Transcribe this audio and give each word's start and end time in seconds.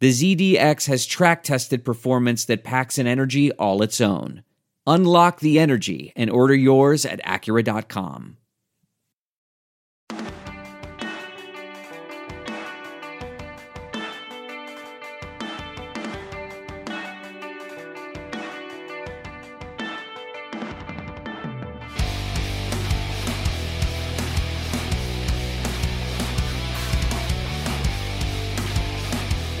the 0.00 0.10
ZDX 0.10 0.86
has 0.86 1.06
track 1.06 1.42
tested 1.42 1.84
performance 1.84 2.44
that 2.44 2.64
packs 2.64 2.98
an 2.98 3.06
energy 3.06 3.52
all 3.52 3.82
its 3.82 4.00
own. 4.00 4.42
Unlock 4.86 5.40
the 5.40 5.58
energy 5.58 6.12
and 6.14 6.30
order 6.30 6.54
yours 6.54 7.06
at 7.06 7.22
Acura.com. 7.24 8.36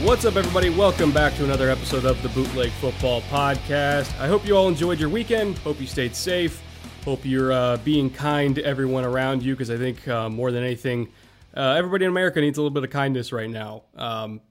What's 0.04 0.26
up, 0.26 0.36
everybody? 0.36 0.68
Welcome 0.68 1.12
back 1.12 1.34
to 1.36 1.44
another 1.44 1.70
episode 1.70 2.04
of 2.04 2.22
the 2.22 2.28
Bootleg 2.28 2.70
Football 2.72 3.22
Podcast. 3.22 4.20
I 4.20 4.28
hope 4.28 4.46
you 4.46 4.54
all 4.54 4.68
enjoyed 4.68 5.00
your 5.00 5.08
weekend. 5.08 5.56
Hope 5.60 5.80
you 5.80 5.86
stayed 5.86 6.14
safe. 6.14 6.62
Hope 7.06 7.24
you're 7.24 7.52
uh, 7.52 7.78
being 7.78 8.10
kind 8.10 8.54
to 8.56 8.64
everyone 8.66 9.06
around 9.06 9.42
you 9.42 9.54
because 9.54 9.70
I 9.70 9.78
think 9.78 10.06
uh, 10.06 10.28
more 10.28 10.52
than 10.52 10.62
anything, 10.62 11.08
uh, 11.56 11.76
everybody 11.78 12.04
in 12.04 12.10
America 12.10 12.38
needs 12.38 12.58
a 12.58 12.60
little 12.60 12.74
bit 12.74 12.84
of 12.84 12.90
kindness 12.90 13.32
right 13.32 13.48
now. 13.48 13.84
Um, 13.96 14.42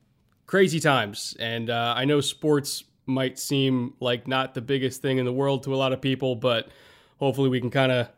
crazy 0.47 0.79
times. 0.79 1.35
And 1.39 1.69
uh, 1.69 1.93
I 1.95 2.05
know 2.05 2.19
sports 2.19 2.83
might 3.05 3.37
seem 3.37 3.93
like 3.99 4.27
not 4.27 4.55
the 4.55 4.61
biggest 4.61 5.03
thing 5.03 5.19
in 5.19 5.25
the 5.25 5.31
world 5.31 5.61
to 5.63 5.75
a 5.75 5.77
lot 5.77 5.93
of 5.93 6.01
people, 6.01 6.35
but 6.35 6.67
hopefully 7.19 7.49
we 7.49 7.59
can 7.59 7.69
kind 7.69 7.91
of 7.91 8.09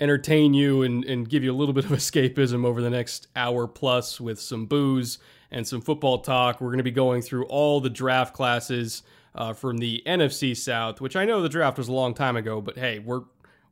entertain 0.00 0.54
you 0.54 0.84
and, 0.84 1.04
and 1.04 1.28
give 1.28 1.44
you 1.44 1.52
a 1.52 1.56
little 1.56 1.74
bit 1.74 1.84
of 1.84 1.90
escapism 1.92 2.64
over 2.64 2.80
the 2.80 2.90
next 2.90 3.26
hour 3.36 3.66
plus 3.66 4.18
with 4.18 4.40
some 4.40 4.64
booze 4.64 5.18
and 5.50 5.66
some 5.66 5.80
football 5.80 6.18
talk. 6.18 6.60
We're 6.60 6.68
going 6.68 6.78
to 6.78 6.84
be 6.84 6.90
going 6.90 7.22
through 7.22 7.44
all 7.46 7.80
the 7.80 7.90
draft 7.90 8.34
classes 8.34 9.02
uh, 9.34 9.52
from 9.52 9.78
the 9.78 10.02
NFC 10.06 10.56
South, 10.56 11.00
which 11.00 11.16
I 11.16 11.24
know 11.24 11.42
the 11.42 11.48
draft 11.48 11.78
was 11.78 11.88
a 11.88 11.92
long 11.92 12.14
time 12.14 12.36
ago, 12.36 12.60
but 12.60 12.76
hey, 12.76 12.98
we're 12.98 13.22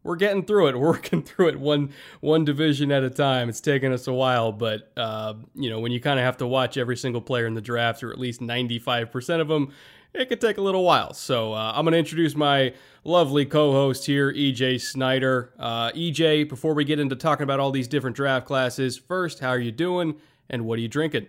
we're 0.02 0.16
getting 0.16 0.44
through 0.44 0.68
it. 0.68 0.78
Working 0.78 1.22
through 1.22 1.48
it 1.48 1.60
one 1.60 1.90
one 2.20 2.44
division 2.44 2.92
at 2.92 3.02
a 3.02 3.10
time. 3.10 3.48
It's 3.48 3.60
taken 3.60 3.92
us 3.92 4.06
a 4.06 4.12
while, 4.12 4.52
but 4.52 4.92
uh, 4.96 5.34
you 5.54 5.68
know 5.68 5.80
when 5.80 5.92
you 5.92 6.00
kind 6.00 6.18
of 6.18 6.24
have 6.24 6.36
to 6.38 6.46
watch 6.46 6.76
every 6.76 6.96
single 6.96 7.20
player 7.20 7.46
in 7.46 7.54
the 7.54 7.60
draft, 7.60 8.02
or 8.02 8.12
at 8.12 8.18
least 8.18 8.40
ninety 8.40 8.78
five 8.78 9.10
percent 9.10 9.42
of 9.42 9.48
them, 9.48 9.72
it 10.14 10.28
could 10.28 10.40
take 10.40 10.58
a 10.58 10.62
little 10.62 10.84
while. 10.84 11.12
So 11.12 11.52
uh, 11.52 11.72
I'm 11.74 11.84
going 11.84 11.92
to 11.92 11.98
introduce 11.98 12.34
my 12.36 12.72
lovely 13.04 13.44
co-host 13.44 14.06
here, 14.06 14.32
EJ 14.32 14.80
Snyder. 14.80 15.52
Uh, 15.58 15.90
EJ, 15.92 16.48
before 16.48 16.74
we 16.74 16.84
get 16.84 17.00
into 17.00 17.16
talking 17.16 17.44
about 17.44 17.60
all 17.60 17.70
these 17.70 17.88
different 17.88 18.16
draft 18.16 18.46
classes, 18.46 18.96
first, 18.96 19.40
how 19.40 19.50
are 19.50 19.58
you 19.58 19.72
doing, 19.72 20.16
and 20.48 20.64
what 20.64 20.78
are 20.78 20.82
you 20.82 20.88
drinking? 20.88 21.26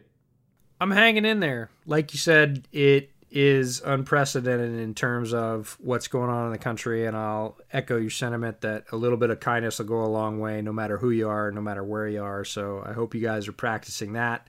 I'm 0.80 0.92
hanging 0.92 1.26
in 1.26 1.40
there. 1.40 1.70
Like 1.86 2.14
you 2.14 2.20
said, 2.20 2.68
it 2.72 3.12
is 3.30 3.82
unprecedented 3.82 4.80
in 4.80 4.94
terms 4.94 5.34
of 5.34 5.78
what's 5.82 6.08
going 6.08 6.30
on 6.30 6.46
in 6.46 6.52
the 6.52 6.58
country, 6.58 7.06
and 7.06 7.18
I'll 7.18 7.58
echo 7.74 7.98
your 7.98 8.10
sentiment 8.10 8.62
that 8.62 8.86
a 8.92 8.96
little 8.96 9.18
bit 9.18 9.30
of 9.30 9.40
kindness 9.40 9.80
will 9.80 9.86
go 9.86 10.04
a 10.04 10.08
long 10.08 10.40
way, 10.40 10.62
no 10.62 10.72
matter 10.72 10.98
who 10.98 11.10
you 11.10 11.28
are, 11.28 11.52
no 11.52 11.62
matter 11.62 11.84
where 11.84 12.08
you 12.08 12.24
are. 12.24 12.46
So 12.46 12.84
I 12.86 12.94
hope 12.94 13.14
you 13.14 13.22
guys 13.22 13.48
are 13.48 13.54
practicing 13.54 14.14
that. 14.14 14.48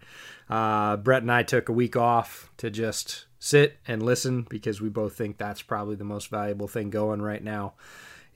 Uh, 0.48 0.96
Brett 0.96 1.22
and 1.22 1.32
I 1.32 1.42
took 1.42 1.68
a 1.68 1.72
week 1.72 1.96
off 1.96 2.50
to 2.58 2.70
just 2.70 3.26
sit 3.38 3.78
and 3.86 4.02
listen 4.02 4.46
because 4.48 4.80
we 4.80 4.88
both 4.88 5.14
think 5.14 5.38
that's 5.38 5.62
probably 5.62 5.96
the 5.96 6.04
most 6.04 6.28
valuable 6.28 6.68
thing 6.68 6.90
going 6.90 7.20
right 7.20 7.42
now 7.42 7.74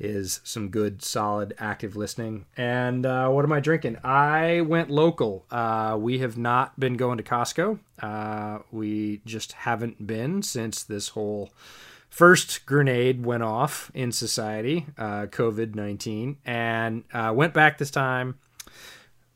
is 0.03 0.41
some 0.43 0.69
good, 0.69 1.03
solid, 1.03 1.55
active 1.59 1.97
listening. 1.97 2.45
And 2.57 3.07
uh, 3.07 3.29
what 3.29 3.45
am 3.45 3.53
I 3.53 3.61
drinking? 3.61 3.99
I 4.05 4.61
went 4.63 4.91
local. 4.91 5.47
Uh, 5.51 5.97
we 5.99 6.19
have 6.19 6.37
not 6.37 6.79
been 6.79 6.95
going 6.95 7.19
to 7.19 7.25
Costco. 7.25 7.79
Uh, 8.01 8.59
we 8.73 9.23
just 9.25 9.53
haven't 9.53 10.07
been 10.07 10.43
since 10.43 10.83
this 10.83 11.11
whole 11.11 11.51
first 12.11 12.67
grenade 12.67 13.25
went 13.25 13.43
off 13.43 13.91
in 13.95 14.13
society, 14.13 14.87
uh, 14.99 15.27
COVID 15.27 15.75
19, 15.75 16.37
and 16.45 17.05
uh, 17.15 17.33
went 17.35 17.55
back 17.55 17.79
this 17.79 17.91
time. 17.91 18.39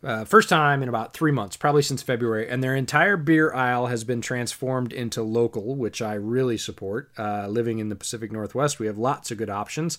Uh, 0.06 0.24
first 0.24 0.48
time 0.48 0.84
in 0.84 0.88
about 0.88 1.12
three 1.12 1.32
months, 1.32 1.56
probably 1.56 1.82
since 1.82 2.00
February, 2.00 2.48
and 2.48 2.62
their 2.62 2.76
entire 2.76 3.16
beer 3.16 3.52
aisle 3.52 3.86
has 3.86 4.04
been 4.04 4.20
transformed 4.20 4.92
into 4.92 5.20
local, 5.20 5.74
which 5.74 6.00
I 6.00 6.14
really 6.14 6.56
support. 6.56 7.10
Uh, 7.18 7.48
living 7.48 7.80
in 7.80 7.88
the 7.88 7.96
Pacific 7.96 8.30
Northwest, 8.30 8.78
we 8.78 8.86
have 8.86 8.98
lots 8.98 9.32
of 9.32 9.38
good 9.38 9.50
options. 9.50 9.98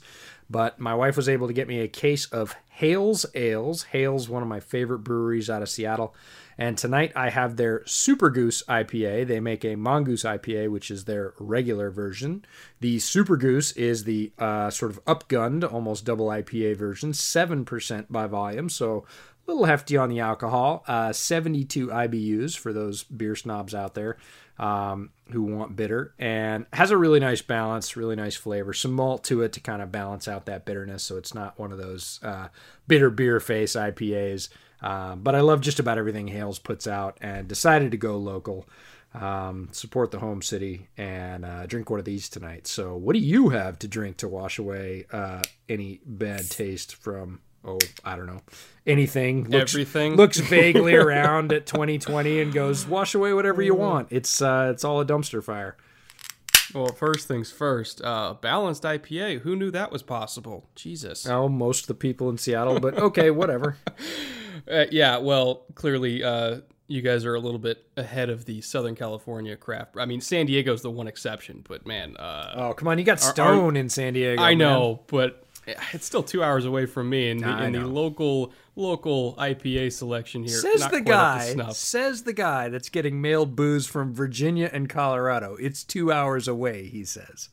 But 0.49 0.79
my 0.79 0.95
wife 0.95 1.17
was 1.17 1.27
able 1.27 1.47
to 1.47 1.53
get 1.53 1.67
me 1.67 1.81
a 1.81 1.89
case 1.89 2.25
of 2.27 2.55
Hales 2.69 3.25
Ales. 3.35 3.83
Hales, 3.83 4.29
one 4.29 4.41
of 4.41 4.47
my 4.47 4.61
favorite 4.61 4.99
breweries 4.99 5.49
out 5.49 5.61
of 5.61 5.67
Seattle. 5.67 6.15
And 6.57 6.77
tonight 6.77 7.11
I 7.13 7.29
have 7.29 7.57
their 7.57 7.85
Super 7.85 8.29
Goose 8.29 8.63
IPA. 8.63 9.27
They 9.27 9.41
make 9.41 9.65
a 9.65 9.75
Mongoose 9.75 10.23
IPA, 10.23 10.71
which 10.71 10.89
is 10.89 11.03
their 11.03 11.33
regular 11.37 11.91
version. 11.91 12.45
The 12.79 12.99
Super 12.99 13.35
Goose 13.35 13.73
is 13.73 14.05
the 14.05 14.31
uh, 14.39 14.69
sort 14.69 14.91
of 14.91 15.03
upgunned, 15.03 15.69
almost 15.69 16.05
double 16.05 16.27
IPA 16.27 16.77
version, 16.77 17.11
7% 17.11 18.05
by 18.09 18.25
volume. 18.25 18.69
So 18.69 19.05
little 19.47 19.65
hefty 19.65 19.97
on 19.97 20.09
the 20.09 20.19
alcohol. 20.19 20.83
Uh, 20.87 21.13
72 21.13 21.87
IBUs 21.87 22.57
for 22.57 22.73
those 22.73 23.03
beer 23.03 23.35
snobs 23.35 23.73
out 23.73 23.93
there 23.93 24.17
um, 24.59 25.11
who 25.31 25.43
want 25.43 25.75
bitter, 25.75 26.13
and 26.17 26.65
has 26.73 26.91
a 26.91 26.97
really 26.97 27.19
nice 27.19 27.41
balance, 27.41 27.95
really 27.95 28.15
nice 28.15 28.35
flavor. 28.35 28.73
Some 28.73 28.93
malt 28.93 29.23
to 29.25 29.41
it 29.41 29.53
to 29.53 29.59
kind 29.59 29.81
of 29.81 29.91
balance 29.91 30.27
out 30.27 30.45
that 30.45 30.65
bitterness, 30.65 31.03
so 31.03 31.17
it's 31.17 31.33
not 31.33 31.59
one 31.59 31.71
of 31.71 31.77
those 31.77 32.19
uh, 32.23 32.47
bitter 32.87 33.09
beer 33.09 33.39
face 33.39 33.73
IPAs. 33.73 34.49
Uh, 34.81 35.15
but 35.15 35.35
I 35.35 35.41
love 35.41 35.61
just 35.61 35.79
about 35.79 35.97
everything 35.97 36.27
Hales 36.27 36.59
puts 36.59 36.87
out, 36.87 37.17
and 37.21 37.47
decided 37.47 37.91
to 37.91 37.97
go 37.97 38.17
local, 38.17 38.67
um, 39.13 39.69
support 39.71 40.11
the 40.11 40.19
home 40.19 40.41
city, 40.41 40.87
and 40.97 41.45
uh, 41.45 41.65
drink 41.65 41.89
one 41.89 41.99
of 41.99 42.05
these 42.05 42.29
tonight. 42.29 42.67
So, 42.67 42.95
what 42.95 43.13
do 43.13 43.19
you 43.19 43.49
have 43.49 43.79
to 43.79 43.87
drink 43.87 44.17
to 44.17 44.27
wash 44.27 44.57
away 44.59 45.05
uh, 45.11 45.43
any 45.69 46.01
bad 46.05 46.49
taste 46.49 46.95
from 46.95 47.41
oh, 47.67 47.79
I 48.03 48.15
don't 48.15 48.25
know, 48.25 48.41
anything. 48.85 49.49
Looks, 49.49 49.73
Everything 49.73 50.15
looks 50.15 50.39
vaguely 50.39 50.95
around 50.95 51.51
at 51.53 51.65
2020 51.65 52.41
and 52.41 52.53
goes, 52.53 52.87
wash 52.87 53.13
away 53.13 53.33
whatever 53.33 53.61
you 53.61 53.75
want. 53.75 54.07
It's 54.11 54.41
uh, 54.41 54.71
it's 54.73 54.83
all 54.83 55.01
a 55.01 55.05
dumpster 55.05 55.43
fire. 55.43 55.77
Well, 56.73 56.87
first 56.87 57.27
things 57.27 57.51
first. 57.51 58.01
Uh, 58.01 58.35
balanced 58.39 58.83
IPA. 58.83 59.41
Who 59.41 59.55
knew 59.55 59.71
that 59.71 59.91
was 59.91 60.03
possible? 60.03 60.69
Jesus. 60.75 61.25
Oh, 61.27 61.47
most 61.47 61.81
of 61.81 61.87
the 61.87 61.93
people 61.93 62.29
in 62.29 62.37
Seattle, 62.37 62.79
but 62.79 62.97
okay, 62.97 63.31
whatever. 63.31 63.77
uh, 64.71 64.85
yeah. 64.91 65.17
Well, 65.17 65.65
clearly, 65.75 66.23
uh, 66.23 66.61
you 66.87 67.01
guys 67.01 67.25
are 67.25 67.35
a 67.35 67.39
little 67.39 67.59
bit 67.59 67.85
ahead 67.95 68.29
of 68.29 68.45
the 68.45 68.61
Southern 68.61 68.95
California 68.95 69.55
craft. 69.55 69.95
I 69.97 70.05
mean, 70.05 70.21
San 70.21 70.45
Diego's 70.45 70.81
the 70.81 70.91
one 70.91 71.07
exception, 71.07 71.63
but 71.67 71.85
man. 71.85 72.17
Uh, 72.17 72.53
oh, 72.55 72.73
come 72.73 72.87
on, 72.87 72.97
you 72.97 73.03
got 73.03 73.19
Stone 73.19 73.75
in 73.77 73.89
San 73.89 74.13
Diego. 74.13 74.41
I 74.41 74.53
know, 74.53 75.01
but 75.07 75.46
it's 75.93 76.05
still 76.05 76.23
two 76.23 76.43
hours 76.43 76.65
away 76.65 76.85
from 76.85 77.09
me 77.09 77.29
in 77.29 77.37
the, 77.39 77.63
in 77.63 77.73
the 77.73 77.85
local 77.85 78.53
local 78.75 79.35
IPA 79.35 79.91
selection 79.91 80.43
here. 80.43 80.57
Says 80.57 80.87
the 80.87 81.01
guy. 81.01 81.53
Says 81.71 82.23
the 82.23 82.33
guy 82.33 82.69
that's 82.69 82.89
getting 82.89 83.21
mailed 83.21 83.55
booze 83.55 83.87
from 83.87 84.13
Virginia 84.13 84.69
and 84.71 84.87
Colorado. 84.87 85.57
It's 85.59 85.83
two 85.83 86.11
hours 86.11 86.47
away. 86.47 86.87
He 86.87 87.03
says. 87.03 87.49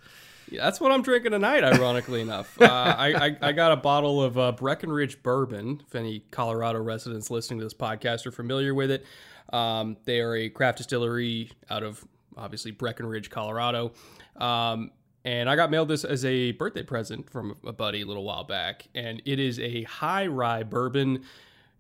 Yeah, 0.51 0.65
that's 0.65 0.81
what 0.81 0.93
I'm 0.93 1.03
drinking 1.03 1.33
tonight. 1.33 1.65
Ironically 1.65 2.21
enough, 2.21 2.61
uh, 2.61 2.67
I, 2.67 3.29
I, 3.29 3.37
I 3.41 3.53
got 3.53 3.73
a 3.73 3.77
bottle 3.77 4.23
of 4.23 4.39
uh, 4.39 4.53
Breckenridge 4.53 5.23
bourbon. 5.23 5.83
If 5.87 5.95
any 5.95 6.21
Colorado 6.31 6.81
residents 6.81 7.31
listening 7.31 7.61
to 7.61 7.65
this 7.65 7.75
podcast 7.75 8.27
are 8.27 8.31
familiar 8.31 8.75
with 8.75 8.91
it, 8.91 9.07
um, 9.53 9.97
they 10.05 10.21
are 10.21 10.37
a 10.37 10.51
craft 10.51 10.79
distillery 10.79 11.51
out 11.71 11.83
of 11.83 12.05
obviously 12.37 12.73
Breckenridge, 12.73 13.31
Colorado. 13.31 13.93
Um, 14.37 14.91
And 15.25 15.49
I 15.49 15.57
got 15.57 15.71
mailed 15.71 15.89
this 15.89 16.05
as 16.05 16.25
a 16.25 16.53
birthday 16.53 16.83
present 16.83 17.31
from 17.31 17.57
a 17.67 17.73
buddy 17.73 18.03
a 18.03 18.07
little 18.07 18.25
while 18.25 18.45
back. 18.45 18.89
And 18.95 19.23
it 19.25 19.39
is 19.39 19.59
a 19.59 19.85
high 19.85 20.27
rye 20.27 20.63
bourbon. 20.63 21.25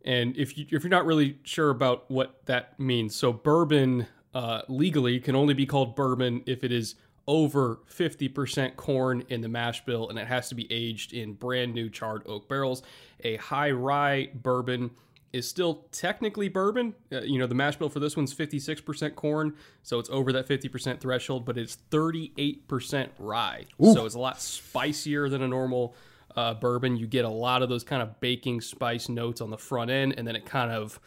And 0.04 0.36
if, 0.36 0.56
you, 0.56 0.66
if 0.70 0.82
you're 0.82 0.90
not 0.90 1.04
really 1.04 1.38
sure 1.42 1.70
about 1.70 2.10
what 2.10 2.44
that 2.46 2.78
means, 2.80 3.14
so 3.14 3.32
bourbon 3.32 4.06
uh, 4.34 4.62
legally 4.68 5.20
can 5.20 5.36
only 5.36 5.54
be 5.54 5.66
called 5.66 5.94
bourbon 5.94 6.42
if 6.46 6.64
it 6.64 6.72
is 6.72 6.94
over 7.26 7.80
50% 7.90 8.76
corn 8.76 9.24
in 9.28 9.40
the 9.40 9.48
mash 9.48 9.84
bill 9.84 10.08
and 10.08 10.18
it 10.18 10.26
has 10.26 10.48
to 10.50 10.54
be 10.54 10.70
aged 10.70 11.12
in 11.12 11.34
brand 11.34 11.74
new 11.74 11.88
charred 11.88 12.22
oak 12.26 12.48
barrels. 12.48 12.82
A 13.24 13.36
high 13.36 13.70
rye 13.70 14.30
bourbon 14.34 14.90
is 15.34 15.48
still 15.48 15.86
technically 15.90 16.48
bourbon. 16.48 16.94
Uh, 17.12 17.22
you 17.22 17.40
know, 17.40 17.46
the 17.46 17.56
mash 17.56 17.74
bill 17.74 17.88
for 17.88 17.98
this 17.98 18.16
one's 18.16 18.32
56% 18.32 19.16
corn, 19.16 19.54
so 19.82 19.98
it's 19.98 20.08
over 20.10 20.32
that 20.32 20.46
50% 20.46 21.00
threshold, 21.00 21.44
but 21.44 21.58
it's 21.58 21.76
38% 21.90 23.08
rye. 23.18 23.64
Ooh. 23.82 23.92
So 23.92 24.06
it's 24.06 24.14
a 24.14 24.20
lot 24.20 24.40
spicier 24.40 25.28
than 25.28 25.42
a 25.42 25.48
normal 25.48 25.96
uh, 26.36 26.54
bourbon. 26.54 26.96
You 26.96 27.08
get 27.08 27.24
a 27.24 27.30
lot 27.30 27.62
of 27.62 27.68
those 27.68 27.82
kind 27.82 28.00
of 28.00 28.20
baking 28.20 28.60
spice 28.60 29.08
notes 29.08 29.40
on 29.40 29.50
the 29.50 29.58
front 29.58 29.90
end, 29.90 30.14
and 30.16 30.26
then 30.26 30.36
it 30.36 30.46
kind 30.46 30.70
of 30.70 31.00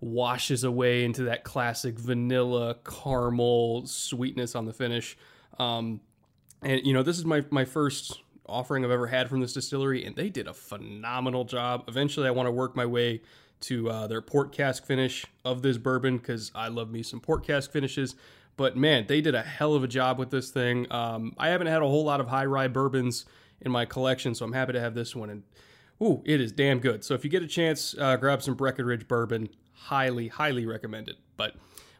washes 0.00 0.64
away 0.64 1.04
into 1.04 1.24
that 1.24 1.44
classic 1.44 1.98
vanilla 1.98 2.76
caramel 2.84 3.86
sweetness 3.86 4.54
on 4.54 4.64
the 4.64 4.72
finish. 4.72 5.16
Um, 5.58 6.00
and 6.62 6.80
you 6.86 6.94
know, 6.94 7.02
this 7.02 7.18
is 7.18 7.26
my 7.26 7.44
my 7.50 7.66
first 7.66 8.22
offering 8.46 8.82
I've 8.84 8.90
ever 8.90 9.06
had 9.06 9.28
from 9.28 9.40
this 9.40 9.52
distillery, 9.52 10.06
and 10.06 10.16
they 10.16 10.30
did 10.30 10.48
a 10.48 10.54
phenomenal 10.54 11.44
job. 11.44 11.84
Eventually, 11.86 12.26
I 12.26 12.30
want 12.30 12.46
to 12.46 12.50
work 12.50 12.74
my 12.74 12.86
way 12.86 13.20
to 13.66 13.90
uh, 13.90 14.06
their 14.06 14.22
port 14.22 14.52
cask 14.52 14.84
finish 14.84 15.24
of 15.44 15.62
this 15.62 15.78
bourbon 15.78 16.18
because 16.18 16.50
I 16.54 16.68
love 16.68 16.90
me 16.90 17.02
some 17.02 17.20
port 17.20 17.46
cask 17.46 17.70
finishes. 17.70 18.14
But 18.56 18.76
man, 18.76 19.06
they 19.08 19.20
did 19.20 19.34
a 19.34 19.42
hell 19.42 19.74
of 19.74 19.82
a 19.82 19.88
job 19.88 20.18
with 20.18 20.30
this 20.30 20.50
thing. 20.50 20.90
Um, 20.92 21.34
I 21.38 21.48
haven't 21.48 21.66
had 21.66 21.82
a 21.82 21.86
whole 21.86 22.04
lot 22.04 22.20
of 22.20 22.28
high 22.28 22.44
rye 22.44 22.68
bourbons 22.68 23.24
in 23.60 23.72
my 23.72 23.84
collection, 23.84 24.34
so 24.34 24.44
I'm 24.44 24.52
happy 24.52 24.72
to 24.74 24.80
have 24.80 24.94
this 24.94 25.16
one. 25.16 25.30
And 25.30 25.42
ooh, 26.02 26.22
it 26.24 26.40
is 26.40 26.52
damn 26.52 26.78
good. 26.78 27.04
So 27.04 27.14
if 27.14 27.24
you 27.24 27.30
get 27.30 27.42
a 27.42 27.48
chance, 27.48 27.94
uh, 27.98 28.16
grab 28.16 28.42
some 28.42 28.54
Breckenridge 28.54 29.08
bourbon. 29.08 29.48
Highly, 29.72 30.28
highly 30.28 30.66
recommend 30.66 31.08
it. 31.08 31.16
But 31.36 31.56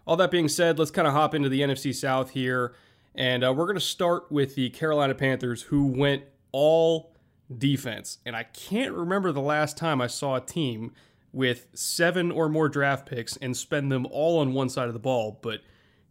all 0.06 0.16
that 0.16 0.30
being 0.30 0.48
said, 0.48 0.78
let's 0.78 0.90
kind 0.90 1.08
of 1.08 1.14
hop 1.14 1.34
into 1.34 1.48
the 1.48 1.60
NFC 1.60 1.94
South 1.94 2.30
here. 2.30 2.74
And 3.14 3.44
uh, 3.44 3.52
we're 3.52 3.66
going 3.66 3.76
to 3.76 3.80
start 3.80 4.30
with 4.30 4.54
the 4.54 4.70
Carolina 4.70 5.14
Panthers, 5.14 5.62
who 5.62 5.86
went 5.86 6.24
all 6.52 7.14
defense. 7.56 8.18
And 8.24 8.36
I 8.36 8.44
can't 8.44 8.92
remember 8.92 9.32
the 9.32 9.40
last 9.40 9.76
time 9.76 10.00
I 10.00 10.06
saw 10.06 10.36
a 10.36 10.40
team 10.40 10.92
with 11.34 11.66
seven 11.74 12.30
or 12.30 12.48
more 12.48 12.68
draft 12.68 13.06
picks 13.06 13.36
and 13.38 13.56
spend 13.56 13.90
them 13.90 14.06
all 14.10 14.38
on 14.38 14.54
one 14.54 14.68
side 14.68 14.86
of 14.86 14.94
the 14.94 15.00
ball. 15.00 15.38
But 15.42 15.60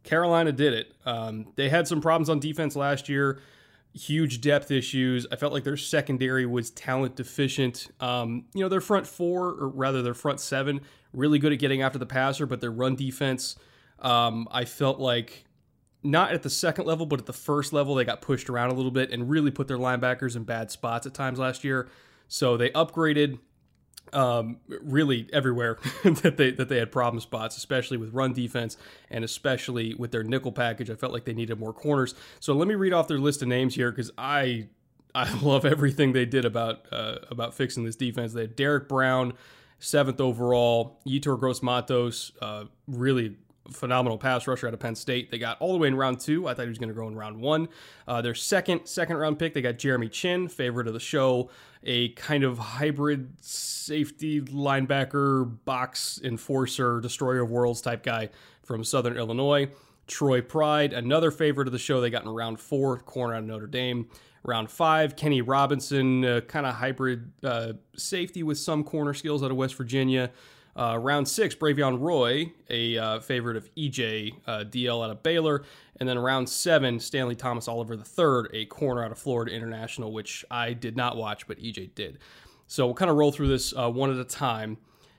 Carolina 0.03 0.51
did 0.51 0.73
it. 0.73 0.93
Um, 1.05 1.53
they 1.55 1.69
had 1.69 1.87
some 1.87 2.01
problems 2.01 2.29
on 2.29 2.39
defense 2.39 2.75
last 2.75 3.07
year, 3.07 3.39
huge 3.93 4.41
depth 4.41 4.69
issues. 4.69 5.25
I 5.31 5.37
felt 5.37 5.53
like 5.53 5.63
their 5.63 5.77
secondary 5.77 6.45
was 6.45 6.71
talent 6.71 7.15
deficient. 7.15 7.87
Um, 8.01 8.45
you 8.53 8.61
know, 8.61 8.69
their 8.69 8.81
front 8.81 9.07
four, 9.07 9.49
or 9.49 9.69
rather 9.69 10.01
their 10.01 10.13
front 10.13 10.41
seven, 10.41 10.81
really 11.13 11.39
good 11.39 11.53
at 11.53 11.59
getting 11.59 11.81
after 11.81 11.97
the 11.97 12.05
passer, 12.05 12.45
but 12.45 12.59
their 12.59 12.71
run 12.71 12.95
defense, 12.95 13.55
um, 13.99 14.47
I 14.51 14.65
felt 14.65 14.99
like 14.99 15.45
not 16.03 16.33
at 16.33 16.43
the 16.43 16.49
second 16.49 16.85
level, 16.85 17.05
but 17.05 17.19
at 17.21 17.27
the 17.27 17.33
first 17.33 17.71
level, 17.71 17.95
they 17.95 18.03
got 18.03 18.21
pushed 18.21 18.49
around 18.49 18.71
a 18.71 18.73
little 18.73 18.91
bit 18.91 19.09
and 19.09 19.29
really 19.29 19.51
put 19.51 19.69
their 19.69 19.77
linebackers 19.77 20.35
in 20.35 20.43
bad 20.43 20.69
spots 20.69 21.07
at 21.07 21.13
times 21.13 21.39
last 21.39 21.63
year. 21.63 21.87
So 22.27 22.57
they 22.57 22.71
upgraded 22.71 23.39
um, 24.13 24.57
really 24.67 25.27
everywhere 25.33 25.79
that 26.03 26.37
they 26.37 26.51
that 26.51 26.69
they 26.69 26.77
had 26.77 26.91
problem 26.91 27.19
spots, 27.19 27.57
especially 27.57 27.97
with 27.97 28.13
run 28.13 28.33
defense 28.33 28.77
and 29.09 29.23
especially 29.23 29.93
with 29.95 30.11
their 30.11 30.23
nickel 30.23 30.51
package. 30.51 30.89
I 30.89 30.95
felt 30.95 31.13
like 31.13 31.25
they 31.25 31.33
needed 31.33 31.59
more 31.59 31.73
corners. 31.73 32.15
So 32.39 32.53
let 32.53 32.67
me 32.67 32.75
read 32.75 32.93
off 32.93 33.07
their 33.07 33.19
list 33.19 33.41
of 33.41 33.47
names 33.47 33.75
here 33.75 33.91
because 33.91 34.11
I 34.17 34.67
I 35.15 35.31
love 35.41 35.65
everything 35.65 36.13
they 36.13 36.25
did 36.25 36.45
about 36.45 36.85
uh, 36.91 37.17
about 37.29 37.53
fixing 37.53 37.83
this 37.83 37.95
defense. 37.95 38.33
They 38.33 38.41
had 38.41 38.55
Derrick 38.55 38.87
Brown, 38.87 39.33
seventh 39.79 40.21
overall, 40.21 40.99
Yetur 41.05 41.39
Gross 41.39 41.61
Matos, 41.61 42.31
uh, 42.41 42.65
really 42.87 43.35
phenomenal 43.71 44.17
pass 44.17 44.45
rusher 44.47 44.67
out 44.67 44.73
of 44.73 44.79
Penn 44.79 44.95
State. 44.95 45.31
They 45.31 45.37
got 45.37 45.59
all 45.59 45.71
the 45.71 45.79
way 45.79 45.87
in 45.87 45.95
round 45.95 46.19
two. 46.19 46.47
I 46.47 46.53
thought 46.53 46.63
he 46.63 46.69
was 46.69 46.77
going 46.77 46.89
to 46.89 46.95
go 46.95 47.07
in 47.07 47.15
round 47.15 47.39
one. 47.39 47.69
Uh, 48.07 48.21
their 48.21 48.35
second 48.35 48.85
second 48.85 49.17
round 49.17 49.39
pick, 49.39 49.53
they 49.53 49.61
got 49.61 49.77
Jeremy 49.77 50.09
Chinn, 50.09 50.47
favorite 50.47 50.87
of 50.87 50.93
the 50.93 50.99
show, 50.99 51.49
a 51.83 52.09
kind 52.09 52.43
of 52.43 52.57
hybrid 52.57 53.33
safety 53.41 54.41
linebacker, 54.41 55.57
box 55.65 56.19
enforcer, 56.23 56.99
destroyer 56.99 57.41
of 57.41 57.49
worlds 57.49 57.81
type 57.81 58.03
guy 58.03 58.29
from 58.63 58.83
Southern 58.83 59.17
Illinois. 59.17 59.69
Troy 60.07 60.41
Pride, 60.41 60.91
another 60.91 61.31
favorite 61.31 61.67
of 61.67 61.71
the 61.71 61.79
show. 61.79 62.01
They 62.01 62.09
got 62.09 62.23
in 62.23 62.29
round 62.29 62.59
four, 62.59 62.99
corner 62.99 63.35
out 63.35 63.39
of 63.39 63.45
Notre 63.45 63.67
Dame. 63.67 64.07
Round 64.45 64.69
five, 64.69 65.15
Kenny 65.15 65.41
Robinson, 65.41 66.25
uh, 66.25 66.41
kind 66.41 66.65
of 66.65 66.75
hybrid 66.75 67.31
uh, 67.43 67.73
safety 67.95 68.43
with 68.43 68.57
some 68.57 68.83
corner 68.83 69.13
skills 69.13 69.41
out 69.41 69.51
of 69.51 69.55
West 69.55 69.75
Virginia. 69.75 70.31
Uh, 70.75 70.97
round 70.97 71.27
six, 71.27 71.53
Bravion 71.53 71.99
Roy, 71.99 72.51
a 72.69 72.97
uh, 72.97 73.19
favorite 73.19 73.57
of 73.57 73.69
EJ 73.75 74.33
uh, 74.47 74.63
DL 74.63 75.03
out 75.03 75.11
of 75.11 75.21
Baylor. 75.21 75.63
And 75.99 76.09
then 76.09 76.17
round 76.17 76.49
seven, 76.49 76.99
Stanley 76.99 77.35
Thomas 77.35 77.67
Oliver 77.67 77.93
III, 77.93 78.61
a 78.61 78.65
corner 78.65 79.03
out 79.03 79.11
of 79.11 79.19
Florida 79.19 79.51
International, 79.51 80.11
which 80.11 80.43
I 80.49 80.73
did 80.73 80.97
not 80.97 81.15
watch, 81.15 81.47
but 81.47 81.59
EJ 81.59 81.93
did. 81.93 82.17
So 82.67 82.85
we'll 82.87 82.95
kind 82.95 83.11
of 83.11 83.17
roll 83.17 83.31
through 83.31 83.49
this 83.49 83.73
uh, 83.77 83.89
one 83.89 84.11
at 84.11 84.17
a 84.17 84.25
time. 84.25 84.77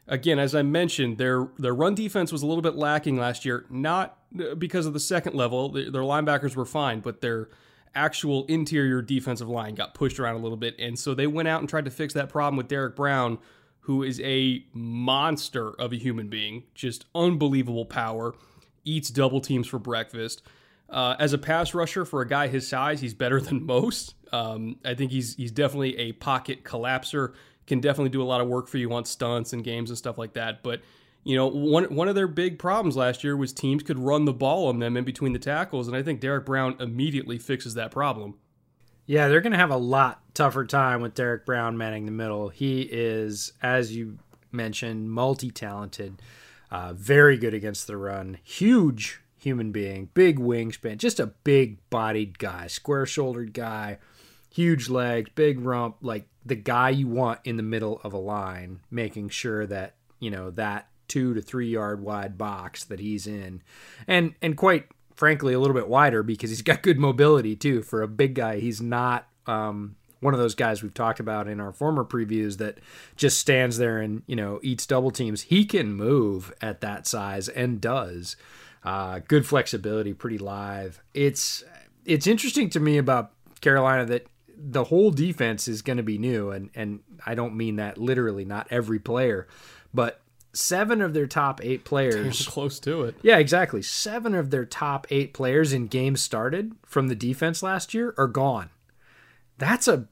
Again, 0.08 0.38
as 0.38 0.54
I 0.54 0.62
mentioned, 0.62 1.16
their 1.18 1.48
their 1.58 1.74
run 1.74 1.94
defense 1.94 2.32
was 2.32 2.42
a 2.42 2.46
little 2.46 2.60
bit 2.62 2.74
lacking 2.74 3.16
last 3.16 3.44
year, 3.44 3.64
not 3.70 4.18
uh, 4.38 4.54
because 4.56 4.86
of 4.86 4.92
the 4.92 5.00
second 5.00 5.34
level. 5.34 5.70
Their 5.70 6.02
linebackers 6.02 6.56
were 6.56 6.66
fine, 6.66 7.00
but 7.00 7.20
their 7.20 7.48
actual 7.94 8.44
interior 8.46 9.00
defensive 9.00 9.48
line 9.48 9.74
got 9.74 9.94
pushed 9.94 10.18
around 10.18 10.34
a 10.34 10.40
little 10.40 10.56
bit. 10.56 10.74
And 10.78 10.98
so 10.98 11.14
they 11.14 11.26
went 11.26 11.48
out 11.48 11.60
and 11.60 11.68
tried 11.68 11.84
to 11.84 11.90
fix 11.90 12.12
that 12.14 12.28
problem 12.28 12.56
with 12.56 12.68
Derrick 12.68 12.96
Brown, 12.96 13.38
who 13.84 14.02
is 14.02 14.18
a 14.20 14.64
monster 14.72 15.70
of 15.78 15.92
a 15.92 15.96
human 15.96 16.28
being, 16.28 16.64
just 16.74 17.04
unbelievable 17.14 17.84
power, 17.84 18.34
eats 18.84 19.10
double 19.10 19.42
teams 19.42 19.66
for 19.66 19.78
breakfast. 19.78 20.42
Uh, 20.88 21.16
as 21.18 21.34
a 21.34 21.38
pass 21.38 21.74
rusher 21.74 22.06
for 22.06 22.22
a 22.22 22.26
guy 22.26 22.48
his 22.48 22.66
size, 22.66 23.00
he's 23.02 23.12
better 23.12 23.40
than 23.42 23.64
most. 23.64 24.14
Um, 24.32 24.76
I 24.84 24.94
think 24.94 25.12
he's 25.12 25.34
he's 25.36 25.52
definitely 25.52 25.96
a 25.98 26.12
pocket 26.12 26.64
collapser. 26.64 27.34
Can 27.66 27.80
definitely 27.80 28.10
do 28.10 28.22
a 28.22 28.24
lot 28.24 28.40
of 28.40 28.48
work 28.48 28.68
for 28.68 28.78
you 28.78 28.92
on 28.92 29.04
stunts 29.04 29.52
and 29.52 29.62
games 29.62 29.90
and 29.90 29.98
stuff 29.98 30.18
like 30.18 30.32
that. 30.32 30.62
But 30.62 30.80
you 31.22 31.36
know, 31.36 31.46
one 31.46 31.84
one 31.94 32.08
of 32.08 32.14
their 32.14 32.26
big 32.26 32.58
problems 32.58 32.96
last 32.96 33.22
year 33.22 33.36
was 33.36 33.52
teams 33.52 33.82
could 33.82 33.98
run 33.98 34.24
the 34.24 34.32
ball 34.32 34.68
on 34.68 34.78
them 34.78 34.96
in 34.96 35.04
between 35.04 35.34
the 35.34 35.38
tackles, 35.38 35.88
and 35.88 35.96
I 35.96 36.02
think 36.02 36.20
Derrick 36.20 36.46
Brown 36.46 36.76
immediately 36.80 37.38
fixes 37.38 37.74
that 37.74 37.90
problem. 37.90 38.36
Yeah, 39.06 39.28
they're 39.28 39.40
going 39.40 39.52
to 39.52 39.58
have 39.58 39.70
a 39.70 39.76
lot 39.76 40.22
tougher 40.32 40.64
time 40.64 41.02
with 41.02 41.14
Derrick 41.14 41.44
Brown 41.44 41.76
manning 41.76 42.06
the 42.06 42.12
middle. 42.12 42.48
He 42.48 42.82
is, 42.82 43.52
as 43.62 43.94
you 43.94 44.18
mentioned, 44.50 45.10
multi 45.10 45.50
talented, 45.50 46.22
uh, 46.70 46.94
very 46.94 47.36
good 47.36 47.54
against 47.54 47.86
the 47.86 47.96
run, 47.96 48.38
huge 48.42 49.20
human 49.36 49.72
being, 49.72 50.08
big 50.14 50.38
wingspan, 50.38 50.96
just 50.96 51.20
a 51.20 51.26
big 51.26 51.78
bodied 51.90 52.38
guy, 52.38 52.66
square 52.66 53.04
shouldered 53.04 53.52
guy, 53.52 53.98
huge 54.50 54.88
legs, 54.88 55.30
big 55.34 55.60
rump, 55.60 55.96
like 56.00 56.26
the 56.46 56.54
guy 56.54 56.88
you 56.88 57.06
want 57.06 57.40
in 57.44 57.58
the 57.58 57.62
middle 57.62 58.00
of 58.04 58.14
a 58.14 58.18
line, 58.18 58.80
making 58.90 59.28
sure 59.28 59.66
that, 59.66 59.96
you 60.18 60.30
know, 60.30 60.50
that 60.50 60.88
two 61.08 61.34
to 61.34 61.42
three 61.42 61.68
yard 61.68 62.00
wide 62.00 62.38
box 62.38 62.84
that 62.84 63.00
he's 63.00 63.26
in. 63.26 63.62
And 64.06 64.34
and 64.40 64.56
quite 64.56 64.86
frankly 65.14 65.54
a 65.54 65.60
little 65.60 65.74
bit 65.74 65.88
wider 65.88 66.22
because 66.22 66.50
he's 66.50 66.62
got 66.70 66.82
good 66.82 66.98
mobility 66.98 67.56
too. 67.56 67.82
For 67.82 68.02
a 68.02 68.08
big 68.08 68.34
guy, 68.34 68.60
he's 68.60 68.80
not 68.80 69.28
um, 69.46 69.96
one 70.20 70.34
of 70.34 70.40
those 70.40 70.54
guys 70.54 70.82
we've 70.82 70.94
talked 70.94 71.20
about 71.20 71.48
in 71.48 71.60
our 71.60 71.72
former 71.72 72.04
previews 72.04 72.58
that 72.58 72.78
just 73.16 73.38
stands 73.38 73.78
there 73.78 73.98
and 73.98 74.22
you 74.26 74.36
know 74.36 74.60
eats 74.62 74.86
double 74.86 75.10
teams. 75.10 75.42
He 75.42 75.64
can 75.64 75.92
move 75.92 76.52
at 76.60 76.80
that 76.80 77.06
size 77.06 77.48
and 77.48 77.80
does. 77.80 78.36
Uh, 78.82 79.20
good 79.28 79.46
flexibility, 79.46 80.12
pretty 80.12 80.38
live. 80.38 81.02
It's 81.14 81.64
it's 82.04 82.26
interesting 82.26 82.68
to 82.70 82.80
me 82.80 82.98
about 82.98 83.32
Carolina 83.60 84.04
that 84.06 84.26
the 84.56 84.84
whole 84.84 85.10
defense 85.10 85.68
is 85.68 85.82
going 85.82 85.96
to 85.96 86.02
be 86.02 86.18
new, 86.18 86.50
and 86.50 86.70
and 86.74 87.00
I 87.24 87.34
don't 87.34 87.56
mean 87.56 87.76
that 87.76 87.98
literally, 87.98 88.44
not 88.44 88.66
every 88.70 88.98
player, 88.98 89.46
but 89.92 90.20
seven 90.54 91.00
of 91.00 91.14
their 91.14 91.26
top 91.26 91.60
eight 91.62 91.84
players 91.84 92.46
close 92.48 92.78
to 92.80 93.02
it. 93.02 93.16
Yeah, 93.22 93.38
exactly. 93.38 93.82
Seven 93.82 94.34
of 94.34 94.50
their 94.50 94.64
top 94.64 95.06
eight 95.10 95.34
players 95.34 95.72
in 95.72 95.86
games 95.86 96.22
started 96.22 96.72
from 96.86 97.08
the 97.08 97.14
defense 97.14 97.62
last 97.62 97.94
year 97.94 98.14
are 98.16 98.28
gone. 98.28 98.70
That's 99.58 99.86
a 99.88 100.08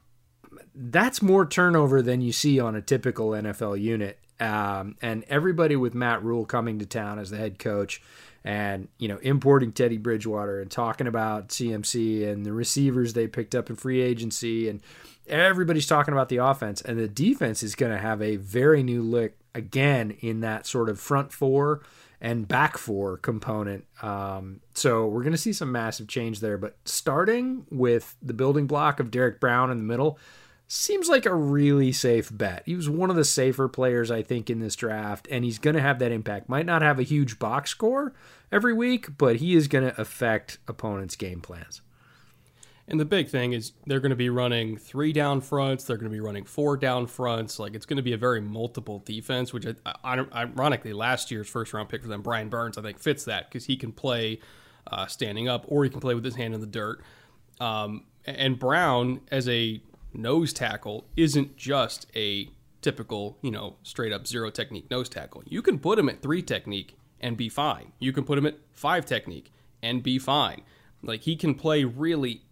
that's 0.75 1.23
more 1.23 1.47
turnover 1.47 2.03
than 2.03 2.21
you 2.21 2.33
see 2.33 2.59
on 2.59 2.75
a 2.75 2.83
typical 2.83 3.31
NFL 3.31 3.81
unit. 3.81 4.19
Um, 4.41 4.97
and 5.03 5.25
everybody 5.29 5.77
with 5.77 5.95
Matt 5.95 6.23
Rhule 6.23 6.45
coming 6.45 6.79
to 6.81 6.87
town 6.87 7.19
as 7.19 7.31
the 7.31 7.37
head 7.37 7.59
coach, 7.59 8.03
and 8.45 8.89
you 8.99 9.07
know 9.07 9.19
importing 9.19 9.73
Teddy 9.73 9.99
Bridgewater 9.99 10.61
and 10.61 10.71
talking 10.71 11.07
about 11.07 11.49
CMC 11.49 12.29
and 12.29 12.45
the 12.45 12.53
receivers 12.53 13.13
they 13.13 13.29
picked 13.29 13.55
up 13.55 13.71
in 13.71 13.77
free 13.77 14.01
agency, 14.01 14.69
and 14.69 14.81
everybody's 15.27 15.87
talking 15.87 16.13
about 16.13 16.29
the 16.29 16.39
offense, 16.39 16.81
and 16.81 16.99
the 16.99 17.09
defense 17.09 17.63
is 17.63 17.75
going 17.75 17.93
to 17.93 17.99
have 17.99 18.21
a 18.23 18.37
very 18.37 18.83
new 18.83 19.03
look 19.03 19.33
again 19.55 20.17
in 20.21 20.41
that 20.41 20.67
sort 20.67 20.89
of 20.89 20.99
front 20.99 21.33
four 21.33 21.83
and 22.21 22.47
back 22.47 22.79
four 22.79 23.17
component. 23.17 23.85
Um, 24.01 24.61
so 24.75 25.07
we're 25.07 25.23
going 25.23 25.33
to 25.33 25.39
see 25.39 25.53
some 25.53 25.73
massive 25.73 26.07
change 26.07 26.41
there. 26.41 26.57
But 26.57 26.77
starting 26.85 27.67
with 27.71 28.15
the 28.23 28.33
building 28.33 28.67
block 28.67 29.01
of 29.01 29.11
Derrick 29.11 29.41
Brown 29.41 29.71
in 29.71 29.79
the 29.79 29.85
middle 29.85 30.19
seems 30.69 31.09
like 31.09 31.27
a 31.27 31.35
really 31.35 31.93
safe 31.93 32.31
bet. 32.33 32.63
He 32.65 32.77
was 32.77 32.89
one 32.89 33.11
of 33.11 33.17
the 33.17 33.25
safer 33.25 33.69
players, 33.69 34.11
I 34.11 34.23
think, 34.23 34.49
in 34.49 34.61
this 34.61 34.77
draft, 34.77 35.29
and 35.31 35.45
he's 35.45 35.59
going 35.59 35.77
to 35.77 35.83
have 35.83 35.99
that 35.99 36.13
impact. 36.13 36.49
Might 36.49 36.65
not 36.65 36.81
have 36.81 36.99
a 36.99 37.03
huge 37.03 37.39
box 37.39 37.71
score 37.71 38.15
every 38.51 38.73
week, 38.73 39.19
but 39.19 39.37
he 39.37 39.55
is 39.55 39.69
going 39.69 39.85
to 39.85 40.01
affect 40.01 40.59
opponents' 40.67 41.17
game 41.17 41.41
plans. 41.41 41.83
And 42.93 43.01
the 43.01 43.07
big 43.07 43.31
thing 43.31 43.55
is 43.55 43.73
they're 43.87 44.01
going 44.01 44.11
to 44.11 44.17
be 44.17 44.29
running 44.29 44.77
three 44.77 45.15
down 45.15 45.41
fronts. 45.41 45.85
They're 45.85 45.97
going 45.97 46.11
to 46.11 46.15
be 46.15 46.21
running 46.21 46.45
four 46.45 46.77
down 46.77 47.07
fronts. 47.07 47.59
Like 47.59 47.75
it's 47.75 47.87
going 47.87 47.97
to 47.97 48.03
be 48.03 48.13
a 48.13 48.19
very 48.19 48.43
multiple 48.43 48.99
defense, 49.07 49.51
which 49.51 49.67
ironically 50.05 50.93
last 50.93 51.31
year's 51.31 51.49
first 51.49 51.73
round 51.73 51.89
pick 51.89 52.03
for 52.03 52.09
them, 52.09 52.21
Brian 52.21 52.51
Burns, 52.51 52.77
I 52.77 52.83
think 52.83 52.99
fits 52.99 53.25
that 53.25 53.49
because 53.49 53.65
he 53.65 53.79
can 53.79 53.93
play 53.93 54.41
uh, 54.87 55.07
standing 55.07 55.49
up 55.49 55.65
or 55.69 55.85
he 55.85 55.91
can 55.91 56.01
play 56.01 56.15
with 56.15 56.23
his 56.23 56.35
hand 56.35 56.53
in 56.53 56.61
the 56.61 56.67
dirt. 56.67 57.01
Um, 57.61 58.05
and 58.27 58.59
Brown 58.59 59.23
as 59.31 59.49
a 59.49 59.81
nose 60.13 60.53
tackle 60.53 61.07
isn't 61.17 61.57
just 61.57 62.07
a 62.15 62.51
typical, 62.83 63.39
you 63.41 63.51
know, 63.51 63.77
straight 63.83 64.13
up 64.13 64.27
zero 64.27 64.51
technique 64.51 64.91
nose 64.91 65.09
tackle. 65.09 65.43
You 65.47 65.63
can 65.63 65.79
put 65.79 65.99
him 65.99 66.11
at 66.11 66.21
three 66.21 66.43
technique 66.43 66.99
and 67.21 67.39
be 67.39 67.49
fine. 67.49 67.93
You 67.99 68.13
can 68.13 68.25
put 68.25 68.37
him 68.37 68.45
at 68.45 68.59
five 68.71 69.07
technique 69.07 69.51
and 69.83 70.03
be 70.03 70.19
fine. 70.19 70.61
Like 71.03 71.23
he 71.23 71.37
can 71.37 71.55
play 71.55 71.85
really 71.85 72.43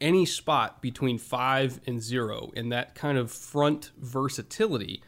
any 0.00 0.24
spot 0.24 0.80
between 0.80 1.18
five 1.18 1.80
and 1.86 2.02
zero, 2.02 2.50
and 2.56 2.72
that 2.72 2.94
kind 2.94 3.18
of 3.18 3.30
front 3.30 3.90
versatility 3.98 5.02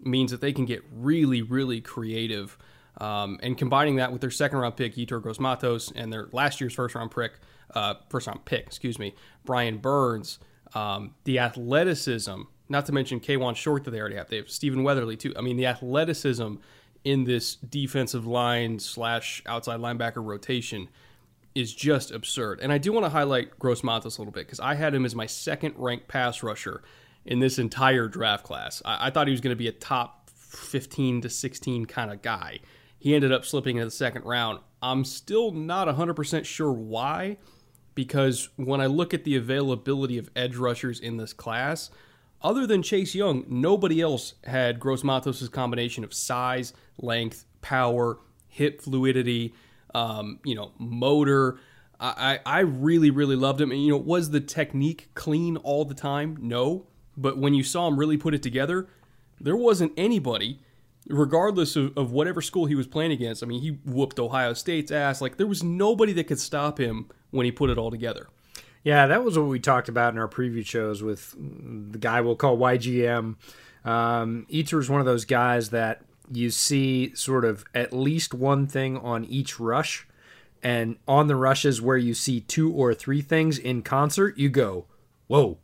means 0.00 0.30
that 0.30 0.40
they 0.40 0.52
can 0.52 0.64
get 0.64 0.82
really, 0.92 1.42
really 1.42 1.80
creative. 1.80 2.58
Um, 2.98 3.38
and 3.42 3.58
combining 3.58 3.96
that 3.96 4.10
with 4.10 4.22
their 4.22 4.30
second 4.30 4.58
round 4.58 4.76
pick, 4.76 4.94
Yetur 4.96 5.20
Gross 5.20 5.38
Matos, 5.38 5.92
and 5.94 6.12
their 6.12 6.28
last 6.32 6.60
year's 6.60 6.74
first 6.74 6.94
round 6.94 7.10
pick, 7.10 7.32
uh, 7.74 7.94
first 8.08 8.26
round 8.26 8.44
pick, 8.44 8.66
excuse 8.66 8.98
me, 8.98 9.14
Brian 9.44 9.78
Burns, 9.78 10.38
um, 10.74 11.14
the 11.24 11.38
athleticism, 11.38 12.42
not 12.68 12.86
to 12.86 12.92
mention 12.92 13.20
Kawann 13.20 13.54
Short 13.54 13.84
that 13.84 13.90
they 13.90 14.00
already 14.00 14.16
have. 14.16 14.28
They 14.28 14.36
have 14.36 14.50
Stephen 14.50 14.82
Weatherly 14.82 15.16
too. 15.16 15.34
I 15.36 15.42
mean, 15.42 15.56
the 15.56 15.66
athleticism 15.66 16.54
in 17.04 17.24
this 17.24 17.54
defensive 17.54 18.26
line 18.26 18.78
slash 18.78 19.42
outside 19.46 19.78
linebacker 19.78 20.24
rotation 20.24 20.88
is 21.56 21.74
just 21.74 22.10
absurd. 22.10 22.60
And 22.60 22.70
I 22.70 22.76
do 22.76 22.92
want 22.92 23.06
to 23.06 23.10
highlight 23.10 23.58
Gross 23.58 23.82
Matos 23.82 24.18
a 24.18 24.20
little 24.20 24.32
bit 24.32 24.46
because 24.46 24.60
I 24.60 24.74
had 24.74 24.94
him 24.94 25.06
as 25.06 25.14
my 25.14 25.24
second 25.24 25.74
ranked 25.78 26.06
pass 26.06 26.42
rusher 26.42 26.82
in 27.24 27.40
this 27.40 27.58
entire 27.58 28.08
draft 28.08 28.44
class. 28.44 28.82
I, 28.84 29.06
I 29.06 29.10
thought 29.10 29.26
he 29.26 29.30
was 29.30 29.40
going 29.40 29.54
to 29.54 29.58
be 29.58 29.66
a 29.66 29.72
top 29.72 30.28
15 30.28 31.22
to 31.22 31.30
16 31.30 31.86
kind 31.86 32.12
of 32.12 32.20
guy. 32.20 32.60
He 32.98 33.14
ended 33.14 33.32
up 33.32 33.46
slipping 33.46 33.76
into 33.76 33.86
the 33.86 33.90
second 33.90 34.24
round. 34.24 34.60
I'm 34.82 35.02
still 35.02 35.50
not 35.50 35.88
100% 35.88 36.44
sure 36.44 36.72
why, 36.72 37.38
because 37.94 38.50
when 38.56 38.82
I 38.82 38.86
look 38.86 39.14
at 39.14 39.24
the 39.24 39.36
availability 39.36 40.18
of 40.18 40.28
edge 40.36 40.56
rushers 40.56 41.00
in 41.00 41.16
this 41.16 41.32
class, 41.32 41.90
other 42.42 42.66
than 42.66 42.82
Chase 42.82 43.14
Young, 43.14 43.44
nobody 43.48 44.02
else 44.02 44.34
had 44.44 44.78
Gross 44.78 45.02
Matos' 45.02 45.48
combination 45.48 46.04
of 46.04 46.12
size, 46.12 46.74
length, 46.98 47.46
power, 47.62 48.18
hip 48.46 48.82
fluidity, 48.82 49.54
um, 49.94 50.40
you 50.44 50.54
know, 50.54 50.72
motor. 50.78 51.58
I, 51.98 52.40
I 52.44 52.60
really, 52.60 53.10
really 53.10 53.36
loved 53.36 53.60
him. 53.60 53.70
And, 53.70 53.82
you 53.82 53.90
know, 53.90 53.96
was 53.96 54.30
the 54.30 54.40
technique 54.40 55.08
clean 55.14 55.56
all 55.56 55.86
the 55.86 55.94
time? 55.94 56.36
No. 56.40 56.86
But 57.16 57.38
when 57.38 57.54
you 57.54 57.62
saw 57.62 57.88
him 57.88 57.98
really 57.98 58.18
put 58.18 58.34
it 58.34 58.42
together, 58.42 58.86
there 59.40 59.56
wasn't 59.56 59.92
anybody, 59.96 60.60
regardless 61.08 61.74
of, 61.74 61.96
of 61.96 62.12
whatever 62.12 62.42
school 62.42 62.66
he 62.66 62.74
was 62.74 62.86
playing 62.86 63.12
against. 63.12 63.42
I 63.42 63.46
mean, 63.46 63.62
he 63.62 63.78
whooped 63.86 64.18
Ohio 64.18 64.52
State's 64.52 64.92
ass. 64.92 65.22
Like, 65.22 65.38
there 65.38 65.46
was 65.46 65.62
nobody 65.62 66.12
that 66.14 66.24
could 66.24 66.40
stop 66.40 66.78
him 66.78 67.08
when 67.30 67.46
he 67.46 67.52
put 67.52 67.70
it 67.70 67.78
all 67.78 67.90
together. 67.90 68.28
Yeah, 68.84 69.06
that 69.06 69.24
was 69.24 69.38
what 69.38 69.48
we 69.48 69.58
talked 69.58 69.88
about 69.88 70.12
in 70.12 70.18
our 70.18 70.28
preview 70.28 70.64
shows 70.64 71.02
with 71.02 71.34
the 71.36 71.98
guy 71.98 72.20
we'll 72.20 72.36
call 72.36 72.56
YGM. 72.58 73.36
Um, 73.84 74.46
Yetur 74.50 74.78
is 74.78 74.90
one 74.90 75.00
of 75.00 75.06
those 75.06 75.24
guys 75.24 75.70
that 75.70 76.02
you 76.30 76.50
see 76.50 77.14
sort 77.14 77.44
of 77.44 77.64
at 77.74 77.92
least 77.92 78.34
one 78.34 78.66
thing 78.66 78.96
on 78.96 79.24
each 79.24 79.58
rush. 79.60 80.06
And 80.62 80.96
on 81.06 81.28
the 81.28 81.36
rushes 81.36 81.80
where 81.80 81.96
you 81.96 82.14
see 82.14 82.40
two 82.40 82.72
or 82.72 82.92
three 82.94 83.22
things 83.22 83.58
in 83.58 83.82
concert, 83.82 84.36
you 84.38 84.48
go, 84.48 84.86
whoa. 85.26 85.58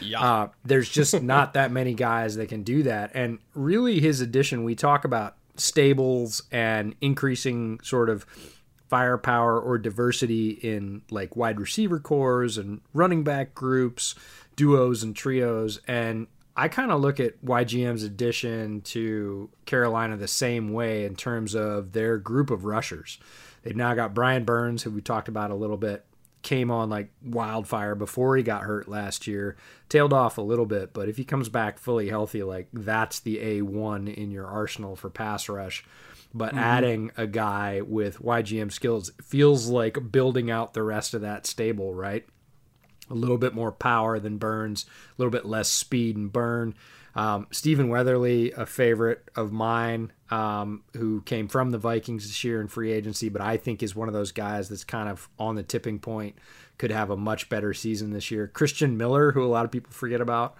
Yeah. 0.00 0.22
Uh, 0.22 0.48
there's 0.64 0.88
just 0.88 1.22
not 1.22 1.54
that 1.54 1.72
many 1.72 1.94
guys 1.94 2.36
that 2.36 2.48
can 2.48 2.62
do 2.62 2.84
that. 2.84 3.10
And 3.14 3.38
really, 3.54 4.00
his 4.00 4.20
addition, 4.20 4.64
we 4.64 4.74
talk 4.74 5.04
about 5.04 5.36
stables 5.56 6.42
and 6.52 6.94
increasing 7.00 7.80
sort 7.82 8.08
of 8.08 8.24
firepower 8.88 9.60
or 9.60 9.76
diversity 9.76 10.50
in 10.50 11.02
like 11.10 11.36
wide 11.36 11.60
receiver 11.60 11.98
cores 11.98 12.56
and 12.56 12.80
running 12.94 13.22
back 13.22 13.54
groups, 13.54 14.14
duos 14.56 15.02
and 15.02 15.14
trios. 15.14 15.80
And 15.86 16.26
I 16.58 16.66
kind 16.66 16.90
of 16.90 17.00
look 17.00 17.20
at 17.20 17.40
YGM's 17.44 18.02
addition 18.02 18.80
to 18.82 19.48
Carolina 19.64 20.16
the 20.16 20.26
same 20.26 20.72
way 20.72 21.04
in 21.04 21.14
terms 21.14 21.54
of 21.54 21.92
their 21.92 22.18
group 22.18 22.50
of 22.50 22.64
rushers. 22.64 23.18
They've 23.62 23.76
now 23.76 23.94
got 23.94 24.12
Brian 24.12 24.44
Burns, 24.44 24.82
who 24.82 24.90
we 24.90 25.00
talked 25.00 25.28
about 25.28 25.52
a 25.52 25.54
little 25.54 25.76
bit, 25.76 26.04
came 26.42 26.72
on 26.72 26.90
like 26.90 27.10
wildfire 27.24 27.94
before 27.94 28.36
he 28.36 28.42
got 28.42 28.62
hurt 28.62 28.88
last 28.88 29.28
year, 29.28 29.56
tailed 29.88 30.12
off 30.12 30.36
a 30.36 30.42
little 30.42 30.66
bit, 30.66 30.92
but 30.92 31.08
if 31.08 31.16
he 31.16 31.24
comes 31.24 31.48
back 31.48 31.78
fully 31.78 32.08
healthy, 32.08 32.42
like 32.42 32.66
that's 32.72 33.20
the 33.20 33.36
A1 33.36 34.12
in 34.12 34.32
your 34.32 34.46
arsenal 34.46 34.96
for 34.96 35.10
pass 35.10 35.48
rush. 35.48 35.84
But 36.34 36.50
mm-hmm. 36.50 36.58
adding 36.58 37.10
a 37.16 37.28
guy 37.28 37.82
with 37.82 38.18
YGM 38.18 38.72
skills 38.72 39.12
feels 39.22 39.68
like 39.68 40.10
building 40.10 40.50
out 40.50 40.74
the 40.74 40.82
rest 40.82 41.14
of 41.14 41.20
that 41.20 41.46
stable, 41.46 41.94
right? 41.94 42.26
A 43.10 43.14
little 43.14 43.38
bit 43.38 43.54
more 43.54 43.72
power 43.72 44.18
than 44.18 44.38
Burns, 44.38 44.86
a 44.86 45.14
little 45.18 45.30
bit 45.30 45.44
less 45.44 45.68
speed 45.68 46.16
and 46.16 46.32
burn. 46.32 46.74
Um, 47.14 47.48
Stephen 47.50 47.88
Weatherly, 47.88 48.52
a 48.52 48.64
favorite 48.64 49.28
of 49.34 49.50
mine, 49.50 50.12
um, 50.30 50.84
who 50.96 51.22
came 51.22 51.48
from 51.48 51.70
the 51.70 51.78
Vikings 51.78 52.26
this 52.26 52.44
year 52.44 52.60
in 52.60 52.68
free 52.68 52.92
agency, 52.92 53.28
but 53.28 53.42
I 53.42 53.56
think 53.56 53.82
is 53.82 53.96
one 53.96 54.08
of 54.08 54.14
those 54.14 54.30
guys 54.30 54.68
that's 54.68 54.84
kind 54.84 55.08
of 55.08 55.28
on 55.38 55.56
the 55.56 55.62
tipping 55.62 55.98
point, 55.98 56.36
could 56.76 56.92
have 56.92 57.10
a 57.10 57.16
much 57.16 57.48
better 57.48 57.74
season 57.74 58.12
this 58.12 58.30
year. 58.30 58.46
Christian 58.46 58.96
Miller, 58.96 59.32
who 59.32 59.42
a 59.42 59.48
lot 59.48 59.64
of 59.64 59.72
people 59.72 59.90
forget 59.90 60.20
about, 60.20 60.56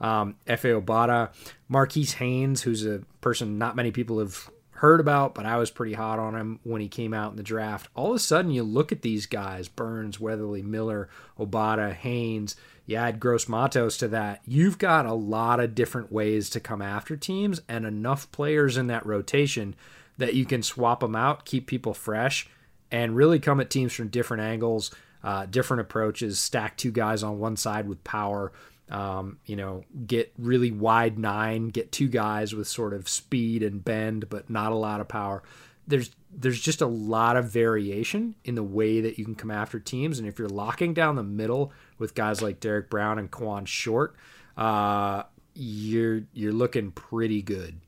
um, 0.00 0.36
Efe 0.46 0.78
Obada, 0.78 1.30
Marquis 1.68 2.04
Haynes, 2.18 2.60
who's 2.62 2.84
a 2.84 3.00
person 3.22 3.56
not 3.56 3.76
many 3.76 3.90
people 3.90 4.18
have 4.18 4.50
heard 4.74 5.00
about, 5.00 5.34
but 5.34 5.46
I 5.46 5.56
was 5.56 5.70
pretty 5.70 5.94
hot 5.94 6.18
on 6.18 6.34
him 6.34 6.58
when 6.64 6.80
he 6.80 6.88
came 6.88 7.14
out 7.14 7.30
in 7.30 7.36
the 7.36 7.42
draft. 7.42 7.88
All 7.94 8.10
of 8.10 8.16
a 8.16 8.18
sudden, 8.18 8.50
you 8.50 8.62
look 8.62 8.92
at 8.92 9.02
these 9.02 9.26
guys 9.26 9.68
Burns, 9.68 10.18
Weatherly, 10.18 10.62
Miller, 10.62 11.08
Obada, 11.38 11.92
Haynes. 11.92 12.56
You 12.86 12.96
add 12.96 13.20
Gross 13.20 13.48
Matos 13.48 13.96
to 13.98 14.08
that. 14.08 14.40
You've 14.44 14.78
got 14.78 15.06
a 15.06 15.14
lot 15.14 15.60
of 15.60 15.74
different 15.74 16.12
ways 16.12 16.50
to 16.50 16.60
come 16.60 16.82
after 16.82 17.16
teams 17.16 17.62
and 17.68 17.86
enough 17.86 18.30
players 18.30 18.76
in 18.76 18.88
that 18.88 19.06
rotation 19.06 19.74
that 20.18 20.34
you 20.34 20.44
can 20.44 20.62
swap 20.62 21.00
them 21.00 21.16
out, 21.16 21.44
keep 21.44 21.66
people 21.66 21.94
fresh, 21.94 22.48
and 22.90 23.16
really 23.16 23.38
come 23.38 23.60
at 23.60 23.70
teams 23.70 23.92
from 23.92 24.08
different 24.08 24.42
angles, 24.42 24.90
uh, 25.22 25.46
different 25.46 25.80
approaches, 25.80 26.38
stack 26.38 26.76
two 26.76 26.92
guys 26.92 27.22
on 27.22 27.38
one 27.38 27.56
side 27.56 27.88
with 27.88 28.04
power 28.04 28.52
um, 28.90 29.38
you 29.46 29.56
know, 29.56 29.84
get 30.06 30.32
really 30.38 30.70
wide 30.70 31.18
nine, 31.18 31.68
get 31.68 31.90
two 31.90 32.08
guys 32.08 32.54
with 32.54 32.68
sort 32.68 32.92
of 32.92 33.08
speed 33.08 33.62
and 33.62 33.84
bend, 33.84 34.28
but 34.28 34.50
not 34.50 34.72
a 34.72 34.76
lot 34.76 35.00
of 35.00 35.08
power. 35.08 35.42
There's 35.86 36.10
there's 36.30 36.60
just 36.60 36.80
a 36.80 36.86
lot 36.86 37.36
of 37.36 37.50
variation 37.50 38.34
in 38.44 38.54
the 38.56 38.62
way 38.62 39.00
that 39.00 39.18
you 39.18 39.24
can 39.24 39.34
come 39.34 39.50
after 39.50 39.78
teams, 39.78 40.18
and 40.18 40.26
if 40.26 40.38
you're 40.38 40.48
locking 40.48 40.94
down 40.94 41.16
the 41.16 41.22
middle 41.22 41.72
with 41.98 42.14
guys 42.14 42.42
like 42.42 42.60
Derrick 42.60 42.90
Brown 42.90 43.18
and 43.18 43.30
Kawann 43.30 43.66
Short, 43.66 44.16
uh, 44.56 45.24
you're 45.54 46.22
you're 46.32 46.52
looking 46.52 46.90
pretty 46.90 47.42
good. 47.42 47.80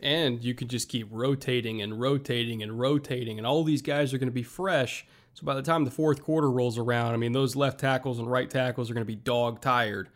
And 0.00 0.44
you 0.44 0.54
could 0.54 0.68
just 0.68 0.88
keep 0.88 1.08
rotating 1.10 1.82
and 1.82 2.00
rotating 2.00 2.62
and 2.62 2.78
rotating, 2.78 3.36
and 3.38 3.46
all 3.46 3.64
these 3.64 3.82
guys 3.82 4.14
are 4.14 4.18
going 4.18 4.28
to 4.28 4.32
be 4.32 4.44
fresh 4.44 5.04
so 5.38 5.44
by 5.44 5.54
the 5.54 5.62
time 5.62 5.84
the 5.84 5.90
fourth 5.92 6.20
quarter 6.20 6.50
rolls 6.50 6.78
around, 6.78 7.14
I 7.14 7.16
mean, 7.16 7.30
those 7.30 7.54
left 7.54 7.78
tackles 7.78 8.18
and 8.18 8.28
right 8.28 8.50
tackles 8.50 8.90
are 8.90 8.94
going 8.94 9.06
to 9.06 9.06
be 9.06 9.14
dog 9.14 9.60
tired. 9.60 10.08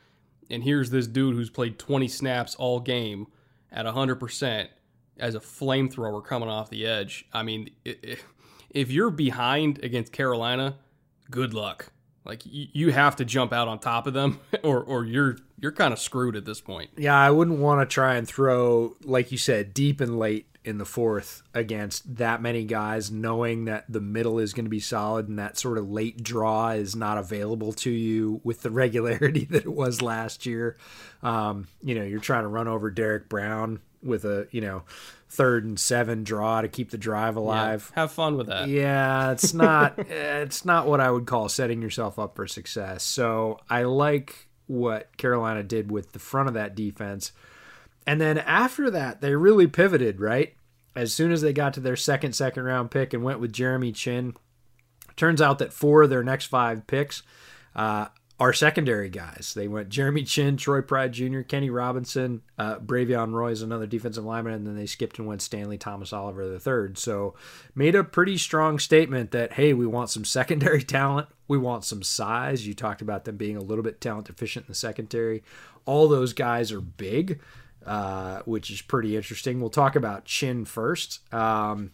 And 0.50 0.64
here's 0.64 0.91
this 0.91 1.07
dude 1.07 1.37
who's 1.37 1.49
played 1.49 1.79
20 1.79 2.09
snaps 2.09 2.57
all 2.57 2.81
game 2.81 3.29
at 3.71 3.87
100% 3.87 4.67
as 5.21 5.37
a 5.37 5.41
flamethrower 5.41 6.25
coming 6.25 6.49
off 6.49 6.71
the 6.71 6.85
edge. 6.85 7.25
I 7.33 7.45
mean, 7.45 7.71
if 7.85 8.91
you're 8.91 9.11
behind 9.11 9.85
against 9.85 10.11
Carolina, 10.11 10.75
good 11.31 11.55
luck. 11.55 11.93
Like 12.25 12.43
you 12.45 12.91
have 12.91 13.14
to 13.17 13.25
jump 13.25 13.52
out 13.52 13.69
on 13.69 13.79
top 13.79 14.09
of 14.09 14.14
them, 14.14 14.41
or 14.64 14.81
or 14.81 15.05
you're 15.05 15.38
you're 15.61 15.73
kind 15.73 15.93
of 15.93 15.99
screwed 15.99 16.37
at 16.37 16.45
this 16.45 16.61
point. 16.61 16.91
Yeah, 16.97 17.17
I 17.17 17.31
wouldn't 17.31 17.59
want 17.59 17.81
to 17.81 17.93
try 17.93 18.14
and 18.14 18.26
throw, 18.26 18.97
like 19.02 19.33
you 19.33 19.38
said, 19.38 19.75
deep 19.75 20.00
and 20.00 20.19
late 20.19 20.47
in 20.64 20.78
the 20.78 20.85
fourth 20.85 21.42
against 21.54 22.16
that 22.16 22.40
many 22.40 22.64
guys, 22.64 23.11
knowing 23.11 23.64
that 23.64 23.85
the 23.88 24.00
middle 24.00 24.38
is 24.38 24.52
going 24.52 24.64
to 24.64 24.71
be 24.71 24.81
solid 24.81 25.28
and 25.28 25.38
that 25.38 25.59
sort 25.59 25.78
of 25.78 25.90
late 25.90 26.23
draw 26.23 26.71
is 26.71 26.95
not 26.95 27.19
available 27.19 27.73
to 27.73 27.90
you 27.90 28.40
with 28.45 28.62
the 28.62 28.71
regularity 28.83 29.45
that 29.47 29.64
it 29.64 29.73
was 29.73 30.02
last 30.02 30.47
year. 30.47 30.76
Um, 31.23 31.66
you 31.83 31.95
know, 31.95 32.04
you're 32.04 32.21
trying 32.21 32.42
to 32.42 32.49
run 32.49 32.69
over 32.69 32.90
Derrick 32.90 33.28
Brown 33.28 33.81
with 34.02 34.25
a, 34.25 34.47
you 34.50 34.61
know, 34.61 34.83
third 35.28 35.64
and 35.64 35.81
seven 35.81 36.25
draw 36.25 36.61
to 36.61 36.69
keep 36.69 36.90
the 36.90 36.99
drive 36.99 37.37
alive. 37.37 37.90
Yeah, 37.95 38.02
have 38.02 38.12
fun 38.12 38.37
with 38.37 38.49
that. 38.49 38.69
Yeah, 38.69 39.33
it's 39.33 39.54
not 39.54 39.99
it's 39.99 40.64
not 40.64 40.87
what 40.87 41.00
I 41.00 41.11
would 41.11 41.26
call 41.26 41.49
setting 41.49 41.83
yourself 41.83 42.19
up 42.19 42.37
for 42.37 42.47
success. 42.47 43.02
So 43.02 43.59
I 43.69 43.85
like 43.85 44.49
what 44.66 45.16
Carolina 45.16 45.62
did 45.62 45.90
with 45.90 46.12
the 46.12 46.19
front 46.19 46.49
of 46.49 46.54
that 46.54 46.75
defense 46.75 47.33
and 48.07 48.21
then 48.21 48.39
after 48.39 48.91
that, 48.91 49.21
they 49.21 49.35
really 49.35 49.67
pivoted, 49.67 50.21
right? 50.21 50.55
As 50.95 51.15
soon 51.15 51.33
as 51.33 51.41
they 51.41 51.53
got 51.53 51.75
to 51.75 51.81
their 51.81 51.97
second 51.97 52.35
second 52.35 52.65
round 52.65 52.91
pick 52.91 53.15
and 53.15 53.23
went 53.23 53.41
with 53.41 53.53
Jeremy 53.53 53.93
Chinn, 53.93 54.35
turns 55.17 55.41
out 55.41 55.59
that 55.59 55.73
four 55.73 56.03
of 56.03 56.11
their 56.11 56.25
next 56.25 56.47
five 56.47 56.87
picks 56.87 57.23
uh, 57.75 58.09
are 58.39 58.53
secondary 58.53 59.09
guys. 59.09 59.53
They 59.55 59.69
went 59.69 59.89
Jeremy 59.89 60.25
Chinn, 60.25 60.57
Troy 60.57 60.83
Pride 60.83 61.13
Jr., 61.13 61.43
Kenny 61.43 61.71
Robinson, 61.71 62.43
uh, 62.59 62.79
Bravion 62.81 63.33
Roy 63.33 63.53
is 63.53 63.63
another 63.63 63.87
defensive 63.87 64.25
lineman, 64.25 64.55
and 64.55 64.67
then 64.67 64.77
they 64.77 64.87
skipped 64.87 65.19
and 65.19 65.29
went 65.29 65.43
Stanley 65.43 65.79
Thomas 65.79 66.13
Oliver 66.13 66.53
III. 66.53 66.95
So 66.97 67.35
made 67.75 67.95
a 67.95 68.05
pretty 68.05 68.37
strong 68.37 68.79
statement 68.79 69.31
that 69.31 69.53
hey, 69.53 69.73
we 69.73 69.87
want 69.87 70.11
some 70.11 70.25
secondary 70.25 70.83
talent, 70.83 71.29
we 71.47 71.57
want 71.57 71.85
some 71.85 72.03
size. 72.03 72.67
You 72.67 72.75
talked 72.75 73.01
about 73.01 73.25
them 73.25 73.37
being 73.37 73.57
a 73.57 73.63
little 73.63 73.85
bit 73.85 74.01
talent 74.01 74.27
deficient 74.27 74.67
in 74.67 74.73
the 74.73 74.75
secondary. 74.75 75.43
All 75.87 76.09
those 76.09 76.33
guys 76.33 76.73
are 76.73 76.81
big 76.81 77.41
uh, 77.87 78.41
which 78.45 78.71
is 78.71 78.83
pretty 78.83 79.17
interesting. 79.17 79.61
We'll 79.61 79.71
talk 79.71 79.97
about 79.97 80.25
Chinn 80.25 80.65
first. 80.65 81.21
Um, 81.33 81.93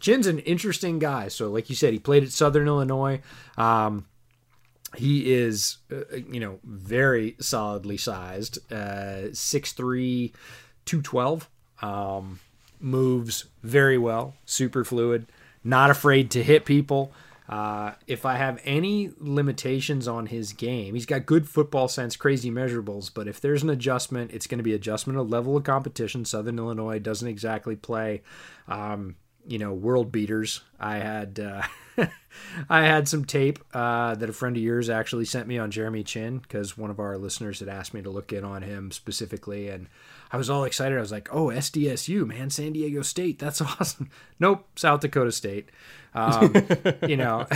Chinn's 0.00 0.26
an 0.26 0.38
interesting 0.40 0.98
guy. 0.98 1.28
So, 1.28 1.50
like 1.50 1.68
you 1.68 1.76
said, 1.76 1.92
he 1.92 1.98
played 1.98 2.22
at 2.22 2.30
Southern 2.30 2.66
Illinois. 2.66 3.20
Um, 3.56 4.06
he 4.96 5.32
is, 5.32 5.78
uh, 5.92 6.16
you 6.16 6.40
know, 6.40 6.58
very 6.64 7.36
solidly 7.38 7.96
sized, 7.96 8.58
uh, 8.72 9.30
6'3", 9.32 10.32
212. 10.84 11.48
Um, 11.82 12.40
moves 12.80 13.44
very 13.62 13.98
well, 13.98 14.34
super 14.46 14.84
fluid, 14.84 15.26
not 15.62 15.90
afraid 15.90 16.30
to 16.32 16.42
hit 16.42 16.64
people. 16.64 17.12
Uh, 17.50 17.94
if 18.06 18.24
I 18.24 18.36
have 18.36 18.60
any 18.64 19.10
limitations 19.18 20.06
on 20.06 20.26
his 20.26 20.52
game, 20.52 20.94
he's 20.94 21.04
got 21.04 21.26
good 21.26 21.48
football 21.48 21.88
sense, 21.88 22.14
crazy 22.14 22.48
measurables, 22.48 23.10
but 23.12 23.26
if 23.26 23.40
there's 23.40 23.64
an 23.64 23.70
adjustment, 23.70 24.30
it's 24.30 24.46
going 24.46 24.58
to 24.58 24.64
be 24.64 24.72
adjustment 24.72 25.18
of 25.18 25.28
level 25.28 25.56
of 25.56 25.64
competition. 25.64 26.24
Southern 26.24 26.58
Illinois 26.58 27.00
doesn't 27.00 27.26
exactly 27.26 27.74
play, 27.74 28.22
um, 28.68 29.16
you 29.48 29.58
know, 29.58 29.72
world 29.72 30.12
beaters. 30.12 30.60
I 30.78 30.98
had. 30.98 31.40
Uh, 31.40 31.62
I 32.70 32.82
had 32.82 33.08
some 33.08 33.24
tape 33.24 33.58
uh, 33.74 34.14
that 34.14 34.30
a 34.30 34.32
friend 34.32 34.56
of 34.56 34.62
yours 34.62 34.88
actually 34.88 35.24
sent 35.24 35.48
me 35.48 35.58
on 35.58 35.72
Jeremy 35.72 36.04
Chinn 36.04 36.38
because 36.38 36.78
one 36.78 36.88
of 36.88 37.00
our 37.00 37.18
listeners 37.18 37.58
had 37.58 37.68
asked 37.68 37.92
me 37.92 38.00
to 38.02 38.10
look 38.10 38.32
in 38.32 38.44
on 38.44 38.62
him 38.62 38.92
specifically, 38.92 39.68
and 39.68 39.88
I 40.32 40.36
was 40.36 40.48
all 40.48 40.64
excited. 40.64 40.96
I 40.96 41.00
was 41.00 41.12
like, 41.12 41.28
"Oh, 41.32 41.46
SDSU, 41.46 42.26
man, 42.26 42.50
San 42.50 42.72
Diego 42.72 43.02
State, 43.02 43.38
that's 43.38 43.60
awesome." 43.60 44.10
Nope, 44.38 44.66
South 44.76 45.00
Dakota 45.00 45.32
State. 45.32 45.70
Um, 46.14 46.54
you 47.08 47.16
know, 47.16 47.46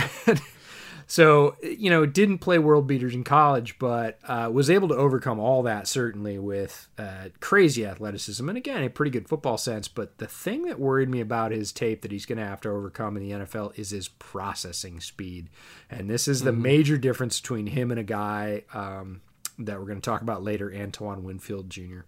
so 1.07 1.55
you 1.61 1.89
know, 1.89 2.05
didn't 2.05 2.39
play 2.39 2.59
world 2.59 2.87
beaters 2.87 3.13
in 3.13 3.23
college, 3.23 3.79
but 3.79 4.19
uh, 4.25 4.49
was 4.51 4.69
able 4.69 4.89
to 4.89 4.95
overcome 4.95 5.39
all 5.39 5.63
that 5.63 5.87
certainly 5.87 6.37
with 6.37 6.89
uh, 6.97 7.29
crazy 7.39 7.85
athleticism 7.85 8.47
and 8.47 8.57
again 8.57 8.83
a 8.83 8.89
pretty 8.89 9.11
good 9.11 9.29
football 9.29 9.57
sense. 9.57 9.87
But 9.87 10.17
the 10.17 10.27
thing 10.27 10.63
that 10.63 10.79
worried 10.79 11.09
me 11.09 11.21
about 11.21 11.51
his 11.51 11.71
tape 11.71 12.01
that 12.01 12.11
he's 12.11 12.25
going 12.25 12.39
to 12.39 12.45
have 12.45 12.61
to 12.61 12.69
overcome 12.69 13.15
in 13.15 13.23
the 13.23 13.45
NFL 13.45 13.77
is 13.79 13.91
his 13.91 14.09
processing 14.09 14.99
speed, 14.99 15.49
and 15.89 16.09
this 16.09 16.27
is 16.27 16.41
the 16.41 16.51
mm-hmm. 16.51 16.61
major 16.61 16.97
difference 16.97 17.39
between 17.39 17.67
him 17.67 17.91
and 17.91 17.99
a 17.99 18.03
guy 18.03 18.63
um, 18.73 19.21
that 19.59 19.79
we're 19.79 19.87
going 19.87 20.01
to 20.01 20.09
talk 20.09 20.21
about 20.21 20.43
later, 20.43 20.73
Antoine 20.75 21.23
Winfield 21.23 21.69
Jr. 21.69 22.01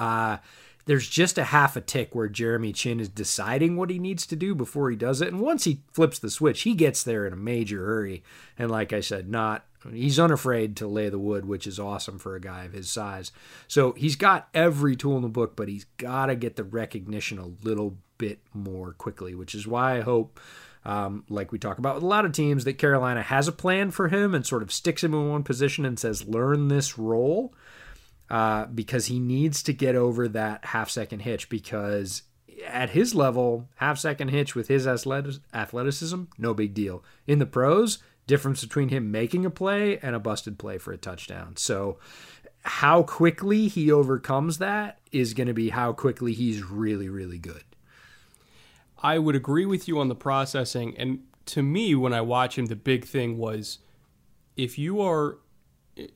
Uh, 0.00 0.38
there's 0.86 1.08
just 1.08 1.38
a 1.38 1.44
half 1.44 1.76
a 1.76 1.80
tick 1.80 2.14
where 2.14 2.28
Jeremy 2.28 2.72
Chinn 2.72 2.98
is 2.98 3.08
deciding 3.08 3.76
what 3.76 3.90
he 3.90 3.98
needs 3.98 4.26
to 4.26 4.34
do 4.34 4.54
before 4.54 4.90
he 4.90 4.96
does 4.96 5.20
it. 5.20 5.28
And 5.28 5.40
once 5.40 5.64
he 5.64 5.82
flips 5.92 6.18
the 6.18 6.30
switch, 6.30 6.62
he 6.62 6.74
gets 6.74 7.02
there 7.02 7.26
in 7.26 7.32
a 7.32 7.36
major 7.36 7.84
hurry. 7.84 8.24
And 8.58 8.70
like 8.70 8.92
I 8.92 9.00
said, 9.00 9.28
not 9.28 9.66
he's 9.92 10.18
unafraid 10.18 10.76
to 10.76 10.86
lay 10.86 11.08
the 11.08 11.18
wood, 11.18 11.44
which 11.44 11.66
is 11.66 11.78
awesome 11.78 12.18
for 12.18 12.34
a 12.34 12.40
guy 12.40 12.64
of 12.64 12.72
his 12.72 12.90
size. 12.90 13.32
So 13.68 13.92
he's 13.92 14.16
got 14.16 14.48
every 14.52 14.96
tool 14.96 15.16
in 15.16 15.22
the 15.22 15.28
book, 15.28 15.56
but 15.56 15.68
he's 15.68 15.86
got 15.96 16.26
to 16.26 16.34
get 16.34 16.56
the 16.56 16.64
recognition 16.64 17.38
a 17.38 17.66
little 17.66 17.96
bit 18.18 18.40
more 18.52 18.92
quickly, 18.92 19.34
which 19.34 19.54
is 19.54 19.66
why 19.66 19.98
I 19.98 20.00
hope. 20.00 20.40
Um, 20.82 21.24
like 21.28 21.52
we 21.52 21.58
talk 21.58 21.78
about 21.78 21.96
with 21.96 22.04
a 22.04 22.08
lot 22.08 22.24
of 22.24 22.32
teams, 22.32 22.64
that 22.64 22.78
Carolina 22.78 23.22
has 23.22 23.46
a 23.46 23.52
plan 23.52 23.90
for 23.90 24.08
him 24.08 24.34
and 24.34 24.46
sort 24.46 24.62
of 24.62 24.72
sticks 24.72 25.04
him 25.04 25.12
in 25.12 25.28
one 25.28 25.42
position 25.42 25.84
and 25.84 25.98
says, 25.98 26.26
learn 26.26 26.68
this 26.68 26.98
role 26.98 27.52
uh, 28.30 28.66
because 28.66 29.06
he 29.06 29.18
needs 29.18 29.62
to 29.64 29.72
get 29.72 29.96
over 29.96 30.28
that 30.28 30.66
half 30.66 30.88
second 30.88 31.20
hitch 31.20 31.48
because 31.48 32.22
at 32.66 32.90
his 32.90 33.14
level, 33.14 33.68
half 33.76 33.98
second 33.98 34.28
hitch 34.28 34.54
with 34.54 34.68
his 34.68 34.86
athleticism, 34.86 36.22
no 36.38 36.54
big 36.54 36.72
deal. 36.74 37.02
In 37.26 37.38
the 37.38 37.46
pros, 37.46 37.98
difference 38.26 38.62
between 38.62 38.90
him 38.90 39.10
making 39.10 39.44
a 39.44 39.50
play 39.50 39.98
and 39.98 40.14
a 40.14 40.20
busted 40.20 40.58
play 40.58 40.78
for 40.78 40.92
a 40.92 40.96
touchdown. 40.96 41.56
So, 41.56 41.98
how 42.62 43.02
quickly 43.02 43.68
he 43.68 43.90
overcomes 43.90 44.58
that 44.58 44.98
is 45.10 45.34
going 45.34 45.46
to 45.46 45.54
be 45.54 45.70
how 45.70 45.92
quickly 45.92 46.34
he's 46.34 46.62
really, 46.62 47.08
really 47.08 47.38
good. 47.38 47.64
I 49.02 49.18
would 49.18 49.34
agree 49.34 49.64
with 49.64 49.88
you 49.88 49.98
on 49.98 50.08
the 50.08 50.14
processing. 50.14 50.94
And 50.98 51.24
to 51.46 51.62
me, 51.62 51.94
when 51.94 52.12
I 52.12 52.20
watch 52.20 52.58
him, 52.58 52.66
the 52.66 52.76
big 52.76 53.06
thing 53.06 53.38
was 53.38 53.78
if 54.56 54.78
you 54.78 55.00
are 55.00 55.38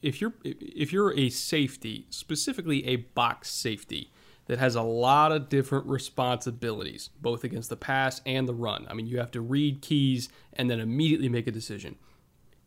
if 0.02 0.20
you're 0.20 0.34
if 0.44 0.92
you're 0.92 1.16
a 1.16 1.30
safety, 1.30 2.06
specifically 2.10 2.86
a 2.86 2.96
box 2.96 3.50
safety 3.50 4.10
that 4.46 4.58
has 4.58 4.74
a 4.74 4.82
lot 4.82 5.32
of 5.32 5.48
different 5.48 5.86
responsibilities, 5.86 7.10
both 7.20 7.44
against 7.44 7.70
the 7.70 7.76
pass 7.76 8.20
and 8.26 8.46
the 8.46 8.54
run. 8.54 8.86
I 8.90 8.94
mean, 8.94 9.06
you 9.06 9.18
have 9.18 9.30
to 9.32 9.40
read 9.40 9.80
keys 9.80 10.28
and 10.52 10.70
then 10.70 10.80
immediately 10.80 11.28
make 11.28 11.46
a 11.46 11.52
decision. 11.52 11.96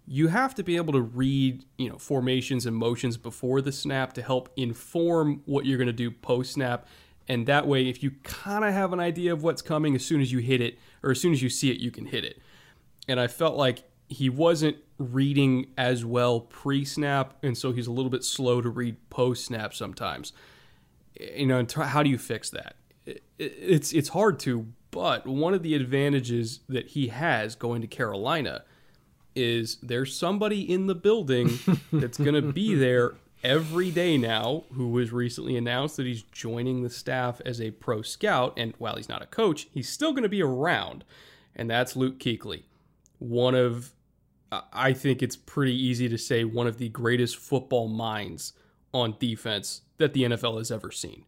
You 0.07 0.29
have 0.29 0.55
to 0.55 0.63
be 0.63 0.77
able 0.77 0.93
to 0.93 1.01
read, 1.01 1.65
you 1.77 1.89
know, 1.89 1.97
formations 1.97 2.65
and 2.65 2.75
motions 2.75 3.17
before 3.17 3.61
the 3.61 3.71
snap 3.71 4.13
to 4.13 4.21
help 4.21 4.49
inform 4.55 5.41
what 5.45 5.65
you're 5.65 5.77
going 5.77 5.87
to 5.87 5.93
do 5.93 6.09
post 6.09 6.53
snap. 6.53 6.87
And 7.27 7.45
that 7.45 7.67
way, 7.67 7.89
if 7.89 8.01
you 8.01 8.11
kind 8.23 8.63
of 8.63 8.73
have 8.73 8.93
an 8.93 9.01
idea 9.01 9.33
of 9.33 9.43
what's 9.43 9.61
coming 9.61 9.95
as 9.95 10.05
soon 10.05 10.21
as 10.21 10.31
you 10.31 10.39
hit 10.39 10.61
it, 10.61 10.79
or 11.03 11.11
as 11.11 11.19
soon 11.19 11.33
as 11.33 11.43
you 11.43 11.49
see 11.49 11.69
it, 11.69 11.79
you 11.79 11.91
can 11.91 12.05
hit 12.05 12.23
it. 12.23 12.41
And 13.07 13.19
I 13.19 13.27
felt 13.27 13.57
like 13.57 13.83
he 14.07 14.29
wasn't 14.29 14.77
reading 14.97 15.67
as 15.77 16.05
well 16.05 16.39
pre 16.41 16.85
snap, 16.85 17.37
and 17.43 17.57
so 17.57 17.71
he's 17.71 17.87
a 17.87 17.91
little 17.91 18.09
bit 18.09 18.23
slow 18.23 18.61
to 18.61 18.69
read 18.69 18.97
post 19.09 19.45
snap 19.45 19.73
sometimes. 19.73 20.33
You 21.19 21.47
know, 21.47 21.65
how 21.75 22.03
do 22.03 22.09
you 22.09 22.17
fix 22.17 22.49
that? 22.51 22.75
It's 23.37 23.93
it's 23.93 24.09
hard 24.09 24.39
to, 24.41 24.67
but 24.91 25.25
one 25.27 25.53
of 25.53 25.63
the 25.63 25.75
advantages 25.75 26.61
that 26.69 26.89
he 26.89 27.07
has 27.07 27.55
going 27.55 27.81
to 27.81 27.87
Carolina 27.87 28.63
is 29.35 29.77
there's 29.83 30.15
somebody 30.15 30.61
in 30.61 30.87
the 30.87 30.95
building 30.95 31.59
that's 31.93 32.17
going 32.17 32.33
to 32.33 32.41
be 32.41 32.73
there 32.73 33.15
every 33.43 33.91
day 33.91 34.17
now 34.17 34.63
who 34.73 34.87
was 34.89 35.11
recently 35.11 35.55
announced 35.55 35.95
that 35.97 36.07
he's 36.07 36.23
joining 36.23 36.81
the 36.81 36.89
staff 36.89 37.39
as 37.45 37.61
a 37.61 37.69
pro 37.69 38.01
scout 38.01 38.51
and 38.57 38.73
while 38.79 38.95
he's 38.95 39.07
not 39.07 39.21
a 39.21 39.27
coach 39.27 39.67
he's 39.71 39.87
still 39.87 40.11
going 40.11 40.23
to 40.23 40.29
be 40.29 40.41
around 40.41 41.05
and 41.55 41.69
that's 41.69 41.95
Luke 41.95 42.17
Kuechly 42.17 42.63
one 43.19 43.53
of 43.53 43.93
I 44.51 44.93
think 44.93 45.21
it's 45.21 45.35
pretty 45.35 45.75
easy 45.75 46.07
to 46.09 46.17
say 46.17 46.43
one 46.43 46.67
of 46.67 46.77
the 46.77 46.89
greatest 46.89 47.37
football 47.37 47.87
minds 47.87 48.53
on 48.93 49.15
defense 49.19 49.81
that 49.97 50.13
the 50.13 50.23
NFL 50.23 50.57
has 50.57 50.71
ever 50.71 50.91
seen. 50.91 51.25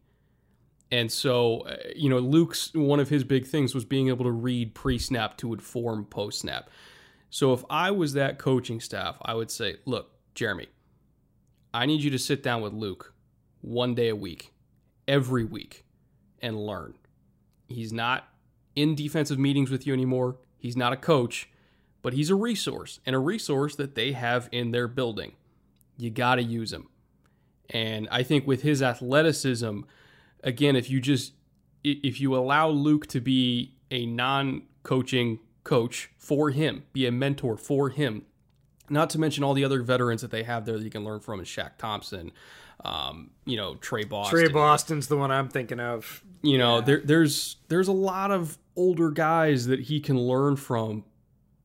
And 0.90 1.10
so, 1.10 1.60
uh, 1.60 1.76
you 1.94 2.08
know, 2.08 2.18
Luke's 2.18 2.72
one 2.74 2.98
of 2.98 3.08
his 3.08 3.22
big 3.22 3.46
things 3.46 3.74
was 3.74 3.84
being 3.84 4.08
able 4.08 4.24
to 4.24 4.32
read 4.32 4.74
pre 4.74 4.98
snap 4.98 5.36
to 5.38 5.52
inform 5.52 6.06
post 6.06 6.40
snap. 6.40 6.70
So 7.28 7.52
if 7.52 7.62
I 7.70 7.92
was 7.92 8.14
that 8.14 8.38
coaching 8.38 8.80
staff, 8.80 9.16
I 9.22 9.34
would 9.34 9.50
say, 9.50 9.76
look, 9.84 10.10
Jeremy, 10.34 10.66
I 11.72 11.86
need 11.86 12.02
you 12.02 12.10
to 12.10 12.18
sit 12.18 12.42
down 12.42 12.60
with 12.60 12.72
Luke 12.72 13.14
one 13.60 13.94
day 13.94 14.08
a 14.08 14.16
week, 14.16 14.52
every 15.06 15.44
week, 15.44 15.84
and 16.40 16.56
learn. 16.56 16.94
He's 17.68 17.92
not 17.92 18.28
in 18.74 18.96
defensive 18.96 19.38
meetings 19.38 19.70
with 19.70 19.86
you 19.86 19.92
anymore. 19.92 20.38
He's 20.58 20.76
not 20.76 20.92
a 20.92 20.96
coach 20.96 21.49
but 22.02 22.12
he's 22.12 22.30
a 22.30 22.34
resource 22.34 23.00
and 23.04 23.14
a 23.14 23.18
resource 23.18 23.76
that 23.76 23.94
they 23.94 24.12
have 24.12 24.48
in 24.52 24.70
their 24.70 24.88
building. 24.88 25.32
You 25.96 26.10
got 26.10 26.36
to 26.36 26.42
use 26.42 26.72
him. 26.72 26.88
And 27.68 28.08
I 28.10 28.22
think 28.22 28.46
with 28.46 28.62
his 28.62 28.82
athleticism, 28.82 29.80
again, 30.42 30.76
if 30.76 30.90
you 30.90 31.00
just 31.00 31.34
if 31.84 32.20
you 32.20 32.36
allow 32.36 32.68
Luke 32.68 33.06
to 33.08 33.20
be 33.20 33.74
a 33.90 34.06
non-coaching 34.06 35.38
coach 35.64 36.10
for 36.18 36.50
him, 36.50 36.84
be 36.92 37.06
a 37.06 37.12
mentor 37.12 37.56
for 37.56 37.90
him, 37.90 38.26
Not 38.90 39.08
to 39.10 39.20
mention 39.20 39.44
all 39.44 39.54
the 39.54 39.64
other 39.64 39.82
veterans 39.82 40.20
that 40.22 40.32
they 40.32 40.42
have 40.42 40.66
there 40.66 40.76
that 40.76 40.82
you 40.82 40.90
can 40.90 41.04
learn 41.04 41.20
from, 41.20 41.40
is 41.40 41.46
Shaq 41.46 41.78
Thompson, 41.78 42.32
um, 42.84 43.30
you 43.44 43.56
know, 43.56 43.76
Tre 43.76 44.04
Boston. 44.04 44.38
Tre 44.38 44.48
Boston's 44.48 45.06
the 45.06 45.16
one 45.16 45.30
I'm 45.30 45.48
thinking 45.48 45.78
of. 45.78 46.24
You 46.42 46.58
know, 46.58 46.80
there, 46.80 47.00
there's 47.04 47.56
there's 47.68 47.88
a 47.88 47.92
lot 47.92 48.32
of 48.32 48.58
older 48.74 49.10
guys 49.10 49.66
that 49.66 49.80
he 49.80 50.00
can 50.00 50.18
learn 50.18 50.56
from, 50.56 51.04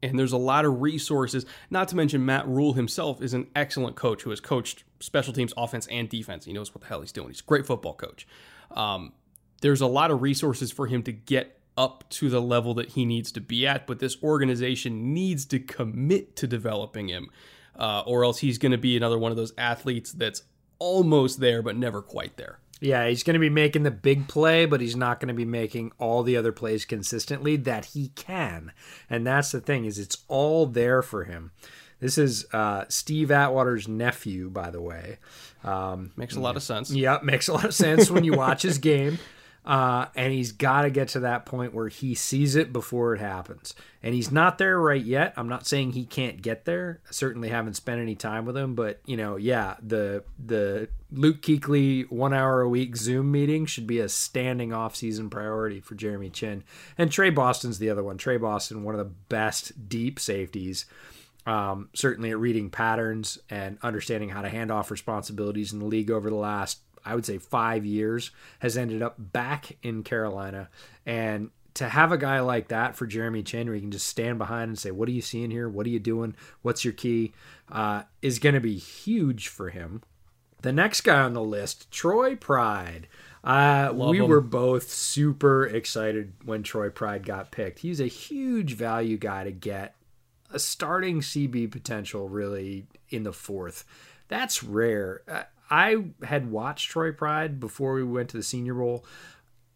and 0.06 0.20
there's 0.20 0.32
a 0.32 0.38
lot 0.38 0.66
of 0.66 0.82
resources. 0.82 1.46
Not 1.70 1.88
to 1.90 1.96
mention 1.96 2.26
Matt 2.26 2.48
Rhule 2.48 2.74
himself 2.74 3.22
is 3.22 3.34
an 3.34 3.48
excellent 3.56 3.96
coach 3.96 4.24
who 4.24 4.30
has 4.30 4.40
coached 4.40 4.84
special 5.00 5.34
teams, 5.34 5.54
offense, 5.58 5.88
and 5.88 6.10
defense. 6.10 6.46
He 6.46 6.54
knows 6.54 6.74
what 6.74 6.82
the 6.82 6.88
hell 6.88 7.02
he's 7.02 7.12
doing. 7.12 7.30
He's 7.30 7.42
a 7.42 7.44
great 7.44 7.66
football 7.66 7.94
coach. 7.94 8.28
Um, 8.72 9.14
there's 9.62 9.82
a 9.82 9.88
lot 9.88 10.12
of 10.12 10.22
resources 10.22 10.72
for 10.72 10.88
him 10.88 11.04
to 11.04 11.12
get 11.12 11.60
up 11.78 12.10
to 12.10 12.30
the 12.30 12.42
level 12.42 12.74
that 12.76 12.90
he 12.90 13.06
needs 13.06 13.32
to 13.34 13.42
be 13.42 13.68
at, 13.68 13.86
but 13.86 14.00
this 14.00 14.22
organization 14.24 15.14
needs 15.14 15.46
to 15.46 15.60
commit 15.60 16.36
to 16.38 16.48
developing 16.48 17.10
him, 17.10 17.30
uh, 17.78 18.02
or 18.06 18.24
else 18.24 18.40
he's 18.40 18.58
going 18.58 18.72
to 18.72 18.78
be 18.78 18.96
another 18.96 19.18
one 19.18 19.32
of 19.32 19.38
those 19.38 19.54
athletes 19.58 20.12
that's 20.12 20.44
almost 20.80 21.40
there 21.40 21.62
but 21.62 21.76
never 21.76 22.02
quite 22.02 22.38
there. 22.38 22.60
Yeah, 22.82 23.08
he's 23.08 23.24
going 23.24 23.36
to 23.36 23.40
be 23.40 23.50
making 23.50 23.84
the 23.84 23.92
big 23.92 24.28
play, 24.28 24.66
but 24.66 24.82
he's 24.82 24.96
not 24.96 25.20
going 25.20 25.30
to 25.30 25.34
be 25.34 25.46
making 25.46 25.92
all 25.98 26.24
the 26.24 26.36
other 26.36 26.52
plays 26.52 26.84
consistently 26.86 27.56
that 27.56 27.86
he 27.86 28.10
can. 28.10 28.74
And 29.10 29.26
that's 29.26 29.52
the 29.52 29.62
thing 29.62 29.86
is 29.86 29.98
it's 29.98 30.18
all 30.28 30.66
there 30.66 31.02
for 31.02 31.24
him. 31.24 31.52
This 32.00 32.18
is 32.18 32.46
uh, 32.52 32.86
Steve 32.90 33.32
Atwater's 33.32 33.88
nephew, 33.88 34.50
by 34.50 34.70
the 34.70 34.82
way. 34.82 35.18
Um, 35.64 36.12
makes 36.18 36.36
a 36.36 36.42
lot 36.42 36.58
of 36.58 36.64
sense. 36.64 36.92
Yep, 36.92 37.24
makes 37.24 37.48
a 37.48 37.54
lot 37.54 37.66
of 37.66 37.74
sense 37.74 38.12
when 38.12 38.24
you 38.24 38.34
watch 38.34 38.62
his 38.62 38.78
game. 38.80 39.18
Uh, 39.66 40.06
and 40.16 40.32
he's 40.32 40.52
got 40.52 40.84
to 40.84 40.92
get 40.92 41.08
to 41.08 41.22
that 41.22 41.46
point 41.46 41.74
where 41.74 41.88
he 41.88 42.14
sees 42.14 42.56
it 42.56 42.72
before 42.72 43.16
it 43.16 43.20
happens. 43.20 43.74
And 44.04 44.14
he's 44.14 44.32
not 44.32 44.60
there 44.60 44.80
right 44.80 45.04
yet. 45.04 45.34
I'm 45.38 45.50
not 45.50 45.66
saying 45.66 45.94
he 45.94 46.06
can't 46.06 46.40
get 46.44 46.66
there. 46.66 47.02
I 47.10 47.12
certainly 47.12 47.50
haven't 47.50 47.74
spent 47.74 48.00
any 48.00 48.14
time 48.14 48.46
with 48.46 48.56
him, 48.56 48.76
but 48.76 49.00
you 49.06 49.18
know, 49.18 49.38
yeah, 49.38 49.76
the 49.82 50.24
the 50.38 50.88
Luke 51.12 51.42
Kuechly 51.42 52.10
one 52.12 52.32
hour 52.32 52.62
a 52.62 52.70
week 52.70 52.96
Zoom 52.96 53.32
meeting 53.32 53.66
should 53.66 53.88
be 53.88 54.00
a 54.00 54.08
standing 54.08 54.72
off 54.72 54.96
season 54.96 55.32
priority 55.32 55.80
for 55.80 55.96
Jeremy 55.96 56.30
Chinn. 56.30 56.64
And 56.96 57.12
Tre 57.12 57.32
Boston's 57.32 57.80
the 57.80 57.90
other 57.90 58.04
one. 58.04 58.20
Tre 58.20 58.38
Boston, 58.38 58.84
one 58.84 58.94
of 58.94 59.00
the 59.00 59.14
best 59.30 59.90
deep 59.90 60.20
safeties. 60.20 60.86
Um, 61.48 61.90
certainly 61.94 62.32
at 62.32 62.40
reading 62.40 62.72
patterns 62.72 63.38
and 63.52 63.78
understanding 63.84 64.30
how 64.30 64.42
to 64.42 64.50
hand 64.50 64.72
off 64.72 64.90
responsibilities 64.90 65.74
in 65.74 65.80
the 65.80 65.86
league 65.86 66.10
over 66.10 66.30
the 66.30 66.36
last 66.36 66.80
I 67.06 67.16
would 67.16 67.26
say 67.26 67.38
five 67.38 67.86
years, 67.86 68.32
has 68.60 68.78
ended 68.78 69.02
up 69.02 69.16
back 69.18 69.78
in 69.84 70.04
Carolina. 70.04 70.70
And 71.06 71.52
to 71.76 71.90
have 71.90 72.12
a 72.12 72.18
guy 72.18 72.40
like 72.40 72.70
that 72.70 72.96
for 72.96 73.06
Jeremy 73.06 73.44
Chinn, 73.44 73.68
where 73.68 73.76
you 73.76 73.82
can 73.82 73.92
just 73.92 74.08
stand 74.08 74.38
behind 74.38 74.70
and 74.70 74.80
say, 74.80 74.92
What 74.92 75.08
are 75.08 75.14
you 75.14 75.22
seeing 75.22 75.52
here? 75.52 75.70
What 75.70 75.86
are 75.86 75.90
you 75.90 76.00
doing? 76.00 76.36
What's 76.62 76.84
your 76.84 76.94
key? 76.94 77.34
Uh, 77.72 78.04
is 78.22 78.40
going 78.40 78.56
to 78.56 78.62
be 78.62 78.78
huge 78.78 79.48
for 79.48 79.70
him. 79.70 80.02
The 80.62 80.74
next 80.74 81.02
guy 81.02 81.22
on 81.22 81.34
the 81.34 81.44
list, 81.44 81.92
Troy 81.92 82.36
Pride. 82.36 83.08
Uh, 83.44 83.92
we 83.94 84.18
him. 84.18 84.28
were 84.28 84.42
both 84.42 84.90
super 84.90 85.68
excited 85.68 86.34
when 86.44 86.64
Troy 86.64 86.90
Pride 86.90 87.24
got 87.24 87.52
picked. 87.52 87.80
He's 87.80 88.00
a 88.00 88.08
huge 88.08 88.74
value 88.74 89.18
guy 89.18 89.44
to 89.44 89.52
get 89.52 89.96
a 90.52 90.58
starting 90.58 91.20
CB 91.20 91.70
potential 91.72 92.30
really 92.30 92.88
in 93.10 93.24
the 93.24 93.34
fourth. 93.34 93.86
That's 94.28 94.64
rare. 94.64 95.22
I 95.70 96.06
had 96.24 96.52
watched 96.52 96.92
Troy 96.92 97.12
Pride 97.12 97.60
before 97.60 97.94
we 97.94 98.04
went 98.04 98.30
to 98.30 98.38
the 98.38 98.44
Senior 98.44 98.76
Bowl. 98.76 99.06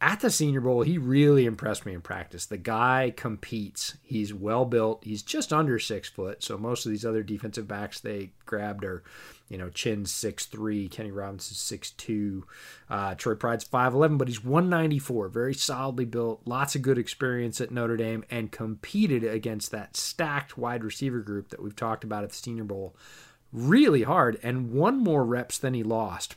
At 0.01 0.21
the 0.21 0.31
Senior 0.31 0.61
Bowl, 0.61 0.83
he 0.83 0.97
really 0.97 1.45
impressed 1.45 1.85
me 1.85 1.93
in 1.93 1.99
practice. 1.99 2.45
The 2.45 2.57
guy 2.57 3.13
competes. 3.17 3.97
He's 4.01 4.33
well 4.33 4.63
built. 4.63 5.03
He's 5.03 5.21
just 5.23 5.51
under 5.51 5.77
six 5.77 6.07
foot. 6.07 6.41
So 6.41 6.57
most 6.57 6.85
of 6.85 6.91
these 6.93 7.05
other 7.05 7.21
defensive 7.21 7.67
backs 7.67 7.99
they 7.99 8.31
grabbed 8.45 8.85
are, 8.85 9.03
you 9.49 9.57
know, 9.57 9.67
Chinn 9.67 10.05
six 10.05 10.45
three, 10.45 10.87
Kenny 10.87 11.11
Robinson 11.11 11.55
six 11.55 11.91
two, 11.91 12.45
uh, 12.89 13.15
Troy 13.15 13.35
Pride's 13.35 13.65
five 13.65 13.93
eleven, 13.93 14.17
but 14.17 14.29
he's 14.29 14.41
one 14.41 14.69
ninety 14.69 14.99
four. 14.99 15.27
Very 15.27 15.53
solidly 15.53 16.05
built. 16.05 16.43
Lots 16.45 16.75
of 16.75 16.81
good 16.81 16.97
experience 16.97 17.59
at 17.59 17.69
Notre 17.69 17.97
Dame, 17.97 18.23
and 18.29 18.53
competed 18.53 19.25
against 19.25 19.71
that 19.71 19.97
stacked 19.97 20.57
wide 20.57 20.85
receiver 20.85 21.19
group 21.19 21.49
that 21.49 21.61
we've 21.61 21.75
talked 21.75 22.05
about 22.05 22.23
at 22.23 22.29
the 22.29 22.35
Senior 22.37 22.63
Bowl 22.63 22.95
really 23.51 24.03
hard 24.03 24.39
and 24.43 24.71
won 24.71 24.97
more 24.97 25.25
reps 25.25 25.57
than 25.57 25.73
he 25.73 25.83
lost. 25.83 26.35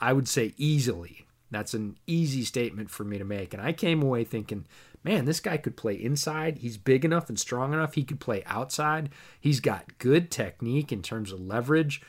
I 0.00 0.12
would 0.12 0.28
say 0.28 0.54
easily. 0.56 1.26
That's 1.50 1.74
an 1.74 1.96
easy 2.06 2.44
statement 2.44 2.90
for 2.90 3.04
me 3.04 3.18
to 3.18 3.24
make. 3.24 3.54
And 3.54 3.62
I 3.62 3.72
came 3.72 4.02
away 4.02 4.24
thinking, 4.24 4.66
man, 5.02 5.24
this 5.24 5.40
guy 5.40 5.56
could 5.56 5.76
play 5.76 5.94
inside. 5.94 6.58
He's 6.58 6.76
big 6.76 7.04
enough 7.04 7.28
and 7.28 7.38
strong 7.38 7.72
enough. 7.72 7.94
He 7.94 8.04
could 8.04 8.20
play 8.20 8.42
outside. 8.46 9.10
He's 9.40 9.60
got 9.60 9.98
good 9.98 10.30
technique 10.30 10.92
in 10.92 11.02
terms 11.02 11.32
of 11.32 11.40
leverage. 11.40 12.02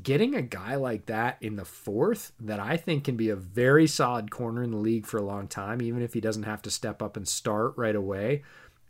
Getting 0.00 0.36
a 0.36 0.42
guy 0.42 0.76
like 0.76 1.06
that 1.06 1.38
in 1.40 1.56
the 1.56 1.64
fourth, 1.64 2.30
that 2.38 2.60
I 2.60 2.76
think 2.76 3.02
can 3.02 3.16
be 3.16 3.30
a 3.30 3.36
very 3.36 3.88
solid 3.88 4.30
corner 4.30 4.62
in 4.62 4.70
the 4.70 4.76
league 4.76 5.06
for 5.06 5.16
a 5.16 5.24
long 5.24 5.48
time, 5.48 5.82
even 5.82 6.02
if 6.02 6.14
he 6.14 6.20
doesn't 6.20 6.44
have 6.44 6.62
to 6.62 6.70
step 6.70 7.02
up 7.02 7.16
and 7.16 7.26
start 7.26 7.72
right 7.76 7.96
away, 7.96 8.44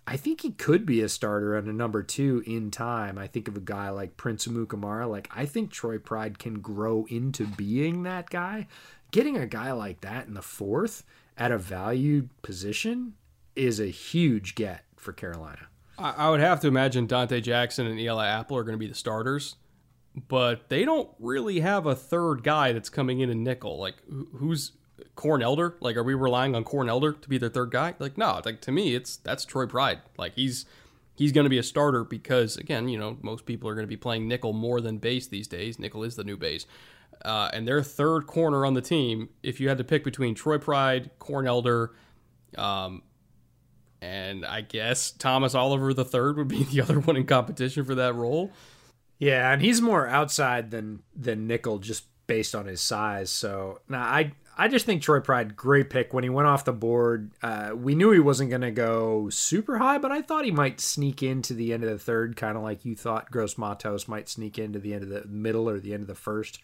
I 0.09 0.17
think 0.17 0.41
he 0.41 0.53
could 0.53 0.87
be 0.87 1.03
a 1.03 1.09
starter 1.09 1.55
and 1.55 1.69
a 1.69 1.73
number 1.73 2.03
two 2.03 2.43
in 2.47 2.71
time. 2.71 3.19
I 3.19 3.27
think 3.27 3.47
of 3.47 3.59
a 3.59 3.61
guy 3.61 3.91
like 3.91 4.17
Prince 4.17 4.47
Amukamara. 4.47 5.07
Like 5.07 5.29
I 5.37 5.45
think 5.45 5.71
Troy 5.71 5.99
Pride 5.99 6.39
can 6.39 6.61
grow 6.61 7.05
into 7.11 7.47
being 7.47 8.05
that 8.05 8.31
guy. 8.31 8.69
Getting 9.11 9.37
a 9.37 9.47
guy 9.47 9.73
like 9.73 10.01
that 10.01 10.27
in 10.27 10.33
the 10.33 10.41
fourth 10.41 11.05
at 11.37 11.53
a 11.53 11.59
valued 11.59 12.31
position 12.41 13.17
is 13.55 13.81
a 13.81 13.89
huge 13.89 14.55
get 14.55 14.87
for 14.97 15.13
Carolina. 15.13 15.69
I 15.99 16.31
would 16.31 16.41
have 16.41 16.61
to 16.61 16.69
imagine 16.69 17.07
Donte 17.07 17.43
Jackson 17.43 17.87
and 17.87 18.01
Eli 18.01 18.29
Apple 18.29 18.57
are 18.57 18.65
going 18.65 18.77
to 18.77 18.79
be 18.79 18.87
the 18.87 18.95
starters, 18.95 19.57
but 20.27 20.71
they 20.71 20.87
don't 20.87 21.11
really 21.19 21.61
have 21.61 21.85
a 21.85 21.95
third 21.95 22.43
guy 22.43 22.73
that's 22.73 22.89
coming 22.89 23.21
in 23.21 23.29
a 23.29 23.35
nickel. 23.35 23.79
Like 23.79 23.97
who's 24.37 24.73
Corn 25.19 25.43
Elder? 25.43 25.75
Like, 25.81 25.97
are 25.97 26.05
we 26.05 26.15
relying 26.15 26.55
on 26.55 26.63
Corn 26.63 26.89
Elder 26.89 27.13
to 27.13 27.29
be 27.29 27.39
their 27.39 27.49
third 27.49 27.73
guy? 27.73 27.93
Like, 27.99 28.17
no. 28.17 28.41
Like 28.45 28.61
to 28.61 28.71
me, 28.71 28.95
it's 28.95 29.17
that's 29.17 29.45
Troy 29.45 29.67
Pride. 29.67 29.99
Like 30.17 30.35
he's 30.35 30.65
he's 31.17 31.33
going 31.33 31.45
to 31.45 31.51
be 31.51 31.59
a 31.59 31.63
starter 31.65 32.05
because 32.05 32.57
again, 32.57 32.89
you 32.89 32.97
know, 32.97 33.19
most 33.21 33.45
people 33.45 33.69
are 33.69 33.75
going 33.75 33.83
to 33.83 33.89
be 33.89 33.97
playing 33.97 34.29
nickel 34.29 34.53
more 34.53 34.81
than 34.81 34.99
base 34.99 35.27
these 35.27 35.49
days. 35.49 35.81
Nickel 35.81 36.05
is 36.05 36.15
the 36.15 36.23
new 36.23 36.37
base. 36.37 36.67
Uh, 37.25 37.51
and 37.53 37.67
their 37.67 37.83
third 37.83 38.29
corner 38.29 38.65
on 38.65 38.75
the 38.75 38.81
team, 38.81 39.29
if 39.43 39.59
you 39.59 39.69
had 39.69 39.79
to 39.79 39.83
pick 39.83 40.05
between 40.05 40.37
Troy 40.37 40.57
Pride, 40.57 41.11
Corn 41.19 41.49
Elder, 41.49 41.91
um, 42.57 43.03
and 44.01 44.47
I 44.47 44.61
guess 44.61 45.11
Thomas 45.11 45.53
Oliver 45.53 45.93
the 45.93 46.05
third 46.05 46.37
would 46.37 46.47
be 46.47 46.63
the 46.71 46.81
other 46.81 47.01
one 47.01 47.17
in 47.17 47.27
competition 47.27 47.85
for 47.85 47.97
that 47.97 48.15
role. 48.15 48.53
Yeah, 49.19 49.53
and 49.53 49.61
he's 49.61 49.83
more 49.83 50.07
outside 50.07 50.71
than 50.71 51.03
than 51.17 51.49
nickel 51.49 51.81
just 51.81 52.05
based 52.29 52.55
on 52.55 52.67
his 52.67 52.81
size. 52.81 53.31
So 53.31 53.81
now 53.89 54.03
I 54.03 54.31
I 54.61 54.67
just 54.67 54.87
think 54.87 55.03
Troy 55.03 55.21
Pride, 55.21 55.57
great 55.57 55.89
pick 55.89 56.13
when 56.13 56.25
he 56.25 56.31
went 56.31 56.49
off 56.49 56.65
the 56.65 56.73
board. 56.73 57.31
Uh, 57.41 57.71
we 57.77 57.95
knew 57.95 58.11
he 58.11 58.19
wasn't 58.19 58.51
going 58.51 58.63
to 58.63 58.73
go 58.73 59.31
super 59.31 59.79
high, 59.79 59.99
but 59.99 60.11
I 60.11 60.21
thought 60.21 60.45
he 60.45 60.51
might 60.51 60.81
sneak 60.81 61.23
into 61.23 61.55
the 61.55 61.73
end 61.73 61.85
of 61.85 61.91
the 61.91 61.99
third, 61.99 62.35
kind 62.35 62.57
of 62.57 62.65
like 62.65 62.85
you 62.85 62.97
thought 62.97 63.31
Gross 63.31 63.57
Matos 63.57 64.09
might 64.09 64.29
sneak 64.29 64.59
into 64.59 64.81
the 64.81 64.95
end 64.95 65.05
of 65.05 65.11
the 65.11 65.25
middle 65.29 65.71
or 65.71 65.79
the 65.79 65.95
end 65.95 66.03
of 66.03 66.09
the 66.09 66.17
first. 66.17 66.59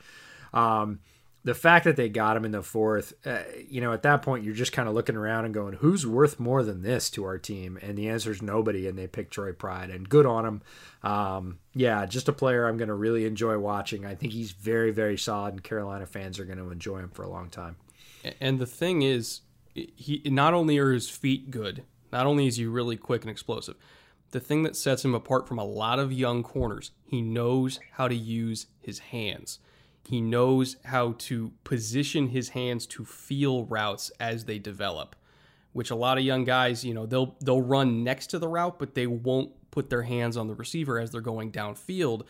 Um, 0.53 0.99
the 1.45 1.55
fact 1.55 1.85
that 1.85 1.97
they 1.97 2.09
got 2.09 2.39
him 2.39 2.47
in 2.47 2.53
the 2.53 2.63
fourth, 2.63 3.13
uh, 3.27 3.43
you 3.69 3.81
know, 3.81 3.93
at 3.93 4.03
that 4.03 4.23
point 4.23 4.45
you're 4.45 4.55
just 4.55 4.73
kind 4.73 4.89
of 4.89 4.95
looking 4.95 5.15
around 5.15 5.45
and 5.45 5.53
going, 5.53 5.75
"Who's 5.75 6.07
worth 6.07 6.41
more 6.41 6.63
than 6.63 6.83
this 6.83 7.11
to 7.11 7.25
our 7.25 7.39
team?" 7.39 7.79
And 7.83 7.99
the 7.99 8.09
answer 8.09 8.31
is 8.31 8.41
nobody. 8.41 8.89
And 8.89 8.99
they 8.99 9.07
picked 9.07 9.35
Troy 9.35 9.53
Pride, 9.53 9.91
and 9.91 10.09
good 10.09 10.25
on 10.25 10.47
him. 10.47 10.63
Um, 11.03 11.59
yeah, 11.75 12.07
just 12.07 12.29
a 12.29 12.33
player 12.33 12.67
I'm 12.67 12.79
going 12.79 12.89
to 12.89 12.95
really 12.95 13.27
enjoy 13.27 13.59
watching. 13.59 14.07
I 14.07 14.15
think 14.15 14.33
he's 14.33 14.53
very, 14.53 14.91
very 14.91 15.19
solid, 15.19 15.53
and 15.53 15.63
Carolina 15.63 16.07
fans 16.07 16.39
are 16.39 16.47
going 16.47 16.59
to 16.59 16.71
enjoy 16.71 16.99
him 16.99 17.11
for 17.11 17.23
a 17.23 17.31
long 17.31 17.51
time. 17.51 17.77
And 18.41 18.59
the 18.59 18.67
thing 18.67 19.03
is, 19.03 19.43
he 19.75 20.23
not 20.25 20.55
only 20.55 20.79
are 20.79 20.93
his 20.93 21.11
feet 21.11 21.51
good, 21.51 21.85
not 22.11 22.27
only 22.27 22.47
is 22.47 22.57
he 22.57 22.65
really 22.65 22.97
quick 22.97 23.23
and 23.23 23.31
explosive. 23.31 23.77
The 24.31 24.41
thing 24.41 24.63
that 24.63 24.77
sets 24.77 25.05
him 25.05 25.15
apart 25.15 25.47
from 25.47 25.59
a 25.59 25.65
lot 25.65 25.99
of 25.99 26.13
young 26.13 26.43
corners, 26.43 26.91
he 27.05 27.21
knows 27.21 27.81
how 27.93 28.09
to 28.09 28.15
use 28.15 28.67
his 28.81 28.99
hands 28.99 29.59
he 30.07 30.21
knows 30.21 30.77
how 30.85 31.15
to 31.19 31.53
position 31.65 32.29
his 32.29 32.51
hands 32.51 32.87
to 32.87 33.05
feel 33.05 33.65
routes 33.65 34.11
as 34.21 34.45
they 34.45 34.59
develop, 34.59 35.17
which 35.73 35.91
a 35.91 35.95
lot 35.95 36.19
of 36.19 36.25
young 36.25 36.45
guys, 36.45 36.85
you 36.85 36.95
know, 36.95 37.07
they'll 37.07 37.37
they'll 37.41 37.63
run 37.63 38.05
next 38.05 38.29
to 38.29 38.39
the 38.39 38.49
route, 38.49 38.79
but 38.79 38.95
they 38.95 39.07
won't 39.07 39.53
put 39.71 39.91
their 39.91 40.03
hands 40.03 40.37
on 40.37 40.47
the 40.47 40.55
receiver 40.55 40.99
as 40.99 41.11
they're 41.11 41.21
going 41.21 41.51
downfield. 41.51 42.23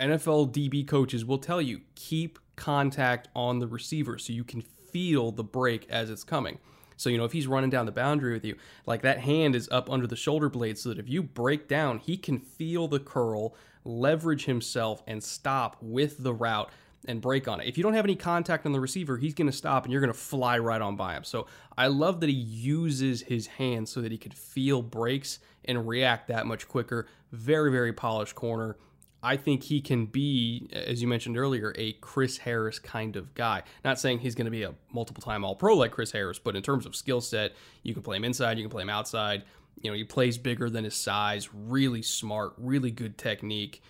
NFL 0.00 0.52
DB 0.52 0.86
coaches 0.86 1.24
will 1.24 1.38
tell 1.38 1.60
you 1.60 1.80
keep 1.94 2.38
contact 2.56 3.28
on 3.34 3.58
the 3.58 3.66
receiver 3.66 4.18
so 4.18 4.32
you 4.32 4.44
can 4.44 4.60
feel 4.60 5.32
the 5.32 5.42
break 5.42 5.88
as 5.90 6.10
it's 6.10 6.22
coming. 6.22 6.58
So, 6.96 7.10
you 7.10 7.18
know, 7.18 7.24
if 7.24 7.32
he's 7.32 7.46
running 7.46 7.70
down 7.70 7.86
the 7.86 7.92
boundary 7.92 8.32
with 8.32 8.44
you, 8.44 8.56
like 8.86 9.02
that 9.02 9.18
hand 9.18 9.56
is 9.56 9.68
up 9.70 9.90
under 9.90 10.06
the 10.06 10.16
shoulder 10.16 10.48
blade 10.48 10.78
so 10.78 10.90
that 10.90 10.98
if 10.98 11.08
you 11.08 11.22
break 11.22 11.66
down, 11.66 11.98
he 11.98 12.16
can 12.16 12.38
feel 12.38 12.86
the 12.86 13.00
curl, 13.00 13.54
leverage 13.84 14.44
himself, 14.44 15.02
and 15.06 15.22
stop 15.22 15.76
with 15.80 16.22
the 16.22 16.32
route 16.32 16.70
and 17.06 17.20
break 17.20 17.48
on 17.48 17.60
it. 17.60 17.66
If 17.66 17.76
you 17.76 17.82
don't 17.82 17.94
have 17.94 18.06
any 18.06 18.16
contact 18.16 18.64
on 18.66 18.72
the 18.72 18.80
receiver, 18.80 19.18
he's 19.18 19.34
going 19.34 19.46
to 19.46 19.56
stop 19.56 19.84
and 19.84 19.92
you're 19.92 20.00
going 20.00 20.12
to 20.12 20.18
fly 20.18 20.58
right 20.58 20.80
on 20.80 20.96
by 20.96 21.14
him. 21.14 21.24
So 21.24 21.46
I 21.76 21.88
love 21.88 22.20
that 22.20 22.28
he 22.28 22.34
uses 22.34 23.22
his 23.22 23.46
hands 23.46 23.90
so 23.90 24.00
that 24.00 24.10
he 24.10 24.18
could 24.18 24.34
feel 24.34 24.80
breaks 24.80 25.38
and 25.66 25.86
react 25.86 26.28
that 26.28 26.46
much 26.46 26.66
quicker. 26.66 27.06
Very, 27.32 27.70
very 27.70 27.92
polished 27.92 28.34
corner. 28.34 28.76
I 29.22 29.38
think 29.38 29.62
he 29.62 29.80
can 29.80 30.04
be, 30.04 30.68
as 30.72 31.00
you 31.00 31.08
mentioned 31.08 31.38
earlier, 31.38 31.74
a 31.78 31.94
Chris 31.94 32.36
Harris 32.36 32.78
kind 32.78 33.16
of 33.16 33.34
guy. 33.34 33.62
Not 33.82 33.98
saying 33.98 34.18
he's 34.18 34.34
going 34.34 34.44
to 34.44 34.50
be 34.50 34.64
a 34.64 34.74
multiple 34.92 35.22
time 35.22 35.44
All 35.44 35.56
Pro 35.56 35.74
like 35.76 35.92
Chris 35.92 36.12
Harris, 36.12 36.38
but 36.38 36.56
in 36.56 36.62
terms 36.62 36.84
of 36.84 36.94
skill 36.94 37.22
set, 37.22 37.52
you 37.82 37.94
can 37.94 38.02
play 38.02 38.18
him 38.18 38.24
inside, 38.24 38.58
you 38.58 38.64
can 38.64 38.70
play 38.70 38.82
him 38.82 38.90
outside. 38.90 39.44
You 39.80 39.90
know, 39.90 39.96
he 39.96 40.04
plays 40.04 40.38
bigger 40.38 40.70
than 40.70 40.84
his 40.84 40.94
size, 40.94 41.50
really 41.52 42.02
smart, 42.02 42.54
really 42.56 42.90
good 42.90 43.18
technique. 43.18 43.82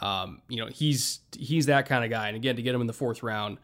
Um, 0.00 0.42
you 0.48 0.58
know, 0.58 0.66
he's 0.66 1.20
he's 1.36 1.66
that 1.66 1.86
kind 1.86 2.04
of 2.04 2.10
guy. 2.10 2.28
And 2.28 2.36
again, 2.36 2.56
to 2.56 2.62
get 2.62 2.74
him 2.74 2.80
in 2.80 2.86
the 2.86 2.92
fourth 2.92 3.22
round, 3.22 3.58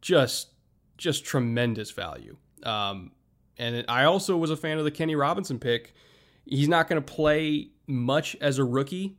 just 0.00 0.48
just 0.96 1.24
tremendous 1.24 1.90
value. 1.90 2.36
Um, 2.62 3.12
and 3.58 3.84
I 3.88 4.04
also 4.04 4.36
was 4.36 4.50
a 4.50 4.56
fan 4.56 4.78
of 4.78 4.84
the 4.84 4.90
Kenny 4.90 5.14
Robinson 5.14 5.58
pick. 5.58 5.94
He's 6.46 6.68
not 6.68 6.88
going 6.88 7.02
to 7.02 7.12
play 7.12 7.68
much 7.86 8.36
as 8.40 8.58
a 8.58 8.64
rookie. 8.64 9.16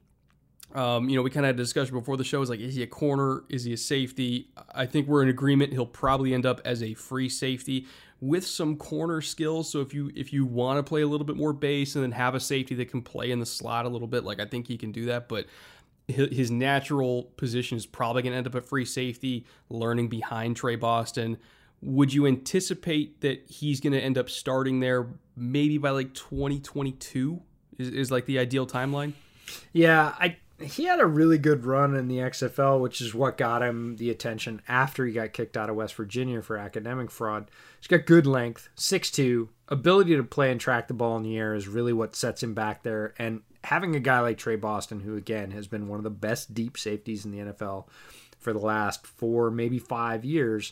Um, 0.73 1.07
you 1.07 1.15
know, 1.15 1.21
we 1.21 1.29
kind 1.29 1.45
of 1.45 1.49
had 1.49 1.55
a 1.55 1.63
discussion 1.63 1.95
before 1.95 2.17
the 2.17 2.23
show. 2.23 2.41
Is 2.41 2.49
like, 2.49 2.59
is 2.59 2.75
he 2.75 2.83
a 2.83 2.87
corner? 2.87 3.43
Is 3.49 3.63
he 3.63 3.73
a 3.73 3.77
safety? 3.77 4.49
I 4.73 4.85
think 4.85 5.07
we're 5.07 5.23
in 5.23 5.29
agreement. 5.29 5.71
He'll 5.71 5.85
probably 5.85 6.33
end 6.33 6.45
up 6.45 6.59
as 6.65 6.83
a 6.83 6.93
free 6.95 7.29
safety 7.29 7.87
with 8.21 8.45
some 8.45 8.77
corner 8.77 9.21
skills. 9.21 9.69
So 9.69 9.81
if 9.81 9.93
you 9.93 10.11
if 10.15 10.31
you 10.33 10.45
want 10.45 10.79
to 10.79 10.83
play 10.83 11.01
a 11.01 11.07
little 11.07 11.25
bit 11.25 11.35
more 11.35 11.53
base 11.53 11.95
and 11.95 12.03
then 12.03 12.11
have 12.11 12.35
a 12.35 12.39
safety 12.39 12.75
that 12.75 12.89
can 12.89 13.01
play 13.01 13.31
in 13.31 13.39
the 13.39 13.45
slot 13.45 13.85
a 13.85 13.89
little 13.89 14.07
bit, 14.07 14.23
like 14.23 14.39
I 14.39 14.45
think 14.45 14.67
he 14.67 14.77
can 14.77 14.91
do 14.91 15.05
that. 15.05 15.27
But 15.27 15.45
his 16.07 16.51
natural 16.51 17.23
position 17.35 17.77
is 17.77 17.85
probably 17.85 18.21
going 18.21 18.33
to 18.33 18.37
end 18.37 18.47
up 18.47 18.55
at 18.55 18.65
free 18.65 18.85
safety, 18.85 19.45
learning 19.69 20.07
behind 20.07 20.55
Tre 20.55 20.75
Boston. 20.75 21.37
Would 21.81 22.13
you 22.13 22.27
anticipate 22.27 23.21
that 23.21 23.49
he's 23.49 23.81
going 23.81 23.93
to 23.93 23.99
end 23.99 24.17
up 24.17 24.29
starting 24.29 24.79
there 24.79 25.07
maybe 25.35 25.77
by 25.77 25.89
like 25.89 26.13
2022? 26.13 27.41
Is, 27.77 27.89
is 27.89 28.11
like 28.11 28.25
the 28.25 28.39
ideal 28.39 28.67
timeline? 28.67 29.13
Yeah, 29.73 30.13
I 30.19 30.37
he 30.61 30.85
had 30.85 31.01
a 31.01 31.05
really 31.05 31.37
good 31.37 31.65
run 31.65 31.95
in 31.95 32.07
the 32.07 32.17
XFL, 32.17 32.79
which 32.79 33.01
is 33.01 33.13
what 33.13 33.37
got 33.37 33.61
him 33.61 33.97
the 33.97 34.09
attention 34.09 34.61
after 34.67 35.05
he 35.05 35.11
got 35.11 35.33
kicked 35.33 35.57
out 35.57 35.69
of 35.69 35.75
West 35.75 35.95
Virginia 35.95 36.41
for 36.41 36.57
academic 36.57 37.11
fraud. 37.11 37.51
He's 37.79 37.87
got 37.87 38.05
good 38.05 38.25
length, 38.25 38.69
6'2, 38.77 39.49
ability 39.67 40.15
to 40.15 40.23
play 40.23 40.51
and 40.51 40.59
track 40.59 40.87
the 40.87 40.93
ball 40.93 41.17
in 41.17 41.23
the 41.23 41.37
air 41.37 41.55
is 41.55 41.67
really 41.67 41.93
what 41.93 42.15
sets 42.15 42.41
him 42.41 42.53
back 42.53 42.83
there. 42.83 43.13
And 43.19 43.41
having 43.65 43.95
a 43.95 43.99
guy 43.99 44.21
like 44.21 44.37
Tre 44.37 44.55
Boston, 44.55 45.01
who 45.01 45.17
again 45.17 45.51
has 45.51 45.67
been 45.67 45.87
one 45.87 45.99
of 45.99 46.03
the 46.03 46.09
best 46.09 46.53
deep 46.53 46.77
safeties 46.77 47.25
in 47.25 47.31
the 47.31 47.51
NFL 47.51 47.87
for 48.39 48.53
the 48.53 48.59
last 48.59 49.05
four, 49.05 49.51
maybe 49.51 49.79
five 49.79 50.23
years, 50.23 50.71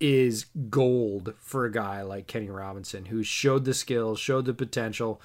is 0.00 0.46
gold 0.68 1.32
for 1.38 1.64
a 1.64 1.72
guy 1.72 2.02
like 2.02 2.26
Kenny 2.26 2.50
Robinson, 2.50 3.06
who 3.06 3.22
showed 3.22 3.64
the 3.64 3.72
skills, 3.72 4.20
showed 4.20 4.44
the 4.44 4.52
potential. 4.52 5.22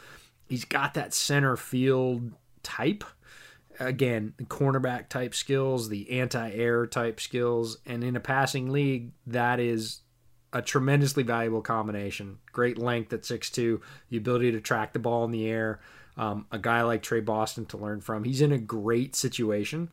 He's 0.47 0.63
got 0.63 0.93
that 0.93 1.13
center 1.13 1.57
field 1.57 2.31
type 2.63 3.03
again, 3.79 4.33
the 4.37 4.45
cornerback 4.45 5.09
type 5.09 5.33
skills, 5.33 5.89
the 5.89 6.19
anti 6.19 6.51
air 6.51 6.85
type 6.85 7.19
skills, 7.19 7.77
and 7.85 8.03
in 8.03 8.15
a 8.15 8.19
passing 8.19 8.71
league, 8.71 9.11
that 9.27 9.59
is 9.59 10.01
a 10.51 10.61
tremendously 10.61 11.23
valuable 11.23 11.61
combination. 11.61 12.39
Great 12.51 12.77
length 12.77 13.13
at 13.13 13.21
6'2, 13.21 13.81
the 14.09 14.17
ability 14.17 14.51
to 14.51 14.59
track 14.59 14.93
the 14.93 14.99
ball 14.99 15.23
in 15.25 15.31
the 15.31 15.47
air. 15.47 15.79
Um, 16.17 16.47
a 16.51 16.59
guy 16.59 16.81
like 16.81 17.01
Tre 17.01 17.21
Boston 17.21 17.65
to 17.67 17.77
learn 17.77 18.01
from. 18.01 18.23
He's 18.23 18.41
in 18.41 18.51
a 18.51 18.57
great 18.57 19.15
situation. 19.15 19.89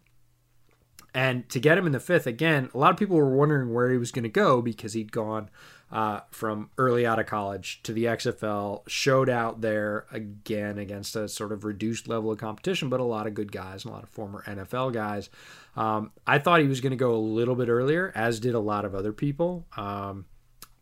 And 1.17 1.49
to 1.49 1.59
get 1.59 1.79
him 1.79 1.87
in 1.87 1.93
the 1.93 1.99
fifth, 1.99 2.27
again, 2.27 2.69
a 2.75 2.77
lot 2.77 2.91
of 2.91 2.99
people 2.99 3.17
were 3.17 3.35
wondering 3.35 3.73
where 3.73 3.91
he 3.91 3.97
was 3.97 4.13
going 4.13 4.25
to 4.25 4.29
go 4.29 4.61
because 4.61 4.93
he'd 4.93 5.13
gone 5.13 5.49
uh, 5.91 6.21
from 6.31 6.69
early 6.77 7.07
out 7.07 7.19
of 7.19 7.25
college 7.25 7.81
to 7.85 7.95
the 7.95 8.05
XFL, 8.05 8.83
showed 8.87 9.31
out 9.31 9.63
there 9.63 10.05
again 10.13 10.77
against 10.77 11.17
a 11.17 11.27
sort 11.27 11.53
of 11.53 11.65
reduced 11.65 12.07
level 12.07 12.33
of 12.33 12.37
competition, 12.37 12.91
but 12.91 13.01
a 13.01 13.05
lot 13.05 13.27
of 13.27 13.33
good 13.33 13.51
guys 13.51 13.83
and 13.87 13.93
a 13.93 13.95
lot 13.95 14.03
of 14.03 14.11
former 14.11 14.45
NFL 14.47 14.93
guys. 14.93 15.31
Um, 15.75 16.11
I 16.27 16.39
thought 16.39 16.61
he 16.61 16.69
was 16.69 16.83
going 16.83 16.91
to 16.91 16.97
go 16.97 17.15
a 17.15 17.17
little 17.17 17.55
bit 17.55 17.71
earlier, 17.71 18.13
as 18.15 18.39
did 18.39 18.55
a 18.55 18.61
lot 18.61 18.85
of 18.85 18.95
other 18.95 19.15
people. 19.15 19.65
Um, 19.75 20.27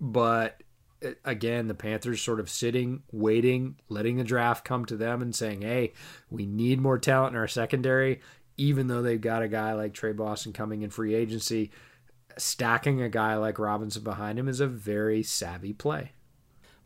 but 0.00 0.64
uh, 1.00 1.10
again, 1.24 1.68
the 1.68 1.74
Panthers 1.74 2.20
sort 2.20 2.40
of 2.40 2.50
sitting, 2.50 3.04
waiting, 3.12 3.76
letting 3.88 4.16
the 4.16 4.24
draft 4.24 4.64
come 4.64 4.84
to 4.86 4.96
them 4.96 5.22
and 5.22 5.32
saying, 5.32 5.62
hey, 5.62 5.92
we 6.28 6.44
need 6.44 6.80
more 6.80 6.98
talent 6.98 7.34
in 7.34 7.38
our 7.38 7.46
secondary, 7.46 8.20
even 8.56 8.86
though 8.86 9.02
they've 9.02 9.20
got 9.20 9.42
a 9.42 9.48
guy 9.48 9.72
like 9.74 9.94
Tre 9.94 10.12
Boston 10.12 10.52
coming 10.52 10.82
in 10.82 10.90
free 10.90 11.14
agency 11.14 11.70
stacking 12.38 13.00
a 13.02 13.08
guy 13.08 13.36
like 13.36 13.58
Robinson 13.58 14.02
behind 14.02 14.38
him 14.38 14.48
is 14.48 14.60
a 14.60 14.66
very 14.66 15.22
savvy 15.22 15.72
play. 15.72 16.12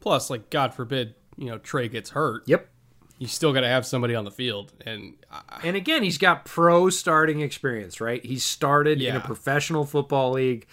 Plus, 0.00 0.30
like 0.30 0.50
God 0.50 0.74
forbid, 0.74 1.14
you 1.36 1.46
know 1.46 1.58
Tre 1.58 1.88
gets 1.88 2.10
hurt. 2.10 2.42
Yep. 2.46 2.68
You 3.18 3.26
still 3.26 3.52
got 3.52 3.62
to 3.62 3.68
have 3.68 3.84
somebody 3.84 4.14
on 4.14 4.24
the 4.24 4.30
field, 4.30 4.72
and 4.86 5.14
I, 5.30 5.42
and 5.64 5.76
again, 5.76 6.04
he's 6.04 6.18
got 6.18 6.44
pro 6.44 6.88
starting 6.88 7.40
experience, 7.40 8.00
right? 8.00 8.24
He 8.24 8.38
started 8.38 9.00
yeah. 9.00 9.10
in 9.10 9.16
a 9.16 9.20
professional 9.20 9.84
football 9.84 10.32
league. 10.32 10.66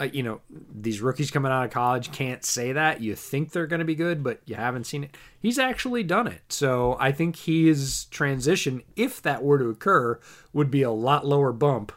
Uh, 0.00 0.08
you 0.12 0.22
know, 0.22 0.40
these 0.74 1.02
rookies 1.02 1.30
coming 1.30 1.52
out 1.52 1.64
of 1.64 1.70
college 1.70 2.10
can't 2.10 2.44
say 2.44 2.72
that. 2.72 3.02
You 3.02 3.14
think 3.14 3.52
they're 3.52 3.66
going 3.66 3.80
to 3.80 3.84
be 3.84 3.94
good, 3.94 4.22
but 4.24 4.40
you 4.46 4.54
haven't 4.54 4.84
seen 4.84 5.04
it. 5.04 5.16
He's 5.38 5.58
actually 5.58 6.02
done 6.02 6.26
it. 6.26 6.40
So 6.48 6.96
I 6.98 7.12
think 7.12 7.36
his 7.36 8.06
transition, 8.06 8.82
if 8.96 9.20
that 9.22 9.42
were 9.42 9.58
to 9.58 9.68
occur, 9.68 10.18
would 10.52 10.70
be 10.70 10.82
a 10.82 10.90
lot 10.90 11.26
lower 11.26 11.52
bump 11.52 11.92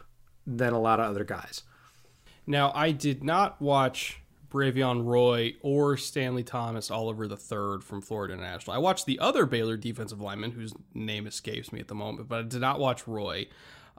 than 0.46 0.72
a 0.72 0.80
lot 0.80 1.00
of 1.00 1.06
other 1.06 1.24
guys. 1.24 1.62
Now, 2.46 2.72
I 2.74 2.90
did 2.90 3.24
not 3.24 3.60
watch 3.60 4.20
Bravion 4.54 5.04
Roy 5.04 5.56
or 5.62 5.96
Stanley 5.96 6.44
Thomas 6.44 6.90
Oliver 6.90 7.24
III 7.24 7.80
from 7.80 8.00
Florida 8.00 8.34
International. 8.34 8.76
I 8.76 8.78
watched 8.78 9.06
the 9.06 9.18
other 9.18 9.46
Baylor 9.46 9.76
defensive 9.76 10.20
lineman, 10.20 10.52
whose 10.52 10.72
name 10.94 11.26
escapes 11.26 11.72
me 11.72 11.80
at 11.80 11.88
the 11.88 11.94
moment, 11.94 12.28
but 12.28 12.38
I 12.38 12.42
did 12.42 12.60
not 12.60 12.78
watch 12.78 13.08
Roy. 13.08 13.48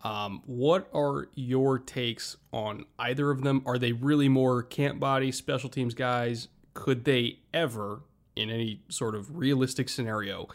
Um, 0.03 0.43
what 0.45 0.89
are 0.93 1.29
your 1.33 1.79
takes 1.79 2.37
on 2.51 2.85
either 2.99 3.31
of 3.31 3.41
them? 3.41 3.63
Are 3.65 3.77
they 3.77 3.91
really 3.91 4.29
more 4.29 4.61
camp 4.61 4.99
body, 4.99 5.31
special 5.31 5.69
teams 5.69 5.93
guys? 5.93 6.47
Could 6.73 7.05
they 7.05 7.39
ever, 7.53 8.01
in 8.35 8.49
any 8.49 8.81
sort 8.89 9.15
of 9.15 9.37
realistic 9.37 9.89
scenario, 9.89 10.47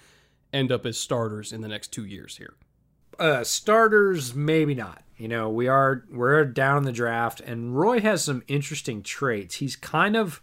end 0.53 0.71
up 0.71 0.87
as 0.87 0.99
starters 0.99 1.53
in 1.53 1.63
the 1.63 1.69
next 1.69 1.89
two 1.89 2.05
years 2.05 2.37
here? 2.37 2.55
Uh, 3.19 3.45
starters, 3.45 4.35
maybe 4.35 4.75
not. 4.75 5.03
You 5.17 5.29
know, 5.29 5.51
we 5.51 5.69
are 5.69 6.05
we're 6.11 6.45
down 6.47 6.79
in 6.79 6.85
the 6.85 6.93
draft, 6.93 7.41
and 7.41 7.79
Roy 7.79 8.01
has 8.01 8.25
some 8.25 8.43
interesting 8.49 9.03
traits. 9.03 9.57
He's 9.57 9.77
kind 9.77 10.17
of 10.17 10.41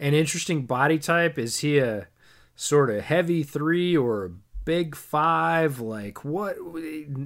an 0.00 0.14
interesting 0.14 0.66
body 0.66 0.98
type. 0.98 1.38
Is 1.38 1.60
he 1.60 1.78
a 1.78 2.08
sort 2.56 2.90
of 2.90 3.04
heavy 3.04 3.44
three 3.44 3.96
or 3.96 4.32
big 4.68 4.94
five? 4.94 5.80
Like 5.80 6.26
what? 6.26 6.58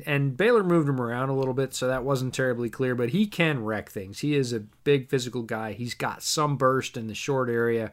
And 0.07 0.37
Baylor 0.37 0.63
moved 0.63 0.89
him 0.89 1.01
around 1.01 1.29
a 1.29 1.35
little 1.35 1.55
bit, 1.55 1.75
so 1.75 1.89
that 1.89 2.05
wasn't 2.05 2.35
terribly 2.35 2.71
clear. 2.71 2.95
But 2.95 3.09
he 3.09 3.27
can 3.27 3.65
wreck 3.65 3.91
things. 3.91 4.21
He 4.21 4.37
is 4.37 4.53
a 4.53 4.61
big 4.61 5.09
physical 5.11 5.43
guy. 5.43 5.73
He's 5.73 5.95
got 5.95 6.23
some 6.23 6.57
burst 6.57 6.97
in 6.97 7.09
the 7.09 7.17
short 7.17 7.51
area. 7.51 7.93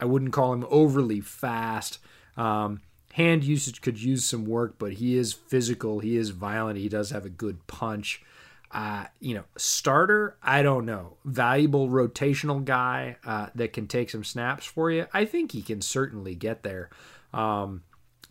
I 0.00 0.06
wouldn't 0.06 0.32
call 0.32 0.54
him 0.54 0.64
overly 0.70 1.20
fast. 1.20 1.98
Um, 2.38 2.80
hand 3.12 3.44
usage 3.44 3.82
could 3.82 4.02
use 4.02 4.24
some 4.24 4.46
work, 4.46 4.76
but 4.78 4.94
he 4.94 5.18
is 5.18 5.34
physical. 5.34 5.98
He 5.98 6.16
is 6.16 6.30
violent. 6.30 6.78
He 6.78 6.88
does 6.88 7.10
have 7.10 7.26
a 7.26 7.30
good 7.30 7.66
punch. 7.66 8.22
Uh, 8.70 9.04
you 9.20 9.34
know, 9.34 9.44
starter, 9.58 10.38
I 10.42 10.62
don't 10.62 10.86
know. 10.86 11.18
Valuable 11.26 11.90
rotational 11.90 12.64
guy 12.64 13.16
uh, 13.26 13.48
that 13.54 13.74
can 13.74 13.86
take 13.86 14.08
some 14.08 14.24
snaps 14.24 14.64
for 14.64 14.90
you. 14.90 15.06
I 15.12 15.26
think 15.26 15.52
he 15.52 15.60
can 15.60 15.82
certainly 15.82 16.34
get 16.34 16.62
there. 16.62 16.88
Um, 17.34 17.82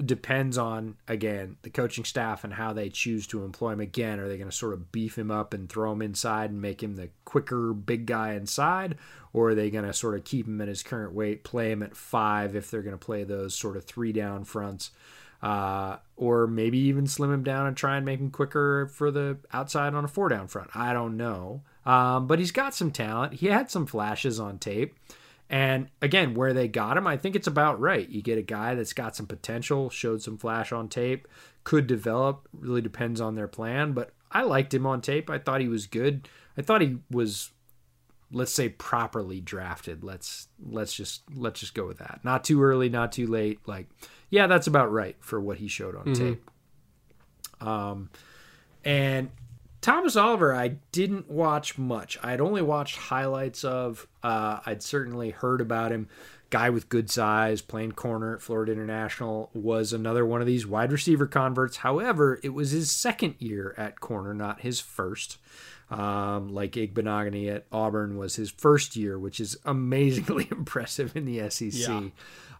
depends 0.04 0.58
on 0.58 0.96
again 1.08 1.58
the 1.64 1.70
coaching 1.70 2.06
staff 2.06 2.44
and 2.44 2.54
how 2.54 2.72
they 2.72 2.90
choose 2.90 3.26
to 3.28 3.44
employ 3.44 3.72
him. 3.72 3.80
Again, 3.80 4.20
are 4.20 4.28
they 4.28 4.38
going 4.38 4.50
to 4.50 4.56
sort 4.56 4.74
of 4.74 4.92
beef 4.92 5.18
him 5.18 5.32
up 5.32 5.54
and 5.54 5.70
throw 5.70 5.92
him 5.92 6.02
inside 6.02 6.52
and 6.52 6.62
make 6.62 6.84
him 6.84 6.96
the 6.96 7.10
quicker 7.26 7.74
big 7.74 8.06
guy 8.06 8.34
inside, 8.34 8.98
or 9.34 9.50
are 9.50 9.56
they 9.56 9.70
going 9.70 9.86
to 9.86 9.94
sort 9.94 10.16
of 10.16 10.24
keep 10.24 10.48
him 10.48 10.62
at 10.62 10.68
his 10.68 10.84
current 10.84 11.14
weight, 11.14 11.44
play 11.44 11.72
him 11.72 11.84
at 11.84 11.96
five 11.96 12.56
if 12.56 12.70
they're 12.70 12.84
going 12.84 12.98
to 12.98 13.06
play 13.06 13.24
those 13.24 13.56
sort 13.56 13.78
of 13.78 13.86
three 13.86 14.12
down 14.12 14.44
fronts? 14.44 14.92
uh, 15.42 15.98
or 16.16 16.48
maybe 16.48 16.78
even 16.78 17.08
slim 17.08 17.32
him 17.32 17.44
down 17.44 17.68
and 17.68 17.78
try 17.78 17.98
and 17.98 18.06
make 18.06 18.20
him 18.20 18.32
quicker 18.32 18.88
for 18.88 19.12
the 19.12 19.38
outside 19.54 19.94
on 19.94 20.06
a 20.06 20.08
four 20.08 20.30
down 20.30 20.48
front. 20.48 20.70
I 20.76 20.94
don't 20.94 21.18
know. 21.18 21.62
Um, 21.86 22.28
but 22.28 22.40
he's 22.40 22.52
got 22.52 22.76
some 22.76 22.92
talent. 22.92 23.36
He 23.36 23.48
had 23.48 23.72
some 23.72 23.86
flashes 23.86 24.40
on 24.40 24.58
tape. 24.58 24.96
And 25.50 25.90
again, 26.02 26.34
where 26.34 26.54
they 26.54 26.68
got 26.68 26.98
him, 26.98 27.08
I 27.08 27.16
think 27.18 27.36
it's 27.36 27.48
about 27.48 27.80
right. 27.80 28.08
You 28.08 28.22
get 28.22 28.38
a 28.38 28.44
guy 28.44 28.76
that's 28.76 28.94
got 28.94 29.16
some 29.16 29.28
potential, 29.28 29.90
showed 29.90 30.22
some 30.22 30.38
flash 30.38 30.72
on 30.72 30.90
tape, 30.90 31.28
could 31.64 31.88
develop, 31.88 32.48
really 32.52 32.82
depends 32.82 33.22
on 33.22 33.36
their 33.36 33.48
plan. 33.48 33.94
But 33.94 34.12
I 34.32 34.44
liked 34.44 34.74
him 34.74 34.86
on 34.86 35.02
tape. 35.02 35.30
I 35.30 35.38
thought 35.38 35.62
he 35.62 35.70
was 35.70 35.88
good. 35.88 36.28
I 36.58 36.62
thought 36.62 36.82
he 36.82 36.98
was 37.10 37.52
let's 38.32 38.52
say 38.52 38.70
properly 38.70 39.40
drafted. 39.40 40.04
Let's 40.04 40.48
let's 40.70 40.94
just 40.94 41.24
let's 41.34 41.60
just 41.60 41.74
go 41.74 41.88
with 41.88 42.00
that. 42.00 42.20
Not 42.24 42.44
too 42.44 42.62
early, 42.62 42.90
not 42.90 43.12
too 43.12 43.28
late. 43.28 43.60
Like 43.66 43.88
yeah, 44.30 44.48
that's 44.48 44.68
about 44.68 44.92
right 44.92 45.16
for 45.20 45.40
what 45.40 45.58
he 45.58 45.68
showed 45.68 45.96
on 45.96 46.06
mm-hmm. 46.06 46.30
tape. 46.30 46.52
Um, 47.62 48.10
and 48.84 49.30
Thomas 49.82 50.16
Oliver, 50.16 50.54
I 50.54 50.70
didn't 50.92 51.30
watch 51.30 51.78
much. 51.78 52.18
I'd 52.24 52.42
only 52.42 52.62
watched 52.62 52.96
highlights 52.98 53.63
of. 53.63 54.08
Uh, 54.24 54.60
I'd 54.66 54.84
certainly 54.84 55.30
heard 55.30 55.62
about 55.62 55.92
him. 55.92 56.08
guy 56.50 56.70
with 56.70 56.88
good 56.90 57.10
size, 57.10 57.62
playing 57.62 57.92
corner 57.92 58.34
at 58.36 58.42
Florida 58.42 58.72
International, 58.72 59.50
was 59.54 59.92
another 59.94 60.26
one 60.26 60.40
of 60.42 60.48
these 60.48 60.66
wide 60.66 60.92
receiver 60.92 61.28
converts. 61.28 61.78
However, 61.78 62.40
it 62.42 62.54
was 62.54 62.72
his 62.72 62.90
second 62.90 63.36
year 63.40 63.76
at 63.78 64.00
corner, 64.00 64.34
not 64.34 64.62
his 64.62 64.80
first. 64.80 65.38
Um, 65.90 66.50
like 66.50 66.74
Igbinoghene 66.74 67.54
at 67.54 67.66
Auburn 67.72 68.18
was 68.18 68.36
his 68.36 68.50
first 68.52 68.96
year, 68.98 69.18
which 69.18 69.40
is 69.40 69.58
amazingly 69.66 70.48
impressive 70.52 71.16
in 71.16 71.24
the 71.26 71.50
SEC. 71.50 71.74
Yeah. 71.74 72.02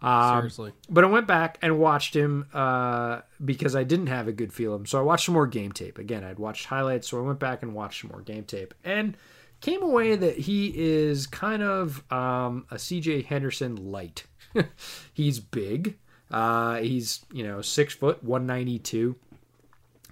Um, 0.02 0.38
Seriously. 0.42 0.74
but 0.90 1.04
I 1.04 1.08
went 1.08 1.28
back 1.28 1.58
and 1.62 1.80
watched 1.80 2.16
him 2.16 2.48
uh, 2.54 3.22
because 3.44 3.76
I 3.76 3.84
didn't 3.84 4.08
have 4.08 4.28
a 4.28 4.32
good 4.32 4.54
feel 4.54 4.74
of 4.74 4.82
him. 4.82 4.86
So 4.86 5.00
I 5.00 5.02
watched 5.02 5.26
some 5.26 5.34
more 5.34 5.48
game 5.48 5.72
tape. 5.72 5.98
Again, 5.98 6.24
I'd 6.24 6.40
watched 6.40 6.66
highlights, 6.66 7.10
so 7.10 7.18
I 7.18 7.22
went 7.22 7.40
back 7.40 7.64
and 7.64 7.74
watched 7.74 8.02
some 8.02 8.12
more 8.12 8.22
game 8.22 8.44
tape 8.44 8.74
and 8.84 9.18
came 9.62 9.82
away 9.82 10.16
that 10.16 10.38
he 10.38 10.72
is 10.76 11.26
kind 11.26 11.64
of 11.64 12.04
um, 12.12 12.66
a 12.70 12.76
CJ 12.76 13.26
Henderson 13.26 13.92
light. 13.92 14.26
he's 15.14 15.40
big. 15.40 15.98
Uh, 16.30 16.78
he's 16.78 17.26
you 17.32 17.44
know 17.44 17.62
six 17.62 17.94
foot, 17.94 18.24
one 18.24 18.46
ninety 18.46 18.78
two. 18.80 19.16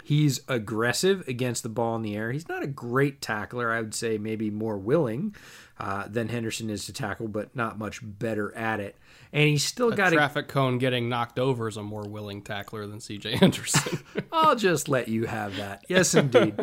He's 0.02 0.40
aggressive 0.46 1.26
against 1.26 1.64
the 1.64 1.68
ball 1.68 1.96
in 1.96 2.02
the 2.02 2.14
air. 2.14 2.30
He's 2.30 2.48
not 2.48 2.62
a 2.62 2.68
great 2.68 3.20
tackler. 3.20 3.72
I 3.72 3.80
would 3.80 3.94
say 3.94 4.18
maybe 4.18 4.50
more 4.50 4.78
willing 4.78 5.34
uh, 5.80 6.06
than 6.06 6.28
Henderson 6.28 6.70
is 6.70 6.86
to 6.86 6.92
tackle, 6.92 7.26
but 7.26 7.56
not 7.56 7.76
much 7.76 7.98
better 8.02 8.54
at 8.56 8.78
it. 8.78 8.96
And 9.36 9.50
he's 9.50 9.66
still 9.66 9.90
got 9.90 10.14
a 10.14 10.16
traffic 10.16 10.48
cone 10.48 10.78
getting 10.78 11.10
knocked 11.10 11.38
over 11.38 11.68
is 11.68 11.76
a 11.76 11.82
more 11.82 12.08
willing 12.08 12.40
tackler 12.40 12.86
than 12.86 13.00
CJ 13.00 13.42
Anderson. 13.42 13.98
I'll 14.32 14.56
just 14.56 14.88
let 14.88 15.08
you 15.08 15.26
have 15.26 15.56
that. 15.56 15.84
Yes, 15.90 16.14
indeed. 16.14 16.54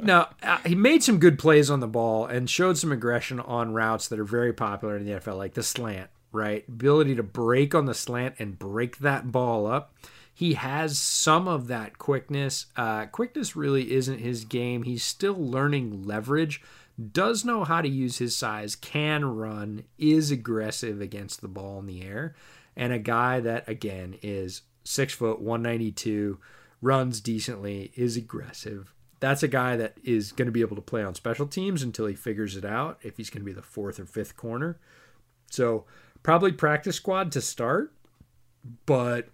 now, 0.00 0.30
uh, 0.42 0.56
he 0.64 0.74
made 0.74 1.02
some 1.02 1.18
good 1.18 1.38
plays 1.38 1.68
on 1.68 1.80
the 1.80 1.86
ball 1.86 2.24
and 2.24 2.48
showed 2.48 2.78
some 2.78 2.92
aggression 2.92 3.40
on 3.40 3.74
routes 3.74 4.08
that 4.08 4.18
are 4.18 4.24
very 4.24 4.54
popular 4.54 4.96
in 4.96 5.04
the 5.04 5.20
NFL, 5.20 5.36
like 5.36 5.52
the 5.52 5.62
slant, 5.62 6.08
right? 6.32 6.66
Ability 6.66 7.14
to 7.16 7.22
break 7.22 7.74
on 7.74 7.84
the 7.84 7.92
slant 7.92 8.36
and 8.38 8.58
break 8.58 9.00
that 9.00 9.30
ball 9.30 9.66
up. 9.66 9.94
He 10.32 10.54
has 10.54 10.98
some 10.98 11.46
of 11.46 11.66
that 11.66 11.98
quickness. 11.98 12.68
Uh, 12.74 13.04
quickness 13.04 13.54
really 13.54 13.92
isn't 13.92 14.20
his 14.20 14.46
game. 14.46 14.84
He's 14.84 15.04
still 15.04 15.36
learning 15.36 16.04
leverage, 16.04 16.62
does 16.98 17.44
know 17.44 17.64
how 17.64 17.80
to 17.80 17.88
use 17.88 18.18
his 18.18 18.36
size, 18.36 18.74
can 18.74 19.24
run, 19.24 19.84
is 19.98 20.30
aggressive 20.30 21.00
against 21.00 21.40
the 21.40 21.48
ball 21.48 21.78
in 21.78 21.86
the 21.86 22.02
air, 22.02 22.34
and 22.76 22.92
a 22.92 22.98
guy 22.98 23.40
that, 23.40 23.68
again, 23.68 24.16
is 24.22 24.62
six 24.84 25.14
foot, 25.14 25.40
192, 25.40 26.38
runs 26.82 27.20
decently, 27.20 27.92
is 27.94 28.16
aggressive. 28.16 28.92
That's 29.20 29.42
a 29.42 29.48
guy 29.48 29.76
that 29.76 29.94
is 30.02 30.32
going 30.32 30.46
to 30.46 30.52
be 30.52 30.60
able 30.60 30.76
to 30.76 30.82
play 30.82 31.02
on 31.02 31.14
special 31.14 31.46
teams 31.46 31.82
until 31.82 32.06
he 32.06 32.14
figures 32.14 32.56
it 32.56 32.64
out 32.64 32.98
if 33.02 33.16
he's 33.16 33.30
going 33.30 33.42
to 33.42 33.46
be 33.46 33.52
the 33.52 33.62
fourth 33.62 33.98
or 33.98 34.06
fifth 34.06 34.36
corner. 34.36 34.78
So, 35.50 35.84
probably 36.22 36.52
practice 36.52 36.96
squad 36.96 37.32
to 37.32 37.40
start, 37.40 37.92
but 38.86 39.28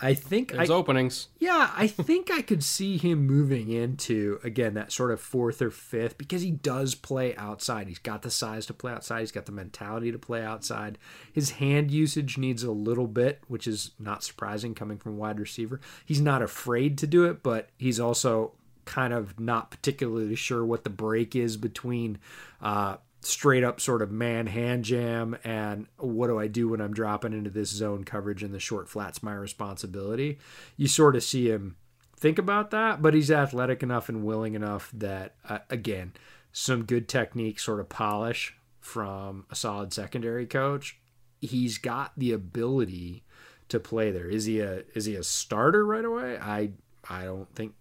I 0.00 0.14
think 0.14 0.52
There's 0.52 0.70
I, 0.70 0.74
openings. 0.74 1.28
yeah, 1.38 1.70
I 1.76 1.86
think 1.86 2.30
I 2.30 2.42
could 2.42 2.64
see 2.64 2.96
him 2.96 3.26
moving 3.26 3.70
into 3.70 4.38
again 4.42 4.74
that 4.74 4.92
sort 4.92 5.10
of 5.10 5.20
fourth 5.20 5.60
or 5.60 5.70
fifth 5.70 6.18
because 6.18 6.42
he 6.42 6.50
does 6.50 6.94
play 6.94 7.34
outside. 7.36 7.88
He's 7.88 7.98
got 7.98 8.22
the 8.22 8.30
size 8.30 8.66
to 8.66 8.74
play 8.74 8.92
outside. 8.92 9.20
He's 9.20 9.32
got 9.32 9.46
the 9.46 9.52
mentality 9.52 10.12
to 10.12 10.18
play 10.18 10.42
outside. 10.42 10.98
His 11.32 11.50
hand 11.52 11.90
usage 11.90 12.38
needs 12.38 12.62
a 12.62 12.72
little 12.72 13.06
bit, 13.06 13.42
which 13.48 13.66
is 13.66 13.92
not 13.98 14.22
surprising 14.24 14.74
coming 14.74 14.98
from 14.98 15.16
wide 15.18 15.38
receiver. 15.40 15.80
He's 16.04 16.20
not 16.20 16.42
afraid 16.42 16.98
to 16.98 17.06
do 17.06 17.24
it, 17.24 17.42
but 17.42 17.70
he's 17.78 18.00
also 18.00 18.52
kind 18.84 19.12
of 19.12 19.38
not 19.38 19.70
particularly 19.70 20.34
sure 20.34 20.64
what 20.64 20.84
the 20.84 20.90
break 20.90 21.36
is 21.36 21.56
between 21.56 22.18
uh, 22.60 22.96
straight 23.22 23.62
up 23.64 23.80
sort 23.80 24.02
of 24.02 24.10
man 24.10 24.46
hand 24.48 24.84
jam 24.84 25.36
and 25.44 25.86
what 25.96 26.26
do 26.26 26.38
I 26.38 26.48
do 26.48 26.68
when 26.68 26.80
I'm 26.80 26.92
dropping 26.92 27.32
into 27.32 27.50
this 27.50 27.70
zone 27.70 28.04
coverage 28.04 28.42
and 28.42 28.52
the 28.52 28.60
short 28.60 28.88
flat's 28.88 29.22
my 29.22 29.34
responsibility. 29.34 30.38
You 30.76 30.88
sort 30.88 31.16
of 31.16 31.22
see 31.22 31.48
him 31.48 31.76
think 32.16 32.38
about 32.38 32.70
that, 32.72 33.00
but 33.00 33.14
he's 33.14 33.30
athletic 33.30 33.82
enough 33.82 34.08
and 34.08 34.24
willing 34.24 34.54
enough 34.54 34.90
that 34.94 35.34
uh, 35.48 35.58
again, 35.70 36.12
some 36.52 36.84
good 36.84 37.08
technique 37.08 37.58
sort 37.58 37.80
of 37.80 37.88
polish 37.88 38.54
from 38.80 39.46
a 39.50 39.54
solid 39.54 39.92
secondary 39.92 40.46
coach. 40.46 40.98
He's 41.40 41.78
got 41.78 42.12
the 42.16 42.32
ability 42.32 43.24
to 43.68 43.80
play 43.80 44.10
there. 44.10 44.28
Is 44.28 44.44
he 44.44 44.60
a 44.60 44.82
is 44.94 45.06
he 45.06 45.14
a 45.14 45.22
starter 45.22 45.84
right 45.84 46.04
away? 46.04 46.38
I 46.38 46.70
I 47.08 47.24
don't 47.24 47.52
think 47.54 47.74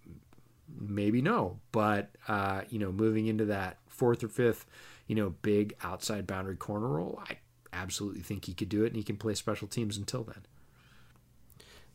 maybe 0.80 1.22
no, 1.22 1.60
but 1.72 2.12
uh, 2.28 2.62
you 2.70 2.80
know, 2.80 2.92
moving 2.92 3.28
into 3.28 3.46
that 3.46 3.78
fourth 3.88 4.24
or 4.24 4.30
fifth, 4.30 4.66
you 5.12 5.16
know, 5.16 5.32
big 5.42 5.76
outside 5.84 6.26
boundary 6.26 6.56
corner 6.56 6.88
role, 6.88 7.22
I 7.28 7.40
absolutely 7.74 8.22
think 8.22 8.46
he 8.46 8.54
could 8.54 8.70
do 8.70 8.86
it, 8.86 8.88
and 8.88 8.96
he 8.96 9.04
can 9.04 9.18
play 9.18 9.34
special 9.34 9.68
teams 9.68 9.98
until 9.98 10.24
then. 10.24 10.46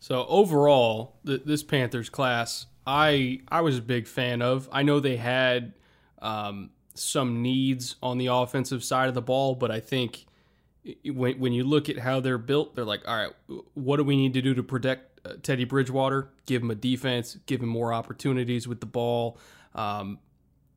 So 0.00 0.26
overall, 0.28 1.16
th- 1.24 1.40
this 1.46 1.62
Panthers 1.62 2.10
class, 2.10 2.66
I 2.86 3.40
I 3.48 3.62
was 3.62 3.78
a 3.78 3.80
big 3.80 4.06
fan 4.06 4.42
of. 4.42 4.68
I 4.70 4.82
know 4.82 5.00
they 5.00 5.16
had 5.16 5.72
um, 6.20 6.72
some 6.92 7.40
needs 7.40 7.96
on 8.02 8.18
the 8.18 8.26
offensive 8.26 8.84
side 8.84 9.08
of 9.08 9.14
the 9.14 9.22
ball, 9.22 9.54
but 9.54 9.70
I 9.70 9.80
think 9.80 10.26
when 11.06 11.38
when 11.38 11.54
you 11.54 11.64
look 11.64 11.88
at 11.88 12.00
how 12.00 12.20
they're 12.20 12.36
built, 12.36 12.74
they're 12.74 12.84
like, 12.84 13.08
all 13.08 13.16
right, 13.16 13.32
what 13.72 13.96
do 13.96 14.04
we 14.04 14.18
need 14.18 14.34
to 14.34 14.42
do 14.42 14.52
to 14.52 14.62
protect 14.62 15.26
uh, 15.26 15.36
Teddy 15.42 15.64
Bridgewater? 15.64 16.28
Give 16.44 16.60
him 16.60 16.70
a 16.70 16.74
defense, 16.74 17.38
give 17.46 17.62
him 17.62 17.70
more 17.70 17.94
opportunities 17.94 18.68
with 18.68 18.80
the 18.80 18.86
ball. 18.86 19.38
Um, 19.74 20.18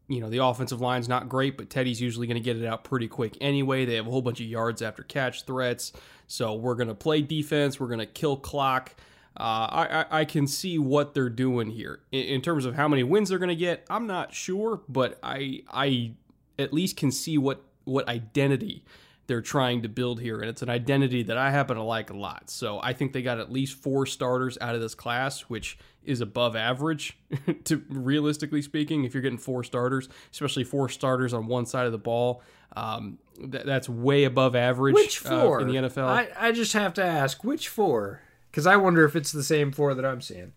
you 0.10 0.19
know, 0.19 0.30
the 0.30 0.43
offensive 0.43 0.82
line's 0.82 1.08
not 1.08 1.30
great, 1.30 1.56
but 1.56 1.69
Teddy's 1.69 2.02
usually 2.02 2.28
going 2.28 2.36
to 2.36 2.43
get 2.43 2.58
it 2.58 2.65
out 2.65 2.84
pretty 2.84 3.08
quick 3.08 3.38
anyway. 3.39 3.86
They 3.86 3.95
have 3.95 4.08
a 4.08 4.12
whole 4.12 4.24
bunch 4.24 4.41
of 4.41 4.48
yards 4.48 4.82
after 4.82 5.04
catch 5.04 5.43
threats. 5.43 5.93
So 6.28 6.56
we're 6.56 6.76
going 6.76 6.88
to 6.88 6.95
play 6.95 7.22
defense. 7.22 7.80
We're 7.80 7.88
going 7.88 8.00
to 8.00 8.06
kill 8.06 8.36
clock. 8.36 8.95
Uh, 9.38 9.88
I, 10.02 10.06
I, 10.12 10.26
can 10.26 10.48
see 10.48 10.78
what 10.78 11.13
they're 11.13 11.30
doing 11.30 11.69
here. 11.69 12.02
In, 12.12 12.24
in 12.26 12.41
terms 12.41 12.65
of 12.65 12.76
how 12.76 12.88
many 12.89 13.04
wins 13.04 13.30
they're 13.30 13.38
going 13.38 13.48
to 13.50 13.56
get, 13.56 13.86
I'm 13.89 14.06
not 14.06 14.34
sure, 14.34 14.82
but 14.89 15.17
I 15.24 15.63
I 15.72 16.12
at 16.58 16.74
least 16.74 16.98
can 16.98 17.12
see 17.12 17.38
what, 17.38 17.62
what 17.86 18.08
identity 18.10 18.84
they're 19.29 19.41
trying 19.41 19.83
to 19.83 19.87
build 19.87 20.19
here. 20.19 20.41
And 20.41 20.49
it's 20.49 20.63
an 20.63 20.69
identity 20.69 21.21
that 21.21 21.37
I 21.37 21.51
happen 21.51 21.77
to 21.77 21.83
like 21.83 22.09
a 22.09 22.17
lot. 22.17 22.49
So 22.49 22.79
I 22.81 22.93
think 22.93 23.13
they 23.13 23.21
got 23.21 23.39
at 23.39 23.51
least 23.51 23.77
four 23.77 24.07
starters 24.07 24.57
out 24.59 24.73
of 24.73 24.81
this 24.81 24.95
class, 24.95 25.41
which 25.41 25.77
is 26.03 26.19
above 26.19 26.55
average 26.55 27.15
to 27.65 27.83
realistically 27.89 28.63
speaking. 28.63 29.03
If 29.03 29.13
you're 29.13 29.21
getting 29.21 29.37
four 29.37 29.63
starters, 29.63 30.09
especially 30.31 30.63
four 30.63 30.89
starters 30.89 31.31
on 31.31 31.45
one 31.45 31.67
side 31.67 31.85
of 31.85 31.91
the 31.91 31.99
ball, 31.99 32.41
um, 32.75 33.19
th- 33.37 33.65
that's 33.65 33.87
way 33.87 34.23
above 34.23 34.55
average 34.55 34.95
Which 34.95 35.23
uh, 35.23 35.43
four 35.43 35.61
in 35.61 35.67
the 35.67 35.75
NFL. 35.75 36.07
I, 36.07 36.29
I 36.35 36.51
just 36.51 36.73
have 36.73 36.95
to 36.95 37.05
ask 37.05 37.43
which 37.43 37.69
four 37.69 38.23
because 38.49 38.65
I 38.65 38.77
wonder 38.77 39.05
if 39.05 39.15
it's 39.15 39.31
the 39.31 39.43
same 39.43 39.71
four 39.71 39.93
that 39.93 40.03
I'm 40.03 40.21
seeing. 40.21 40.53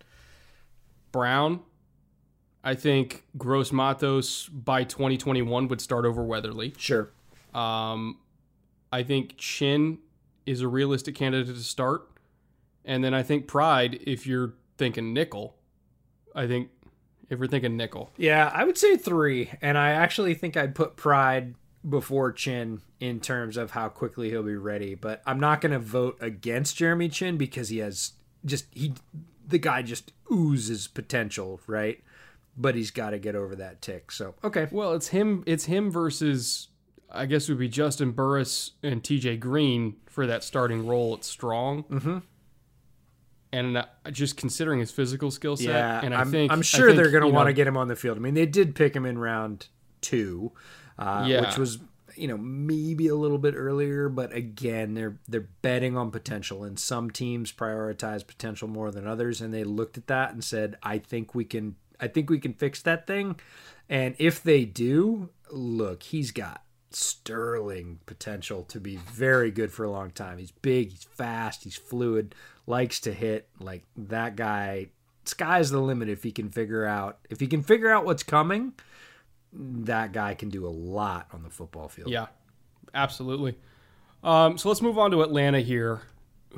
Brown, 1.12 1.60
I 2.64 2.74
think 2.74 3.24
Gross 3.36 3.70
Matos 3.70 4.48
by 4.48 4.84
2021 4.84 5.68
would 5.68 5.82
start 5.82 6.06
over 6.06 6.24
Weatherly. 6.24 6.72
Sure. 6.78 7.10
Um, 7.52 8.16
I 8.92 9.02
think 9.02 9.36
Chinn 9.38 9.98
is 10.46 10.60
a 10.60 10.68
realistic 10.68 11.14
candidate 11.14 11.54
to 11.56 11.62
start. 11.62 12.08
And 12.84 13.02
then 13.02 13.14
I 13.14 13.22
think 13.22 13.46
Pride, 13.46 14.00
if 14.06 14.26
you're 14.26 14.54
thinking 14.76 15.12
nickel, 15.12 15.56
I 16.34 16.46
think 16.46 16.70
if 17.30 17.38
we're 17.38 17.46
thinking 17.46 17.76
nickel, 17.76 18.10
Yeah, 18.16 18.50
I 18.52 18.64
would 18.64 18.76
say 18.76 18.96
three, 18.96 19.50
and 19.62 19.78
I 19.78 19.90
actually 19.90 20.34
think 20.34 20.56
I'd 20.56 20.74
put 20.74 20.96
Pride 20.96 21.54
before 21.88 22.32
Chinn 22.32 22.82
in 23.00 23.20
terms 23.20 23.56
of 23.56 23.72
how 23.72 23.88
quickly 23.88 24.30
he'll 24.30 24.42
be 24.42 24.56
ready. 24.56 24.94
But 24.94 25.22
I'm 25.26 25.40
not 25.40 25.60
going 25.60 25.72
to 25.72 25.78
vote 25.78 26.18
against 26.20 26.76
Jeremy 26.76 27.08
Chinn 27.08 27.36
because 27.36 27.70
he 27.70 27.78
has 27.78 28.12
just 28.44 28.66
he 28.72 28.94
the 29.46 29.58
guy 29.58 29.82
just 29.82 30.12
oozes 30.30 30.88
potential, 30.88 31.60
right? 31.66 32.02
But 32.56 32.74
he's 32.74 32.90
got 32.90 33.10
to 33.10 33.18
get 33.18 33.34
over 33.34 33.56
that 33.56 33.80
tick. 33.80 34.12
So 34.12 34.34
okay, 34.44 34.68
well, 34.70 34.92
it's 34.92 35.08
him. 35.08 35.42
It's 35.46 35.64
him 35.64 35.90
versus, 35.90 36.68
I 37.12 37.26
guess, 37.26 37.48
it 37.48 37.52
would 37.52 37.58
be 37.58 37.68
Juston 37.68 38.14
Burris 38.14 38.72
and 38.82 39.02
T.J. 39.04 39.36
Green 39.36 39.96
for 40.06 40.26
that 40.26 40.42
starting 40.42 40.86
role 40.86 41.14
at 41.14 41.24
strong. 41.24 41.84
Mm-hmm. 41.84 42.18
And 43.54 43.76
uh, 43.76 43.84
just 44.10 44.38
considering 44.38 44.80
his 44.80 44.90
physical 44.90 45.30
skill 45.30 45.56
set, 45.56 45.66
yeah, 45.66 46.00
and 46.02 46.14
I 46.14 46.20
I'm, 46.20 46.30
think 46.30 46.50
I'm 46.50 46.62
sure 46.62 46.88
think, 46.88 46.96
they're 46.96 47.10
going 47.10 47.22
to 47.24 47.28
want 47.28 47.48
to 47.48 47.52
get 47.52 47.66
him 47.66 47.76
on 47.76 47.88
the 47.88 47.96
field. 47.96 48.16
I 48.16 48.20
mean, 48.20 48.32
they 48.34 48.46
did 48.46 48.74
pick 48.74 48.96
him 48.96 49.04
in 49.04 49.18
round 49.18 49.66
two, 50.00 50.52
uh, 50.98 51.26
Yeah. 51.28 51.42
which 51.42 51.58
was 51.58 51.78
you 52.16 52.28
know 52.28 52.38
maybe 52.38 53.08
a 53.08 53.14
little 53.14 53.36
bit 53.38 53.54
earlier, 53.54 54.08
but 54.08 54.32
again, 54.32 54.94
they're 54.94 55.18
they're 55.28 55.48
betting 55.60 55.98
on 55.98 56.10
potential, 56.10 56.64
and 56.64 56.78
some 56.78 57.10
teams 57.10 57.52
prioritize 57.52 58.26
potential 58.26 58.68
more 58.68 58.90
than 58.90 59.06
others, 59.06 59.42
and 59.42 59.52
they 59.52 59.64
looked 59.64 59.98
at 59.98 60.06
that 60.06 60.32
and 60.32 60.42
said, 60.42 60.76
I 60.82 60.96
think 60.96 61.34
we 61.34 61.44
can, 61.44 61.76
I 62.00 62.08
think 62.08 62.30
we 62.30 62.38
can 62.38 62.54
fix 62.54 62.80
that 62.82 63.06
thing, 63.06 63.38
and 63.88 64.14
if 64.18 64.42
they 64.42 64.64
do, 64.64 65.28
look, 65.50 66.04
he's 66.04 66.30
got 66.30 66.62
sterling 66.94 67.98
potential 68.06 68.62
to 68.64 68.80
be 68.80 68.96
very 68.96 69.50
good 69.50 69.72
for 69.72 69.84
a 69.84 69.90
long 69.90 70.10
time. 70.10 70.38
He's 70.38 70.50
big, 70.50 70.90
he's 70.90 71.04
fast, 71.04 71.64
he's 71.64 71.76
fluid, 71.76 72.34
likes 72.66 73.00
to 73.00 73.12
hit. 73.12 73.48
Like 73.60 73.84
that 73.96 74.36
guy, 74.36 74.88
sky's 75.24 75.70
the 75.70 75.80
limit 75.80 76.08
if 76.08 76.22
he 76.22 76.32
can 76.32 76.48
figure 76.48 76.84
out 76.84 77.18
if 77.30 77.40
he 77.40 77.46
can 77.46 77.62
figure 77.62 77.90
out 77.90 78.04
what's 78.04 78.22
coming. 78.22 78.72
That 79.52 80.12
guy 80.12 80.34
can 80.34 80.48
do 80.48 80.66
a 80.66 80.70
lot 80.70 81.28
on 81.32 81.42
the 81.42 81.50
football 81.50 81.88
field. 81.88 82.10
Yeah, 82.10 82.26
absolutely. 82.94 83.58
Um, 84.24 84.56
so 84.56 84.68
let's 84.68 84.80
move 84.80 84.98
on 84.98 85.10
to 85.10 85.22
Atlanta 85.22 85.60
here, 85.60 86.02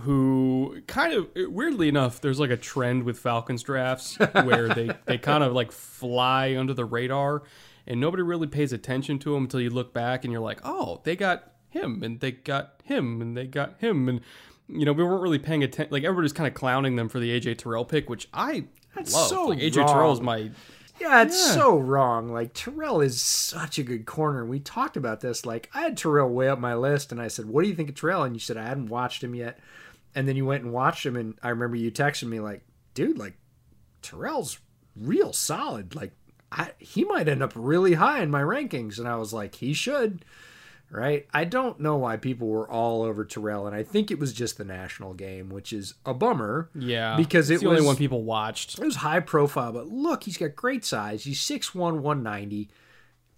who 0.01 0.83
kind 0.87 1.13
of 1.13 1.29
weirdly 1.35 1.89
enough, 1.89 2.21
there's 2.21 2.39
like 2.39 2.51
a 2.51 2.57
trend 2.57 3.05
with 3.05 3.19
Falcons 3.19 3.63
drafts 3.63 4.17
where 4.33 4.69
they 4.69 4.91
they 5.07 5.19
kind 5.19 5.43
of 5.43 5.53
like 5.53 5.73
fly 5.73 6.57
under 6.57 6.75
the 6.75 6.85
radar, 6.85 7.43
and 7.87 8.01
nobody 8.01 8.23
really 8.23 8.47
pays 8.47 8.73
attention 8.73 9.19
to 9.21 9.35
them 9.35 9.45
until 9.45 9.61
you 9.61 9.71
look 9.71 9.93
back 9.93 10.25
and 10.25 10.33
you're 10.33 10.43
like, 10.43 10.61
oh, 10.65 11.01
they 11.05 11.17
got 11.17 11.53
him, 11.71 12.03
and 12.03 12.21
they 12.21 12.33
got 12.33 12.81
him, 12.85 13.21
and 13.21 13.37
they 13.37 13.47
got 13.47 13.79
him, 13.79 14.09
and 14.09 14.21
you 14.69 14.85
know 14.85 14.93
we 14.93 15.03
weren't 15.05 15.23
really 15.23 15.39
paying 15.39 15.63
attention. 15.63 15.93
Like 15.93 16.05
everybody's 16.05 16.33
kind 16.33 16.47
of 16.49 16.55
clowning 16.55 16.97
them 16.97 17.09
for 17.09 17.19
the 17.21 17.39
AJ 17.39 17.59
Terrell 17.59 17.85
pick, 17.85 18.09
which 18.09 18.29
I 18.33 18.65
That's 18.95 19.13
love. 19.13 19.29
so 19.29 19.47
like 19.47 19.59
AJ 19.59 19.77
wrong. 19.79 19.89
Terrell's 19.93 20.21
my 20.21 20.51
Yeah, 21.01 21.23
it's 21.23 21.49
Yeah. 21.49 21.55
so 21.55 21.77
wrong. 21.79 22.33
Like 22.33 22.53
Terrell 22.55 23.01
is 23.01 23.21
such 23.21 23.79
a 23.79 23.83
good 23.83 24.07
corner. 24.07 24.45
We 24.47 24.61
talked 24.61 24.97
about 24.97 25.21
this. 25.21 25.45
Like 25.45 25.69
I 25.75 25.81
had 25.83 25.97
Terrell 25.97 26.31
way 26.31 26.49
up 26.49 26.59
my 26.61 26.75
list, 26.75 27.11
and 27.13 27.21
I 27.21 27.29
said, 27.29 27.47
"What 27.47 27.63
do 27.63 27.69
you 27.69 27.75
think 27.75 27.89
of 27.89 27.97
Terrell?" 27.97 28.23
And 28.23 28.35
you 28.35 28.41
said 28.41 28.57
I 28.57 28.67
hadn't 28.67 28.87
watched 28.87 29.23
him 29.25 29.35
yet. 29.35 29.59
And 30.15 30.29
then 30.29 30.37
you 30.37 30.47
went 30.47 30.63
and 30.63 30.73
watched 30.73 31.05
him, 31.05 31.17
and 31.17 31.35
I 31.43 31.49
remember 31.49 31.77
you 31.77 31.91
texting 31.91 32.29
me 32.29 32.39
like, 32.39 32.63
"Dude, 32.95 33.19
like 33.19 33.35
Terrell's 34.01 34.61
real 34.97 35.33
solid. 35.33 35.95
Like 35.97 36.13
I, 36.57 36.71
he 36.79 37.05
might 37.05 37.29
end 37.29 37.43
up 37.43 37.53
really 37.57 37.95
high 37.95 38.23
in 38.23 38.31
my 38.31 38.41
rankings." 38.43 38.99
And 38.99 39.09
I 39.09 39.17
was 39.17 39.33
like, 39.33 39.57
"He 39.57 39.73
should." 39.75 40.25
Right? 40.91 41.27
I 41.35 41.45
don't 41.45 41.81
know 41.81 41.97
why 41.97 42.19
people 42.19 42.47
were 42.47 42.71
all 42.71 43.03
over 43.03 43.25
Terrell, 43.25 43.67
and 43.67 43.75
I 43.75 43.83
think 43.83 44.13
it 44.13 44.19
was 44.21 44.33
just 44.33 44.59
the 44.59 44.65
national 44.65 45.15
game, 45.15 45.49
which 45.49 45.73
is 45.73 45.95
a 46.07 46.15
bummer. 46.15 46.71
yeah 46.73 47.17
Because 47.17 47.51
it 47.51 47.61
the 47.61 47.67
only 47.67 47.81
was- 47.81 47.87
one 47.87 47.97
people 47.97 48.23
watched. 48.23 48.79
It 48.79 48.85
was 48.85 48.97
high 48.97 49.19
profile, 49.21 49.73
but 49.73 49.89
look, 49.89 50.23
he's 50.23 50.37
got 50.37 50.55
great 50.55 50.85
size. 50.85 51.25
He's 51.25 51.41
6'1, 51.41 51.75
190. 52.01 52.69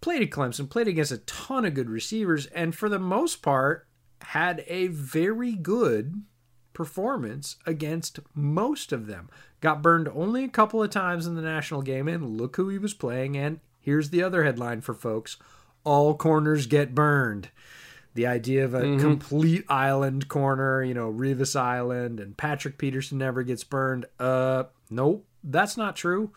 Played 0.02 0.22
at 0.22 0.30
Clemson, 0.30 0.68
played 0.68 0.88
against 0.88 1.12
a 1.12 1.18
ton 1.18 1.64
of 1.64 1.72
good 1.72 1.88
receivers, 1.88 2.44
and 2.46 2.74
for 2.74 2.90
the 2.90 2.98
most 2.98 3.40
part, 3.40 3.86
had 4.20 4.62
a 4.66 4.88
very 4.88 5.52
good 5.54 6.24
performance 6.76 7.56
against 7.64 8.20
most 8.34 8.92
of 8.92 9.06
them. 9.06 9.30
Got 9.62 9.80
burned 9.80 10.08
only 10.08 10.44
a 10.44 10.48
couple 10.48 10.82
of 10.82 10.90
times 10.90 11.26
in 11.26 11.34
the 11.34 11.40
national 11.40 11.80
game, 11.80 12.06
and 12.06 12.38
look 12.38 12.56
who 12.56 12.68
he 12.68 12.76
was 12.76 12.92
playing. 12.92 13.34
And 13.34 13.60
here's 13.80 14.10
the 14.10 14.22
other 14.22 14.44
headline 14.44 14.82
for 14.82 14.92
folks 14.92 15.38
All 15.84 16.14
corners 16.14 16.66
get 16.66 16.94
burned. 16.94 17.48
The 18.12 18.26
idea 18.26 18.66
of 18.66 18.74
a 18.74 18.98
complete 18.98 19.64
island 19.70 20.28
corner, 20.28 20.82
you 20.82 20.92
know, 20.92 21.10
Revis 21.10 21.58
Island 21.58 22.20
and 22.20 22.36
Patrick 22.36 22.76
Peterson 22.76 23.16
never 23.18 23.42
gets 23.42 23.64
burned. 23.64 24.04
Uh, 24.20 24.64
nope, 24.90 25.26
that's 25.42 25.78
not 25.78 25.96
true. 25.96 26.30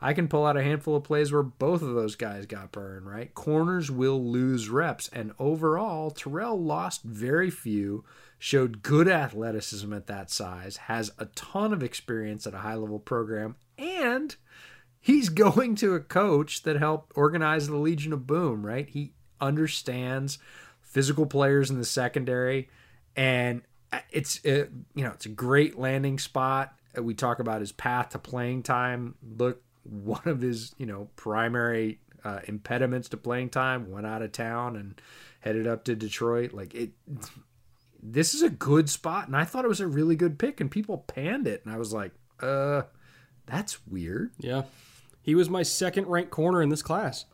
I 0.00 0.12
can 0.12 0.28
pull 0.28 0.46
out 0.46 0.58
a 0.58 0.62
handful 0.62 0.96
of 0.96 1.04
plays 1.04 1.32
where 1.32 1.42
both 1.42 1.80
of 1.82 1.94
those 1.94 2.16
guys 2.16 2.44
got 2.46 2.72
burned, 2.72 3.06
right? 3.06 3.34
Corners 3.34 3.90
will 3.90 4.22
lose 4.22 4.68
reps. 4.68 5.08
And 5.10 5.32
overall, 5.38 6.10
Terrell 6.10 6.62
lost 6.62 7.02
very 7.02 7.50
few, 7.50 8.04
showed 8.38 8.82
good 8.82 9.08
athleticism 9.08 9.92
at 9.92 10.06
that 10.06 10.30
size, 10.30 10.76
has 10.76 11.10
a 11.18 11.26
ton 11.26 11.72
of 11.72 11.82
experience 11.82 12.46
at 12.46 12.54
a 12.54 12.58
high 12.58 12.74
level 12.74 12.98
program, 12.98 13.56
and 13.78 14.36
he's 15.00 15.28
going 15.30 15.74
to 15.76 15.94
a 15.94 16.00
coach 16.00 16.62
that 16.62 16.76
helped 16.76 17.12
organize 17.16 17.66
the 17.66 17.76
Legion 17.76 18.12
of 18.12 18.26
Boom, 18.26 18.64
right? 18.64 18.88
He 18.88 19.12
understands 19.40 20.38
physical 20.80 21.26
players 21.26 21.70
in 21.70 21.78
the 21.78 21.84
secondary, 21.84 22.68
and 23.14 23.62
it's 24.10 24.44
uh, 24.44 24.66
you 24.94 25.04
know 25.04 25.10
it's 25.10 25.26
a 25.26 25.30
great 25.30 25.78
landing 25.78 26.18
spot. 26.18 26.74
Uh, 26.96 27.02
We 27.02 27.14
talk 27.14 27.38
about 27.38 27.60
his 27.60 27.72
path 27.72 28.10
to 28.10 28.18
playing 28.18 28.62
time. 28.62 29.14
Look, 29.38 29.62
one 29.84 30.22
of 30.26 30.40
his 30.40 30.74
you 30.78 30.86
know 30.86 31.08
primary 31.16 32.00
uh, 32.24 32.40
impediments 32.46 33.08
to 33.10 33.16
playing 33.16 33.50
time 33.50 33.90
went 33.90 34.06
out 34.06 34.22
of 34.22 34.32
town 34.32 34.76
and 34.76 35.00
headed 35.40 35.66
up 35.66 35.84
to 35.84 35.94
Detroit. 35.94 36.52
Like 36.52 36.74
it, 36.74 36.90
this 38.12 38.34
is 38.34 38.42
a 38.42 38.50
good 38.50 38.88
spot, 38.88 39.26
and 39.26 39.36
I 39.36 39.44
thought 39.44 39.64
it 39.64 39.68
was 39.68 39.80
a 39.80 39.86
really 39.86 40.16
good 40.16 40.38
pick, 40.38 40.60
and 40.60 40.70
people 40.70 40.98
panned 40.98 41.46
it, 41.46 41.62
and 41.64 41.74
I 41.74 41.78
was 41.78 41.92
like, 41.92 42.12
uh, 42.40 42.82
that's 43.46 43.84
weird. 43.86 44.32
Yeah, 44.38 44.62
he 45.22 45.34
was 45.34 45.48
my 45.50 45.62
second 45.62 46.06
ranked 46.06 46.30
corner 46.30 46.62
in 46.62 46.68
this 46.68 46.82
class. 46.82 47.24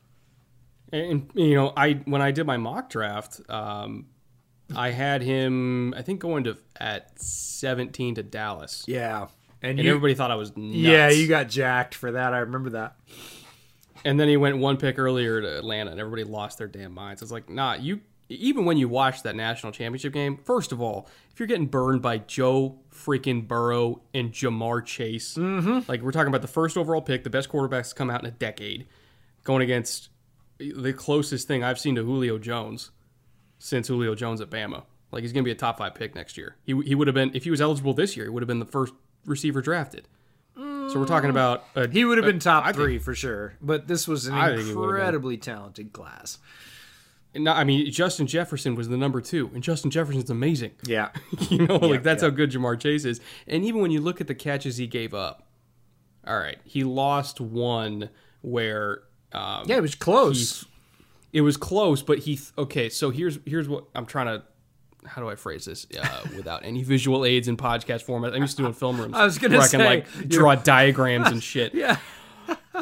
And, 0.92 1.30
you 1.34 1.54
know, 1.54 1.72
I 1.76 1.94
when 2.04 2.20
I 2.20 2.32
did 2.32 2.46
my 2.46 2.58
mock 2.58 2.90
draft, 2.90 3.40
um, 3.48 4.06
I 4.76 4.90
had 4.90 5.22
him. 5.22 5.94
I 5.96 6.02
think 6.02 6.20
going 6.20 6.44
to 6.44 6.56
at 6.78 7.18
seventeen 7.20 8.14
to 8.16 8.22
Dallas, 8.22 8.84
Yeah, 8.86 9.28
and, 9.62 9.78
and 9.78 9.80
you, 9.80 9.88
everybody 9.90 10.14
thought 10.14 10.30
I 10.30 10.34
was 10.34 10.54
nuts. 10.56 10.76
yeah, 10.76 11.08
you 11.08 11.28
got 11.28 11.48
jacked 11.48 11.94
for 11.94 12.12
that. 12.12 12.34
I 12.34 12.38
remember 12.40 12.70
that. 12.70 12.96
And 14.04 14.18
then 14.18 14.28
he 14.28 14.36
went 14.36 14.58
one 14.58 14.76
pick 14.78 14.98
earlier 14.98 15.40
to 15.40 15.58
Atlanta, 15.58 15.92
and 15.92 16.00
everybody 16.00 16.24
lost 16.24 16.58
their 16.58 16.66
damn 16.66 16.92
minds. 16.92 17.22
It's 17.22 17.30
like, 17.32 17.48
nah, 17.48 17.74
you. 17.74 18.00
Even 18.34 18.64
when 18.64 18.76
you 18.76 18.88
watch 18.88 19.22
that 19.22 19.36
national 19.36 19.72
championship 19.72 20.12
game, 20.12 20.38
first 20.44 20.72
of 20.72 20.80
all, 20.80 21.08
if 21.32 21.40
you're 21.40 21.46
getting 21.46 21.66
burned 21.66 22.02
by 22.02 22.18
Joe 22.18 22.78
freaking 22.94 23.46
Burrow 23.46 24.02
and 24.14 24.32
Ja'Marr 24.32 24.84
Chase, 24.84 25.34
mm-hmm. 25.34 25.80
like 25.88 26.02
we're 26.02 26.12
talking 26.12 26.28
about 26.28 26.42
the 26.42 26.48
first 26.48 26.76
overall 26.76 27.02
pick, 27.02 27.24
the 27.24 27.30
best 27.30 27.48
quarterbacks 27.48 27.90
to 27.90 27.94
come 27.94 28.10
out 28.10 28.20
in 28.20 28.26
a 28.26 28.30
decade, 28.32 28.86
going 29.44 29.62
against 29.62 30.08
the 30.58 30.92
closest 30.92 31.48
thing 31.48 31.64
I've 31.64 31.78
seen 31.78 31.94
to 31.96 32.04
Julio 32.04 32.38
Jones 32.38 32.90
since 33.58 33.88
Julio 33.88 34.14
Jones 34.14 34.40
at 34.40 34.50
Bama. 34.50 34.84
Like 35.10 35.22
he's 35.22 35.32
going 35.32 35.44
to 35.44 35.48
be 35.48 35.52
a 35.52 35.56
top 35.56 35.78
five 35.78 35.94
pick 35.94 36.14
next 36.14 36.36
year. 36.36 36.56
He, 36.64 36.80
he 36.82 36.94
would 36.94 37.06
have 37.06 37.14
been 37.14 37.32
if 37.34 37.44
he 37.44 37.50
was 37.50 37.60
eligible 37.60 37.94
this 37.94 38.16
year. 38.16 38.26
He 38.26 38.30
would 38.30 38.42
have 38.42 38.48
been 38.48 38.60
the 38.60 38.64
first 38.66 38.94
receiver 39.26 39.60
drafted. 39.60 40.08
So 40.92 40.98
we're 40.98 41.06
talking 41.06 41.28
mm. 41.28 41.30
about 41.30 41.64
a, 41.74 41.88
He 41.88 42.04
would 42.04 42.18
have 42.18 42.26
been 42.26 42.38
top 42.38 42.64
think- 42.64 42.76
three 42.76 42.98
for 42.98 43.14
sure. 43.14 43.54
But 43.62 43.86
this 43.88 44.06
was 44.06 44.26
an 44.26 44.34
I 44.34 44.56
think 44.56 44.68
he 44.68 44.74
would've 44.74 44.90
been. 44.90 44.96
incredibly 44.96 45.36
talented 45.38 45.92
class. 45.92 46.38
No, 47.34 47.52
I 47.52 47.64
mean 47.64 47.90
Justin 47.90 48.26
Jefferson 48.26 48.74
was 48.74 48.88
the 48.88 48.96
number 48.96 49.20
two, 49.20 49.50
and 49.54 49.62
Justin 49.62 49.90
Jefferson's 49.90 50.28
amazing. 50.30 50.72
Yeah, 50.84 51.10
You 51.48 51.66
know, 51.66 51.78
Yeah, 51.80 51.86
like 51.88 52.02
that's 52.02 52.22
yeah. 52.22 52.28
how 52.28 52.34
good 52.34 52.50
Ja'Marr 52.50 52.78
Chase 52.78 53.04
is. 53.04 53.20
And 53.46 53.64
even 53.64 53.80
when 53.80 53.90
you 53.90 54.00
look 54.00 54.20
at 54.20 54.26
the 54.26 54.34
catches 54.34 54.76
he 54.76 54.86
gave 54.86 55.14
up, 55.14 55.46
all 56.26 56.38
right, 56.38 56.58
he 56.64 56.84
lost 56.84 57.40
one 57.40 58.10
where 58.42 59.02
um, 59.32 59.64
yeah, 59.66 59.76
it 59.76 59.80
was 59.82 59.94
close. 59.94 60.66
it 61.32 61.40
was 61.40 61.56
close, 61.56 62.02
but 62.02 62.18
he 62.18 62.38
okay. 62.58 62.88
So 62.90 63.08
here's 63.10 63.38
here's 63.46 63.68
what 63.68 63.84
I'm 63.94 64.04
trying 64.06 64.26
to. 64.26 64.42
How 65.04 65.20
do 65.20 65.28
I 65.28 65.34
phrase 65.34 65.64
this 65.64 65.86
uh, 66.00 66.22
without 66.36 66.64
any 66.64 66.82
visual 66.84 67.24
aids 67.24 67.48
in 67.48 67.56
podcast 67.56 68.02
format? 68.02 68.34
I'm 68.34 68.42
used 68.42 68.56
to 68.58 68.62
doing 68.62 68.74
film 68.74 69.00
rooms. 69.00 69.14
I 69.16 69.24
was 69.24 69.38
gonna 69.38 69.56
where 69.56 69.66
I 69.66 69.68
can 69.68 69.80
like 69.80 70.06
draw 70.28 70.54
diagrams 70.54 71.28
and 71.28 71.42
shit. 71.42 71.74
yeah, 71.74 71.96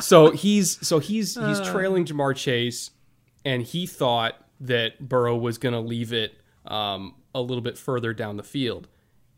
so 0.01 0.31
he's 0.33 0.85
so 0.87 0.99
he's 0.99 1.37
Uh. 1.37 1.49
he's 1.49 1.61
trailing 1.69 2.05
Ja'Marr 2.05 2.37
Chase, 2.37 2.91
and 3.45 3.63
he 3.63 3.87
thought 3.87 4.45
that 4.61 5.09
Burrow 5.09 5.37
was 5.37 5.59
going 5.59 5.73
to 5.73 5.81
leave 5.81 6.13
it 6.13 6.35
um, 6.67 7.15
a 7.35 7.41
little 7.41 7.63
bit 7.63 7.79
further 7.79 8.13
down 8.13 8.37
the 8.37 8.43
field, 8.43 8.89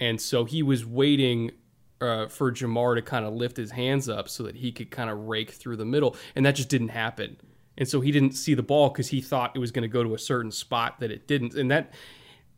and 0.01 0.21
so 0.21 0.45
he 0.45 0.63
was 0.63 0.85
waiting 0.85 1.53
uh, 2.01 2.27
for 2.27 2.51
Ja'Marr 2.51 2.97
to 2.97 3.03
kind 3.03 3.25
of 3.25 3.33
lift 3.33 3.57
his 3.57 3.71
hands 3.71 4.09
up 4.09 4.29
so 4.29 4.43
that 4.43 4.57
he 4.57 4.73
could 4.73 4.91
kind 4.91 5.09
of 5.09 5.29
rake 5.29 5.51
through 5.51 5.77
the 5.77 5.85
middle, 5.85 6.17
and 6.35 6.45
that 6.45 6.57
just 6.57 6.69
didn't 6.69 6.89
happen. 6.89 7.37
And 7.79 7.89
so 7.89 8.01
he 8.01 8.11
didn't 8.11 8.33
see 8.33 8.55
the 8.55 8.63
ball 8.63 8.91
because 8.91 9.09
he 9.09 9.21
thought 9.21 9.53
it 9.55 9.59
was 9.59 9.71
going 9.71 9.83
to 9.83 9.89
go 9.89 10.03
to 10.03 10.15
a 10.15 10.19
certain 10.19 10.51
spot 10.51 11.01
that 11.01 11.11
it 11.11 11.27
didn't, 11.27 11.55
and 11.55 11.71
that 11.71 11.93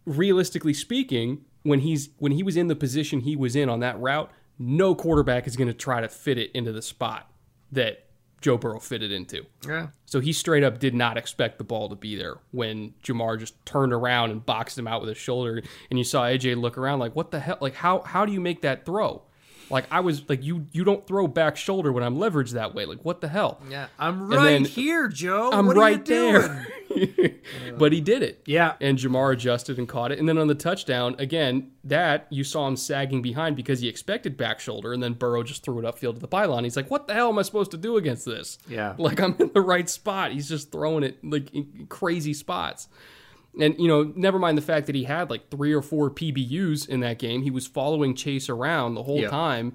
realistically 0.07 0.75
speaking, 0.75 1.45
when 1.63 1.81
he's 1.81 2.11
when 2.19 2.33
he 2.33 2.43
was 2.43 2.57
in 2.57 2.69
the 2.69 2.77
position 2.77 3.21
he 3.21 3.37
was 3.37 3.57
in 3.57 3.69
on 3.69 3.81
that 3.81 3.99
route, 4.01 4.31
no 4.59 4.95
quarterback 4.95 5.47
is 5.47 5.57
going 5.57 5.69
to 5.69 5.75
try 5.75 6.01
to 6.01 6.09
fit 6.09 6.39
it 6.39 6.51
into 6.53 6.73
the 6.73 6.83
spot 6.83 7.31
that 7.73 8.04
Joe 8.45 8.59
Burrow 8.59 8.79
fitted 8.79 9.11
into. 9.11 9.47
yeah. 9.67 9.87
So 10.05 10.21
he 10.21 10.35
straight 10.35 10.63
up 10.63 10.79
did 10.79 10.95
not 10.95 11.17
expect 11.17 11.57
the 11.57 11.65
ball 11.65 11.89
to 11.89 11.95
be 11.97 12.15
there 12.15 12.37
when 12.51 12.93
Ja'Marr 13.03 13.41
just 13.41 13.55
turned 13.65 13.91
around 13.91 14.33
and 14.33 14.45
boxed 14.45 14.79
him 14.79 14.87
out 14.87 15.01
with 15.01 15.09
his 15.09 15.17
shoulder, 15.17 15.63
and 15.89 15.99
you 15.99 16.05
saw 16.05 16.25
AJ 16.25 16.61
look 16.61 16.77
around 16.77 16.99
like, 16.99 17.17
"What 17.17 17.31
the 17.31 17.41
hell? 17.41 17.57
Like 17.63 17.75
how 17.75 18.03
how 18.03 18.27
do 18.27 18.33
you 18.33 18.41
make 18.43 18.61
that 18.61 18.85
throw?" 18.85 19.23
Like 19.71 19.87
I 19.91 20.01
was 20.01 20.29
like, 20.29 20.43
"You 20.45 20.67
you 20.73 20.85
don't 20.85 21.07
throw 21.07 21.27
back 21.27 21.57
shoulder 21.57 21.93
when 21.93 22.03
I'm 22.05 22.17
leveraged 22.17 22.53
that 22.53 22.75
way. 22.75 22.85
Like 22.85 23.05
what 23.05 23.21
the 23.21 23.29
hell?" 23.29 23.61
Yeah, 23.71 23.87
I'm 23.99 24.29
right 24.29 24.43
then- 24.45 24.65
here, 24.65 25.09
Joe. 25.09 25.51
I'm 25.53 25.67
What 25.67 25.77
are 25.77 25.91
you 25.91 25.97
right 25.97 26.05
there. 26.05 26.67
doing? 26.89 27.35
but 27.79 27.93
he 27.93 28.01
did 28.01 28.23
it. 28.23 28.43
Yeah. 28.47 28.75
And 28.81 28.99
Ja'Marr 28.99 29.33
adjusted 29.33 29.79
and 29.79 29.89
caught 29.89 30.13
it. 30.13 30.19
And 30.19 30.29
then 30.29 30.39
on 30.39 30.47
the 30.47 30.55
touchdown, 30.55 31.17
again, 31.19 31.73
that 31.83 32.27
you 32.31 32.45
saw 32.45 32.69
him 32.69 32.77
sagging 32.77 33.21
behind 33.21 33.57
because 33.57 33.81
he 33.81 33.89
expected 33.89 34.37
back 34.37 34.61
shoulder. 34.61 34.93
And 34.93 35.03
then 35.03 35.15
Burrow 35.15 35.43
just 35.43 35.65
threw 35.65 35.79
it 35.81 35.85
upfield 35.85 36.15
to 36.15 36.21
the 36.21 36.29
pylon. 36.29 36.63
He's 36.65 36.77
like, 36.77 36.91
what 36.91 37.09
the 37.09 37.15
hell 37.15 37.31
am 37.31 37.39
I 37.39 37.43
supposed 37.43 37.73
to 37.73 37.77
do 37.77 37.97
against 37.97 38.25
this? 38.27 38.59
Yeah. 38.69 38.95
Like 39.05 39.21
I'm 39.21 39.35
in 39.41 39.51
the 39.53 39.61
right 39.61 39.89
spot. 39.91 40.33
He's 40.33 40.49
just 40.49 40.71
throwing 40.71 41.03
it 41.05 41.19
like 41.25 41.53
in 41.53 41.87
crazy 41.89 42.33
spots. 42.33 42.89
And, 43.61 43.79
you 43.79 43.87
know, 43.89 44.13
never 44.17 44.39
mind 44.39 44.59
the 44.59 44.63
fact 44.63 44.87
that 44.87 44.95
he 44.95 45.05
had 45.05 45.31
like 45.31 45.49
three 45.51 45.73
or 45.73 45.83
four 45.83 46.11
PBUs 46.11 46.89
in 46.89 47.01
that 47.01 47.19
game. 47.19 47.43
He 47.43 47.51
was 47.51 47.67
following 47.67 48.15
Chase 48.17 48.49
around 48.49 48.95
the 48.95 49.03
whole 49.05 49.21
Yeah. 49.21 49.29
time. 49.31 49.75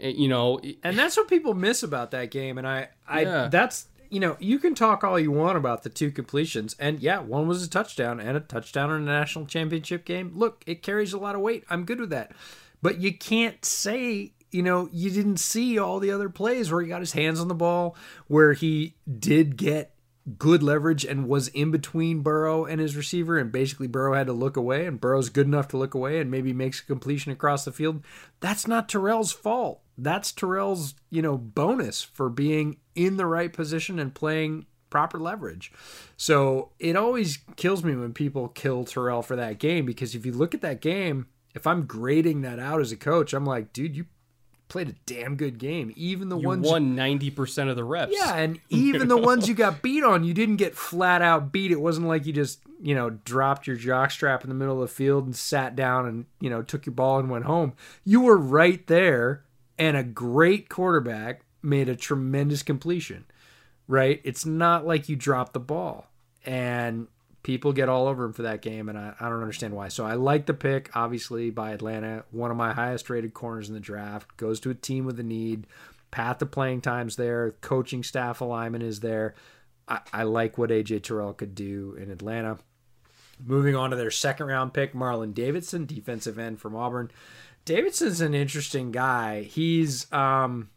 And, 0.00 0.16
you 0.16 0.26
know, 0.28 0.60
And 0.82 0.98
that's 0.98 1.16
what 1.16 1.28
people 1.28 1.54
miss 1.54 1.82
about 1.84 2.10
that 2.10 2.30
game. 2.32 2.58
And 2.58 2.66
I, 2.66 2.88
I, 3.06 3.20
Yeah. 3.22 3.48
that's 3.50 3.86
you 4.10 4.20
know, 4.20 4.36
you 4.38 4.60
can 4.60 4.76
talk 4.76 5.02
all 5.02 5.18
you 5.18 5.32
want 5.32 5.56
about 5.56 5.82
the 5.82 5.88
two 5.88 6.10
completions, 6.12 6.76
and 6.78 7.00
yeah, 7.00 7.18
one 7.18 7.48
was 7.48 7.64
a 7.64 7.68
touchdown 7.68 8.20
and 8.20 8.36
a 8.36 8.40
touchdown 8.40 8.90
in 8.92 9.02
a 9.02 9.04
national 9.04 9.44
championship 9.46 10.04
game. 10.04 10.30
Look, 10.36 10.62
it 10.66 10.82
carries 10.84 11.12
a 11.12 11.18
lot 11.18 11.34
of 11.34 11.40
weight. 11.40 11.64
I'm 11.68 11.84
good 11.84 11.98
with 11.98 12.10
that, 12.10 12.30
but 12.82 13.00
you 13.00 13.12
can't 13.16 13.64
say. 13.64 14.32
You 14.52 14.62
know, 14.62 14.88
you 14.92 15.10
didn't 15.10 15.38
see 15.38 15.80
all 15.80 15.98
the 15.98 16.12
other 16.12 16.28
plays 16.28 16.70
where 16.70 16.80
he 16.80 16.86
got 16.88 17.00
his 17.00 17.10
hands 17.10 17.40
on 17.40 17.48
the 17.48 17.56
ball, 17.56 17.96
where 18.28 18.52
he 18.52 18.94
did 19.18 19.56
get 19.56 19.90
good 20.38 20.62
leverage 20.62 21.04
and 21.04 21.28
was 21.28 21.48
in 21.48 21.70
between 21.70 22.20
Burrow 22.20 22.64
and 22.64 22.80
his 22.80 22.96
receiver, 22.96 23.38
and 23.38 23.52
basically 23.52 23.86
Burrow 23.86 24.14
had 24.14 24.26
to 24.26 24.32
look 24.32 24.56
away, 24.56 24.86
and 24.86 25.00
Burrow's 25.00 25.28
good 25.28 25.46
enough 25.46 25.68
to 25.68 25.76
look 25.76 25.94
away 25.94 26.18
and 26.18 26.30
maybe 26.30 26.52
makes 26.52 26.80
a 26.80 26.86
completion 26.86 27.30
across 27.32 27.64
the 27.64 27.72
field. 27.72 28.02
That's 28.40 28.66
not 28.66 28.88
Terrell's 28.88 29.32
fault. 29.32 29.80
That's 29.98 30.32
Terrell's, 30.32 30.94
you 31.10 31.22
know, 31.22 31.36
bonus 31.36 32.02
for 32.02 32.28
being 32.28 32.78
in 32.94 33.16
the 33.16 33.26
right 33.26 33.52
position 33.52 33.98
and 33.98 34.14
playing 34.14 34.66
proper 34.90 35.18
leverage. 35.18 35.72
So 36.16 36.70
it 36.78 36.96
always 36.96 37.38
kills 37.56 37.84
me 37.84 37.94
when 37.94 38.12
people 38.12 38.48
kill 38.48 38.84
Terrell 38.84 39.22
for 39.22 39.36
that 39.36 39.58
game 39.58 39.86
because 39.86 40.14
if 40.14 40.24
you 40.24 40.32
look 40.32 40.54
at 40.54 40.60
that 40.62 40.80
game, 40.80 41.26
if 41.54 41.66
I'm 41.66 41.86
grading 41.86 42.42
that 42.42 42.58
out 42.58 42.80
as 42.80 42.92
a 42.92 42.96
coach, 42.96 43.32
I'm 43.32 43.44
like, 43.44 43.72
dude, 43.72 43.96
you 43.96 44.06
played 44.74 44.88
a 44.88 44.94
damn 45.06 45.36
good 45.36 45.56
game. 45.58 45.92
Even 45.94 46.28
the 46.28 46.34
ones 46.36 46.42
You 46.42 46.48
ones 46.48 46.66
won 46.68 46.94
ninety 46.96 47.30
percent 47.30 47.70
of 47.70 47.76
the 47.76 47.84
reps. 47.84 48.12
yeah, 48.12 48.34
and 48.34 48.58
even 48.70 49.06
the 49.06 49.16
ones 49.16 49.48
you 49.48 49.54
got 49.54 49.82
beat 49.82 50.02
on, 50.02 50.24
you 50.24 50.34
didn't 50.34 50.56
get 50.56 50.74
flat 50.74 51.22
out 51.22 51.52
beat. 51.52 51.70
It 51.70 51.80
wasn't 51.80 52.08
like 52.08 52.26
you 52.26 52.32
just, 52.32 52.58
you 52.82 52.92
know, 52.92 53.10
dropped 53.10 53.68
your 53.68 53.76
jockstrap 53.76 54.42
in 54.42 54.48
the 54.48 54.54
middle 54.56 54.82
of 54.82 54.88
the 54.88 54.92
field 54.94 55.26
and 55.26 55.36
sat 55.36 55.76
down 55.76 56.06
and, 56.06 56.26
you 56.40 56.50
know, 56.50 56.60
took 56.60 56.86
your 56.86 56.92
ball 56.92 57.20
and 57.20 57.30
went 57.30 57.44
home. 57.44 57.74
You 58.04 58.22
were 58.22 58.36
right 58.36 58.84
there, 58.88 59.44
and 59.78 59.96
a 59.96 60.02
great 60.02 60.68
quarterback 60.68 61.42
made 61.62 61.88
a 61.88 61.94
tremendous 61.94 62.64
completion, 62.64 63.26
right? 63.86 64.20
It's 64.24 64.44
not 64.44 64.84
like 64.84 65.08
you 65.08 65.14
dropped 65.14 65.52
the 65.52 65.60
ball. 65.60 66.08
And 66.44 67.06
people 67.44 67.74
get 67.74 67.90
all 67.90 68.08
over 68.08 68.24
him 68.24 68.32
for 68.32 68.42
that 68.42 68.62
game, 68.62 68.88
and 68.88 68.98
I, 68.98 69.14
I 69.20 69.28
don't 69.28 69.40
understand 69.40 69.74
why. 69.74 69.88
So 69.88 70.04
I 70.04 70.14
like 70.14 70.46
the 70.46 70.54
pick, 70.54 70.90
obviously, 70.96 71.50
by 71.50 71.70
Atlanta. 71.70 72.24
One 72.32 72.50
of 72.50 72.56
my 72.56 72.72
highest 72.72 73.08
rated 73.08 73.34
corners 73.34 73.68
in 73.68 73.74
the 73.74 73.80
draft. 73.80 74.36
Goes 74.36 74.58
to 74.60 74.70
a 74.70 74.74
team 74.74 75.04
with 75.04 75.20
a 75.20 75.22
need. 75.22 75.68
Path 76.10 76.38
to 76.38 76.46
playing 76.46 76.80
times 76.80 77.14
there. 77.14 77.52
Coaching 77.60 78.02
staff 78.02 78.40
alignment 78.40 78.82
is 78.82 79.00
there. 79.00 79.34
I, 79.86 80.00
I 80.12 80.22
like 80.24 80.58
what 80.58 80.70
AJ 80.70 81.04
Terrell 81.04 81.34
could 81.34 81.54
do 81.54 81.96
in 82.00 82.10
Atlanta. 82.10 82.58
Moving 83.44 83.76
on 83.76 83.90
to 83.90 83.96
their 83.96 84.10
second 84.10 84.46
round 84.46 84.72
pick, 84.72 84.94
Marlon 84.94 85.34
Davidson, 85.34 85.86
defensive 85.86 86.38
end 86.38 86.60
from 86.60 86.74
Auburn. 86.74 87.10
Davidson's 87.64 88.20
an 88.20 88.34
interesting 88.34 88.90
guy. 88.90 89.42
He's 89.42 90.10
um 90.12 90.70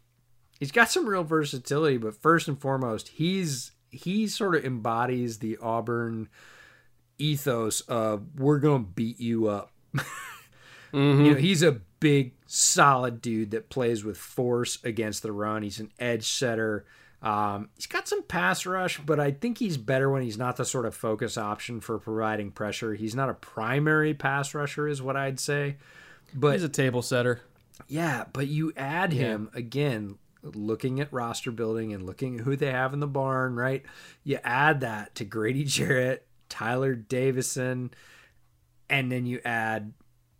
he's 0.58 0.72
got 0.72 0.90
some 0.90 1.06
real 1.06 1.22
versatility, 1.22 1.98
but 1.98 2.20
first 2.20 2.48
and 2.48 2.60
foremost, 2.60 3.08
he's 3.08 3.70
he 3.90 4.26
sort 4.26 4.56
of 4.56 4.64
embodies 4.64 5.38
the 5.38 5.56
Auburn 5.62 6.28
ethos 7.18 7.80
of 7.82 8.22
we're 8.38 8.58
gonna 8.58 8.84
beat 8.84 9.20
you 9.20 9.48
up. 9.48 9.72
You 10.90 11.00
know, 11.00 11.34
he's 11.34 11.62
a 11.62 11.72
big, 12.00 12.32
solid 12.46 13.20
dude 13.20 13.50
that 13.50 13.68
plays 13.68 14.04
with 14.04 14.16
force 14.16 14.78
against 14.84 15.22
the 15.22 15.32
run. 15.32 15.62
He's 15.62 15.80
an 15.80 15.92
edge 15.98 16.26
setter. 16.26 16.86
Um, 17.20 17.68
he's 17.76 17.86
got 17.86 18.08
some 18.08 18.22
pass 18.22 18.64
rush, 18.64 18.98
but 19.00 19.20
I 19.20 19.32
think 19.32 19.58
he's 19.58 19.76
better 19.76 20.08
when 20.08 20.22
he's 20.22 20.38
not 20.38 20.56
the 20.56 20.64
sort 20.64 20.86
of 20.86 20.94
focus 20.94 21.36
option 21.36 21.80
for 21.80 21.98
providing 21.98 22.52
pressure. 22.52 22.94
He's 22.94 23.14
not 23.14 23.28
a 23.28 23.34
primary 23.34 24.14
pass 24.14 24.54
rusher, 24.54 24.88
is 24.88 25.02
what 25.02 25.14
I'd 25.16 25.38
say. 25.38 25.76
But 26.32 26.52
he's 26.54 26.62
a 26.62 26.70
table 26.70 27.02
setter. 27.02 27.42
yeah, 27.86 28.24
but 28.32 28.46
you 28.46 28.72
add 28.74 29.12
him 29.12 29.50
again, 29.52 30.16
looking 30.42 31.00
at 31.00 31.12
roster 31.12 31.50
building 31.50 31.92
and 31.92 32.06
looking 32.06 32.38
at 32.38 32.44
who 32.46 32.56
they 32.56 32.70
have 32.70 32.94
in 32.94 33.00
the 33.00 33.06
barn, 33.06 33.56
right? 33.56 33.82
You 34.24 34.38
add 34.42 34.80
that 34.80 35.14
to 35.16 35.24
Grady 35.26 35.64
Jarrett, 35.66 36.26
Tyler 36.48 36.94
Davison, 36.94 37.92
and 38.88 39.10
then 39.10 39.26
you 39.26 39.40
add, 39.44 39.92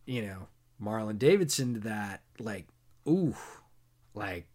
you 0.07 0.23
know, 0.23 0.49
Marlon 0.83 1.19
Davidson 1.19 1.75
to 1.75 1.81
that. 1.81 2.23
Like, 2.39 2.67
ooh, 3.09 3.35
like 4.15 4.47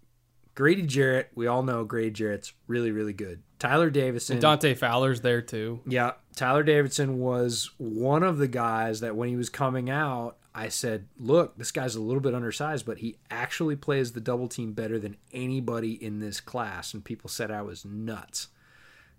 Grady 0.55 0.83
Jarrett. 0.83 1.31
We 1.35 1.47
all 1.47 1.63
know 1.63 1.83
Grady 1.83 2.11
Jarrett's 2.11 2.53
really, 2.67 2.91
really 2.91 3.13
good. 3.13 3.41
Tyler 3.59 3.89
Davison. 3.89 4.39
Dante 4.39 4.73
Fowler's 4.73 5.21
there 5.21 5.41
too. 5.41 5.81
Yeah, 5.87 6.13
Tyler 6.35 6.63
Davidson 6.63 7.19
was 7.19 7.71
one 7.77 8.23
of 8.23 8.37
the 8.37 8.47
guys 8.47 8.99
that 8.99 9.15
when 9.15 9.29
he 9.29 9.35
was 9.35 9.49
coming 9.49 9.89
out, 9.89 10.37
I 10.53 10.69
said, 10.69 11.07
"Look, 11.17 11.57
this 11.57 11.71
guy's 11.71 11.95
a 11.95 12.01
little 12.01 12.21
bit 12.21 12.35
undersized, 12.35 12.85
but 12.85 12.99
he 12.99 13.17
actually 13.31 13.75
plays 13.75 14.11
the 14.11 14.21
double 14.21 14.47
team 14.47 14.73
better 14.73 14.99
than 14.99 15.17
anybody 15.31 15.93
in 15.93 16.19
this 16.19 16.41
class." 16.41 16.93
And 16.93 17.03
people 17.03 17.29
said 17.29 17.51
I 17.51 17.61
was 17.61 17.85
nuts. 17.85 18.49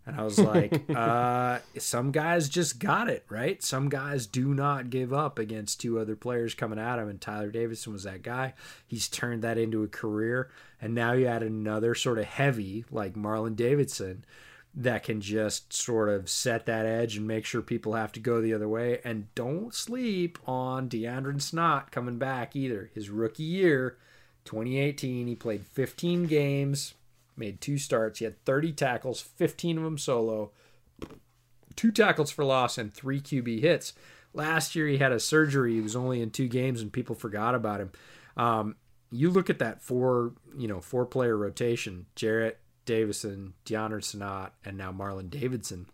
And 0.06 0.20
I 0.20 0.22
was 0.22 0.38
like, 0.38 0.88
uh, 0.94 1.60
some 1.78 2.12
guys 2.12 2.48
just 2.48 2.78
got 2.78 3.08
it, 3.08 3.24
right? 3.28 3.62
Some 3.62 3.88
guys 3.88 4.26
do 4.26 4.54
not 4.54 4.90
give 4.90 5.12
up 5.12 5.38
against 5.38 5.80
two 5.80 5.98
other 5.98 6.16
players 6.16 6.54
coming 6.54 6.78
at 6.78 6.98
him, 6.98 7.08
and 7.08 7.20
Tyler 7.20 7.50
Davidson 7.50 7.92
was 7.92 8.02
that 8.04 8.22
guy. 8.22 8.54
He's 8.86 9.08
turned 9.08 9.42
that 9.42 9.58
into 9.58 9.82
a 9.82 9.88
career, 9.88 10.50
and 10.80 10.94
now 10.94 11.12
you 11.12 11.26
add 11.26 11.42
another 11.42 11.94
sort 11.94 12.18
of 12.18 12.26
heavy 12.26 12.84
like 12.90 13.14
Marlon 13.14 13.56
Davidson 13.56 14.24
that 14.76 15.04
can 15.04 15.20
just 15.20 15.72
sort 15.72 16.08
of 16.08 16.28
set 16.28 16.66
that 16.66 16.84
edge 16.84 17.16
and 17.16 17.26
make 17.26 17.44
sure 17.44 17.62
people 17.62 17.94
have 17.94 18.10
to 18.12 18.20
go 18.20 18.40
the 18.40 18.54
other 18.54 18.68
way. 18.68 19.00
And 19.04 19.32
don't 19.34 19.72
sleep 19.72 20.38
on 20.48 20.88
Deadrin 20.88 21.36
Senat 21.36 21.92
coming 21.92 22.18
back 22.18 22.56
either. 22.56 22.90
His 22.92 23.08
rookie 23.08 23.44
year, 23.44 23.98
2018, 24.44 25.28
he 25.28 25.34
played 25.36 25.64
15 25.64 26.24
games, 26.26 26.94
made 27.36 27.60
two 27.60 27.78
starts. 27.78 28.18
He 28.18 28.24
had 28.24 28.42
30 28.44 28.72
tackles, 28.72 29.20
15 29.20 29.78
of 29.78 29.84
them 29.84 29.98
solo, 29.98 30.50
two 31.76 31.90
tackles 31.92 32.30
for 32.30 32.44
loss, 32.44 32.78
and 32.78 32.92
three 32.92 33.20
QB 33.20 33.60
hits. 33.60 33.92
Last 34.32 34.74
year, 34.74 34.86
he 34.88 34.98
had 34.98 35.12
a 35.12 35.20
surgery. 35.20 35.74
He 35.74 35.80
was 35.80 35.94
only 35.96 36.20
in 36.20 36.30
two 36.30 36.48
games, 36.48 36.80
and 36.80 36.92
people 36.92 37.14
forgot 37.14 37.54
about 37.54 37.80
him. 37.80 37.92
Um, 38.36 38.76
you 39.12 39.30
look 39.30 39.48
at 39.48 39.60
that 39.60 39.80
four, 39.82 40.32
you 40.58 40.66
know, 40.66 40.80
four 40.80 41.06
player 41.06 41.36
rotation: 41.36 42.06
Jarrett, 42.16 42.58
Davison, 42.84 43.54
Deadrin 43.64 44.00
Senat, 44.02 44.50
and 44.64 44.76
now 44.76 44.90
Marlon 44.92 45.30
Davidson. 45.30 45.86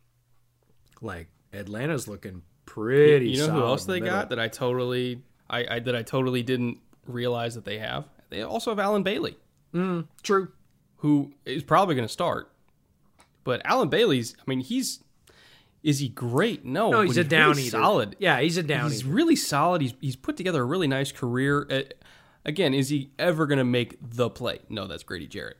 Like 1.02 1.28
Atlanta's 1.52 2.08
looking 2.08 2.42
pretty. 2.66 3.30
You 3.30 3.46
know 3.46 3.52
who 3.52 3.62
else 3.64 3.84
the 3.84 3.92
they 3.94 4.00
middle. 4.00 4.18
got 4.18 4.28
that 4.30 4.38
I 4.40 4.48
totally 4.48 5.22
I, 5.48 5.76
I 5.76 5.78
that 5.80 5.94
I 5.96 6.02
totally 6.02 6.42
didn't 6.42 6.78
realize 7.06 7.54
that 7.56 7.64
they 7.66 7.78
have? 7.78 8.04
They 8.30 8.42
also 8.42 8.70
have 8.70 8.78
Allen 8.78 9.02
Bailey, 9.02 9.36
Mm, 9.74 10.06
True. 10.22 10.52
Who 11.00 11.32
is 11.44 11.62
probably 11.62 11.94
going 11.94 12.06
to 12.06 12.12
start. 12.12 12.50
But 13.44 13.62
Allen 13.64 13.88
Bailey's, 13.88 14.34
I 14.38 14.42
mean, 14.46 14.60
he's 14.60 15.02
is 15.82 15.98
he 15.98 16.08
great? 16.08 16.64
No, 16.64 16.90
No, 16.90 17.02
he's 17.02 17.16
a 17.16 17.24
down 17.24 17.50
really 17.50 17.68
solid. 17.68 18.16
Yeah, 18.18 18.40
he's 18.40 18.58
a 18.58 18.62
down 18.62 18.90
He's 18.90 19.04
really 19.04 19.36
solid. 19.36 19.80
He's 19.80 19.94
he's 20.00 20.16
put 20.16 20.36
together 20.36 20.62
a 20.62 20.64
really 20.64 20.86
nice 20.86 21.10
career. 21.10 21.66
Uh, 21.70 21.82
again, 22.44 22.74
is 22.74 22.90
he 22.90 23.10
ever 23.18 23.46
going 23.46 23.58
to 23.58 23.64
make 23.64 23.96
the 24.00 24.28
play? 24.28 24.60
No, 24.68 24.86
that's 24.86 25.02
Grady 25.02 25.26
Jarrett. 25.26 25.56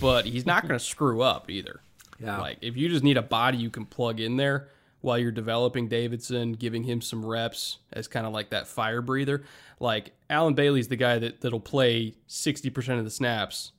But 0.00 0.26
he's 0.26 0.44
not 0.44 0.62
going 0.62 0.78
to 0.78 0.84
screw 0.84 1.22
up 1.22 1.50
either. 1.50 1.80
Yeah. 2.20 2.38
Like 2.38 2.58
if 2.60 2.76
you 2.76 2.88
just 2.88 3.04
need 3.04 3.16
a 3.16 3.22
body 3.22 3.58
you 3.58 3.70
can 3.70 3.86
plug 3.86 4.20
in 4.20 4.36
there 4.36 4.68
while 5.00 5.16
you're 5.16 5.32
developing 5.32 5.88
Davidson, 5.88 6.52
giving 6.52 6.82
him 6.82 7.00
some 7.00 7.24
reps 7.24 7.78
as 7.92 8.08
kind 8.08 8.26
of 8.26 8.32
like 8.32 8.50
that 8.50 8.66
fire 8.66 9.00
breather. 9.00 9.44
Like 9.80 10.12
Allen 10.28 10.54
Bailey's 10.54 10.88
the 10.88 10.96
guy 10.96 11.18
that 11.20 11.40
that'll 11.40 11.60
play 11.60 12.14
60% 12.28 12.98
of 12.98 13.04
the 13.04 13.10
snaps 13.10 13.72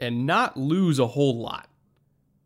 and 0.00 0.26
not 0.26 0.56
lose 0.56 0.98
a 0.98 1.06
whole 1.06 1.40
lot. 1.40 1.68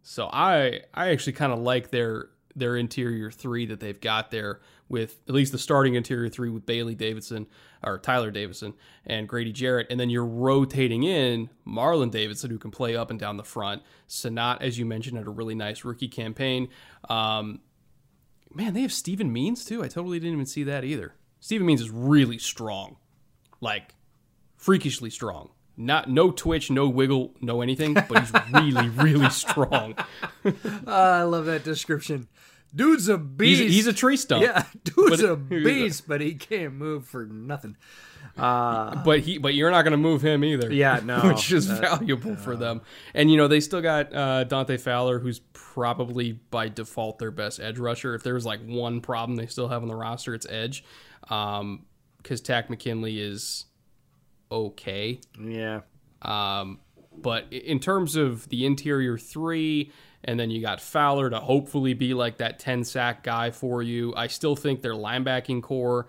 So 0.02 0.28
I 0.32 0.80
I 0.94 1.10
actually 1.10 1.34
kind 1.34 1.52
of 1.52 1.58
like 1.58 1.90
their 1.90 2.30
their 2.56 2.76
interior 2.76 3.30
three 3.30 3.66
that 3.66 3.80
they've 3.80 4.00
got 4.00 4.30
there 4.30 4.60
with 4.88 5.20
at 5.28 5.34
least 5.34 5.52
the 5.52 5.58
starting 5.58 5.94
interior 5.94 6.28
three 6.28 6.50
with 6.50 6.66
Bailey 6.66 6.94
Davidson 6.94 7.46
or 7.84 7.98
Tyler 7.98 8.30
Davidson 8.30 8.74
and 9.06 9.28
Grady 9.28 9.52
Jarrett, 9.52 9.86
and 9.90 10.00
then 10.00 10.10
you're 10.10 10.26
rotating 10.26 11.04
in 11.04 11.50
Marlon 11.66 12.10
Davidson 12.10 12.50
who 12.50 12.58
can 12.58 12.70
play 12.70 12.96
up 12.96 13.10
and 13.10 13.20
down 13.20 13.36
the 13.36 13.44
front. 13.44 13.82
Senat, 14.08 14.60
as 14.60 14.78
you 14.78 14.86
mentioned, 14.86 15.16
had 15.16 15.26
a 15.26 15.30
really 15.30 15.54
nice 15.54 15.84
rookie 15.84 16.08
campaign. 16.08 16.68
Um, 17.08 17.60
man, 18.52 18.74
they 18.74 18.82
have 18.82 18.92
Steven 18.92 19.32
Means 19.32 19.64
too. 19.64 19.82
I 19.82 19.88
totally 19.88 20.18
didn't 20.18 20.34
even 20.34 20.46
see 20.46 20.64
that 20.64 20.84
either. 20.84 21.14
Steven 21.40 21.66
Means 21.66 21.80
is 21.80 21.90
really 21.90 22.38
strong, 22.38 22.96
like 23.60 23.94
freakishly 24.56 25.10
strong. 25.10 25.50
Not 25.80 26.10
no 26.10 26.32
twitch, 26.32 26.70
no 26.72 26.88
wiggle, 26.88 27.34
no 27.40 27.62
anything, 27.62 27.94
but 27.94 28.18
he's 28.18 28.32
really, 28.52 28.88
really 28.96 29.30
strong. 29.30 29.94
Ah, 30.86 31.20
I 31.20 31.22
love 31.22 31.46
that 31.46 31.62
description. 31.62 32.26
Dude's 32.74 33.08
a 33.08 33.16
He's, 33.16 33.60
beast. 33.60 33.62
he's 33.74 33.86
a 33.86 33.92
tree 33.92 34.16
stump. 34.16 34.42
yeah, 34.42 34.64
dude's 34.84 35.22
But- 35.22 35.30
a 35.30 35.36
beast, 35.36 36.08
but 36.08 36.20
he 36.20 36.34
can't 36.34 36.74
move 36.74 37.06
for 37.06 37.24
nothing. 37.26 37.76
Uh, 38.36 39.02
but 39.04 39.20
he 39.20 39.38
but 39.38 39.54
you're 39.54 39.70
not 39.70 39.82
going 39.82 39.92
to 39.92 39.96
move 39.96 40.20
him 40.22 40.44
either. 40.44 40.72
Yeah, 40.72 41.00
no. 41.02 41.20
which 41.28 41.50
is 41.52 41.66
valuable 41.66 42.36
for 42.36 42.54
them. 42.56 42.82
And 43.14 43.30
you 43.30 43.36
know 43.36 43.48
they 43.48 43.60
still 43.60 43.80
got 43.80 44.12
uh, 44.14 44.44
Dante 44.44 44.76
Fowler, 44.76 45.18
who's 45.18 45.40
probably 45.52 46.32
by 46.32 46.68
default 46.68 47.18
their 47.18 47.30
best 47.30 47.58
edge 47.60 47.78
rusher. 47.78 48.14
If 48.14 48.22
there's 48.22 48.44
like 48.46 48.60
one 48.64 49.00
problem 49.00 49.36
they 49.36 49.46
still 49.46 49.68
have 49.68 49.82
on 49.82 49.88
the 49.88 49.96
roster, 49.96 50.34
it's 50.34 50.46
edge, 50.48 50.84
because 51.22 52.40
Takk 52.42 52.68
McKinley 52.70 53.20
is 53.20 53.64
okay. 54.50 55.20
yeah, 55.40 55.80
Um, 56.22 56.80
but 57.16 57.52
in 57.52 57.80
terms 57.80 58.16
of 58.16 58.48
the 58.48 58.64
interior 58.66 59.18
three, 59.18 59.92
and 60.24 60.38
then 60.38 60.50
you 60.50 60.60
got 60.60 60.80
Fowler 60.80 61.30
to 61.30 61.40
hopefully 61.40 61.94
be 61.94 62.14
like 62.14 62.38
that 62.38 62.58
10 62.58 62.84
sack 62.84 63.22
guy 63.22 63.50
for 63.50 63.82
you. 63.82 64.14
I 64.16 64.26
still 64.26 64.56
think 64.56 64.82
their 64.82 64.94
linebacking 64.94 65.62
core, 65.62 66.08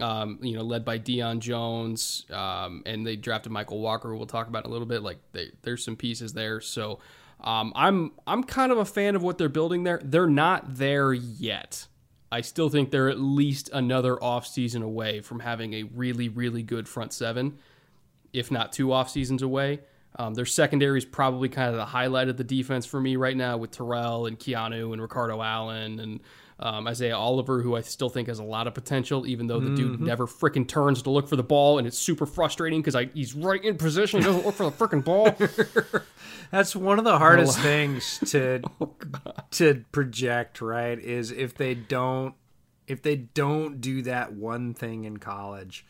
um, 0.00 0.38
you 0.42 0.56
know, 0.56 0.62
led 0.62 0.84
by 0.84 0.98
Deion 0.98 1.38
Jones, 1.38 2.26
um, 2.30 2.82
and 2.84 3.06
they 3.06 3.16
drafted 3.16 3.52
Mykal 3.52 3.80
Walker, 3.80 4.10
who 4.10 4.16
we'll 4.16 4.26
talk 4.26 4.48
about 4.48 4.64
in 4.64 4.70
a 4.70 4.72
little 4.72 4.86
bit. 4.88 5.02
Like, 5.02 5.18
they, 5.32 5.50
there's 5.62 5.84
some 5.84 5.96
pieces 5.96 6.32
there. 6.32 6.60
So, 6.60 6.98
Um, 7.40 7.72
I'm 7.76 8.12
I'm 8.26 8.42
kind 8.42 8.72
of 8.72 8.78
a 8.78 8.84
fan 8.84 9.14
of 9.16 9.22
what 9.22 9.38
they're 9.38 9.48
building 9.48 9.84
there. 9.84 10.00
They're 10.02 10.26
not 10.26 10.76
there 10.76 11.12
yet. 11.12 11.86
I 12.32 12.40
still 12.40 12.68
think 12.68 12.90
they're 12.90 13.10
at 13.10 13.20
least 13.20 13.70
another 13.72 14.16
offseason 14.16 14.82
away 14.82 15.20
from 15.20 15.40
having 15.40 15.74
a 15.74 15.82
really, 15.84 16.28
really 16.28 16.62
good 16.62 16.88
front 16.88 17.12
seven, 17.12 17.58
if 18.34 18.50
not 18.50 18.72
two 18.72 18.92
off 18.92 19.08
seasons 19.08 19.42
away. 19.42 19.80
Um, 20.16 20.34
their 20.34 20.46
secondary 20.46 20.98
is 20.98 21.04
probably 21.04 21.48
kind 21.48 21.70
of 21.70 21.76
the 21.76 21.86
highlight 21.86 22.28
of 22.28 22.36
the 22.36 22.44
defense 22.44 22.86
for 22.86 23.00
me 23.00 23.16
right 23.16 23.36
now 23.36 23.56
with 23.56 23.72
Terrell 23.72 24.26
and 24.26 24.38
Keanu 24.38 24.92
and 24.92 25.02
Ricardo 25.02 25.42
Allen 25.42 25.98
and 25.98 26.20
um, 26.60 26.86
Isaiah 26.86 27.16
Oliver, 27.16 27.62
who 27.62 27.74
I 27.74 27.80
still 27.80 28.08
think 28.08 28.28
has 28.28 28.38
a 28.38 28.44
lot 28.44 28.68
of 28.68 28.74
potential, 28.74 29.26
even 29.26 29.48
though 29.48 29.58
the 29.58 29.66
mm-hmm. 29.66 29.74
dude 29.74 30.00
never 30.00 30.26
freaking 30.26 30.68
turns 30.68 31.02
to 31.02 31.10
look 31.10 31.28
for 31.28 31.34
the 31.34 31.42
ball, 31.42 31.78
and 31.78 31.86
it's 31.86 31.98
super 31.98 32.26
frustrating 32.26 32.80
because 32.80 33.08
he's 33.12 33.34
right 33.34 33.62
in 33.62 33.76
position, 33.76 34.20
he 34.20 34.26
doesn't 34.26 34.46
look 34.46 34.54
for 34.54 34.64
the 34.64 34.70
freaking 34.70 35.04
ball. 35.04 35.34
That's 36.52 36.76
one 36.76 36.98
of 37.00 37.04
the 37.04 37.18
hardest 37.18 37.58
things 37.58 38.20
to 38.26 38.62
oh, 38.80 38.94
to 39.52 39.84
project, 39.90 40.60
right? 40.60 40.98
Is 40.98 41.32
if 41.32 41.54
they 41.54 41.74
don't 41.74 42.34
if 42.86 43.02
they 43.02 43.16
don't 43.16 43.80
do 43.80 44.02
that 44.02 44.32
one 44.32 44.74
thing 44.74 45.04
in 45.04 45.16
college 45.16 45.84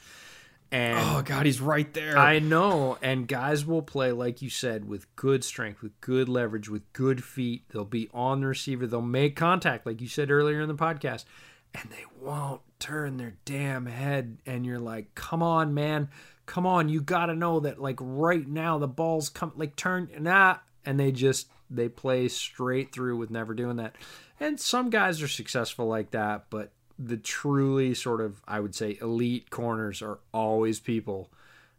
and 0.75 0.99
oh 0.99 1.23
god, 1.23 1.47
he's 1.47 1.61
right 1.61 1.95
there. 1.95 2.19
I 2.19 2.41
know. 2.41 2.99
And 3.01 3.29
guys 3.29 3.65
will 3.65 3.81
play 3.81 4.11
like 4.11 4.43
you 4.43 4.51
said 4.51 4.89
with 4.89 5.15
good 5.15 5.45
strength, 5.45 5.83
with 5.83 6.01
good 6.01 6.29
leverage, 6.29 6.69
with 6.69 6.93
good 6.93 7.23
feet. 7.23 7.63
They'll 7.69 7.85
be 7.85 8.11
on 8.13 8.41
the 8.41 8.49
receiver. 8.49 8.89
They'll 8.89 9.01
make 9.01 9.37
contact, 9.37 9.87
like 9.87 10.01
you 10.01 10.09
said 10.09 10.33
earlier 10.33 10.61
in 10.61 10.69
the 10.69 10.75
podcast, 10.75 11.27
and 11.75 11.89
they 11.91 12.05
won't 12.21 12.61
turn 12.81 13.19
their 13.19 13.37
damn 13.45 13.87
head. 13.87 14.39
And 14.47 14.67
you're 14.67 14.81
like, 14.81 15.15
come 15.15 15.45
on, 15.45 15.75
man, 15.75 16.09
come 16.45 16.67
on. 16.67 16.89
You 16.89 17.01
got 17.01 17.27
to 17.27 17.37
know 17.37 17.61
that 17.61 17.81
like 17.81 17.99
right 18.01 18.47
now 18.47 18.79
the 18.79 18.89
ball's 18.89 19.29
come 19.29 19.53
like 19.55 19.77
turn 19.77 20.11
nah, 20.19 20.57
and 20.85 20.99
they 20.99 21.13
just 21.13 21.47
they 21.71 21.89
play 21.89 22.27
straight 22.27 22.93
through 22.93 23.17
with 23.17 23.31
never 23.31 23.55
doing 23.55 23.77
that. 23.77 23.95
And 24.41 24.59
some 24.59 24.91
guys 24.91 25.23
are 25.23 25.29
successful 25.29 25.87
like 25.87 26.11
that, 26.11 26.47
but 26.51 26.73
the 26.99 27.17
truly 27.17 27.95
sort 27.95 28.21
of 28.21 28.41
I 28.47 28.61
would 28.61 28.75
say 28.75 28.99
elite 29.01 29.51
corners 29.51 30.03
are 30.03 30.19
always 30.33 30.81
people 30.81 31.31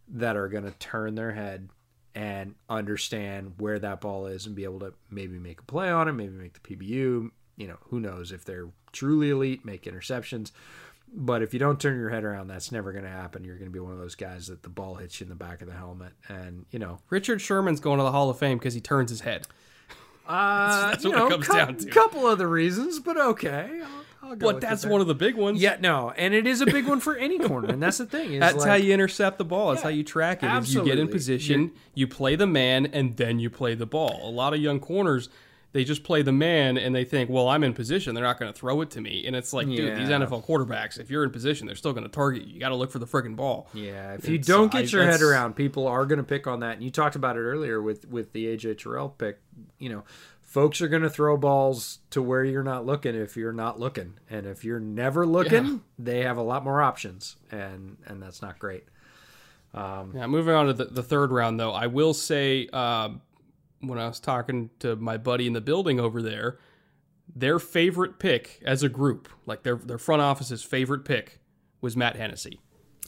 that 0.08 0.36
are 0.36 0.48
going 0.48 0.66
to 0.66 0.72
turn 0.72 1.16
their 1.16 1.32
head 1.32 1.70
and 2.14 2.56
understand 2.70 3.54
where 3.58 3.78
that 3.80 4.02
ball 4.02 4.26
is 4.28 4.46
and 4.46 4.56
be 4.56 4.64
able 4.64 4.80
to 4.80 4.94
maybe 5.10 5.38
make 5.38 5.60
a 5.60 5.64
play 5.64 5.90
on 5.90 6.08
it, 6.08 6.14
maybe 6.14 6.34
make 6.34 6.54
the 6.54 6.76
PBU. 6.76 7.32
You 7.58 7.68
know, 7.68 7.78
who 7.90 8.00
knows 8.00 8.32
if 8.32 8.46
they're 8.46 8.68
truly 8.92 9.30
elite, 9.30 9.66
make 9.66 9.84
interceptions. 9.84 10.52
But 11.14 11.42
if 11.42 11.54
you 11.54 11.60
don't 11.60 11.80
turn 11.80 11.98
your 11.98 12.10
head 12.10 12.24
around, 12.24 12.48
that's 12.48 12.72
never 12.72 12.92
going 12.92 13.04
to 13.04 13.10
happen. 13.10 13.44
You're 13.44 13.56
going 13.56 13.70
to 13.70 13.74
be 13.74 13.80
one 13.80 13.94
of 13.94 14.00
those 14.00 14.16
guys 14.16 14.48
that 14.48 14.64
the 14.64 14.70
ball 14.70 14.96
hits 14.96 15.20
you 15.20 15.26
in 15.26 15.30
the 15.30 15.36
back 15.36 15.62
of 15.62 15.68
the 15.68 15.74
helmet. 15.74 16.14
And, 16.28 16.66
you 16.72 16.80
know, 16.80 17.00
Richard 17.10 17.40
Sherman's 17.40 17.80
going 17.80 18.00
to 18.00 18.04
the 18.04 18.12
Hall 18.12 18.30
of 18.30 18.38
Fame 18.38 18.58
because 18.58 18.74
he 18.74 18.82
turns 18.82 19.12
his 19.12 19.22
head. 19.22 19.48
Uh, 20.28 20.90
that's, 20.92 21.04
that's 21.04 21.06
what 21.06 21.16
know, 21.16 21.28
it 21.28 21.32
comes 21.32 21.48
down 21.48 21.76
to. 21.78 21.88
A 21.88 21.92
couple 21.92 22.26
other 22.26 22.50
reasons, 22.50 23.00
but 23.00 23.18
okay. 23.18 23.82
But 24.38 24.62
that's 24.62 24.86
one 24.86 25.02
of 25.02 25.08
the 25.08 25.16
big 25.16 25.36
ones. 25.36 25.62
Yeah, 25.62 25.78
no, 25.80 26.12
and 26.12 26.34
it 26.34 26.48
is 26.48 26.62
a 26.62 26.66
big 26.66 26.88
one 26.88 27.00
for 27.00 27.16
any 27.16 27.40
corner, 27.40 27.70
and 27.70 27.82
that's 27.82 27.98
the 27.98 28.06
thing. 28.06 28.40
that's 28.40 28.58
like, 28.58 28.68
how 28.68 28.76
you 28.76 28.94
intercept 28.94 29.38
the 29.38 29.46
ball. 29.46 29.70
That's 29.70 29.80
yeah, 29.80 29.84
how 29.84 29.90
you 29.90 30.04
track 30.04 30.44
it. 30.44 30.52
Is 30.52 30.74
you 30.74 30.84
get 30.84 31.00
in 31.00 31.08
position, 31.08 31.62
You're, 31.62 31.72
you 31.94 32.08
play 32.08 32.36
the 32.36 32.48
man, 32.48 32.88
and 32.88 33.18
then 33.18 33.40
you 33.40 33.50
play 33.50 33.76
the 33.76 33.86
ball. 33.86 34.22
A 34.24 34.32
lot 34.32 34.54
of 34.54 34.60
young 34.60 34.80
corners, 34.80 35.30
they 35.76 35.84
just 35.84 36.04
play 36.04 36.22
the 36.22 36.32
man, 36.32 36.78
and 36.78 36.96
they 36.96 37.04
think, 37.04 37.30
well, 37.30 37.50
I'm 37.50 37.62
in 37.62 37.74
position. 37.74 38.16
They're 38.16 38.24
not 38.24 38.40
going 38.40 38.52
to 38.52 38.58
throw 38.58 38.80
it 38.80 38.92
to 38.92 39.02
me. 39.02 39.26
And 39.28 39.36
it's 39.36 39.52
like, 39.52 39.68
yeah. 39.68 39.76
dude, 39.76 39.98
these 39.98 40.08
NFL 40.08 40.46
quarterbacks, 40.46 40.98
if 40.98 41.10
you're 41.10 41.26
in 41.26 41.32
position, 41.32 41.68
they're 41.68 41.76
still 41.76 41.92
going 41.92 42.06
to 42.06 42.10
target 42.10 42.46
you. 42.46 42.54
You 42.54 42.60
got 42.62 42.70
to 42.70 42.76
look 42.76 42.92
for 42.92 43.00
the 43.00 43.06
freaking 43.06 43.36
ball. 43.36 43.68
Yeah, 43.74 44.14
if 44.14 44.30
you 44.30 44.38
don't 44.38 44.72
get 44.72 44.94
your 44.94 45.04
head 45.04 45.22
around, 45.22 45.56
people 45.56 45.86
are 45.88 46.06
going 46.06 46.20
to 46.20 46.24
pick 46.24 46.48
on 46.48 46.62
that. 46.62 46.76
And 46.76 46.84
you 46.84 46.92
talked 46.92 47.18
about 47.18 47.36
it 47.36 47.42
earlier 47.42 47.82
with 47.82 48.08
with 48.08 48.32
the 48.32 48.46
AJ 48.56 48.78
Terrell 48.78 49.10
pick. 49.10 49.42
You 49.78 49.90
know, 49.90 50.04
folks 50.46 50.80
are 50.80 50.88
going 50.88 51.02
to 51.02 51.10
throw 51.10 51.36
balls 51.36 52.00
to 52.12 52.22
where 52.22 52.46
you're 52.46 52.64
not 52.64 52.86
looking 52.86 53.16
if 53.16 53.36
you're 53.36 53.52
not 53.52 53.80
looking. 53.80 54.14
And 54.30 54.46
if 54.46 54.64
you're 54.64 54.80
never 54.80 55.26
looking 55.26 55.66
yeah. 55.66 55.78
they 56.00 56.22
have 56.22 56.38
a 56.38 56.44
lot 56.44 56.64
more 56.64 56.82
options. 56.82 57.36
And 57.52 57.98
and 58.06 58.22
that's 58.22 58.42
not 58.42 58.58
great. 58.60 58.86
Um, 59.74 60.14
yeah 60.16 60.26
moving 60.28 60.54
on 60.54 60.68
to 60.68 60.74
the, 60.74 60.86
the 60.86 61.04
third 61.04 61.32
round 61.34 61.60
though 61.60 61.74
i 61.74 61.86
will 61.86 62.14
say 62.14 62.66
um, 62.68 63.22
when 63.82 64.00
i 64.00 64.08
was 64.08 64.22
talking 64.22 64.70
to 64.80 64.96
my 64.96 65.18
buddy 65.18 65.48
in 65.48 65.52
the 65.52 65.60
building 65.60 66.00
over 66.00 66.22
there 66.22 66.60
their 67.36 67.60
favorite 67.60 68.18
pick 68.18 68.62
as 68.66 68.84
a 68.84 68.88
group 68.88 69.28
like 69.46 69.64
their, 69.64 69.76
their 69.76 69.98
front 69.98 70.22
office's 70.22 70.64
favorite 70.64 71.04
pick 71.04 71.42
was 71.82 71.98
matt 71.98 72.16
hennessy 72.16 72.62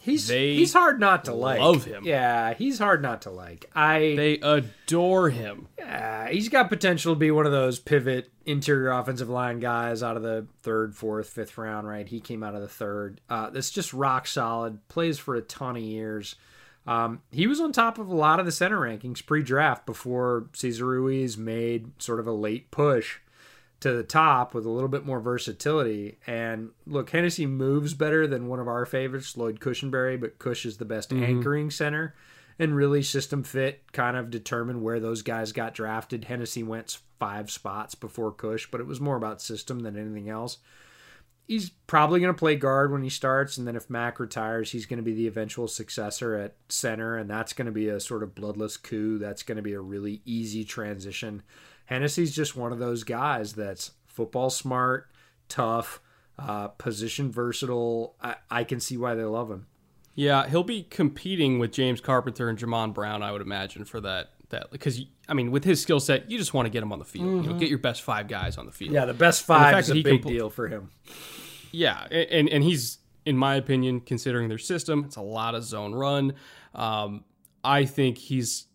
He's 0.08 0.26
they 0.26 0.56
he's 0.56 0.72
hard 0.72 1.02
not 1.02 1.26
to 1.26 1.34
like. 1.34 1.60
Love 1.60 1.84
him. 1.84 2.06
Yeah, 2.06 2.54
he's 2.54 2.80
hard 2.80 3.02
not 3.02 3.24
to 3.24 3.30
like. 3.30 3.70
I 3.76 4.14
they 4.16 4.40
adore 4.42 5.30
him. 5.30 5.68
Yeah, 5.78 6.30
he's 6.30 6.48
got 6.48 6.70
potential 6.70 7.14
to 7.14 7.20
be 7.20 7.30
one 7.30 7.46
of 7.46 7.52
those 7.52 7.78
pivot 7.78 8.30
interior 8.46 8.90
offensive 8.92 9.28
line 9.28 9.60
guys 9.60 10.02
out 10.02 10.16
of 10.16 10.24
the 10.24 10.48
third, 10.64 10.96
fourth, 10.96 11.28
fifth 11.30 11.58
round. 11.58 11.90
Right, 11.90 12.08
he 12.08 12.22
came 12.22 12.42
out 12.42 12.56
of 12.56 12.62
the 12.62 12.70
third. 12.70 13.20
Uh, 13.30 13.50
that's 13.50 13.70
just 13.70 13.92
rock 13.92 14.28
solid. 14.28 14.88
Plays 14.88 15.20
for 15.20 15.36
a 15.36 15.42
ton 15.42 15.76
of 15.76 15.84
years. 15.84 16.36
Um, 16.86 17.22
he 17.30 17.46
was 17.46 17.60
on 17.60 17.74
top 17.74 18.00
of 18.00 18.08
a 18.08 18.16
lot 18.16 18.40
of 18.40 18.46
the 18.46 18.52
center 18.54 18.80
rankings 18.80 19.26
pre-draft 19.26 19.86
before 19.86 20.48
Cesar 20.54 20.86
Ruiz 20.86 21.38
made 21.38 22.02
sort 22.02 22.22
of 22.22 22.28
a 22.28 22.32
late 22.32 22.72
push 22.72 23.20
to 23.80 23.92
the 23.92 24.04
top 24.04 24.54
with 24.54 24.66
a 24.66 24.70
little 24.70 24.90
bit 24.90 25.06
more 25.06 25.20
versatility. 25.20 26.18
And 26.26 26.72
look, 26.86 27.12
Hennessy 27.12 27.46
moves 27.46 27.94
better 27.94 28.26
than 28.26 28.48
one 28.48 28.60
of 28.60 28.68
our 28.68 28.86
favorites, 28.86 29.38
Lloyd 29.38 29.60
Cushenberry, 29.60 30.20
but 30.20 30.40
Cush 30.40 30.66
is 30.66 30.78
the 30.78 30.86
best 30.86 31.12
mm-hmm. 31.12 31.24
anchoring 31.24 31.72
center. 31.72 32.16
And 32.60 32.76
really, 32.76 33.04
system 33.04 33.44
fit 33.44 33.92
kind 33.92 34.18
of 34.18 34.32
determined 34.32 34.82
where 34.82 35.00
those 35.00 35.22
guys 35.22 35.52
got 35.52 35.76
drafted. 35.76 36.26
Hennessy 36.26 36.64
went 36.64 36.98
five 37.20 37.52
spots 37.52 37.94
before 37.94 38.32
Cush, 38.32 38.70
but 38.72 38.82
it 38.82 38.88
was 38.88 39.00
more 39.00 39.16
about 39.16 39.44
system 39.44 39.82
than 39.82 39.96
anything 39.96 40.28
else. 40.28 40.58
He's 41.48 41.70
probably 41.70 42.20
going 42.20 42.34
to 42.34 42.38
play 42.38 42.56
guard 42.56 42.92
when 42.92 43.04
he 43.04 43.10
starts, 43.10 43.58
and 43.58 43.68
then 43.68 43.76
if 43.76 43.92
Mack 43.92 44.20
retires, 44.20 44.72
he's 44.72 44.88
going 44.88 44.98
to 44.98 45.04
be 45.04 45.14
the 45.14 45.28
eventual 45.28 45.68
successor 45.68 46.36
at 46.36 46.56
center, 46.68 47.16
and 47.16 47.30
that's 47.30 47.54
going 47.54 47.68
to 47.68 47.72
be 47.72 47.88
a 47.90 48.00
sort 48.00 48.24
of 48.24 48.36
bloodless 48.36 48.76
coup. 48.76 49.20
That's 49.20 49.44
going 49.44 49.56
to 49.56 49.62
be 49.62 49.74
a 49.74 49.80
really 49.80 50.22
easy 50.26 50.66
transition 50.66 51.44
Hennessy's 51.88 52.36
just 52.36 52.56
one 52.56 52.72
of 52.72 52.80
those 52.80 53.04
guys 53.04 53.54
that's 53.54 53.92
football 54.06 54.50
smart, 54.50 55.10
tough, 55.50 56.00
uh, 56.38 56.70
position 56.70 57.32
versatile. 57.32 58.16
I, 58.22 58.36
I 58.50 58.64
can 58.64 58.80
see 58.80 58.98
why 58.98 59.16
they 59.16 59.24
love 59.24 59.50
him. 59.50 59.68
Yeah, 60.14 60.48
he'll 60.48 60.64
be 60.64 60.84
competing 60.84 61.60
with 61.60 61.72
James 61.72 62.02
Carpenter 62.02 62.50
and 62.50 62.58
Jamon 62.58 62.94
Brown, 62.94 63.22
I 63.22 63.32
would 63.32 63.42
imagine, 63.42 63.86
for 63.86 64.02
that 64.02 64.32
that 64.50 64.72
because 64.72 65.02
I 65.28 65.34
mean, 65.34 65.52
with 65.52 65.64
his 65.64 65.82
skill 65.82 66.00
set, 66.00 66.32
you 66.32 66.38
just 66.38 66.54
want 66.54 66.66
to 66.66 66.70
get 66.70 66.82
him 66.82 66.92
on 66.92 67.00
the 67.00 67.06
field. 67.06 67.26
Mm-hmm. 67.26 67.36
You 67.36 67.42
know, 67.44 67.50
mm-hmm. 67.50 67.60
get 67.60 67.70
your 67.70 67.80
best 67.80 68.02
five 68.02 68.28
guys 68.28 68.58
on 68.58 68.66
the 68.66 68.72
field. 68.72 68.94
Yeah, 68.94 69.06
the 69.06 69.14
best 69.14 69.46
five 69.46 69.74
the 69.74 69.80
is 69.80 69.92
a 69.92 70.02
big 70.02 70.24
deal 70.24 70.50
for 70.50 70.68
him. 70.68 70.92
Yeah, 71.72 72.06
and 72.06 72.50
and 72.50 72.64
he's 72.64 73.00
in 73.28 73.38
my 73.38 73.56
opinion, 73.56 74.00
considering 74.00 74.48
their 74.48 74.58
system, 74.58 75.04
it's 75.06 75.18
a 75.18 75.22
lot 75.22 75.54
of 75.54 75.64
zone 75.64 75.94
run. 75.94 76.34
Um, 76.74 77.26
I 77.62 77.84
think 77.84 78.18
he's 78.18 78.67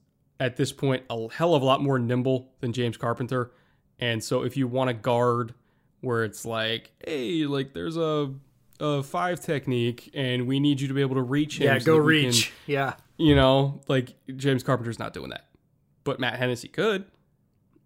at 0.43 0.57
this 0.57 0.72
point 0.72 1.05
a 1.09 1.28
hell 1.32 1.55
of 1.55 1.62
a 1.62 1.64
lot 1.64 1.80
more 1.80 1.99
nimble 1.99 2.51
than 2.61 2.72
James 2.72 2.97
Carpenter. 2.97 3.53
And 4.01 4.22
so 4.22 4.43
if 4.43 4.57
you 4.57 4.66
want 4.66 4.88
to 4.88 4.95
guard 4.95 5.55
where 6.01 6.24
it's 6.24 6.45
like, 6.45 6.90
hey, 7.07 7.47
like 7.47 7.72
there's 7.72 7.97
a 7.97 8.32
a 8.80 9.03
five 9.05 9.40
technique 9.40 10.11
and 10.12 10.49
we 10.49 10.59
need 10.59 10.80
you 10.80 10.88
to 10.88 10.95
be 10.95 11.01
able 11.01 11.14
to 11.14 11.22
reach 11.22 11.59
him. 11.59 11.66
Yeah, 11.66 11.78
so 11.78 11.84
go 11.84 11.97
reach. 11.97 12.47
Can, 12.66 12.74
yeah. 12.74 12.95
You 13.16 13.36
know, 13.36 13.80
like 13.86 14.14
James 14.36 14.64
Carpenter's 14.64 14.99
not 14.99 15.14
doing 15.14 15.30
that. 15.30 15.47
But 16.03 16.18
Matt 16.18 16.34
Hennessy 16.34 16.66
could. 16.66 17.05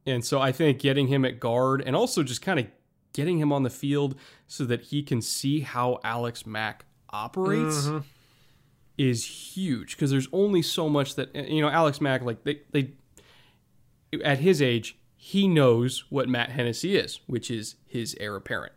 And 0.07 0.25
so 0.25 0.41
I 0.41 0.53
think 0.53 0.79
getting 0.79 1.09
him 1.09 1.27
at 1.27 1.39
guard 1.39 1.83
and 1.85 1.95
also 1.95 2.23
just 2.23 2.41
kind 2.41 2.59
of 2.59 2.67
getting 3.13 3.39
him 3.39 3.53
on 3.53 3.65
the 3.65 3.71
field 3.71 4.15
so 4.47 4.65
that 4.65 4.81
he 4.81 5.03
can 5.03 5.21
see 5.21 5.61
how 5.61 6.01
Alex 6.03 6.47
Mack 6.47 6.87
operates. 7.11 7.89
Mm-hmm 7.89 7.99
is 8.99 9.55
huge 9.55 9.97
because 9.97 10.11
there's 10.11 10.29
only 10.33 10.63
so 10.63 10.89
much 10.89 11.15
that 11.17 11.31
eh, 11.35 11.47
you 11.47 11.61
know 11.61 11.69
Alex 11.69 12.01
Mack 12.01 12.23
like 12.23 12.45
they 12.45 12.61
they 12.73 12.93
at 14.25 14.39
his 14.39 14.63
age 14.63 14.97
he 15.17 15.49
knows 15.49 16.05
what 16.09 16.29
Matt 16.29 16.51
Hennessy 16.51 16.97
is, 16.97 17.21
which 17.27 17.51
is 17.51 17.75
his 17.85 18.17
heir 18.21 18.37
apparent. 18.37 18.75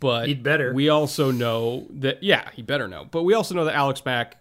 But 0.00 0.26
he'd 0.26 0.42
better. 0.42 0.74
We 0.74 0.88
also 0.88 1.30
know 1.30 1.86
that 1.90 2.22
yeah, 2.22 2.50
he 2.52 2.62
better 2.62 2.88
know. 2.88 3.06
But 3.08 3.22
we 3.22 3.34
also 3.34 3.54
know 3.54 3.64
that 3.64 3.74
Alex 3.74 4.04
Mack 4.04 4.38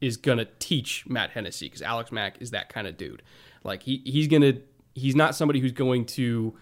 is 0.00 0.16
gonna 0.16 0.46
teach 0.58 1.04
Matt 1.06 1.30
Hennessy 1.30 1.66
because 1.66 1.82
Alex 1.82 2.10
Mack 2.10 2.40
is 2.40 2.52
that 2.52 2.70
kind 2.70 2.86
of 2.86 2.96
dude. 2.96 3.22
Like 3.62 3.82
he 3.82 4.00
he's 4.04 4.26
gonna 4.26 4.54
he's 4.94 5.14
not 5.14 5.34
somebody 5.34 5.60
who's 5.60 5.72
going 5.72 6.06
to 6.06 6.56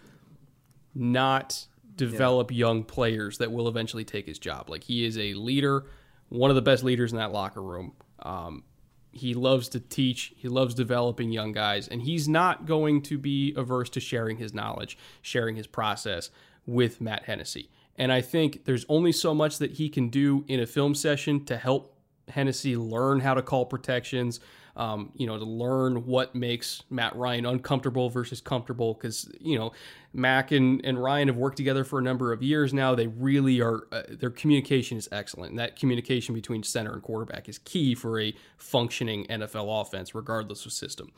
not 0.94 1.66
develop 1.94 2.50
yeah. 2.50 2.59
young 2.59 2.82
players 2.82 3.38
that 3.38 3.52
will 3.52 3.68
eventually 3.68 4.04
take 4.04 4.26
his 4.26 4.38
job. 4.38 4.68
Like 4.68 4.84
he 4.84 5.04
is 5.04 5.16
a 5.16 5.34
leader 5.34 5.84
one 6.29 6.51
of 6.51 6.57
the 6.57 6.62
best 6.62 6.85
leaders 6.85 7.12
in 7.12 7.18
that 7.18 7.33
locker 7.33 7.62
room. 7.62 7.93
Um, 8.22 8.64
he 9.12 9.35
loves 9.35 9.68
to 9.70 9.81
teach, 9.81 10.35
he 10.37 10.49
loves 10.49 10.74
developing 10.74 11.33
young 11.33 11.53
guys, 11.53 11.89
and 11.89 12.03
he's 12.03 12.29
not 12.29 12.66
going 12.66 13.03
to 13.03 13.16
be 13.16 13.55
averse 13.57 13.89
to 13.91 14.01
sharing 14.01 14.37
his 14.37 14.53
knowledge, 14.53 14.99
sharing 15.22 15.57
his 15.57 15.66
process 15.66 16.31
with 16.66 17.01
Matt 17.01 17.24
Hennessy. 17.24 17.70
And 17.97 18.12
I 18.12 18.20
think 18.20 18.66
there's 18.66 18.85
only 18.89 19.12
so 19.12 19.35
much 19.35 19.59
that 19.59 19.72
he 19.72 19.89
can 19.89 20.11
do 20.11 20.45
in 20.49 20.61
a 20.61 20.66
film 20.66 20.95
session 20.95 21.45
to 21.47 21.57
help 21.57 21.97
Hennessy 22.29 22.77
learn 22.77 23.20
how 23.20 23.35
to 23.35 23.43
call 23.43 23.64
protections, 23.64 24.41
um, 24.77 25.11
you 25.14 25.27
know, 25.27 25.39
to 25.39 25.45
learn 25.45 26.07
what 26.07 26.35
makes 26.35 26.83
Matt 26.91 27.16
Ryan 27.16 27.47
uncomfortable 27.47 28.11
versus 28.11 28.41
comfortable. 28.41 28.95
Because 28.95 29.31
you 29.41 29.59
know, 29.59 29.72
Mack 30.12 30.53
and, 30.53 30.85
and 30.85 31.03
Ryan 31.03 31.29
have 31.29 31.37
worked 31.37 31.57
together 31.57 31.83
for 31.83 31.99
a 31.99 32.03
number 32.03 32.33
of 32.33 32.43
years 32.43 32.72
now. 32.72 32.95
They 32.95 33.07
really 33.07 33.61
are. 33.61 33.87
Uh, 33.91 34.03
their 34.09 34.31
communication 34.31 34.99
is 34.99 35.09
excellent, 35.11 35.51
and 35.51 35.59
that 35.59 35.77
communication 35.77 36.35
between 36.35 36.62
center 36.62 36.93
and 36.93 37.03
quarterback 37.03 37.49
is 37.49 37.59
key 37.59 37.95
for 37.95 38.20
a 38.20 38.35
functioning 38.59 39.27
NFL 39.27 39.81
offense, 39.81 40.14
regardless 40.14 40.66
of 40.66 40.72
system. 40.72 41.11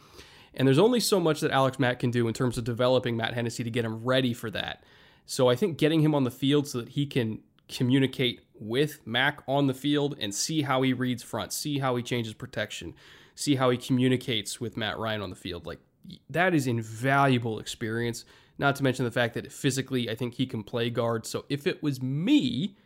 And 0.55 0.67
there's 0.67 0.79
only 0.79 1.01
so 1.01 1.21
much 1.21 1.41
that 1.41 1.51
Alex 1.51 1.79
Mack 1.79 1.99
can 2.01 2.11
do 2.11 2.27
in 2.27 2.35
terms 2.35 2.59
of 2.59 2.65
developing 2.65 3.17
Matt 3.17 3.35
Hennessy 3.35 3.65
to 3.65 3.71
get 3.71 3.85
him 3.85 4.05
ready 4.05 4.33
for 4.33 4.51
that. 4.51 4.83
So 5.27 5.49
I 5.49 5.57
think 5.57 5.77
getting 5.77 6.01
him 6.01 6.15
on 6.15 6.25
the 6.25 6.31
field 6.31 6.67
so 6.67 6.79
that 6.79 6.91
he 6.91 7.07
can 7.07 7.41
communicate 7.69 8.41
with 8.59 9.07
Mack 9.07 9.43
on 9.47 9.67
the 9.67 9.75
field 9.75 10.17
and 10.19 10.35
see 10.35 10.63
how 10.63 10.83
he 10.83 10.93
reads 10.93 11.23
front, 11.23 11.53
see 11.53 11.79
how 11.79 11.97
he 11.97 12.03
changes 12.03 12.35
protection, 12.35 12.95
see 13.39 13.55
how 13.55 13.71
he 13.71 13.77
communicates 13.77 14.61
with 14.61 14.77
Matt 14.77 14.99
Ryan 14.99 15.23
on 15.23 15.31
the 15.31 15.37
field. 15.37 15.65
Like 15.65 15.79
that 16.29 16.55
is 16.55 16.67
invaluable 16.67 17.61
experience. 17.61 18.25
Not 18.59 18.75
to 18.77 18.83
mention 18.83 19.05
the 19.05 19.13
fact 19.13 19.35
that 19.35 19.53
physically, 19.53 20.11
I 20.11 20.17
think 20.17 20.35
he 20.35 20.45
can 20.45 20.65
play 20.65 20.91
guard. 20.91 21.25
So 21.25 21.45
if 21.49 21.65
it 21.65 21.81
was 21.81 22.03
me, 22.03 22.77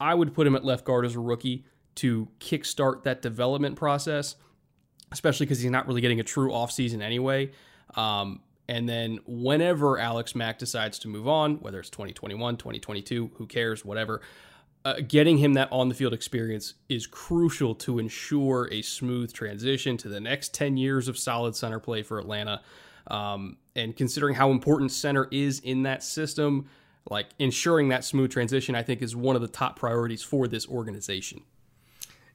I 0.00 0.14
would 0.14 0.32
put 0.32 0.46
him 0.46 0.56
at 0.56 0.64
left 0.64 0.86
guard 0.86 1.04
as 1.04 1.16
a 1.16 1.20
rookie 1.20 1.66
to 1.96 2.28
kickstart 2.38 3.02
that 3.02 3.20
development 3.20 3.76
process, 3.76 4.36
especially 5.12 5.44
because 5.44 5.60
he's 5.60 5.70
not 5.70 5.86
really 5.86 6.00
getting 6.00 6.18
a 6.18 6.24
true 6.24 6.50
offseason 6.50 7.02
anyway. 7.02 7.50
Um, 7.94 8.40
and 8.70 8.88
then 8.88 9.18
whenever 9.26 9.98
Alex 9.98 10.34
Mack 10.34 10.58
decides 10.58 10.98
to 11.00 11.08
move 11.08 11.28
on, 11.28 11.56
whether 11.56 11.78
it's 11.78 11.90
2021, 11.90 12.56
2022, 12.56 13.32
who 13.34 13.46
cares, 13.46 13.84
whatever, 13.84 14.22
uh, 14.84 14.94
getting 15.06 15.38
him 15.38 15.54
that 15.54 15.68
on 15.70 15.88
the 15.88 15.94
field 15.94 16.14
experience 16.14 16.74
is 16.88 17.06
crucial 17.06 17.74
to 17.74 17.98
ensure 17.98 18.68
a 18.72 18.82
smooth 18.82 19.32
transition 19.32 19.96
to 19.98 20.08
the 20.08 20.20
next 20.20 20.54
10 20.54 20.76
years 20.76 21.06
of 21.08 21.18
solid 21.18 21.54
center 21.54 21.78
play 21.78 22.02
for 22.02 22.18
Atlanta. 22.18 22.62
Um, 23.08 23.58
and 23.76 23.94
considering 23.94 24.34
how 24.34 24.50
important 24.50 24.90
center 24.92 25.28
is 25.30 25.60
in 25.60 25.82
that 25.82 26.02
system, 26.02 26.66
like 27.10 27.28
ensuring 27.38 27.88
that 27.90 28.04
smooth 28.04 28.30
transition, 28.30 28.74
I 28.74 28.82
think 28.82 29.02
is 29.02 29.14
one 29.14 29.36
of 29.36 29.42
the 29.42 29.48
top 29.48 29.78
priorities 29.78 30.22
for 30.22 30.48
this 30.48 30.66
organization. 30.68 31.42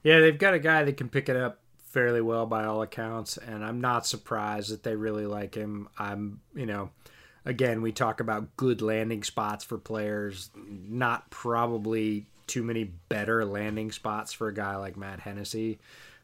Yeah, 0.02 0.20
they've 0.20 0.38
got 0.38 0.54
a 0.54 0.58
guy 0.58 0.84
that 0.84 0.96
can 0.96 1.08
pick 1.08 1.28
it 1.28 1.36
up 1.36 1.60
fairly 1.78 2.20
well 2.20 2.46
by 2.46 2.64
all 2.64 2.82
accounts, 2.82 3.38
and 3.38 3.64
I'm 3.64 3.80
not 3.80 4.06
surprised 4.06 4.70
that 4.70 4.82
they 4.82 4.94
really 4.94 5.26
like 5.26 5.54
him. 5.54 5.88
I'm, 5.98 6.40
you 6.54 6.66
know, 6.66 6.90
again, 7.44 7.82
we 7.82 7.90
talk 7.90 8.20
about 8.20 8.56
good 8.56 8.82
landing 8.82 9.22
spots 9.22 9.64
for 9.64 9.78
players, 9.78 10.50
not 10.54 11.30
probably 11.30 12.26
too 12.46 12.62
many 12.62 12.84
better 12.84 13.44
landing 13.44 13.90
spots 13.92 14.32
for 14.32 14.48
a 14.48 14.54
guy 14.54 14.76
like 14.76 14.96
Matt 14.96 15.20
Hennessy 15.20 15.78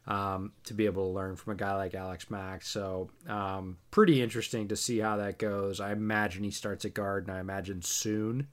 um, 0.07 0.51
to 0.65 0.73
be 0.73 0.85
able 0.85 1.07
to 1.07 1.13
learn 1.13 1.35
from 1.35 1.53
a 1.53 1.55
guy 1.55 1.75
like 1.75 1.93
Alex 1.93 2.29
Mack. 2.29 2.63
So, 2.63 3.09
um, 3.27 3.77
pretty 3.91 4.21
interesting 4.21 4.67
to 4.69 4.75
see 4.75 4.99
how 4.99 5.17
that 5.17 5.37
goes. 5.37 5.79
I 5.79 5.91
imagine 5.91 6.43
he 6.43 6.51
starts 6.51 6.85
at 6.85 6.93
guard, 6.93 7.27
and 7.27 7.35
I 7.35 7.39
imagine 7.39 7.81
soon. 7.81 8.47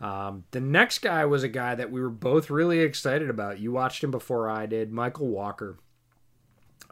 Um, 0.00 0.44
the 0.50 0.60
next 0.60 0.98
guy 0.98 1.24
was 1.24 1.44
a 1.44 1.48
guy 1.48 1.74
that 1.76 1.90
we 1.90 2.00
were 2.00 2.10
both 2.10 2.50
really 2.50 2.80
excited 2.80 3.30
about. 3.30 3.60
You 3.60 3.72
watched 3.72 4.02
him 4.02 4.10
before 4.10 4.50
I 4.50 4.66
did, 4.66 4.92
Mykal 4.92 5.20
Walker. 5.20 5.78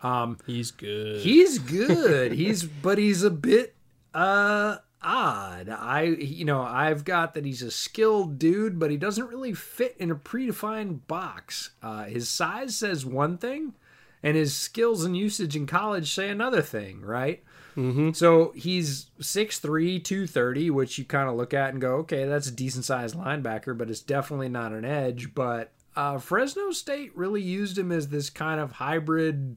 Um, 0.03 0.39
he's 0.47 0.71
good. 0.71 1.21
He's 1.21 1.59
good. 1.59 2.33
he's 2.33 2.63
but 2.63 2.99
he's 2.99 3.23
a 3.23 3.31
bit 3.31 3.75
uh 4.15 4.79
odd. 5.03 5.69
I 5.69 6.03
you 6.03 6.45
know, 6.45 6.63
I've 6.63 7.05
got 7.05 7.35
that 7.35 7.45
he's 7.45 7.63
a 7.63 7.71
skilled 7.71 8.39
dude, 8.39 8.79
but 8.79 8.91
he 8.91 8.97
doesn't 8.97 9.29
really 9.29 9.55
fit 9.55 9.97
in 9.99 10.11
a 10.11 10.17
predefined 10.17 11.07
box. 11.07 11.71
Uh, 11.83 12.05
his 12.05 12.29
size 12.29 12.77
says 12.77 13.05
one 13.05 13.39
thing, 13.39 13.75
and 14.23 14.37
his 14.37 14.57
skills 14.57 15.05
and 15.05 15.17
usage 15.17 15.57
in 15.57 15.67
college 15.67 16.13
say 16.13 16.29
another 16.29 16.63
thing, 16.63 17.01
right? 17.03 17.43
Mm-hmm. 17.77 18.13
So 18.13 18.53
he's 18.57 19.07
6'3, 19.21 20.03
230, 20.03 20.71
which 20.71 20.99
you 20.99 21.05
kind 21.05 21.29
of 21.29 21.37
look 21.37 21.55
at 21.55 21.71
and 21.71 21.81
go, 21.81 21.97
okay, 21.99 22.25
that's 22.27 22.49
a 22.49 22.53
decent 22.53 22.85
sized 22.85 23.17
linebacker, 23.17 23.77
but 23.77 23.91
it's 23.91 24.01
definitely 24.01 24.49
not 24.49 24.73
an 24.73 24.85
edge. 24.85 25.35
But 25.35 25.73
uh, 25.97 26.19
Fresno 26.19 26.73
State 26.73 27.17
really 27.17 27.43
used 27.43 27.79
him 27.79 27.93
as 27.93 28.09
this 28.09 28.29
kind 28.29 28.61
of 28.61 28.73
hybrid 28.73 29.57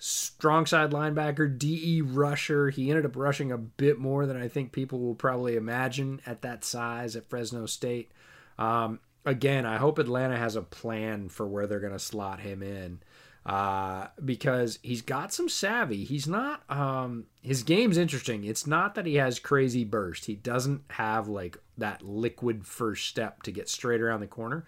strong 0.00 0.64
side 0.64 0.90
linebacker, 0.90 1.56
DE 1.56 2.00
rusher. 2.00 2.70
He 2.70 2.88
ended 2.90 3.04
up 3.04 3.14
rushing 3.14 3.52
a 3.52 3.58
bit 3.58 3.98
more 3.98 4.26
than 4.26 4.36
I 4.36 4.48
think 4.48 4.72
people 4.72 4.98
will 4.98 5.14
probably 5.14 5.56
imagine 5.56 6.20
at 6.26 6.42
that 6.42 6.64
size 6.64 7.14
at 7.14 7.28
Fresno 7.28 7.66
State. 7.66 8.10
Um, 8.58 9.00
again, 9.26 9.66
I 9.66 9.76
hope 9.76 9.98
Atlanta 9.98 10.38
has 10.38 10.56
a 10.56 10.62
plan 10.62 11.28
for 11.28 11.46
where 11.46 11.66
they're 11.66 11.80
going 11.80 11.92
to 11.92 11.98
slot 11.98 12.40
him 12.40 12.62
in 12.62 13.00
uh, 13.44 14.06
because 14.24 14.78
he's 14.82 15.02
got 15.02 15.34
some 15.34 15.50
savvy. 15.50 16.04
He's 16.04 16.26
not, 16.26 16.62
um, 16.70 17.26
his 17.42 17.62
game's 17.62 17.98
interesting. 17.98 18.44
It's 18.44 18.66
not 18.66 18.94
that 18.94 19.06
he 19.06 19.16
has 19.16 19.38
crazy 19.38 19.84
burst, 19.84 20.24
he 20.24 20.34
doesn't 20.34 20.82
have 20.90 21.28
like 21.28 21.58
that 21.76 22.02
liquid 22.02 22.66
first 22.66 23.06
step 23.06 23.42
to 23.42 23.52
get 23.52 23.68
straight 23.68 24.00
around 24.00 24.20
the 24.20 24.26
corner 24.26 24.66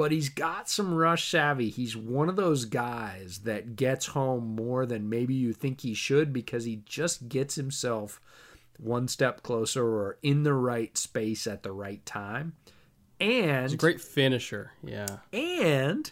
but 0.00 0.12
he's 0.12 0.30
got 0.30 0.66
some 0.66 0.94
rush 0.94 1.28
savvy. 1.28 1.68
He's 1.68 1.94
one 1.94 2.30
of 2.30 2.36
those 2.36 2.64
guys 2.64 3.40
that 3.40 3.76
gets 3.76 4.06
home 4.06 4.56
more 4.56 4.86
than 4.86 5.10
maybe 5.10 5.34
you 5.34 5.52
think 5.52 5.82
he 5.82 5.92
should 5.92 6.32
because 6.32 6.64
he 6.64 6.80
just 6.86 7.28
gets 7.28 7.56
himself 7.56 8.18
one 8.78 9.08
step 9.08 9.42
closer 9.42 9.84
or 9.86 10.16
in 10.22 10.42
the 10.42 10.54
right 10.54 10.96
space 10.96 11.46
at 11.46 11.62
the 11.62 11.72
right 11.72 12.02
time. 12.06 12.54
And 13.20 13.64
he's 13.64 13.74
a 13.74 13.76
great 13.76 14.00
finisher. 14.00 14.72
Yeah. 14.82 15.18
And 15.34 16.10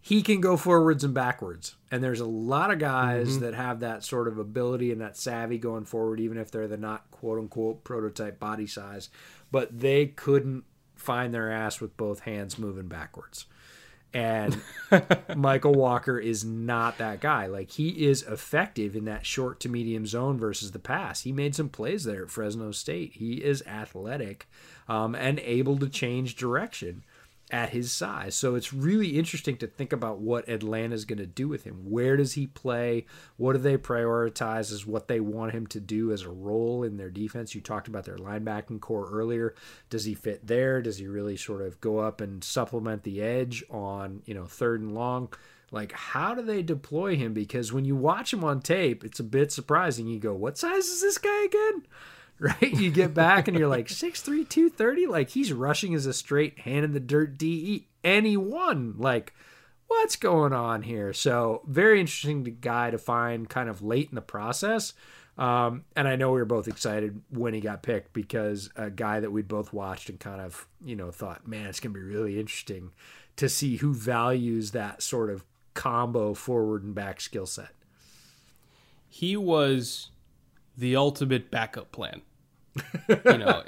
he 0.00 0.22
can 0.22 0.40
go 0.40 0.56
forwards 0.56 1.04
and 1.04 1.12
backwards. 1.12 1.76
And 1.90 2.02
there's 2.02 2.20
a 2.20 2.24
lot 2.24 2.70
of 2.70 2.78
guys 2.78 3.32
mm-hmm. 3.32 3.40
that 3.40 3.52
have 3.52 3.80
that 3.80 4.04
sort 4.04 4.26
of 4.26 4.38
ability 4.38 4.90
and 4.90 5.02
that 5.02 5.18
savvy 5.18 5.58
going 5.58 5.84
forward, 5.84 6.18
even 6.18 6.38
if 6.38 6.50
they're 6.50 6.66
the 6.66 6.78
not 6.78 7.10
quote 7.10 7.38
unquote 7.38 7.84
prototype 7.84 8.40
body 8.40 8.66
size. 8.66 9.10
But 9.50 9.80
they 9.80 10.06
couldn't 10.06 10.64
find 11.02 11.34
their 11.34 11.50
ass 11.50 11.80
with 11.80 11.96
both 11.96 12.20
hands 12.20 12.58
moving 12.58 12.88
backwards. 12.88 13.46
And 14.14 14.60
Mykal 14.90 15.74
Walker 15.74 16.18
is 16.18 16.44
not 16.44 16.98
that 16.98 17.20
guy. 17.20 17.46
Like 17.46 17.70
he 17.70 18.06
is 18.06 18.22
effective 18.24 18.94
in 18.94 19.06
that 19.06 19.24
short 19.24 19.58
to 19.60 19.68
medium 19.68 20.06
zone 20.06 20.38
versus 20.38 20.72
the 20.72 20.78
pass. 20.78 21.22
He 21.22 21.32
made 21.32 21.54
some 21.54 21.70
plays 21.70 22.04
there 22.04 22.24
at 22.24 22.30
Fresno 22.30 22.72
State. 22.72 23.14
He 23.14 23.42
is 23.42 23.62
athletic 23.66 24.48
um, 24.88 25.14
and 25.14 25.38
able 25.40 25.78
to 25.78 25.88
change 25.88 26.36
direction 26.36 27.04
at 27.52 27.70
his 27.70 27.92
size. 27.92 28.34
So 28.34 28.54
it's 28.54 28.72
really 28.72 29.18
interesting 29.18 29.58
to 29.58 29.66
think 29.66 29.92
about 29.92 30.18
what 30.18 30.48
Atlanta's 30.48 31.04
going 31.04 31.18
to 31.18 31.26
do 31.26 31.46
with 31.46 31.64
him. 31.64 31.90
Where 31.90 32.16
does 32.16 32.32
he 32.32 32.46
play? 32.46 33.04
What 33.36 33.52
do 33.52 33.58
they 33.58 33.76
prioritize 33.76 34.72
as 34.72 34.86
what 34.86 35.06
they 35.06 35.20
want 35.20 35.52
him 35.52 35.66
to 35.68 35.80
do 35.80 36.12
as 36.12 36.22
a 36.22 36.30
role 36.30 36.82
in 36.82 36.96
their 36.96 37.10
defense? 37.10 37.54
You 37.54 37.60
talked 37.60 37.88
about 37.88 38.04
their 38.04 38.16
linebacking 38.16 38.80
core 38.80 39.08
earlier. 39.12 39.54
Does 39.90 40.06
he 40.06 40.14
fit 40.14 40.46
there? 40.46 40.80
Does 40.80 40.96
he 40.96 41.06
really 41.06 41.36
sort 41.36 41.60
of 41.60 41.78
go 41.82 41.98
up 41.98 42.22
and 42.22 42.42
supplement 42.42 43.02
the 43.02 43.20
edge 43.20 43.62
on, 43.70 44.22
you 44.24 44.32
know, 44.32 44.46
third 44.46 44.80
and 44.80 44.94
long? 44.94 45.28
Like, 45.70 45.92
how 45.92 46.34
do 46.34 46.42
they 46.42 46.62
deploy 46.62 47.16
him? 47.16 47.34
Because 47.34 47.72
when 47.72 47.84
you 47.84 47.96
watch 47.96 48.32
him 48.32 48.44
on 48.44 48.60
tape, 48.60 49.04
it's 49.04 49.20
a 49.20 49.24
bit 49.24 49.52
surprising. 49.52 50.06
You 50.06 50.18
go, 50.18 50.34
what 50.34 50.58
size 50.58 50.86
is 50.86 51.02
this 51.02 51.18
guy 51.18 51.44
again? 51.44 51.86
right? 52.60 52.72
You 52.72 52.90
get 52.90 53.14
back 53.14 53.46
and 53.46 53.56
you're 53.56 53.68
like 53.68 53.86
6'3, 53.86 54.48
230. 54.48 55.06
Like 55.06 55.30
he's 55.30 55.52
rushing 55.52 55.94
as 55.94 56.06
a 56.06 56.12
straight 56.12 56.58
hand 56.60 56.84
in 56.84 56.92
the 56.92 56.98
dirt 56.98 57.38
DE. 57.38 57.86
Won. 58.04 58.94
Like, 58.98 59.32
what's 59.86 60.16
going 60.16 60.52
on 60.52 60.82
here? 60.82 61.12
So, 61.12 61.62
very 61.68 62.00
interesting 62.00 62.58
guy 62.60 62.90
to 62.90 62.98
find 62.98 63.48
kind 63.48 63.68
of 63.68 63.80
late 63.80 64.08
in 64.08 64.16
the 64.16 64.22
process. 64.22 64.92
Um, 65.38 65.84
and 65.94 66.08
I 66.08 66.16
know 66.16 66.32
we 66.32 66.40
were 66.40 66.44
both 66.44 66.66
excited 66.66 67.22
when 67.30 67.54
he 67.54 67.60
got 67.60 67.84
picked 67.84 68.12
because 68.12 68.70
a 68.74 68.90
guy 68.90 69.20
that 69.20 69.30
we 69.30 69.42
both 69.42 69.72
watched 69.72 70.10
and 70.10 70.18
kind 70.18 70.40
of, 70.40 70.66
you 70.84 70.96
know, 70.96 71.12
thought, 71.12 71.46
man, 71.46 71.66
it's 71.66 71.78
going 71.78 71.94
to 71.94 72.00
be 72.00 72.04
really 72.04 72.40
interesting 72.40 72.90
to 73.36 73.48
see 73.48 73.76
who 73.76 73.94
values 73.94 74.72
that 74.72 75.00
sort 75.00 75.30
of 75.30 75.44
combo 75.74 76.34
forward 76.34 76.82
and 76.82 76.94
back 76.94 77.20
skill 77.20 77.46
set. 77.46 77.70
He 79.08 79.36
was 79.36 80.10
the 80.76 80.96
ultimate 80.96 81.50
backup 81.50 81.92
plan 81.92 82.22
you 83.08 83.38
know, 83.38 83.62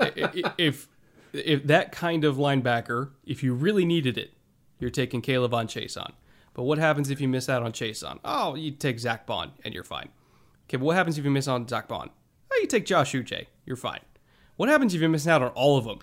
if 0.58 0.88
if 1.32 1.64
that 1.64 1.92
kind 1.92 2.24
of 2.24 2.36
linebacker, 2.36 3.10
if 3.24 3.42
you 3.42 3.54
really 3.54 3.84
needed 3.84 4.16
it, 4.16 4.32
you're 4.78 4.90
taking 4.90 5.20
K'Lavon 5.20 5.66
Chaisson. 5.66 6.12
But 6.54 6.62
what 6.62 6.78
happens 6.78 7.10
if 7.10 7.20
you 7.20 7.28
miss 7.28 7.48
out 7.48 7.62
on 7.62 7.72
Chaisson? 7.72 8.20
Oh, 8.24 8.54
you 8.54 8.70
take 8.70 9.00
Zack 9.00 9.26
Baun 9.26 9.52
and 9.64 9.74
you're 9.74 9.82
fine. 9.84 10.08
Okay, 10.68 10.76
but 10.76 10.84
what 10.86 10.96
happens 10.96 11.18
if 11.18 11.24
you 11.24 11.30
miss 11.30 11.48
out 11.48 11.56
on 11.56 11.68
Zack 11.68 11.88
Baun? 11.88 12.10
Oh, 12.52 12.58
you 12.60 12.68
take 12.68 12.86
Josh 12.86 13.12
Uche. 13.12 13.46
You're 13.66 13.76
fine. 13.76 14.00
What 14.56 14.68
happens 14.68 14.94
if 14.94 15.00
you 15.02 15.08
miss 15.08 15.26
out 15.26 15.42
on 15.42 15.48
all 15.48 15.76
of 15.76 15.84
them? 15.84 15.98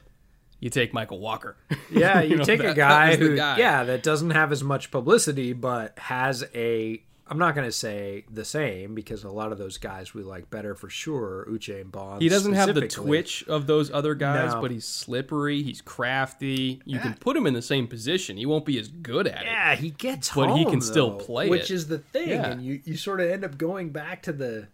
You 0.59 0.69
take 0.69 0.93
Mykal 0.93 1.19
Walker. 1.19 1.57
Yeah, 1.91 2.21
you, 2.21 2.31
you 2.31 2.35
know, 2.37 2.45
take 2.45 2.61
that, 2.61 2.71
a 2.71 2.73
guy 2.73 3.17
who, 3.17 3.35
guy. 3.35 3.57
yeah, 3.57 3.83
that 3.83 4.01
doesn't 4.01 4.29
have 4.29 4.53
as 4.53 4.63
much 4.63 4.91
publicity, 4.91 5.51
but 5.51 5.99
has 5.99 6.45
a 6.55 7.03
I'm 7.31 7.37
not 7.37 7.55
going 7.55 7.65
to 7.65 7.71
say 7.71 8.25
the 8.29 8.43
same 8.43 8.93
because 8.93 9.23
a 9.23 9.29
lot 9.29 9.53
of 9.53 9.57
those 9.57 9.77
guys 9.77 10.13
we 10.13 10.21
like 10.21 10.49
better 10.49 10.75
for 10.75 10.89
sure. 10.89 11.47
Uche 11.49 11.79
and 11.79 11.89
Baun. 11.89 12.19
He 12.19 12.27
doesn't 12.27 12.51
have 12.53 12.75
the 12.75 12.89
twitch 12.89 13.45
of 13.47 13.67
those 13.67 13.89
other 13.89 14.15
guys, 14.15 14.53
No. 14.53 14.61
but 14.61 14.69
he's 14.69 14.83
slippery. 14.85 15.63
He's 15.63 15.81
crafty. 15.81 16.81
You 16.83 16.99
can 16.99 17.13
put 17.13 17.37
him 17.37 17.47
in 17.47 17.53
the 17.53 17.61
same 17.61 17.87
position. 17.87 18.35
He 18.35 18.45
won't 18.45 18.65
be 18.65 18.77
as 18.77 18.89
good 18.89 19.27
at 19.27 19.43
it. 19.43 19.45
Yeah, 19.45 19.75
he 19.75 19.91
gets 19.91 20.29
But 20.35 20.49
he 20.57 20.63
home, 20.63 20.71
can 20.71 20.81
still 20.81 21.11
play 21.15 21.47
which 21.47 21.71
it. 21.71 21.73
is 21.73 21.87
the 21.87 21.99
thing, 21.99 22.29
Yeah. 22.31 22.51
and 22.51 22.65
you 22.65 22.81
you 22.83 22.97
sort 22.97 23.21
of 23.21 23.29
end 23.29 23.45
up 23.45 23.57
going 23.57 23.91
back 23.91 24.21
to 24.23 24.33
the 24.33 24.67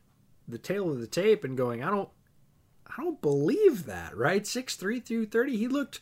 the 0.48 0.58
tail 0.58 0.90
of 0.90 1.00
the 1.00 1.06
tape 1.08 1.44
and 1.44 1.56
going, 1.56 1.84
I 1.84 1.92
don't 1.92 2.10
I 2.88 3.04
don't 3.04 3.22
believe 3.22 3.86
that, 3.86 4.18
right? 4.18 4.48
Six 4.48 4.76
three 4.76 5.00
through 5.00 5.28
thirty, 5.28 5.58
he 5.58 5.68
looked 5.68 6.00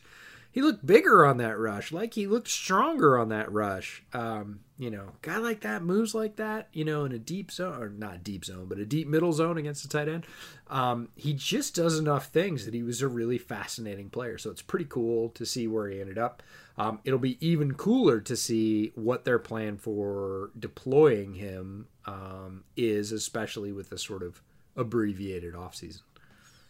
he 0.56 0.62
looked 0.62 0.86
bigger 0.86 1.26
on 1.26 1.36
that 1.36 1.58
rush, 1.58 1.92
like 1.92 2.14
he 2.14 2.26
looked 2.26 2.48
stronger 2.48 3.18
on 3.18 3.28
that 3.28 3.52
rush. 3.52 4.02
Um, 4.14 4.60
you 4.78 4.90
know, 4.90 5.12
guy 5.20 5.36
like 5.36 5.60
that 5.60 5.82
moves 5.82 6.14
like 6.14 6.36
that, 6.36 6.68
you 6.72 6.82
know, 6.82 7.04
in 7.04 7.12
a 7.12 7.18
deep 7.18 7.50
zone 7.50 7.82
or 7.82 7.90
not 7.90 8.24
deep 8.24 8.42
zone, 8.42 8.64
but 8.66 8.78
a 8.78 8.86
deep 8.86 9.06
middle 9.06 9.34
zone 9.34 9.58
against 9.58 9.84
a 9.84 9.88
tight 9.90 10.08
end. 10.08 10.24
Um, 10.68 11.10
he 11.14 11.34
just 11.34 11.74
does 11.74 11.98
enough 11.98 12.28
things 12.28 12.64
that 12.64 12.72
he 12.72 12.82
was 12.82 13.02
a 13.02 13.06
really 13.08 13.36
fascinating 13.36 14.08
player. 14.08 14.38
So 14.38 14.50
it's 14.50 14.62
pretty 14.62 14.86
cool 14.86 15.28
to 15.34 15.44
see 15.44 15.68
where 15.68 15.90
he 15.90 16.00
ended 16.00 16.16
up. 16.16 16.42
Um, 16.78 17.00
it'll 17.04 17.18
be 17.18 17.36
even 17.46 17.74
cooler 17.74 18.22
to 18.22 18.34
see 18.34 18.92
what 18.94 19.26
their 19.26 19.38
plan 19.38 19.76
for 19.76 20.52
deploying 20.58 21.34
him 21.34 21.88
um, 22.06 22.64
is, 22.78 23.12
especially 23.12 23.72
with 23.72 23.90
the 23.90 23.98
sort 23.98 24.22
of 24.22 24.40
abbreviated 24.74 25.52
offseason. 25.52 26.00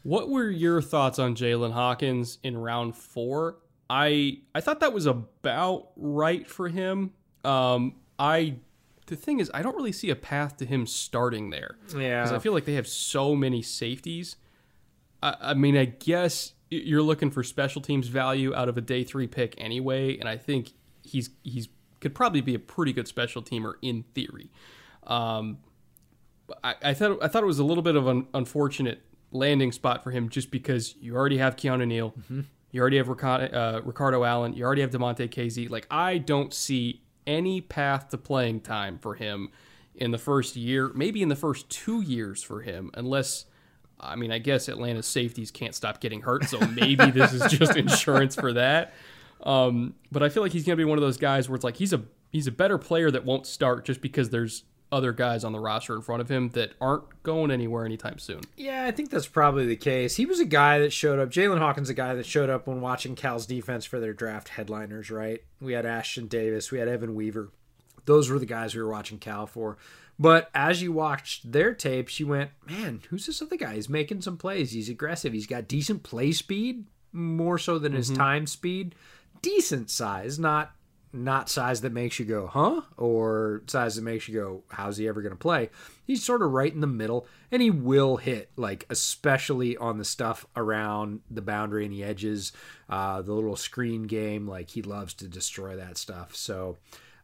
What 0.02 0.28
were 0.28 0.50
your 0.50 0.82
thoughts 0.82 1.20
on 1.20 1.36
Jaylinn 1.36 1.72
Hawkins 1.72 2.38
in 2.42 2.58
round 2.58 2.96
four? 2.96 3.58
I 3.88 4.38
I 4.54 4.60
thought 4.60 4.80
that 4.80 4.92
was 4.92 5.06
about 5.06 5.88
right 5.96 6.48
for 6.48 6.68
him. 6.68 7.12
Um, 7.44 7.96
I 8.18 8.56
the 9.06 9.16
thing 9.16 9.38
is, 9.38 9.50
I 9.54 9.62
don't 9.62 9.76
really 9.76 9.92
see 9.92 10.10
a 10.10 10.16
path 10.16 10.56
to 10.58 10.66
him 10.66 10.86
starting 10.86 11.50
there. 11.50 11.76
Yeah. 11.96 12.22
because 12.22 12.32
I 12.32 12.38
feel 12.40 12.52
like 12.52 12.64
they 12.64 12.74
have 12.74 12.88
so 12.88 13.36
many 13.36 13.62
safeties. 13.62 14.36
I, 15.22 15.36
I 15.40 15.54
mean, 15.54 15.76
I 15.76 15.84
guess 15.84 16.54
you're 16.70 17.02
looking 17.02 17.30
for 17.30 17.44
special 17.44 17.80
teams 17.80 18.08
value 18.08 18.54
out 18.54 18.68
of 18.68 18.76
a 18.76 18.80
day 18.80 19.04
three 19.04 19.28
pick 19.28 19.54
anyway, 19.58 20.18
and 20.18 20.28
I 20.28 20.36
think 20.36 20.72
he's 21.02 21.30
he's 21.44 21.68
could 22.00 22.14
probably 22.14 22.40
be 22.40 22.54
a 22.54 22.58
pretty 22.58 22.92
good 22.92 23.08
special 23.08 23.42
teamer 23.42 23.74
in 23.82 24.04
theory. 24.14 24.50
Um, 25.06 25.58
I, 26.62 26.74
I 26.82 26.94
thought 26.94 27.18
I 27.22 27.28
thought 27.28 27.42
it 27.42 27.46
was 27.46 27.60
a 27.60 27.64
little 27.64 27.82
bit 27.82 27.96
of 27.96 28.06
an 28.08 28.26
unfortunate 28.34 29.02
landing 29.30 29.70
spot 29.72 30.02
for 30.02 30.10
him, 30.10 30.28
just 30.28 30.50
because 30.50 30.96
you 31.00 31.14
already 31.16 31.38
have 31.38 31.56
Keanu 31.56 31.86
Neal, 31.86 32.14
you 32.76 32.82
already 32.82 32.98
have 32.98 33.08
Ricardo, 33.08 33.46
uh, 33.46 33.80
Ricardo 33.82 34.22
Allen, 34.22 34.52
you 34.52 34.62
already 34.62 34.82
have 34.82 34.90
Damontae 34.90 35.30
Kazee. 35.30 35.70
Like 35.70 35.86
I 35.90 36.18
don't 36.18 36.52
see 36.52 37.00
any 37.26 37.62
path 37.62 38.10
to 38.10 38.18
playing 38.18 38.60
time 38.60 38.98
for 38.98 39.14
him 39.14 39.48
in 39.94 40.10
the 40.10 40.18
first 40.18 40.56
year, 40.56 40.92
maybe 40.94 41.22
in 41.22 41.30
the 41.30 41.36
first 41.36 41.70
two 41.70 42.02
years 42.02 42.42
for 42.42 42.60
him, 42.60 42.90
unless. 42.94 43.46
I 43.98 44.14
mean, 44.14 44.30
I 44.30 44.38
guess 44.38 44.68
Atlanta's 44.68 45.06
safeties 45.06 45.50
can't 45.50 45.74
stop 45.74 46.00
getting 46.00 46.20
hurt, 46.20 46.44
so 46.44 46.60
maybe 46.60 47.10
this 47.10 47.32
is 47.32 47.50
just 47.50 47.78
insurance 47.78 48.34
for 48.34 48.52
that. 48.52 48.92
Um, 49.42 49.94
but 50.12 50.22
I 50.22 50.28
feel 50.28 50.42
like 50.42 50.52
he's 50.52 50.66
going 50.66 50.76
to 50.76 50.80
be 50.80 50.84
one 50.84 50.98
of 50.98 51.02
those 51.02 51.16
guys 51.16 51.48
where 51.48 51.56
it's 51.56 51.64
like 51.64 51.78
he's 51.78 51.94
a 51.94 52.02
he's 52.30 52.46
a 52.46 52.52
better 52.52 52.76
player 52.76 53.10
that 53.10 53.24
won't 53.24 53.46
start 53.46 53.86
just 53.86 54.02
because 54.02 54.28
there's 54.28 54.64
other 54.92 55.12
guys 55.12 55.44
on 55.44 55.52
the 55.52 55.60
roster 55.60 55.94
in 55.94 56.02
front 56.02 56.20
of 56.20 56.30
him 56.30 56.50
that 56.50 56.72
aren't 56.80 57.22
going 57.22 57.50
anywhere 57.50 57.84
anytime 57.84 58.18
soon. 58.18 58.40
Yeah, 58.56 58.84
I 58.84 58.92
think 58.92 59.10
that's 59.10 59.26
probably 59.26 59.66
the 59.66 59.76
case. 59.76 60.16
He 60.16 60.26
was 60.26 60.40
a 60.40 60.44
guy 60.44 60.78
that 60.78 60.92
showed 60.92 61.18
up. 61.18 61.30
Jaylinn 61.30 61.58
Hawkins, 61.58 61.88
a 61.88 61.94
guy 61.94 62.14
that 62.14 62.26
showed 62.26 62.50
up 62.50 62.66
when 62.66 62.80
watching 62.80 63.14
Cal's 63.14 63.46
defense 63.46 63.84
for 63.84 63.98
their 63.98 64.12
draft 64.12 64.50
headliners. 64.50 65.10
Right? 65.10 65.42
We 65.60 65.72
had 65.72 65.84
Ashtyn 65.84 66.28
Davis, 66.28 66.70
we 66.70 66.78
had 66.78 66.88
Evan 66.88 67.14
Weaver. 67.14 67.50
Those 68.04 68.30
were 68.30 68.38
the 68.38 68.46
guys 68.46 68.74
we 68.74 68.82
were 68.82 68.90
watching 68.90 69.18
Cal 69.18 69.46
for. 69.46 69.76
But 70.18 70.48
as 70.54 70.80
you 70.80 70.92
watched 70.92 71.50
their 71.50 71.74
tapes, 71.74 72.18
you 72.20 72.28
went, 72.28 72.50
"Man, 72.66 73.02
who's 73.10 73.26
this 73.26 73.42
other 73.42 73.56
guy? 73.56 73.74
He's 73.74 73.88
making 73.88 74.22
some 74.22 74.38
plays. 74.38 74.72
He's 74.72 74.88
aggressive. 74.88 75.32
He's 75.32 75.46
got 75.46 75.68
decent 75.68 76.04
play 76.04 76.32
speed, 76.32 76.86
more 77.12 77.58
so 77.58 77.78
than 77.78 77.92
his 77.92 78.08
mm-hmm. 78.08 78.20
time 78.20 78.46
speed. 78.46 78.94
Decent 79.42 79.90
size, 79.90 80.38
not 80.38 80.75
not 81.12 81.48
size 81.48 81.80
that 81.80 81.92
makes 81.92 82.18
you 82.18 82.24
go, 82.24 82.46
huh? 82.46 82.82
Or 82.96 83.62
size 83.66 83.96
that 83.96 84.02
makes 84.02 84.28
you 84.28 84.34
go, 84.34 84.62
how's 84.68 84.96
he 84.96 85.08
ever 85.08 85.22
going 85.22 85.32
to 85.32 85.38
play? 85.38 85.70
He's 86.04 86.24
sort 86.24 86.42
of 86.42 86.50
right 86.50 86.72
in 86.72 86.80
the 86.80 86.86
middle, 86.86 87.26
and 87.50 87.62
he 87.62 87.70
will 87.70 88.16
hit, 88.16 88.50
like, 88.56 88.86
especially 88.90 89.76
on 89.76 89.98
the 89.98 90.04
stuff 90.04 90.46
around 90.56 91.20
the 91.30 91.42
boundary 91.42 91.84
and 91.84 91.94
the 91.94 92.04
edges, 92.04 92.52
uh, 92.88 93.22
the 93.22 93.32
little 93.32 93.56
screen 93.56 94.04
game. 94.04 94.46
Like, 94.46 94.70
he 94.70 94.82
loves 94.82 95.14
to 95.14 95.28
destroy 95.28 95.76
that 95.76 95.96
stuff. 95.96 96.36
So, 96.36 96.76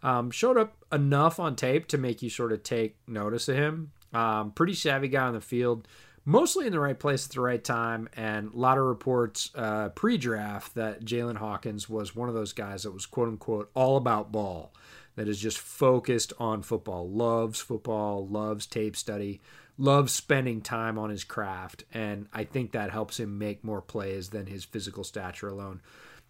um, 0.03 0.31
showed 0.31 0.57
up 0.57 0.77
enough 0.91 1.39
on 1.39 1.55
tape 1.55 1.87
to 1.89 1.99
make 1.99 2.23
you 2.23 2.31
sort 2.31 2.53
of 2.53 2.63
take 2.63 2.97
notice 3.07 3.49
of 3.49 3.57
him. 3.57 3.93
Um, 4.13 4.53
pretty 4.53 4.75
savvy 4.75 5.09
guy 5.09 5.27
on 5.27 5.35
the 5.35 5.41
field 5.41 5.87
mostly 6.25 6.67
in 6.67 6.73
the 6.73 6.81
right 6.81 6.99
place 6.99 7.27
at 7.27 7.33
the 7.33 7.41
right 7.41 7.63
time. 7.63 8.09
And 8.17 8.53
a 8.53 8.57
lot 8.57 8.79
of 8.79 8.85
reports 8.85 9.51
uh, 9.55 9.91
pre 9.91 10.19
draft 10.19 10.75
that 10.75 11.05
Jaylinn 11.05 11.37
Hawkins 11.37 11.89
was 11.89 12.15
one 12.15 12.29
of 12.29 12.35
those 12.35 12.53
guys 12.53 12.83
that 12.83 12.93
was 12.93 13.07
quote 13.07 13.29
unquote 13.29 13.71
all 13.75 13.97
about 13.97 14.33
ball, 14.33 14.73
that 15.17 15.29
is 15.29 15.41
just 15.41 15.59
focused 15.59 16.33
on 16.39 16.63
football, 16.63 17.09
loves 17.09 17.61
football, 17.61 18.27
loves 18.27 18.67
tape 18.67 18.97
study, 18.97 19.41
loves 19.79 20.13
spending 20.13 20.61
time 20.61 20.99
on 20.99 21.11
his 21.11 21.25
craft. 21.25 21.85
And 21.93 22.29
I 22.33 22.45
think 22.45 22.73
that 22.73 22.91
helps 22.91 23.21
him 23.21 23.39
make 23.39 23.65
more 23.65 23.83
plays 23.83 24.31
than 24.31 24.47
his 24.47 24.65
physical 24.65 25.05
stature 25.05 25.49
alone. 25.49 25.81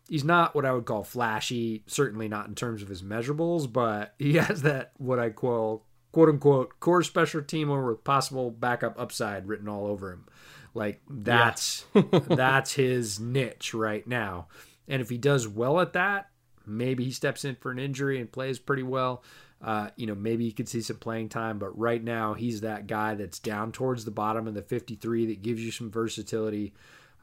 He's 0.08 0.24
not 0.24 0.54
what 0.54 0.66
I 0.66 0.72
would 0.72 0.84
call 0.84 1.04
flashy, 1.04 1.84
certainly 1.86 2.28
not 2.28 2.48
in 2.48 2.54
terms 2.54 2.82
of 2.82 2.88
his 2.88 3.02
measurables, 3.02 3.72
but 3.72 4.14
he 4.18 4.34
has 4.34 4.62
that 4.62 4.92
what 4.98 5.18
I 5.18 5.30
call 5.30 5.84
quote 6.12 6.28
unquote 6.28 6.78
core 6.78 7.02
special 7.02 7.40
teamer 7.40 7.88
with 7.88 8.04
possible 8.04 8.50
backup 8.50 8.98
upside 8.98 9.48
written 9.48 9.68
all 9.68 9.86
over 9.86 10.12
him. 10.12 10.26
Like 10.74 11.00
that's 11.08 11.84
that's 11.94 12.74
his 12.74 13.18
niche 13.18 13.74
right 13.74 14.06
now. 14.06 14.48
And 14.88 15.00
if 15.02 15.08
he 15.08 15.18
does 15.18 15.48
well 15.48 15.80
at 15.80 15.94
that, 15.94 16.28
maybe 16.66 17.04
he 17.04 17.10
steps 17.10 17.44
in 17.44 17.56
for 17.56 17.70
an 17.70 17.78
injury 17.78 18.20
and 18.20 18.30
plays 18.30 18.58
pretty 18.58 18.82
well. 18.82 19.22
Uh, 19.62 19.90
you 19.96 20.06
know, 20.06 20.14
maybe 20.14 20.44
you 20.44 20.52
could 20.52 20.68
see 20.68 20.80
some 20.82 20.96
playing 20.96 21.28
time, 21.28 21.58
but 21.58 21.78
right 21.78 22.02
now 22.02 22.34
he's 22.34 22.62
that 22.62 22.88
guy 22.88 23.14
that's 23.14 23.38
down 23.38 23.70
towards 23.70 24.04
the 24.04 24.10
bottom 24.10 24.48
of 24.48 24.54
the 24.54 24.62
53 24.62 25.26
that 25.26 25.42
gives 25.42 25.64
you 25.64 25.70
some 25.70 25.90
versatility. 25.90 26.74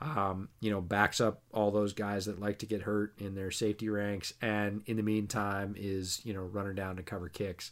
Um, 0.02 0.48
you 0.62 0.72
know, 0.72 0.80
backs 0.80 1.20
up 1.20 1.42
all 1.52 1.72
those 1.72 1.92
guys 1.92 2.28
that 2.28 2.40
like 2.40 2.60
to 2.60 2.66
get 2.66 2.84
hurt 2.84 3.14
in 3.18 3.36
their 3.36 3.52
safety 3.52 3.90
ranks, 3.90 4.34
and 4.42 4.82
in 4.86 4.96
the 4.96 5.04
meantime 5.04 5.76
is 5.78 6.22
you 6.24 6.34
know 6.34 6.44
running 6.44 6.76
down 6.76 6.96
to 6.96 7.04
cover 7.04 7.28
kicks. 7.28 7.72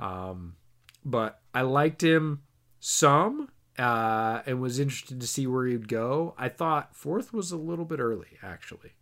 Um, 0.00 0.56
but 1.04 1.40
I 1.54 1.62
liked 1.62 2.02
him 2.02 2.42
some 2.80 3.48
uh, 3.78 4.42
and 4.46 4.60
was 4.60 4.78
interested 4.78 5.20
to 5.20 5.26
see 5.26 5.46
where 5.46 5.66
he'd 5.66 5.88
go. 5.88 6.34
I 6.38 6.48
thought 6.48 6.94
fourth 6.94 7.32
was 7.32 7.52
a 7.52 7.56
little 7.56 7.84
bit 7.84 8.00
early, 8.00 8.38
actually. 8.42 8.92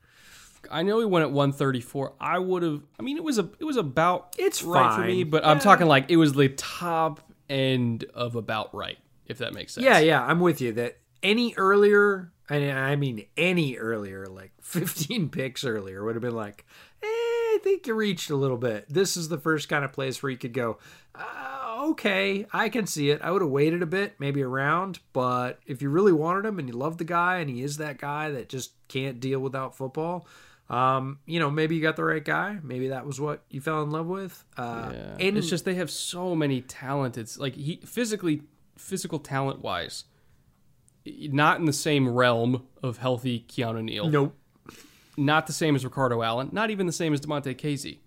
I 0.70 0.82
know 0.82 0.99
he 0.99 1.07
went 1.07 1.22
at 1.24 1.30
134. 1.30 2.14
I 2.20 2.38
would 2.38 2.62
have. 2.62 2.82
I 2.99 3.03
mean, 3.03 3.16
it 3.16 3.24
was 3.24 3.38
a 3.38 3.49
it 3.59 3.64
was 3.64 3.76
about 3.78 4.34
It's 4.38 4.62
right 4.62 4.95
for 4.95 5.01
me, 5.03 5.22
fine. 5.22 5.30
but 5.30 5.45
I'm 5.47 5.59
talking 5.59 5.86
like 5.86 6.11
it 6.11 6.16
was 6.16 6.34
the 6.34 6.49
top 6.51 7.20
end 7.49 8.05
of 8.14 8.36
about 8.36 8.74
right, 8.74 8.99
if 9.26 9.38
that 9.38 9.55
makes 9.55 9.72
sense. 9.74 9.84
Yeah, 9.86 9.99
yeah, 10.01 10.22
I'm 10.22 10.38
with 10.41 10.61
you. 10.61 10.72
That 10.72 10.99
any 11.22 11.55
earlier, 11.57 12.30
and 12.51 12.70
I 12.78 12.95
mean 12.97 13.24
any 13.38 13.76
earlier, 13.76 14.26
like 14.26 14.53
15 14.61 15.30
picks 15.30 15.64
earlier, 15.64 16.05
would 16.05 16.14
have 16.14 16.22
been 16.22 16.36
like, 16.36 16.66
eh, 17.03 17.07
I 17.07 17.20
think 17.63 17.87
you 17.87 17.95
reached 17.95 18.31
a 18.31 18.37
little 18.37 18.57
bit. 18.57 18.87
This 18.89 19.17
is 19.17 19.29
the 19.29 19.39
first 19.39 19.69
kind 19.69 19.85
of 19.85 19.93
place 19.93 20.23
where 20.23 20.31
you 20.31 20.39
could 20.39 20.53
go, 20.53 20.79
uh, 21.15 21.87
okay, 21.91 22.47
I 22.53 22.69
can 22.69 22.87
see 22.87 23.11
it. 23.11 23.21
I 23.23 23.31
would 23.31 23.43
have 23.43 23.51
waited 23.51 23.83
a 23.83 23.87
bit, 23.87 24.15
maybe 24.19 24.41
a 24.43 24.49
round, 24.49 24.99
but 25.13 25.61
if 25.67 25.81
you 25.83 25.89
really 25.91 26.13
wanted 26.13 26.45
him 26.47 26.59
and 26.59 26.69
you 26.69 26.75
love 26.75 26.99
the 26.99 27.05
guy 27.05 27.39
and 27.39 27.49
he 27.51 27.63
is 27.63 27.77
that 27.79 27.99
guy 27.99 28.31
that 28.31 28.49
just 28.49 28.73
can't 28.89 29.21
deal 29.21 29.41
without 29.41 29.77
football, 29.77 30.27
um, 30.69 31.19
you 31.27 31.41
know, 31.41 31.51
maybe 31.51 31.75
you 31.75 31.83
got 31.83 31.97
the 31.97 32.05
right 32.05 32.25
guy. 32.25 32.59
Maybe 32.63 32.89
that 32.89 33.05
was 33.07 33.21
what 33.21 33.43
you 33.51 33.61
fell 33.61 33.83
in 33.83 33.91
love 33.91 34.07
with. 34.07 34.45
Uh, 34.57 34.91
Yeah. 34.93 35.17
and 35.19 35.37
it's 35.37 35.49
just 35.51 35.65
they 35.65 35.75
have 35.75 35.91
so 35.91 36.37
many 36.37 36.61
talented, 36.61 37.29
like 37.39 37.55
he 37.57 37.81
physically, 37.85 38.43
physical 38.77 39.19
talent 39.19 39.63
wise, 39.63 40.05
not 41.07 41.59
in 41.59 41.65
the 41.65 41.73
same 41.73 42.09
realm 42.09 42.67
of 42.83 42.99
healthy 42.99 43.45
Keanu 43.49 43.83
Neal. 43.83 44.09
nope. 44.11 44.37
Not 45.17 45.47
the 45.47 45.53
same 45.53 45.75
as 45.75 45.85
Ricardo 45.85 46.23
Allen. 46.23 46.51
Not 46.53 46.71
even 46.71 46.87
the 46.87 46.93
same 46.93 47.13
as 47.13 47.21
Damontae 47.21 47.57
Kazee. 47.57 47.99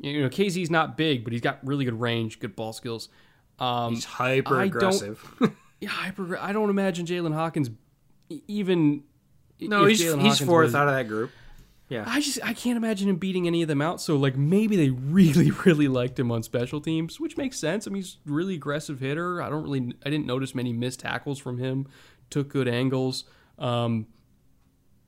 You 0.00 0.22
know, 0.22 0.28
Kazee's 0.28 0.70
not 0.70 0.96
big, 0.96 1.24
but 1.24 1.32
he's 1.32 1.42
got 1.42 1.58
really 1.66 1.84
good 1.84 2.00
range, 2.00 2.38
good 2.38 2.54
ball 2.54 2.72
skills. 2.72 3.08
Um, 3.58 3.94
He's 3.94 4.04
hyper 4.04 4.60
aggressive. 4.60 5.24
yeah, 5.80 5.88
hyper. 5.88 6.38
I 6.38 6.52
don't 6.52 6.70
imagine 6.70 7.06
Jaylinn 7.06 7.34
Hawkins 7.34 7.70
even. 8.46 9.02
no, 9.60 9.84
he's 9.86 10.00
Jalen 10.00 10.20
he's 10.22 10.32
Hawkins 10.34 10.40
fourth 10.40 10.64
was- 10.66 10.74
out 10.74 10.88
of 10.88 10.94
that 10.94 11.08
group. 11.08 11.30
Yeah. 11.88 12.04
I 12.06 12.20
just 12.20 12.38
I 12.44 12.52
can't 12.52 12.76
imagine 12.76 13.08
him 13.08 13.16
beating 13.16 13.46
any 13.46 13.62
of 13.62 13.68
them 13.68 13.80
out. 13.80 13.98
So 14.00 14.16
like 14.16 14.36
maybe 14.36 14.76
they 14.76 14.90
really 14.90 15.50
really 15.64 15.88
liked 15.88 16.18
him 16.18 16.30
on 16.30 16.42
special 16.42 16.82
teams, 16.82 17.18
which 17.18 17.38
makes 17.38 17.58
sense. 17.58 17.86
I 17.86 17.90
mean 17.90 18.02
he's 18.02 18.18
a 18.26 18.30
really 18.30 18.54
aggressive 18.56 19.00
hitter. 19.00 19.40
I 19.40 19.48
don't 19.48 19.62
really 19.62 19.94
I 20.04 20.10
didn't 20.10 20.26
notice 20.26 20.54
many 20.54 20.74
missed 20.74 21.00
tackles 21.00 21.38
from 21.38 21.56
him. 21.56 21.86
Took 22.28 22.50
good 22.50 22.68
angles. 22.68 23.24
Um, 23.58 24.06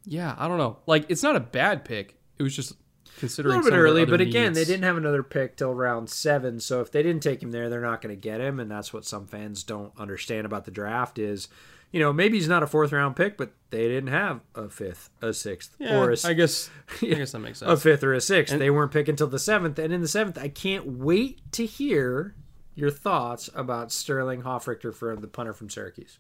yeah, 0.05 0.35
I 0.39 0.49
don't 0.49 0.59
know. 0.59 0.79
Like 0.87 1.07
it's 1.09 1.23
not 1.23 1.37
a 1.37 1.41
bad 1.41 1.85
pick. 1.85 2.17
It 2.39 2.43
was 2.43 2.55
just 2.57 2.75
considering 3.19 3.55
a 3.55 3.57
little 3.59 3.71
bit 3.71 3.77
some 3.77 3.81
early, 3.85 4.05
but 4.07 4.21
again, 4.21 4.55
they 4.55 4.65
didn't 4.65 4.85
have 4.85 4.97
another 4.97 5.23
pick 5.23 5.57
till 5.57 5.75
round 5.75 6.09
seven. 6.09 6.59
So 6.61 6.81
if 6.81 6.91
they 6.91 7.03
didn't 7.03 7.23
take 7.23 7.43
him 7.43 7.51
there, 7.51 7.69
they're 7.69 7.81
not 7.81 8.01
going 8.01 8.15
to 8.15 8.21
get 8.21 8.41
him, 8.41 8.59
and 8.59 8.71
that's 8.71 8.93
what 8.93 9.05
some 9.05 9.27
fans 9.27 9.63
don't 9.63 9.93
understand 9.99 10.47
about 10.47 10.65
the 10.65 10.71
draft 10.71 11.19
is, 11.19 11.49
you 11.93 12.01
know, 12.01 12.13
maybe 12.13 12.39
he's 12.39 12.49
not 12.49 12.63
a 12.63 12.67
fourth 12.67 12.93
round 12.93 13.17
pick, 13.17 13.37
but 13.37 13.53
they 13.71 13.89
didn't 13.89 14.09
have 14.11 14.41
a 14.55 14.69
fifth, 14.71 15.11
a 15.21 15.35
sixth, 15.35 15.77
Yeah, 15.79 15.99
or 15.99 16.13
a, 16.13 16.17
I 16.25 16.33
guess. 16.33 16.71
I 17.03 17.07
guess 17.07 17.33
that 17.33 17.41
makes 17.41 17.59
sense. 17.59 17.71
a 17.71 17.77
fifth 17.77 18.03
or 18.05 18.15
a 18.15 18.21
sixth. 18.21 18.57
they 18.59 18.71
weren't 18.71 18.93
picking 18.93 19.13
until 19.13 19.27
the 19.27 19.39
seventh, 19.39 19.79
and 19.79 19.93
in 19.93 20.01
the 20.01 20.09
seventh, 20.09 20.39
I 20.39 20.49
can't 20.49 20.87
wait 20.87 21.41
to 21.53 21.67
hear 21.67 22.35
your 22.75 22.91
thoughts 22.91 23.51
about 23.55 23.93
Sterling 23.93 24.43
Hofrichter 24.43 24.95
for 24.95 25.15
the 25.17 25.27
punter 25.29 25.53
from 25.53 25.69
Syracuse. 25.69 26.19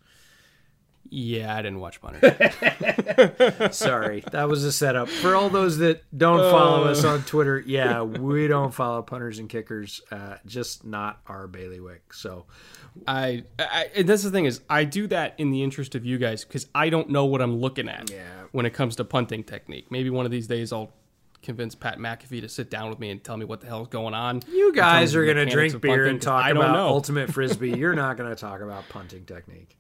Yeah, 1.12 1.54
I 1.56 1.60
didn't 1.62 1.80
watch 1.80 2.00
Punter. 2.00 2.20
Sorry, 3.72 4.22
that 4.30 4.48
was 4.48 4.64
a 4.64 4.72
setup 4.72 5.08
for 5.08 5.34
all 5.34 5.48
those 5.48 5.78
that 5.78 6.02
don't 6.16 6.38
follow 6.50 6.84
us 6.84 7.04
on 7.04 7.22
Twitter. 7.24 7.62
Yeah, 7.66 8.02
we 8.02 8.46
don't 8.46 8.72
follow 8.72 9.02
punters 9.02 9.38
and 9.40 9.48
kickers. 9.48 10.00
Uh, 10.10 10.36
just 10.46 10.84
not 10.84 11.20
our 11.26 11.46
bailiwick. 11.48 12.14
So 12.14 12.46
I, 13.08 13.42
I 13.58 13.90
and 13.96 14.08
that's 14.08 14.22
the 14.22 14.30
thing 14.30 14.44
is 14.44 14.60
I 14.70 14.84
do 14.84 15.06
that 15.08 15.34
in 15.38 15.50
the 15.50 15.62
interest 15.62 15.94
of 15.94 16.04
you 16.06 16.16
guys 16.18 16.44
because 16.44 16.66
I 16.74 16.90
don't 16.90 17.10
know 17.10 17.24
what 17.24 17.42
I'm 17.42 17.56
looking 17.56 17.88
at 17.88 18.10
Yeah. 18.10 18.22
when 18.52 18.64
it 18.66 18.70
comes 18.70 18.96
to 18.96 19.04
punting 19.04 19.44
technique. 19.44 19.90
Maybe 19.90 20.10
one 20.10 20.26
of 20.26 20.32
these 20.32 20.46
days 20.46 20.72
I'll 20.72 20.92
convince 21.42 21.74
Pat 21.74 21.98
McAfee 21.98 22.42
to 22.42 22.48
sit 22.48 22.68
down 22.70 22.90
with 22.90 22.98
me 22.98 23.10
and 23.10 23.24
tell 23.24 23.36
me 23.36 23.46
what 23.46 23.60
the 23.62 23.66
hell's 23.66 23.88
going 23.88 24.12
on. 24.14 24.42
you 24.52 24.72
guys 24.74 25.14
in 25.14 25.14
terms 25.14 25.14
of 25.14 25.20
are 25.20 25.24
going 25.34 25.46
to 25.48 25.52
drink 25.52 25.80
beer 25.80 25.90
punting, 25.96 26.10
and 26.10 26.22
talk 26.22 26.50
about 26.50 26.72
know. 26.74 26.86
ultimate 26.88 27.32
frisbee. 27.32 27.70
You're 27.70 27.94
not 27.94 28.16
going 28.18 28.28
to 28.30 28.36
talk 28.36 28.60
about 28.60 28.88
punting 28.90 29.24
technique. 29.24 29.76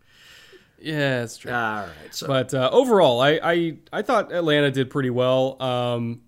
Yeah, 0.80 1.20
that's 1.20 1.36
true. 1.36 1.52
All 1.52 1.82
right. 1.82 1.92
So 2.10 2.26
But 2.26 2.54
uh, 2.54 2.70
overall, 2.72 3.20
I, 3.20 3.40
I 3.42 3.76
I 3.92 4.02
thought 4.02 4.32
Atlanta 4.32 4.70
did 4.70 4.90
pretty 4.90 5.10
well. 5.10 5.60
Um, 5.62 6.22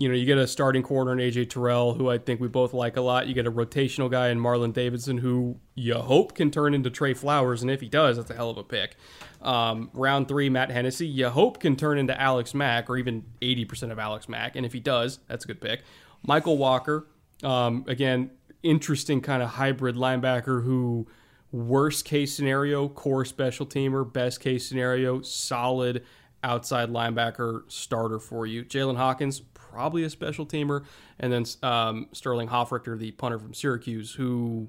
you 0.00 0.08
know, 0.08 0.14
you 0.14 0.24
get 0.24 0.38
a 0.38 0.46
starting 0.46 0.82
corner 0.82 1.12
in 1.12 1.18
AJ 1.18 1.50
Terrell, 1.50 1.92
who 1.92 2.08
I 2.08 2.16
think 2.16 2.40
we 2.40 2.48
both 2.48 2.72
like 2.72 2.96
a 2.96 3.02
lot. 3.02 3.26
You 3.26 3.34
get 3.34 3.46
a 3.46 3.52
rotational 3.52 4.10
guy 4.10 4.30
in 4.30 4.40
Marlon 4.40 4.72
Davidson, 4.72 5.18
who 5.18 5.58
you 5.74 5.94
hope 5.94 6.34
can 6.34 6.50
turn 6.50 6.72
into 6.72 6.88
Trey 6.88 7.12
Flowers, 7.12 7.60
and 7.60 7.70
if 7.70 7.82
he 7.82 7.88
does, 7.90 8.16
that's 8.16 8.30
a 8.30 8.34
hell 8.34 8.48
of 8.48 8.56
a 8.56 8.64
pick. 8.64 8.96
Um, 9.42 9.90
round 9.92 10.26
three, 10.26 10.48
Matt 10.48 10.70
Hennessy, 10.70 11.06
you 11.06 11.28
hope 11.28 11.60
can 11.60 11.76
turn 11.76 11.98
into 11.98 12.18
Alex 12.18 12.54
Mack, 12.54 12.88
or 12.88 12.96
even 12.96 13.24
80% 13.42 13.92
of 13.92 13.98
Alex 13.98 14.26
Mack, 14.26 14.56
and 14.56 14.64
if 14.64 14.72
he 14.72 14.80
does, 14.80 15.18
that's 15.28 15.44
a 15.44 15.48
good 15.48 15.60
pick. 15.60 15.82
Mykal 16.26 16.56
Walker, 16.56 17.06
um, 17.42 17.84
again, 17.86 18.30
interesting 18.62 19.20
kind 19.20 19.42
of 19.42 19.50
hybrid 19.50 19.96
linebacker 19.96 20.64
who 20.64 21.08
worst 21.52 22.04
case 22.04 22.34
scenario, 22.34 22.88
core 22.88 23.24
special 23.24 23.66
teamer, 23.66 24.10
best 24.10 24.40
case 24.40 24.66
scenario, 24.66 25.20
solid 25.22 26.04
outside 26.42 26.90
linebacker 26.90 27.70
starter 27.70 28.18
for 28.18 28.46
you. 28.46 28.64
Jaylinn 28.64 28.96
Hawkins, 28.96 29.40
probably 29.40 30.04
a 30.04 30.10
special 30.10 30.46
teamer, 30.46 30.84
and 31.18 31.32
then 31.32 31.44
um, 31.62 32.08
Sterling 32.12 32.48
Hofrichter, 32.48 32.98
the 32.98 33.10
punter 33.12 33.38
from 33.38 33.54
Syracuse, 33.54 34.12
who 34.12 34.68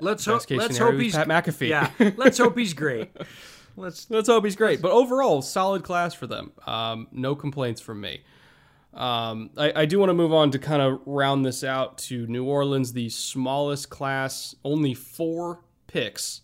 let's 0.00 0.24
hope. 0.24 0.48
Let's 0.50 0.78
hope 0.78 0.94
he's 0.96 1.14
Pat 1.14 1.28
McAfee. 1.28 1.68
Yeah. 1.68 1.90
Let's 2.16 2.38
hope 2.38 2.56
he's 2.56 2.74
great. 2.74 3.10
Let's. 3.76 4.10
let's 4.10 4.26
hope 4.26 4.44
he's 4.44 4.56
great. 4.56 4.82
But 4.82 4.90
overall, 4.90 5.40
solid 5.40 5.84
class 5.84 6.12
for 6.12 6.26
them. 6.26 6.50
Um, 6.66 7.06
no 7.12 7.36
complaints 7.36 7.80
from 7.80 8.00
me. 8.00 8.22
Um, 8.92 9.50
I, 9.56 9.82
I 9.82 9.86
do 9.86 10.00
want 10.00 10.10
to 10.10 10.14
move 10.14 10.32
on 10.32 10.50
to 10.50 10.58
kind 10.58 10.82
of 10.82 11.00
round 11.06 11.46
this 11.46 11.62
out 11.62 11.96
to 11.98 12.26
New 12.26 12.44
Orleans, 12.44 12.92
the 12.92 13.08
smallest 13.08 13.88
class, 13.88 14.56
only 14.64 14.94
four 14.94 15.60
picks, 15.88 16.42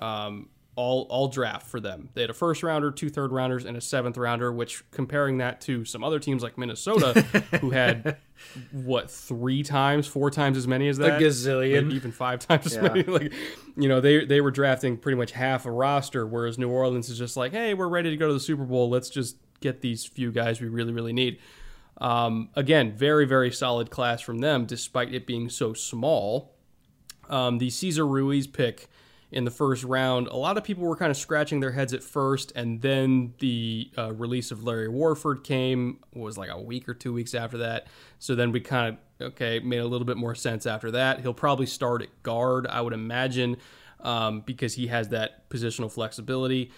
um, 0.00 0.48
all 0.74 1.06
all 1.10 1.28
draft 1.28 1.66
for 1.66 1.80
them. 1.80 2.08
They 2.14 2.22
had 2.22 2.30
a 2.30 2.34
first 2.34 2.62
rounder, 2.62 2.90
two 2.90 3.10
third 3.10 3.30
rounders, 3.30 3.64
and 3.64 3.76
a 3.76 3.80
seventh 3.80 4.16
rounder. 4.16 4.50
Which 4.52 4.88
comparing 4.90 5.38
that 5.38 5.60
to 5.62 5.84
some 5.84 6.02
other 6.02 6.18
teams 6.18 6.42
like 6.42 6.56
Minnesota, 6.56 7.20
who 7.60 7.70
had 7.70 8.16
what 8.72 9.10
three 9.10 9.62
times, 9.62 10.06
four 10.06 10.30
times 10.30 10.56
as 10.56 10.66
many 10.66 10.88
as 10.88 10.96
that, 10.98 11.20
a 11.20 11.24
gazillion. 11.24 11.92
Even 11.92 12.10
five 12.10 12.38
times 12.46 12.66
as 12.66 12.78
many. 12.78 13.02
Like, 13.02 13.32
you 13.76 13.88
know, 13.88 14.00
they 14.00 14.24
they 14.24 14.40
were 14.40 14.50
drafting 14.50 14.96
pretty 14.96 15.16
much 15.16 15.32
half 15.32 15.66
a 15.66 15.70
roster, 15.70 16.26
whereas 16.26 16.58
New 16.58 16.70
Orleans 16.70 17.10
is 17.10 17.18
just 17.18 17.36
like, 17.36 17.52
hey, 17.52 17.74
we're 17.74 17.88
ready 17.88 18.10
to 18.10 18.16
go 18.16 18.28
to 18.28 18.34
the 18.34 18.40
Super 18.40 18.64
Bowl. 18.64 18.88
Let's 18.88 19.10
just 19.10 19.36
get 19.60 19.80
these 19.80 20.04
few 20.04 20.32
guys 20.32 20.60
we 20.60 20.68
really 20.68 20.92
really 20.92 21.12
need. 21.12 21.38
Um, 21.98 22.48
again, 22.54 22.96
very 22.96 23.26
very 23.26 23.52
solid 23.52 23.90
class 23.90 24.22
from 24.22 24.38
them, 24.38 24.64
despite 24.64 25.12
it 25.14 25.26
being 25.26 25.50
so 25.50 25.74
small. 25.74 26.54
Um, 27.32 27.58
the 27.58 27.70
Cesar 27.70 28.06
Ruiz 28.06 28.46
pick 28.46 28.88
in 29.32 29.46
the 29.46 29.50
first 29.50 29.82
round, 29.82 30.28
a 30.28 30.36
lot 30.36 30.58
of 30.58 30.64
people 30.64 30.84
were 30.84 30.94
kind 30.94 31.10
of 31.10 31.16
scratching 31.16 31.60
their 31.60 31.72
heads 31.72 31.94
at 31.94 32.02
first, 32.02 32.52
and 32.54 32.82
then 32.82 33.32
the 33.38 33.90
uh, 33.96 34.12
release 34.12 34.50
of 34.50 34.62
Larry 34.62 34.88
Warford 34.88 35.42
came 35.42 36.00
was 36.12 36.36
like 36.36 36.50
a 36.50 36.60
week 36.60 36.86
or 36.86 36.92
two 36.92 37.14
weeks 37.14 37.34
after 37.34 37.56
that. 37.58 37.86
So 38.18 38.34
then 38.34 38.52
we 38.52 38.60
kind 38.60 38.98
of 39.20 39.28
okay 39.28 39.58
made 39.60 39.78
a 39.78 39.86
little 39.86 40.04
bit 40.04 40.18
more 40.18 40.34
sense 40.34 40.66
after 40.66 40.90
that. 40.90 41.20
He'll 41.20 41.32
probably 41.32 41.64
start 41.64 42.02
at 42.02 42.22
guard, 42.22 42.66
I 42.66 42.82
would 42.82 42.92
imagine, 42.92 43.56
um, 44.00 44.42
because 44.42 44.74
he 44.74 44.88
has 44.88 45.08
that 45.08 45.48
positional 45.48 45.90
flexibility. 45.90 46.70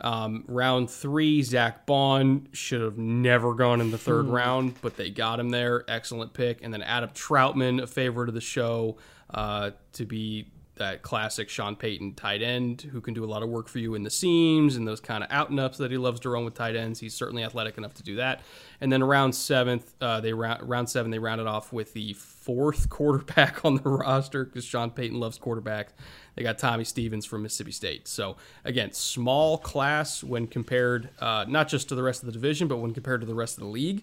Um, 0.00 0.44
round 0.48 0.90
three, 0.90 1.42
Zack 1.42 1.86
Baun 1.86 2.48
should 2.52 2.80
have 2.80 2.96
never 2.98 3.54
gone 3.54 3.80
in 3.80 3.90
the 3.90 3.98
third 3.98 4.26
round, 4.26 4.74
but 4.80 4.96
they 4.96 5.10
got 5.10 5.38
him 5.38 5.50
there. 5.50 5.84
Excellent 5.88 6.32
pick. 6.32 6.64
And 6.64 6.72
then 6.72 6.82
Adam 6.82 7.10
Trautman, 7.10 7.82
a 7.82 7.86
favorite 7.86 8.28
of 8.28 8.34
the 8.34 8.40
show, 8.40 8.96
uh, 9.34 9.70
to 9.94 10.04
be 10.04 10.46
that 10.80 11.02
classic 11.02 11.50
Sean 11.50 11.76
Payton 11.76 12.14
tight 12.14 12.40
end 12.40 12.80
who 12.80 13.02
can 13.02 13.12
do 13.12 13.22
a 13.22 13.26
lot 13.26 13.42
of 13.42 13.50
work 13.50 13.68
for 13.68 13.78
you 13.78 13.94
in 13.94 14.02
the 14.02 14.10
seams 14.10 14.76
and 14.76 14.88
those 14.88 14.98
kind 14.98 15.22
of 15.22 15.30
out 15.30 15.50
and 15.50 15.60
ups 15.60 15.76
that 15.76 15.90
he 15.90 15.98
loves 15.98 16.20
to 16.20 16.30
run 16.30 16.42
with 16.42 16.54
tight 16.54 16.74
ends. 16.74 16.98
He's 16.98 17.12
certainly 17.12 17.44
athletic 17.44 17.76
enough 17.76 17.92
to 17.94 18.02
do 18.02 18.16
that. 18.16 18.40
And 18.80 18.90
then 18.90 19.04
round 19.04 19.34
seventh, 19.34 19.92
uh, 20.00 20.22
they 20.22 20.32
round 20.32 20.66
round 20.66 20.88
seven 20.88 21.10
they 21.10 21.18
rounded 21.18 21.46
off 21.46 21.70
with 21.70 21.92
the 21.92 22.14
fourth 22.14 22.88
quarterback 22.88 23.62
on 23.62 23.76
the 23.76 23.90
roster 23.90 24.46
because 24.46 24.64
Sean 24.64 24.90
Payton 24.90 25.20
loves 25.20 25.38
quarterbacks. 25.38 25.90
They 26.34 26.42
got 26.42 26.56
Tommy 26.56 26.84
Stevens 26.84 27.26
from 27.26 27.42
Mississippi 27.42 27.72
State. 27.72 28.08
So 28.08 28.38
again, 28.64 28.92
small 28.92 29.58
class 29.58 30.24
when 30.24 30.46
compared 30.46 31.10
uh, 31.18 31.44
not 31.46 31.68
just 31.68 31.90
to 31.90 31.94
the 31.94 32.02
rest 32.02 32.22
of 32.22 32.26
the 32.26 32.32
division, 32.32 32.68
but 32.68 32.78
when 32.78 32.94
compared 32.94 33.20
to 33.20 33.26
the 33.26 33.34
rest 33.34 33.58
of 33.58 33.64
the 33.64 33.70
league. 33.70 34.02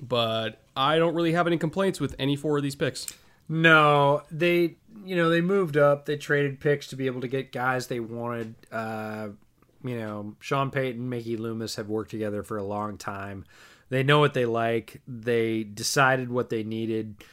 But 0.00 0.60
I 0.74 0.98
don't 0.98 1.14
really 1.14 1.34
have 1.34 1.46
any 1.46 1.56
complaints 1.56 2.00
with 2.00 2.16
any 2.18 2.34
four 2.34 2.56
of 2.56 2.64
these 2.64 2.74
picks. 2.74 3.06
No, 3.52 4.22
they 4.30 4.76
you 5.04 5.16
know 5.16 5.28
they 5.28 5.40
moved 5.40 5.76
up. 5.76 6.06
They 6.06 6.16
traded 6.16 6.60
picks 6.60 6.86
to 6.86 6.96
be 6.96 7.06
able 7.06 7.20
to 7.22 7.28
get 7.28 7.50
guys 7.50 7.88
they 7.88 7.98
wanted. 7.98 8.54
Uh, 8.70 9.30
you 9.82 9.98
know, 9.98 10.36
Sean 10.38 10.70
Payton, 10.70 11.08
Mickey 11.08 11.36
Loomis 11.36 11.74
have 11.74 11.88
worked 11.88 12.12
together 12.12 12.44
for 12.44 12.56
a 12.58 12.62
long 12.62 12.96
time. 12.96 13.44
They 13.88 14.04
know 14.04 14.20
what 14.20 14.34
they 14.34 14.46
like. 14.46 15.00
They 15.08 15.64
decided 15.64 16.30
what 16.30 16.48
they 16.48 16.62
needed. 16.62 17.24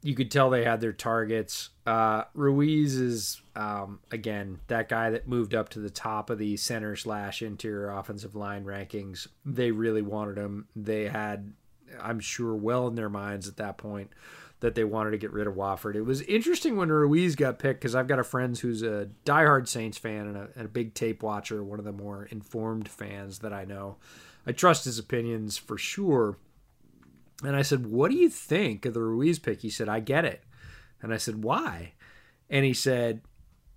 You 0.00 0.14
could 0.14 0.30
tell 0.30 0.48
they 0.48 0.62
had 0.62 0.80
their 0.80 0.92
targets. 0.92 1.70
Uh, 1.84 2.22
Ruiz 2.34 2.94
is 2.94 3.42
um, 3.56 3.98
again 4.12 4.60
that 4.68 4.88
guy 4.88 5.10
that 5.10 5.26
moved 5.26 5.56
up 5.56 5.70
to 5.70 5.80
the 5.80 5.90
top 5.90 6.30
of 6.30 6.38
the 6.38 6.56
center 6.56 6.94
slash 6.94 7.42
interior 7.42 7.90
offensive 7.90 8.36
line 8.36 8.64
rankings. 8.64 9.26
They 9.44 9.72
really 9.72 10.02
wanted 10.02 10.38
him. 10.38 10.68
They 10.76 11.08
had, 11.08 11.52
I'm 12.00 12.20
sure, 12.20 12.54
well 12.54 12.86
in 12.86 12.94
their 12.94 13.10
minds 13.10 13.48
at 13.48 13.56
that 13.56 13.76
point 13.76 14.12
that 14.60 14.74
they 14.74 14.84
wanted 14.84 15.10
to 15.10 15.18
get 15.18 15.32
rid 15.32 15.46
of 15.46 15.56
Warford. 15.56 15.96
It 15.96 16.06
was 16.06 16.22
interesting 16.22 16.76
when 16.76 16.88
Ruiz 16.88 17.36
got 17.36 17.58
picked 17.58 17.80
because 17.80 17.94
I've 17.94 18.08
got 18.08 18.18
a 18.18 18.24
friend 18.24 18.56
who's 18.56 18.82
a 18.82 19.10
diehard 19.24 19.68
Saints 19.68 19.98
fan 19.98 20.26
and 20.26 20.36
a, 20.36 20.48
and 20.56 20.64
a 20.64 20.70
big 20.70 20.94
tape 20.94 21.22
watcher, 21.22 21.62
one 21.62 21.78
of 21.78 21.84
the 21.84 21.92
more 21.92 22.24
informed 22.24 22.88
fans 22.88 23.40
that 23.40 23.52
I 23.52 23.64
know. 23.64 23.96
I 24.46 24.52
trust 24.52 24.84
his 24.84 24.98
opinions 24.98 25.56
for 25.56 25.76
sure. 25.76 26.38
And 27.42 27.56
I 27.56 27.62
said, 27.62 27.86
What 27.86 28.10
do 28.10 28.16
you 28.16 28.30
think 28.30 28.86
of 28.86 28.94
the 28.94 29.02
Ruiz 29.02 29.38
pick? 29.38 29.60
He 29.60 29.70
said, 29.70 29.88
I 29.88 30.00
get 30.00 30.24
it. 30.24 30.44
And 31.02 31.12
I 31.12 31.16
said, 31.16 31.42
Why? 31.42 31.92
And 32.48 32.64
he 32.64 32.72
said, 32.72 33.22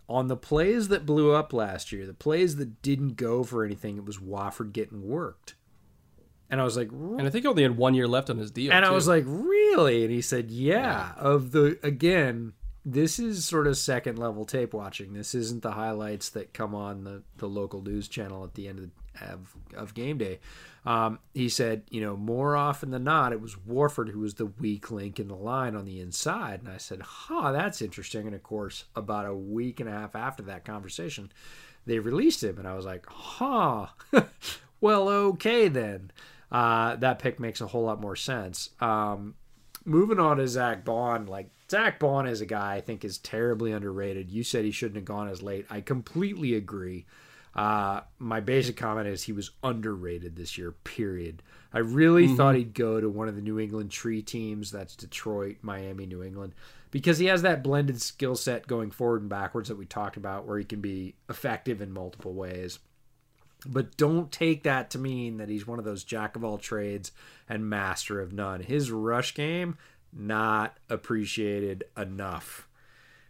On 0.08 0.28
the 0.28 0.38
plays 0.38 0.88
that 0.88 1.06
blew 1.06 1.34
up 1.34 1.52
last 1.52 1.92
year, 1.92 2.06
the 2.06 2.14
plays 2.14 2.58
that 2.58 2.82
didn't 2.82 3.18
go 3.18 3.44
for 3.44 3.66
anything, 3.66 3.98
it 3.98 4.06
was 4.06 4.22
Warford 4.22 4.74
getting 4.74 5.08
worked. 5.08 5.56
And 6.50 6.62
I 6.62 6.64
was 6.64 6.78
like, 6.78 6.92
And 6.92 7.22
I 7.24 7.30
think 7.30 7.44
he 7.44 7.48
only 7.48 7.64
had 7.64 7.78
one 7.78 7.94
year 7.94 8.08
left 8.08 8.30
on 8.30 8.38
his 8.38 8.52
deal. 8.52 8.72
and 8.72 8.86
I 8.86 8.92
was 8.92 9.08
like, 9.08 9.24
really? 9.28 10.04
And 10.04 10.12
he 10.12 10.22
said, 10.22 10.50
yeah. 10.50 11.12
Of 11.18 11.52
the 11.52 11.78
again, 11.84 12.54
this 12.86 13.20
is 13.20 13.44
sort 13.44 13.68
of 13.68 13.78
second 13.78 14.18
level 14.18 14.46
tape 14.46 14.74
watching. 14.74 15.14
This 15.14 15.36
isn't 15.36 15.62
the 15.62 15.72
highlights 15.72 16.30
that 16.30 16.54
come 16.54 16.74
on 16.74 17.04
the, 17.04 17.24
the 17.38 17.48
local 17.48 17.82
news 17.82 18.08
channel 18.08 18.46
at 18.46 18.54
the 18.54 18.70
end 18.70 18.80
of, 18.80 19.30
of, 19.30 19.56
of 19.76 19.94
game 19.94 20.18
day. 20.18 20.40
Um, 20.86 21.20
he 21.34 21.50
said, 21.50 21.84
you 21.90 22.00
know, 22.00 22.16
more 22.16 22.56
often 22.56 22.92
than 22.92 23.04
not, 23.04 23.34
it 23.34 23.42
was 23.42 23.58
Warford 23.58 24.08
who 24.08 24.22
was 24.22 24.36
the 24.36 24.46
weak 24.46 24.90
link 24.90 25.20
in 25.20 25.28
the 25.28 25.36
line 25.36 25.76
on 25.76 25.84
the 25.84 26.00
inside. 26.00 26.62
And 26.62 26.70
I 26.70 26.78
said, 26.78 27.02
huh, 27.02 27.52
that's 27.52 27.82
interesting. 27.82 28.26
And 28.26 28.34
of 28.34 28.42
course, 28.42 28.86
about 28.96 29.26
a 29.26 29.36
week 29.36 29.82
and 29.82 29.90
a 29.90 29.92
half 29.92 30.16
after 30.16 30.44
that 30.44 30.64
conversation, 30.64 31.30
they 31.86 32.00
released 32.00 32.42
him. 32.42 32.58
And 32.58 32.66
I 32.66 32.76
was 32.76 32.86
like, 32.86 33.06
huh, 33.10 33.88
well, 34.80 35.10
okay 35.10 35.68
then. 35.68 36.12
Uh, 36.52 36.96
that 36.98 37.20
pick 37.20 37.40
makes 37.40 37.62
a 37.62 37.68
whole 37.68 37.84
lot 37.84 38.00
more 38.00 38.16
sense. 38.16 38.70
Um, 38.80 39.36
moving 39.86 40.20
on 40.20 40.38
to 40.38 40.48
Zack 40.48 40.86
Baun, 40.86 41.26
like 41.26 41.50
Zack 41.70 42.00
Baun 42.00 42.28
is 42.28 42.42
a 42.42 42.46
guy 42.46 42.76
I 42.76 42.82
think 42.82 43.04
is 43.04 43.18
terribly 43.18 43.72
underrated. 43.72 44.32
You 44.32 44.44
said 44.44 44.64
he 44.64 44.72
shouldn't 44.72 44.96
have 44.96 45.06
gone 45.06 45.28
as 45.28 45.42
late. 45.42 45.66
I 45.70 45.82
completely 45.82 46.54
agree. 46.56 47.06
Uh, 47.56 48.02
my 48.20 48.40
basic 48.40 48.78
comment 48.78 49.08
is 49.08 49.24
he 49.24 49.32
was 49.32 49.52
underrated 49.64 50.36
this 50.36 50.58
year, 50.58 50.72
period. 50.72 51.42
I 51.74 51.80
really 51.80 52.28
thought 52.28 52.56
he'd 52.56 52.76
go 52.76 53.02
to 53.02 53.10
one 53.10 53.28
of 53.28 53.36
the 53.36 53.42
New 53.42 53.60
England 53.60 53.90
tree 53.90 54.22
teams. 54.22 54.72
That's 54.72 54.96
Detroit, 54.96 55.58
Miami, 55.62 56.06
New 56.06 56.24
England, 56.24 56.54
because 56.92 57.18
he 57.18 57.26
has 57.26 57.42
that 57.42 57.64
blended 57.64 58.00
skill 58.00 58.36
set 58.36 58.68
going 58.68 58.92
forward 58.92 59.22
and 59.22 59.30
backwards 59.30 59.70
that 59.70 59.78
we 59.78 59.86
talked 59.86 60.18
about, 60.18 60.46
where 60.46 60.60
he 60.60 60.66
can 60.66 60.82
be 60.82 61.16
effective 61.30 61.82
in 61.82 61.92
multiple 61.92 62.34
ways. 62.34 62.80
But 63.66 63.98
don't 63.98 64.32
take 64.32 64.64
that 64.64 64.90
to 64.92 65.00
mean 65.00 65.38
that 65.38 65.50
he's 65.50 65.66
one 65.66 65.80
of 65.80 65.86
those 65.86 66.04
jack 66.04 66.36
of 66.36 66.44
all 66.44 66.58
trades 66.58 67.12
and 67.50 67.70
master 67.70 68.22
of 68.22 68.32
none. 68.32 68.62
His 68.62 68.92
rush 68.92 69.34
game, 69.34 69.78
not 70.14 70.78
appreciated 70.90 71.84
enough. 71.98 72.68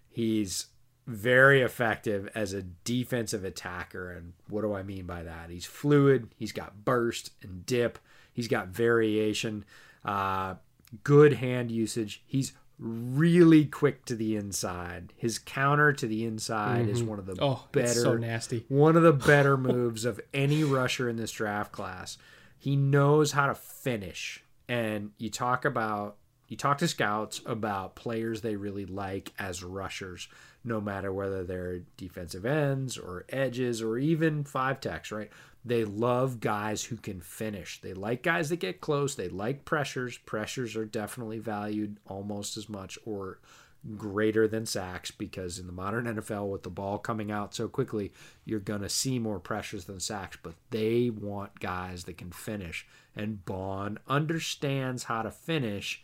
He's 0.09 0.67
very 1.07 1.61
effective 1.61 2.29
as 2.35 2.51
a 2.51 2.61
defensive 2.61 3.45
attacker. 3.45 4.11
And 4.11 4.33
what 4.49 4.61
do 4.61 4.73
I 4.73 4.83
mean 4.83 5.05
by 5.05 5.23
that? 5.23 5.49
He's 5.49 5.65
fluid, 5.65 6.29
he's 6.35 6.51
got 6.51 6.83
burst 6.83 7.31
and 7.41 7.65
dip, 7.65 7.97
he's 8.33 8.49
got 8.49 8.67
variation, 8.67 9.63
uh, 10.03 10.55
good 11.03 11.33
hand 11.33 11.71
usage. 11.71 12.23
He's 12.25 12.53
really 12.79 13.65
quick 13.65 14.05
to 14.05 14.15
the 14.15 14.35
inside. 14.35 15.13
His 15.17 15.39
counter 15.39 15.93
to 15.93 16.07
the 16.07 16.25
inside 16.25 16.87
is 16.87 16.99
mm-hmm. 16.99 17.09
one 17.09 17.19
of 17.19 17.25
the 17.25 17.37
Oh, 17.41 17.65
better 17.71 17.89
so 17.89 18.15
nasty. 18.15 18.65
one 18.67 18.95
of 18.95 19.03
the 19.03 19.13
better 19.13 19.57
moves 19.57 20.05
of 20.05 20.19
any 20.33 20.63
rusher 20.63 21.09
in 21.09 21.17
this 21.17 21.31
draft 21.31 21.71
class. 21.71 22.17
He 22.59 22.75
knows 22.75 23.31
how 23.31 23.47
to 23.47 23.55
finish. 23.55 24.43
And 24.69 25.11
you 25.17 25.29
talk 25.29 25.65
about 25.65 26.17
you 26.47 26.55
talk 26.55 26.77
to 26.77 26.87
scouts 26.87 27.41
about 27.45 27.95
players 27.95 28.41
they 28.41 28.55
really 28.55 28.85
like 28.85 29.33
as 29.37 29.63
rushers, 29.63 30.29
no 30.63 30.81
matter 30.81 31.13
whether 31.13 31.43
they're 31.43 31.79
defensive 31.95 32.45
ends 32.45 32.97
or 32.97 33.25
edges 33.29 33.81
or 33.81 33.97
even 33.97 34.43
five 34.43 34.81
techs, 34.81 35.11
right? 35.11 35.29
They 35.63 35.83
love 35.83 36.39
guys 36.39 36.83
who 36.83 36.95
can 36.97 37.19
finish. 37.19 37.81
They 37.81 37.93
like 37.93 38.23
guys 38.23 38.49
that 38.49 38.59
get 38.59 38.81
close. 38.81 39.15
They 39.15 39.27
like 39.27 39.65
pressures. 39.65 40.17
Pressures 40.17 40.75
are 40.75 40.85
definitely 40.85 41.39
valued 41.39 41.97
almost 42.07 42.57
as 42.57 42.69
much 42.69 42.97
or 43.05 43.39
greater 43.95 44.47
than 44.47 44.65
sacks 44.65 45.11
because 45.11 45.59
in 45.59 45.67
the 45.67 45.73
modern 45.73 46.05
NFL, 46.05 46.49
with 46.49 46.63
the 46.63 46.69
ball 46.69 46.97
coming 46.97 47.31
out 47.31 47.53
so 47.53 47.67
quickly, 47.67 48.11
you're 48.45 48.59
going 48.59 48.81
to 48.81 48.89
see 48.89 49.19
more 49.19 49.39
pressures 49.39 49.85
than 49.85 49.99
sacks. 49.99 50.37
But 50.41 50.55
they 50.69 51.09
want 51.09 51.59
guys 51.59 52.05
that 52.05 52.17
can 52.17 52.31
finish. 52.31 52.87
And 53.15 53.43
Baun 53.45 53.99
understands 54.07 55.03
how 55.03 55.21
to 55.21 55.31
finish, 55.31 56.03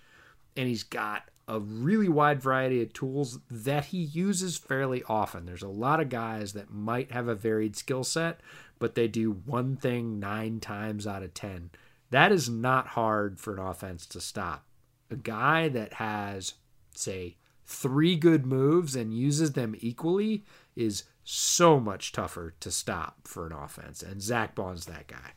and 0.55 0.67
he's 0.67 0.83
got 0.83 1.29
a 1.47 1.59
really 1.59 2.09
wide 2.09 2.41
variety 2.41 2.81
of 2.81 2.93
tools 2.93 3.39
that 3.49 3.85
he 3.85 3.97
uses 3.97 4.57
fairly 4.57 5.03
often. 5.07 5.45
There's 5.45 5.61
a 5.61 5.67
lot 5.67 5.99
of 5.99 6.09
guys 6.09 6.53
that 6.53 6.71
might 6.71 7.11
have 7.11 7.27
a 7.27 7.35
varied 7.35 7.75
skill 7.75 8.03
set, 8.03 8.39
but 8.79 8.95
they 8.95 9.07
do 9.07 9.31
one 9.45 9.75
thing 9.75 10.19
nine 10.19 10.59
times 10.59 11.05
out 11.05 11.23
of 11.23 11.33
10. 11.33 11.71
That 12.11 12.31
is 12.31 12.49
not 12.49 12.87
hard 12.87 13.39
for 13.39 13.53
an 13.53 13.59
offense 13.59 14.05
to 14.07 14.21
stop. 14.21 14.65
A 15.09 15.15
guy 15.15 15.67
that 15.69 15.93
has, 15.93 16.53
say, 16.95 17.37
three 17.65 18.15
good 18.15 18.45
moves 18.45 18.95
and 18.95 19.13
uses 19.13 19.53
them 19.53 19.75
equally 19.79 20.45
is 20.75 21.03
so 21.23 21.79
much 21.79 22.11
tougher 22.11 22.53
to 22.59 22.71
stop 22.71 23.27
for 23.27 23.47
an 23.47 23.53
offense. 23.53 24.01
And 24.01 24.21
Zack 24.21 24.55
Baun's 24.55 24.85
that 24.85 25.07
guy. 25.07 25.33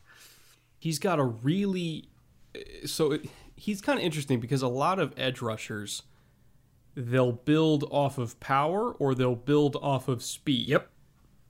he's 0.79 0.99
got 0.99 1.19
a 1.19 1.23
really 1.23 2.09
so 2.85 3.13
it, 3.13 3.25
he's 3.57 3.81
kind 3.81 3.99
of 3.99 4.05
interesting 4.05 4.39
because 4.39 4.61
a 4.61 4.67
lot 4.67 4.99
of 4.99 5.13
edge 5.17 5.41
rushers 5.41 6.03
they'll 6.95 7.33
build 7.33 7.83
off 7.91 8.17
of 8.17 8.39
power 8.39 8.93
or 8.93 9.13
they'll 9.13 9.35
build 9.35 9.75
off 9.81 10.07
of 10.07 10.23
speed. 10.23 10.67
Yep. 10.67 10.89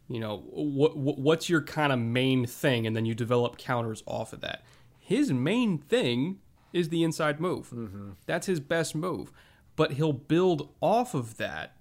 You 0.09 0.19
know, 0.19 0.43
what, 0.49 0.97
what 0.97 1.19
what's 1.19 1.49
your 1.49 1.61
kind 1.61 1.93
of 1.93 1.99
main 1.99 2.45
thing 2.45 2.87
and 2.87 2.95
then 2.95 3.05
you 3.05 3.13
develop 3.13 3.57
counters 3.57 4.03
off 4.05 4.33
of 4.33 4.41
that. 4.41 4.63
His 4.99 5.31
main 5.31 5.77
thing 5.77 6.39
is 6.73 6.89
the 6.89 7.03
inside 7.03 7.39
move. 7.39 7.69
Mm-hmm. 7.69 8.11
That's 8.25 8.47
his 8.47 8.59
best 8.59 8.95
move. 8.95 9.31
But 9.75 9.93
he'll 9.93 10.13
build 10.13 10.69
off 10.81 11.13
of 11.13 11.37
that 11.37 11.77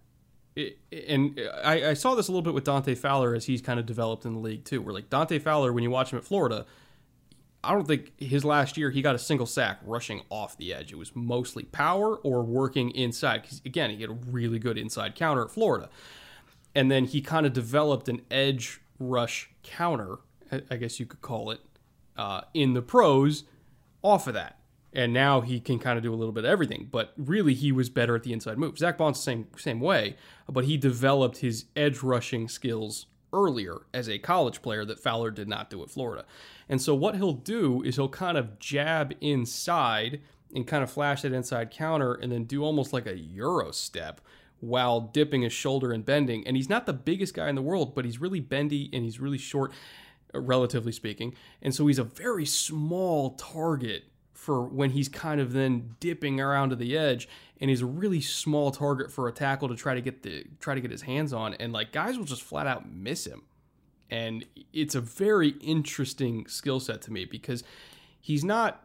it, 0.56 0.78
and 0.90 1.38
I, 1.62 1.90
I 1.90 1.94
saw 1.94 2.14
this 2.14 2.28
a 2.28 2.32
little 2.32 2.42
bit 2.42 2.54
with 2.54 2.64
Dante 2.64 2.94
Fowler 2.94 3.34
as 3.34 3.44
he's 3.44 3.60
kind 3.60 3.78
of 3.78 3.86
developed 3.86 4.24
in 4.24 4.32
the 4.32 4.40
league 4.40 4.64
too. 4.64 4.80
Where 4.80 4.94
like 4.94 5.10
Dante 5.10 5.38
Fowler, 5.38 5.72
when 5.72 5.84
you 5.84 5.90
watch 5.90 6.12
him 6.12 6.18
at 6.18 6.24
Florida, 6.24 6.66
I 7.64 7.72
don't 7.72 7.86
think 7.86 8.12
his 8.20 8.44
last 8.44 8.76
year 8.76 8.90
he 8.90 9.02
got 9.02 9.14
a 9.14 9.18
single 9.18 9.46
sack 9.46 9.80
rushing 9.84 10.22
off 10.30 10.56
the 10.56 10.72
edge. 10.72 10.92
It 10.92 10.98
was 10.98 11.16
mostly 11.16 11.64
power 11.64 12.16
or 12.16 12.42
working 12.42 12.90
inside. 12.90 13.42
Because 13.42 13.60
again, 13.64 13.90
he 13.90 14.00
had 14.02 14.10
a 14.10 14.14
really 14.14 14.58
good 14.58 14.78
inside 14.78 15.14
counter 15.14 15.42
at 15.42 15.50
Florida, 15.50 15.88
and 16.74 16.90
then 16.90 17.06
he 17.06 17.20
kind 17.20 17.44
of 17.46 17.52
developed 17.52 18.08
an 18.08 18.22
edge 18.30 18.80
rush 18.98 19.50
counter, 19.62 20.18
I- 20.70 20.76
guess 20.76 21.00
you 21.00 21.06
could 21.06 21.22
call 21.22 21.50
it, 21.50 21.60
uh, 22.16 22.42
in 22.54 22.74
the 22.74 22.82
pros 22.82 23.44
off 24.02 24.26
of 24.26 24.34
that. 24.34 24.58
And 24.92 25.12
now 25.12 25.42
he 25.42 25.60
can 25.60 25.78
kind 25.78 25.98
of 25.98 26.02
do 26.02 26.14
a 26.14 26.16
little 26.16 26.32
bit 26.32 26.44
of 26.44 26.50
everything, 26.50 26.88
but 26.90 27.12
really 27.18 27.52
he 27.52 27.70
was 27.70 27.90
better 27.90 28.14
at 28.16 28.22
the 28.22 28.32
inside 28.32 28.56
move. 28.56 28.78
Zack 28.78 28.96
Baun's 28.96 29.20
same 29.20 29.48
same 29.56 29.80
way, 29.80 30.16
but 30.48 30.64
he 30.64 30.78
developed 30.78 31.38
his 31.38 31.66
edge 31.74 32.02
rushing 32.02 32.48
skills 32.48 33.06
earlier 33.32 33.82
as 33.92 34.08
a 34.08 34.18
college 34.18 34.62
player 34.62 34.84
that 34.84 35.00
Fowler 35.00 35.30
did 35.30 35.48
not 35.48 35.70
do 35.70 35.82
at 35.82 35.90
Florida. 35.90 36.24
And 36.68 36.80
so 36.80 36.94
what 36.94 37.16
he'll 37.16 37.32
do 37.32 37.82
is 37.82 37.96
he'll 37.96 38.08
kind 38.08 38.38
of 38.38 38.58
jab 38.58 39.14
inside 39.20 40.20
and 40.54 40.66
kind 40.66 40.82
of 40.82 40.90
flash 40.90 41.22
that 41.22 41.32
inside 41.32 41.70
counter 41.70 42.14
and 42.14 42.32
then 42.32 42.44
do 42.44 42.64
almost 42.64 42.92
like 42.92 43.06
a 43.06 43.16
euro 43.16 43.72
step 43.72 44.20
while 44.60 45.00
dipping 45.00 45.42
his 45.42 45.52
shoulder 45.52 45.92
and 45.92 46.04
bending. 46.04 46.46
And 46.46 46.56
he's 46.56 46.68
not 46.68 46.86
the 46.86 46.92
biggest 46.92 47.34
guy 47.34 47.48
in 47.48 47.54
the 47.54 47.62
world, 47.62 47.94
but 47.94 48.04
he's 48.04 48.20
really 48.20 48.40
bendy 48.40 48.88
and 48.92 49.04
he's 49.04 49.20
really 49.20 49.38
short 49.38 49.72
relatively 50.32 50.92
speaking. 50.92 51.34
And 51.62 51.74
so 51.74 51.86
he's 51.86 51.98
a 51.98 52.04
very 52.04 52.46
small 52.46 53.30
target 53.30 54.04
for 54.32 54.62
when 54.62 54.90
he's 54.90 55.08
kind 55.08 55.40
of 55.40 55.52
then 55.52 55.96
dipping 55.98 56.40
around 56.40 56.70
to 56.70 56.76
the 56.76 56.96
edge 56.96 57.28
and 57.60 57.70
he's 57.70 57.82
a 57.82 57.86
really 57.86 58.20
small 58.20 58.70
target 58.70 59.10
for 59.10 59.28
a 59.28 59.32
tackle 59.32 59.68
to 59.68 59.74
try 59.74 59.94
to 59.94 60.00
get 60.00 60.22
the 60.22 60.44
try 60.60 60.74
to 60.74 60.80
get 60.80 60.90
his 60.90 61.02
hands 61.02 61.32
on 61.32 61.54
and 61.54 61.72
like 61.72 61.92
guys 61.92 62.18
will 62.18 62.24
just 62.24 62.42
flat 62.42 62.66
out 62.66 62.90
miss 62.90 63.26
him. 63.26 63.42
And 64.10 64.44
it's 64.72 64.94
a 64.94 65.00
very 65.00 65.50
interesting 65.60 66.46
skill 66.46 66.78
set 66.78 67.02
to 67.02 67.12
me 67.12 67.24
because 67.24 67.64
he's 68.20 68.44
not 68.44 68.82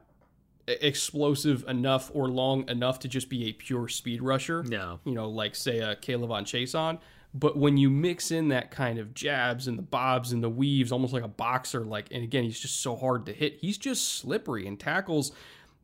explosive 0.67 1.63
enough 1.67 2.11
or 2.13 2.27
long 2.27 2.67
enough 2.69 2.99
to 2.99 3.07
just 3.07 3.29
be 3.29 3.49
a 3.49 3.53
pure 3.53 3.87
speed 3.87 4.21
rusher. 4.21 4.63
No. 4.63 4.99
You 5.03 5.13
know, 5.13 5.29
like 5.29 5.55
say 5.55 5.79
a 5.79 5.95
K'Lavon 5.95 6.43
Chaisson. 6.43 6.99
But 7.33 7.57
when 7.57 7.77
you 7.77 7.89
mix 7.89 8.31
in 8.31 8.49
that 8.49 8.71
kind 8.71 8.99
of 8.99 9.13
jabs 9.13 9.67
and 9.67 9.77
the 9.77 9.83
bobs 9.83 10.33
and 10.33 10.43
the 10.43 10.49
weaves, 10.49 10.91
almost 10.91 11.13
like 11.13 11.23
a 11.23 11.29
boxer, 11.29 11.85
like 11.85 12.07
and 12.11 12.23
again, 12.23 12.43
he's 12.43 12.59
just 12.59 12.81
so 12.81 12.95
hard 12.95 13.25
to 13.27 13.33
hit. 13.33 13.57
He's 13.61 13.77
just 13.77 14.17
slippery 14.17 14.67
and 14.67 14.79
tackles. 14.79 15.31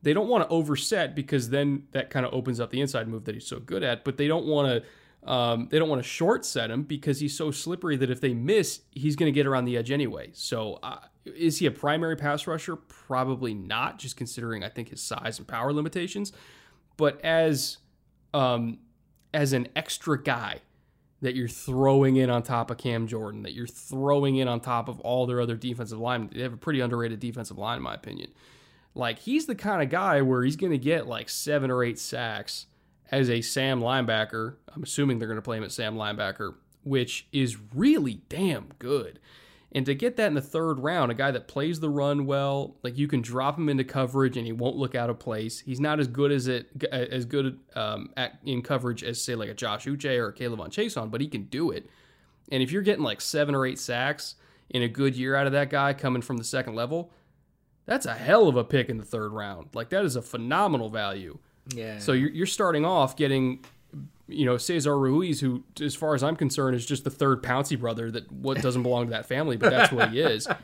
They 0.02 0.14
don't 0.14 0.28
want 0.28 0.44
to 0.44 0.50
overset 0.50 1.16
because 1.16 1.50
then 1.50 1.84
that 1.92 2.10
kind 2.10 2.26
of 2.26 2.34
opens 2.34 2.60
up 2.60 2.70
the 2.70 2.82
inside 2.82 3.08
move 3.08 3.26
that 3.26 3.36
he's 3.36 3.48
so 3.48 3.60
good 3.60 3.84
at. 3.84 4.04
But 4.04 4.18
they 4.18 4.28
don't 4.28 4.46
want 4.46 4.84
to. 4.84 4.90
Um, 5.30 5.68
they 5.70 5.78
don't 5.78 5.90
want 5.90 6.02
to 6.02 6.08
short 6.08 6.46
set 6.46 6.72
him 6.72 6.84
because 6.84 7.20
he's 7.20 7.36
so 7.36 7.52
slippery 7.52 7.98
that 7.98 8.10
if 8.10 8.22
they 8.22 8.34
miss, 8.34 8.82
he's 8.92 9.18
going 9.18 9.28
to 9.28 9.36
get 9.36 9.46
around 9.46 9.66
the 9.66 9.76
edge 9.76 9.92
anyway. 9.92 10.30
So, 10.32 10.80
uh, 10.84 11.00
is 11.26 11.58
he 11.58 11.66
a 11.66 11.72
primary 11.72 12.16
pass 12.16 12.48
rusher? 12.48 12.78
Probably 12.78 13.54
not, 13.54 14.00
just 14.00 14.16
considering 14.16 14.64
I 14.64 14.70
think 14.70 14.90
his 14.90 15.02
size 15.02 15.38
and 15.40 15.48
power 15.48 15.74
limitations. 15.74 16.32
But 16.96 17.20
as 17.26 17.78
um, 18.34 18.80
as 19.34 19.54
an 19.54 19.68
extra 19.76 20.22
guy 20.22 20.62
that 21.22 21.36
you're 21.36 21.48
throwing 21.48 22.16
in 22.16 22.30
on 22.30 22.44
top 22.44 22.70
of 22.70 22.78
Cam 22.78 23.08
Jordan, 23.08 23.44
that 23.44 23.54
you're 23.54 23.68
throwing 23.68 24.38
in 24.38 24.48
on 24.48 24.60
top 24.60 24.88
of 24.88 25.00
all 25.00 25.26
their 25.26 25.42
other 25.42 25.56
defensive 25.56 26.00
linemen, 26.00 26.32
they 26.34 26.44
have 26.44 26.54
a 26.54 26.58
pretty 26.58 26.80
underrated 26.80 27.20
defensive 27.20 27.58
line, 27.58 27.78
in 27.78 27.84
my 27.84 27.96
opinion. 27.96 28.32
Like 28.98 29.20
he's 29.20 29.46
the 29.46 29.56
kind 29.56 29.82
of 29.82 29.90
guy 29.90 30.22
where 30.22 30.44
he's 30.44 30.56
going 30.56 30.72
to 30.72 30.78
get 30.78 31.08
like 31.08 31.30
seven 31.30 31.70
or 31.70 31.84
eight 31.84 32.00
sacks 32.00 32.66
as 33.12 33.30
a 33.30 33.42
Sam 33.42 33.80
linebacker. 33.80 34.56
I'm 34.76 34.84
assuming 34.84 35.20
they're 35.20 35.28
going 35.28 35.38
to 35.38 35.44
play 35.44 35.58
him 35.58 35.64
at 35.64 35.72
Sam 35.72 35.96
linebacker, 35.96 36.56
which 36.84 37.28
is 37.32 37.58
really 37.74 38.22
damn 38.28 38.70
good. 38.80 39.20
And 39.74 39.86
to 39.86 39.94
get 39.94 40.16
that 40.16 40.28
in 40.28 40.34
the 40.34 40.42
third 40.42 40.80
round, 40.80 41.12
a 41.12 41.16
guy 41.16 41.30
that 41.30 41.48
plays 41.48 41.80
the 41.80 41.90
run 41.90 42.26
well, 42.26 42.78
like 42.84 42.98
you 42.98 43.08
can 43.08 43.22
drop 43.22 43.58
him 43.58 43.70
into 43.70 43.84
coverage 43.84 44.38
and 44.38 44.46
he 44.46 44.54
won't 44.54 44.78
look 44.78 44.96
out 44.96 45.10
of 45.10 45.20
place. 45.20 45.60
He's 45.60 45.80
not 45.80 46.00
as 46.00 46.08
good 46.08 46.32
as 46.32 46.48
it 46.48 46.68
as 46.92 47.26
good 47.26 47.60
um, 47.76 48.10
at 48.18 48.40
in 48.46 48.62
coverage 48.62 49.04
as 49.04 49.22
say 49.22 49.36
like 49.36 49.50
a 49.50 49.54
Josh 49.54 49.86
Uche 49.86 50.18
or 50.18 50.30
a 50.30 50.34
K'Lavon 50.34 50.70
Chaisson, 50.70 51.12
but 51.12 51.22
he 51.22 51.28
can 51.28 51.44
do 51.44 51.70
it. 51.72 51.90
And 52.50 52.64
if 52.64 52.72
you're 52.72 52.82
getting 52.82 53.04
like 53.04 53.20
seven 53.20 53.54
or 53.54 53.66
eight 53.66 53.78
sacks 53.78 54.36
in 54.70 54.82
a 54.82 54.88
good 54.88 55.16
year 55.16 55.36
out 55.36 55.48
of 55.48 55.54
that 55.54 55.70
guy 55.70 55.94
coming 55.94 56.22
from 56.22 56.38
the 56.38 56.44
second 56.46 56.74
level, 56.74 57.12
that's 57.88 58.06
a 58.06 58.14
hell 58.14 58.48
of 58.48 58.56
a 58.56 58.64
pick 58.64 58.90
in 58.90 58.98
the 59.00 59.04
third 59.04 59.32
round. 59.32 59.70
Like 59.74 59.90
that 59.90 60.06
is 60.06 60.16
a 60.16 60.22
phenomenal 60.22 60.90
value. 60.90 61.40
Yeah. 61.74 61.98
So 61.98 62.12
you're, 62.12 62.30
you're 62.30 62.46
starting 62.46 62.86
off 62.86 63.16
getting, 63.16 63.66
you 64.28 64.46
know, 64.46 64.58
Cesar 64.58 64.98
Ruiz, 64.98 65.40
who, 65.42 65.64
as 65.82 65.96
far 65.96 66.14
as 66.14 66.22
I'm 66.24 66.36
concerned, 66.36 66.76
is 66.76 66.86
just 66.86 67.04
the 67.04 67.10
third 67.10 67.42
Pouncey 67.42 67.80
brother 67.80 68.12
that 68.12 68.32
what 68.32 68.62
doesn't 68.62 68.84
belong 68.84 69.06
to 69.08 69.12
that 69.12 69.26
family, 69.26 69.58
but 69.58 69.72
that's 69.72 69.92
what 69.92 70.12
he 70.12 70.20
is. 70.22 70.48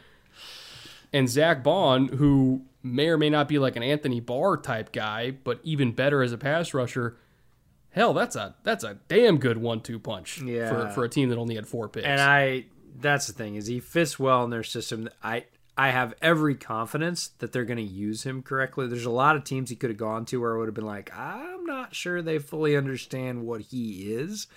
And 1.16 1.30
Zack 1.30 1.64
Baun, 1.64 2.08
who 2.08 2.64
may 2.82 3.08
or 3.08 3.20
may 3.20 3.30
not 3.30 3.48
be 3.48 3.60
like 3.60 3.76
an 3.76 3.84
Anthony 3.84 4.20
Barr 4.20 4.58
type 4.58 4.92
guy, 4.92 5.30
but 5.30 5.60
even 5.64 5.92
better 5.92 6.24
as 6.24 6.32
a 6.32 6.40
pass 6.40 6.74
rusher. 6.74 7.18
Hell, 7.92 8.14
that's 8.16 8.36
a 8.36 8.56
that's 8.64 8.84
a 8.84 8.98
damn 9.08 9.38
good 9.38 9.60
one-two 9.60 10.00
punch 10.00 10.42
Yeah. 10.42 10.70
for, 10.70 10.90
for 10.90 11.04
a 11.04 11.10
team 11.10 11.30
that 11.30 11.38
only 11.38 11.54
had 11.54 11.68
four 11.68 11.88
picks. 11.88 12.08
And 12.08 12.20
I 12.20 12.66
that's 13.00 13.28
the 13.28 13.34
thing 13.34 13.54
is 13.54 13.68
he 13.68 13.80
fits 13.80 14.18
well 14.18 14.44
in 14.44 14.50
their 14.50 14.64
system. 14.64 15.08
I 15.22 15.46
I 15.78 15.90
have 15.90 16.14
every 16.22 16.56
confidence 16.56 17.30
that 17.40 17.52
they're 17.52 17.66
going 17.66 17.78
to 17.78 17.84
use 17.84 18.24
him 18.24 18.44
correctly. 18.44 18.88
There's 18.88 19.06
a 19.06 19.12
lot 19.12 19.36
of 19.36 19.44
teams 19.44 19.70
he 19.70 19.76
could 19.76 19.90
have 19.90 19.98
gone 19.98 20.26
to 20.26 20.40
where 20.40 20.56
I 20.56 20.60
would 20.60 20.68
have 20.68 20.76
been 20.76 20.86
like, 20.86 21.16
I'm 21.16 21.66
not 21.66 21.96
sure 21.96 22.22
they 22.22 22.38
fully 22.38 22.78
understand 22.78 23.44
what 23.44 23.62
he 23.62 24.14
is. 24.14 24.48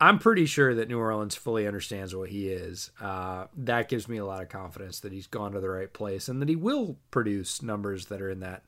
I'm 0.00 0.18
pretty 0.18 0.46
sure 0.46 0.74
that 0.74 0.88
New 0.88 0.98
Orleans 0.98 1.34
fully 1.34 1.66
understands 1.66 2.14
what 2.14 2.28
he 2.28 2.48
is. 2.48 2.90
Uh, 3.00 3.46
that 3.56 3.88
gives 3.88 4.08
me 4.08 4.18
a 4.18 4.26
lot 4.26 4.42
of 4.42 4.48
confidence 4.48 5.00
that 5.00 5.12
he's 5.12 5.26
gone 5.26 5.52
to 5.52 5.60
the 5.60 5.70
right 5.70 5.92
place 5.92 6.28
and 6.28 6.40
that 6.40 6.48
he 6.48 6.56
will 6.56 6.98
produce 7.10 7.62
numbers 7.62 8.06
that 8.06 8.20
are 8.20 8.30
in 8.30 8.40
that, 8.40 8.64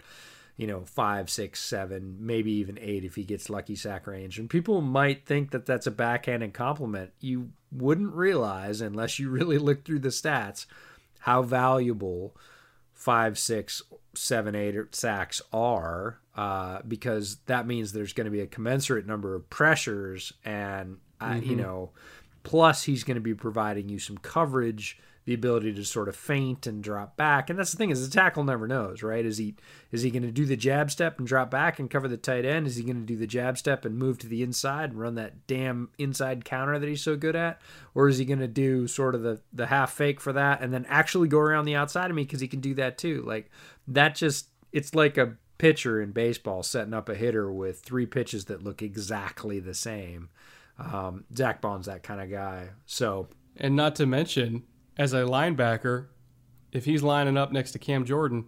you 0.56 0.66
know, 0.66 0.84
five, 0.84 1.28
six, 1.30 1.60
seven, 1.62 2.16
maybe 2.18 2.50
even 2.52 2.78
eight 2.80 3.04
if 3.04 3.14
he 3.14 3.24
gets 3.24 3.50
lucky 3.50 3.76
sack 3.76 4.06
range. 4.06 4.38
And 4.38 4.50
people 4.50 4.80
might 4.80 5.26
think 5.26 5.50
that 5.50 5.66
that's 5.66 5.86
a 5.86 5.92
backhanded 5.92 6.54
compliment. 6.54 7.12
You 7.20 7.50
wouldn't 7.70 8.14
realize 8.14 8.80
unless 8.80 9.18
you 9.18 9.28
really 9.30 9.58
look 9.58 9.84
through 9.84 10.00
the 10.00 10.08
stats 10.08 10.64
how 11.18 11.42
valuable 11.42 12.36
five, 12.94 13.38
six, 13.38 13.82
seven, 14.14 14.54
eight 14.54 14.76
sacks 14.94 15.40
are, 15.52 16.18
uh, 16.36 16.80
because 16.86 17.36
that 17.46 17.66
means 17.66 17.92
there's 17.92 18.12
going 18.12 18.24
to 18.24 18.30
be 18.30 18.40
a 18.40 18.46
commensurate 18.46 19.06
number 19.06 19.34
of 19.34 19.48
pressures, 19.50 20.32
and 20.44 20.98
uh, 21.20 21.30
mm-hmm. 21.30 21.50
you 21.50 21.56
know, 21.56 21.90
plus 22.42 22.84
he's 22.84 23.04
going 23.04 23.16
to 23.16 23.20
be 23.20 23.34
providing 23.34 23.88
you 23.88 23.98
some 23.98 24.18
coverage 24.18 24.98
the 25.28 25.34
ability 25.34 25.74
to 25.74 25.84
sort 25.84 26.08
of 26.08 26.16
feint 26.16 26.66
and 26.66 26.82
drop 26.82 27.14
back. 27.14 27.50
And 27.50 27.58
that's 27.58 27.70
the 27.70 27.76
thing 27.76 27.90
is 27.90 28.08
the 28.08 28.10
tackle 28.10 28.44
never 28.44 28.66
knows, 28.66 29.02
right? 29.02 29.26
Is 29.26 29.36
he 29.36 29.56
is 29.92 30.00
he 30.00 30.10
going 30.10 30.22
to 30.22 30.30
do 30.30 30.46
the 30.46 30.56
jab 30.56 30.90
step 30.90 31.18
and 31.18 31.28
drop 31.28 31.50
back 31.50 31.78
and 31.78 31.90
cover 31.90 32.08
the 32.08 32.16
tight 32.16 32.46
end? 32.46 32.66
Is 32.66 32.76
he 32.76 32.82
going 32.82 32.96
to 32.96 33.04
do 33.04 33.14
the 33.14 33.26
jab 33.26 33.58
step 33.58 33.84
and 33.84 33.98
move 33.98 34.16
to 34.20 34.26
the 34.26 34.42
inside 34.42 34.88
and 34.88 34.98
run 34.98 35.16
that 35.16 35.46
damn 35.46 35.90
inside 35.98 36.46
counter 36.46 36.78
that 36.78 36.88
he's 36.88 37.02
so 37.02 37.14
good 37.14 37.36
at? 37.36 37.60
Or 37.94 38.08
is 38.08 38.16
he 38.16 38.24
going 38.24 38.38
to 38.38 38.48
do 38.48 38.86
sort 38.86 39.14
of 39.14 39.20
the 39.20 39.38
the 39.52 39.66
half 39.66 39.92
fake 39.92 40.18
for 40.18 40.32
that 40.32 40.62
and 40.62 40.72
then 40.72 40.86
actually 40.88 41.28
go 41.28 41.40
around 41.40 41.66
the 41.66 41.76
outside 41.76 42.08
of 42.08 42.16
me 42.16 42.22
because 42.22 42.40
he 42.40 42.48
can 42.48 42.60
do 42.60 42.72
that 42.76 42.96
too? 42.96 43.22
Like 43.26 43.50
that 43.86 44.14
just 44.14 44.48
it's 44.72 44.94
like 44.94 45.18
a 45.18 45.34
pitcher 45.58 46.00
in 46.00 46.12
baseball 46.12 46.62
setting 46.62 46.94
up 46.94 47.10
a 47.10 47.14
hitter 47.14 47.52
with 47.52 47.80
three 47.80 48.06
pitches 48.06 48.46
that 48.46 48.64
look 48.64 48.80
exactly 48.80 49.60
the 49.60 49.74
same. 49.74 50.30
Um, 50.78 51.24
Zack 51.36 51.60
Baun's 51.60 51.84
that 51.84 52.02
kind 52.02 52.22
of 52.22 52.30
guy. 52.30 52.70
So 52.86 53.28
and 53.58 53.76
not 53.76 53.94
to 53.96 54.06
mention 54.06 54.62
as 54.98 55.12
a 55.12 55.18
linebacker, 55.22 56.06
if 56.72 56.84
he's 56.84 57.02
lining 57.02 57.36
up 57.36 57.52
next 57.52 57.72
to 57.72 57.78
Cam 57.78 58.04
Jordan, 58.04 58.46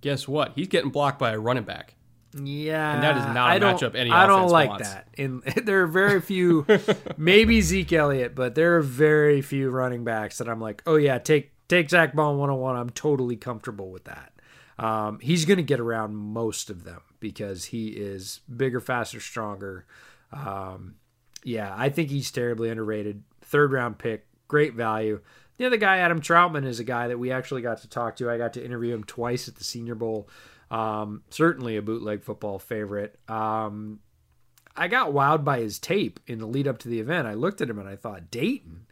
guess 0.00 0.26
what? 0.26 0.52
He's 0.54 0.68
getting 0.68 0.90
blocked 0.90 1.18
by 1.18 1.32
a 1.32 1.38
running 1.38 1.64
back. 1.64 1.94
Yeah, 2.32 2.94
and 2.94 3.02
that 3.02 3.16
is 3.16 3.24
not 3.34 3.50
a 3.50 3.52
I 3.54 3.58
matchup 3.58 3.96
any 3.96 4.10
I 4.10 4.26
don't 4.26 4.48
like 4.48 4.70
wants. 4.70 4.88
that. 4.88 5.08
And 5.18 5.42
there 5.64 5.82
are 5.82 5.86
very 5.88 6.20
few, 6.20 6.64
maybe 7.16 7.60
Zeke 7.60 7.92
Elliott, 7.92 8.34
but 8.34 8.54
there 8.54 8.76
are 8.76 8.82
very 8.82 9.42
few 9.42 9.70
running 9.70 10.04
backs 10.04 10.38
that 10.38 10.48
I'm 10.48 10.60
like, 10.60 10.82
oh 10.86 10.94
yeah, 10.96 11.18
take 11.18 11.50
take 11.68 11.90
Zack 11.90 12.14
Baun 12.14 12.38
one 12.38 12.50
on 12.50 12.58
one. 12.58 12.76
I'm 12.76 12.90
totally 12.90 13.36
comfortable 13.36 13.90
with 13.90 14.04
that. 14.04 14.32
Um, 14.78 15.18
he's 15.20 15.44
going 15.44 15.58
to 15.58 15.62
get 15.64 15.80
around 15.80 16.14
most 16.16 16.70
of 16.70 16.84
them 16.84 17.02
because 17.18 17.66
he 17.66 17.88
is 17.88 18.40
bigger, 18.54 18.80
faster, 18.80 19.20
stronger. 19.20 19.84
Um, 20.32 20.94
yeah, 21.44 21.74
I 21.76 21.88
think 21.88 22.10
he's 22.10 22.30
terribly 22.30 22.70
underrated. 22.70 23.24
Third 23.42 23.72
round 23.72 23.98
pick, 23.98 24.26
great 24.48 24.74
value. 24.74 25.20
The 25.60 25.66
other 25.66 25.76
guy, 25.76 25.98
Adam 25.98 26.22
Trautman, 26.22 26.64
is 26.64 26.80
a 26.80 26.84
guy 26.84 27.08
that 27.08 27.18
we 27.18 27.30
actually 27.30 27.60
got 27.60 27.82
to 27.82 27.88
talk 27.88 28.16
to. 28.16 28.30
I 28.30 28.38
got 28.38 28.54
to 28.54 28.64
interview 28.64 28.94
him 28.94 29.04
twice 29.04 29.46
at 29.46 29.56
the 29.56 29.62
Senior 29.62 29.94
Bowl. 29.94 30.26
Um, 30.70 31.22
certainly 31.28 31.76
a 31.76 31.82
bootleg 31.82 32.22
football 32.22 32.58
favorite. 32.58 33.18
Um, 33.28 34.00
I 34.74 34.88
got 34.88 35.12
wowed 35.12 35.44
by 35.44 35.58
his 35.58 35.78
tape 35.78 36.18
in 36.26 36.38
the 36.38 36.46
lead 36.46 36.66
up 36.66 36.78
to 36.78 36.88
the 36.88 36.98
event. 36.98 37.28
I 37.28 37.34
looked 37.34 37.60
at 37.60 37.68
him 37.68 37.78
and 37.78 37.86
I 37.86 37.96
thought, 37.96 38.30
Dayton? 38.30 38.86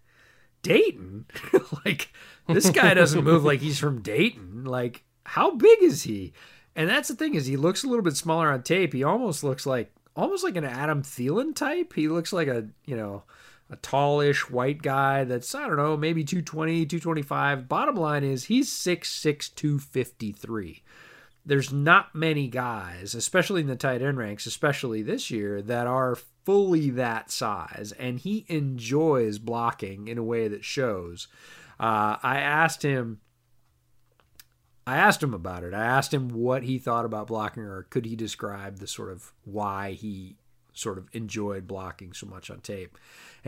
Dayton? 0.60 1.24
like, 1.86 2.12
this 2.46 2.68
guy 2.68 2.92
doesn't 2.92 3.24
move 3.24 3.46
like 3.46 3.60
he's 3.60 3.78
from 3.78 4.02
Dayton. 4.02 4.66
Like, 4.66 5.04
how 5.24 5.52
big 5.52 5.82
is 5.82 6.02
he? 6.02 6.34
And 6.76 6.90
that's 6.90 7.08
the 7.08 7.16
thing 7.16 7.34
is 7.34 7.46
he 7.46 7.56
looks 7.56 7.82
a 7.82 7.86
little 7.86 8.04
bit 8.04 8.14
smaller 8.14 8.52
on 8.52 8.62
tape. 8.62 8.92
He 8.92 9.04
almost 9.04 9.42
looks 9.42 9.64
like 9.64 9.90
almost 10.14 10.44
like 10.44 10.56
an 10.56 10.64
Adam 10.64 11.02
Thielen 11.02 11.56
type. 11.56 11.94
He 11.94 12.08
looks 12.08 12.30
like 12.30 12.48
a, 12.48 12.68
you 12.84 12.94
know, 12.94 13.22
a 13.70 13.76
tallish 13.76 14.50
white 14.50 14.82
guy 14.82 15.24
that's, 15.24 15.54
I 15.54 15.66
don't 15.66 15.76
know, 15.76 15.96
maybe 15.96 16.24
220, 16.24 16.86
225. 16.86 17.68
Bottom 17.68 17.96
line 17.96 18.24
is 18.24 18.44
he's 18.44 18.70
6'6, 18.70 19.54
253. 19.54 20.82
There's 21.44 21.72
not 21.72 22.14
many 22.14 22.48
guys, 22.48 23.14
especially 23.14 23.62
in 23.62 23.66
the 23.66 23.76
tight 23.76 24.02
end 24.02 24.18
ranks, 24.18 24.46
especially 24.46 25.02
this 25.02 25.30
year, 25.30 25.62
that 25.62 25.86
are 25.86 26.16
fully 26.44 26.90
that 26.90 27.30
size. 27.30 27.92
And 27.98 28.18
he 28.18 28.46
enjoys 28.48 29.38
blocking 29.38 30.08
in 30.08 30.18
a 30.18 30.22
way 30.22 30.48
that 30.48 30.64
shows. 30.64 31.28
Uh, 31.78 32.16
I 32.22 32.40
asked 32.40 32.82
him. 32.82 33.20
I 34.86 34.96
asked 34.96 35.22
him 35.22 35.34
about 35.34 35.64
it. 35.64 35.74
I 35.74 35.84
asked 35.84 36.14
him 36.14 36.30
what 36.30 36.62
he 36.62 36.78
thought 36.78 37.04
about 37.04 37.26
blocking, 37.26 37.62
or 37.62 37.82
could 37.90 38.06
he 38.06 38.16
describe 38.16 38.78
the 38.78 38.86
sort 38.86 39.10
of 39.10 39.34
why 39.44 39.92
he 39.92 40.36
sort 40.78 40.98
of 40.98 41.08
enjoyed 41.12 41.66
blocking 41.66 42.12
so 42.12 42.26
much 42.26 42.50
on 42.50 42.60
tape. 42.60 42.96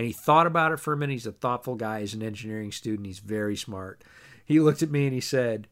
And 0.01 0.07
he 0.07 0.15
thought 0.15 0.47
about 0.47 0.73
it 0.73 0.81
for 0.81 0.95
a 0.95 0.97
minute. 0.97 1.13
He's 1.13 1.27
a 1.27 1.33
thoughtful 1.33 1.75
guy. 1.75 2.01
He's 2.01 2.15
an 2.15 2.23
engineering 2.23 2.73
student. 2.73 3.07
He's 3.07 3.19
very 3.19 3.55
smart. 3.55 4.03
He 4.47 4.59
looked 4.59 4.83
at 4.83 4.91
me 4.91 5.05
and 5.05 5.13
he 5.13 5.21
said, 5.21 5.69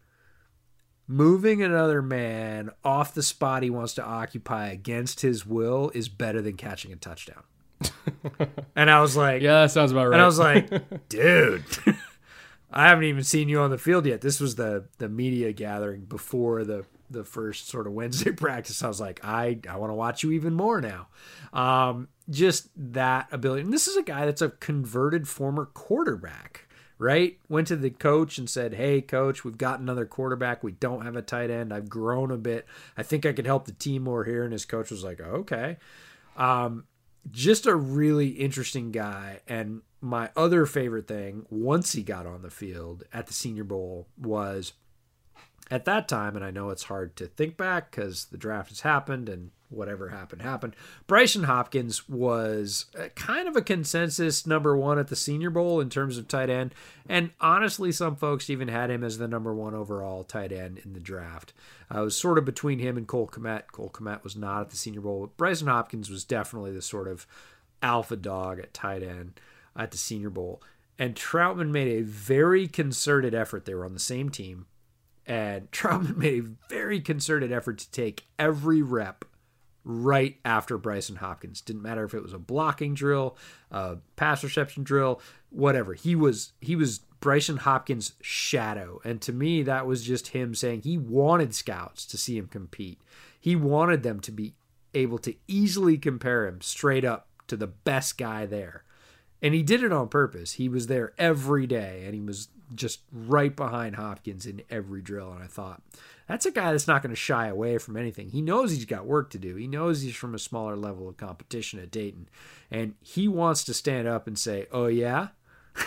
Moving 1.07 1.63
another 1.63 2.03
man 2.03 2.69
off 2.85 3.15
the 3.15 3.23
spot 3.23 3.63
he 3.63 3.71
wants 3.71 3.95
to 3.95 4.05
occupy 4.05 4.67
against 4.67 5.23
his 5.23 5.47
will 5.47 5.91
is 5.95 6.11
better 6.11 6.43
than 6.43 6.59
catching 6.59 6.93
a 6.93 6.97
touchdown. 6.97 7.43
and 8.77 8.91
I 8.91 9.01
was 9.01 9.17
like, 9.17 9.41
Yeah, 9.41 9.63
that 9.63 9.71
sounds 9.71 9.93
about 9.93 10.09
right. 10.09 10.17
And 10.17 10.23
I 10.23 10.27
was 10.27 10.39
like, 10.39 11.09
Dude. 11.09 11.65
I 12.71 12.89
haven't 12.89 13.05
even 13.05 13.25
seen 13.25 13.49
you 13.49 13.61
on 13.61 13.71
the 13.71 13.79
field 13.79 14.05
yet. 14.05 14.21
This 14.21 14.41
was 14.41 14.57
the 14.57 14.85
the 14.99 15.09
media 15.09 15.55
gathering 15.55 16.03
before 16.03 16.65
the 16.65 16.85
the 17.09 17.25
first 17.25 17.69
sort 17.71 17.87
of 17.87 17.95
Wednesday 17.95 18.33
practice. 18.33 18.83
I 18.83 18.89
was 18.89 19.01
like, 19.01 19.25
I 19.25 19.59
I 19.67 19.79
want 19.79 19.89
to 19.89 19.95
watch 19.95 20.23
you 20.23 20.33
even 20.33 20.53
more 20.53 20.83
now. 20.83 21.09
Um, 21.55 22.09
just 22.31 22.69
that 22.77 23.29
ability. 23.33 23.63
And 23.63 23.73
this 23.73 23.89
is 23.89 23.97
a 23.97 24.03
guy 24.03 24.27
that's 24.27 24.43
a 24.43 24.51
converted 24.51 25.29
former 25.29 25.67
quarterback, 25.67 26.69
right? 26.99 27.39
Went 27.49 27.69
to 27.69 27.77
the 27.77 27.91
coach 27.91 28.39
and 28.39 28.49
said, 28.49 28.75
Hey, 28.75 29.01
coach, 29.01 29.45
we've 29.45 29.59
got 29.59 29.81
another 29.81 30.07
quarterback. 30.07 30.63
We 30.63 30.73
don't 30.73 31.05
have 31.05 31.17
a 31.17 31.23
tight 31.23 31.51
end. 31.51 31.73
I've 31.73 31.89
grown 31.89 32.31
a 32.31 32.37
bit. 32.37 32.67
I 32.97 33.03
think 33.03 33.25
I 33.25 33.33
could 33.33 33.47
help 33.47 33.65
the 33.65 33.73
team 33.73 34.03
more 34.03 34.25
here. 34.25 34.45
And 34.45 34.53
his 34.53 34.65
coach 34.65 34.91
was 34.91 35.05
like, 35.05 35.21
Okay. 35.21 35.79
Um, 36.37 36.85
just 37.31 37.67
a 37.67 37.75
really 37.75 38.29
interesting 38.29 38.93
guy. 38.93 39.41
And 39.49 39.83
my 40.01 40.31
other 40.37 40.67
favorite 40.67 41.09
thing, 41.09 41.47
once 41.51 41.93
he 41.93 42.03
got 42.03 42.27
on 42.27 42.43
the 42.43 42.51
field 42.51 43.05
at 43.13 43.27
the 43.27 43.33
Senior 43.33 43.65
Bowl, 43.65 44.07
was 44.17 44.75
at 45.71 45.85
that 45.85 46.09
time, 46.09 46.37
and 46.37 46.45
I 46.45 46.51
know 46.51 46.71
it's 46.71 46.85
hard 46.85 47.17
to 47.17 47.27
think 47.27 47.57
back 47.57 47.91
because 47.91 48.27
the 48.27 48.39
draft 48.39 48.71
has 48.71 48.81
happened 48.81 49.29
and 49.29 49.51
whatever 49.71 50.09
happened 50.09 50.43
happened. 50.43 50.75
Brycen 51.07 51.45
Hopkins 51.45 52.09
was 52.09 52.87
kind 53.15 53.49
of 53.49 53.57
a 53.57 53.63
consensus 53.63 54.47
number 54.47 54.77
one 54.77 54.99
at 54.99 55.09
the 55.09 55.17
Senior 55.17 55.51
Bowl 55.51 55.81
in 55.81 55.91
terms 55.91 56.19
of 56.19 56.29
tight 56.29 56.51
end, 56.51 56.75
and 57.09 57.31
honestly, 57.41 57.93
some 57.93 58.17
folks 58.17 58.51
even 58.51 58.69
had 58.69 58.91
him 58.91 59.05
as 59.05 59.19
the 59.19 59.29
number 59.29 59.55
one 59.55 59.75
overall 59.75 60.25
tight 60.25 60.53
end 60.53 60.79
in 60.85 60.93
the 60.93 61.01
draft. 61.01 61.53
Uh, 61.95 62.01
it 62.01 62.05
was 62.05 62.17
sort 62.17 62.39
of 62.39 62.45
between 62.45 62.79
him 62.79 62.97
and 62.97 63.07
Cole 63.07 63.29
Kmet. 63.29 63.73
Cole 63.73 63.91
Kmet 63.91 64.25
was 64.25 64.37
not 64.37 64.63
at 64.63 64.71
the 64.71 64.77
Senior 64.77 65.01
Bowl, 65.01 65.21
but 65.21 65.37
Brycen 65.37 65.69
Hopkins 65.69 66.11
was 66.11 66.25
definitely 66.25 66.73
the 66.73 66.83
sort 66.83 67.09
of 67.09 67.27
alpha 67.83 68.17
dog 68.17 68.59
at 68.59 68.75
tight 68.75 69.03
end 69.03 69.41
at 69.77 69.91
the 69.91 69.99
Senior 69.99 70.31
Bowl. 70.31 70.63
And 70.99 71.15
Trautman 71.15 71.71
made 71.71 71.89
a 71.89 72.03
very 72.03 72.67
concerted 72.67 73.35
effort. 73.35 73.65
They 73.65 73.75
were 73.75 73.85
on 73.85 73.95
the 73.95 74.01
same 74.01 74.31
team 74.31 74.67
and 75.29 75.71
Trautman 75.73 76.17
made 76.17 76.43
a 76.43 76.49
very 76.69 77.01
concerted 77.01 77.53
effort 77.53 77.79
to 77.79 77.91
take 77.91 78.25
every 78.39 78.83
rep 78.83 79.25
right 79.89 80.37
after 80.45 80.79
Brycen 80.79 81.17
Hopkins. 81.17 81.63
Didn't 81.63 81.83
matter 81.83 82.05
if 82.05 82.13
it 82.13 82.23
was 82.23 82.35
a 82.35 82.39
blocking 82.39 82.93
drill, 82.93 83.39
a 83.71 83.97
pass 84.17 84.45
reception 84.45 84.85
drill, 84.85 85.21
whatever. 85.49 85.95
He 85.95 86.15
was 86.15 86.53
he 86.61 86.77
was 86.77 87.01
Brycen 87.21 87.61
Hopkins' 87.61 88.13
shadow. 88.21 89.01
And 89.03 89.21
to 89.23 89.33
me, 89.33 89.63
that 89.63 89.87
was 89.87 90.05
just 90.05 90.29
him 90.29 90.55
saying 90.55 90.83
he 90.83 90.99
wanted 90.99 91.55
scouts 91.55 92.05
to 92.07 92.19
see 92.19 92.37
him 92.37 92.49
compete. 92.49 93.01
He 93.41 93.57
wanted 93.57 94.03
them 94.03 94.21
to 94.21 94.31
be 94.31 94.55
able 94.93 95.19
to 95.19 95.35
easily 95.47 95.97
compare 95.97 96.47
him 96.47 96.61
straight 96.61 97.05
up 97.05 97.29
to 97.47 97.57
the 97.57 97.67
best 97.67 98.19
guy 98.19 98.45
there. 98.45 98.85
And 99.41 99.55
he 99.55 99.63
did 99.63 99.83
it 99.83 99.93
on 99.93 100.09
purpose. 100.09 100.53
He 100.53 100.69
was 100.69 100.87
there 100.87 101.15
every 101.17 101.67
day 101.67 102.03
and 102.05 102.15
he 102.15 102.21
was 102.21 102.49
just 102.75 103.01
right 103.11 103.55
behind 103.55 103.97
Hopkins 103.97 104.45
in 104.45 104.63
every 104.69 105.01
drill. 105.01 105.33
And 105.33 105.43
I 105.43 105.47
thought, 105.47 105.81
that's 106.29 106.47
a 106.47 106.51
guy 106.51 106.71
that's 106.73 106.87
not 106.87 107.03
going 107.03 107.11
to 107.11 107.17
shy 107.17 107.47
away 107.49 107.79
from 107.79 107.97
anything. 107.97 108.29
He 108.31 108.43
knows 108.43 108.71
he's 108.71 108.85
got 108.85 109.07
work 109.07 109.31
to 109.31 109.39
do. 109.39 109.57
He 109.57 109.67
knows 109.67 110.03
he's 110.03 110.15
from 110.15 110.35
a 110.35 110.39
smaller 110.39 110.77
level 110.77 111.09
of 111.09 111.17
competition 111.17 111.81
at 111.81 111.91
Dayton. 111.91 112.29
And 112.71 112.95
he 113.01 113.27
wants 113.29 113.65
to 113.65 113.75
stand 113.75 114.07
up 114.07 114.27
and 114.27 114.39
say, 114.39 114.67
Oh, 114.71 114.87
yeah? 114.87 115.29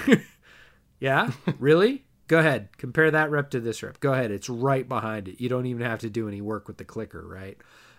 yeah? 1.00 1.32
Really? 1.60 2.06
Go 2.28 2.40
ahead. 2.40 2.70
Compare 2.78 3.12
that 3.12 3.30
rep 3.30 3.50
to 3.52 3.60
this 3.60 3.84
rep. 3.84 4.00
Go 4.00 4.14
ahead. 4.14 4.32
It's 4.32 4.50
right 4.50 4.88
behind 4.88 5.28
it. 5.28 5.42
You 5.42 5.50
don't 5.50 5.66
even 5.66 5.86
have 5.86 6.00
to 6.00 6.10
do 6.10 6.28
any 6.28 6.42
work 6.42 6.68
with 6.68 6.78
the 6.78 6.86
clicker, 6.86 7.22
right? 7.28 7.58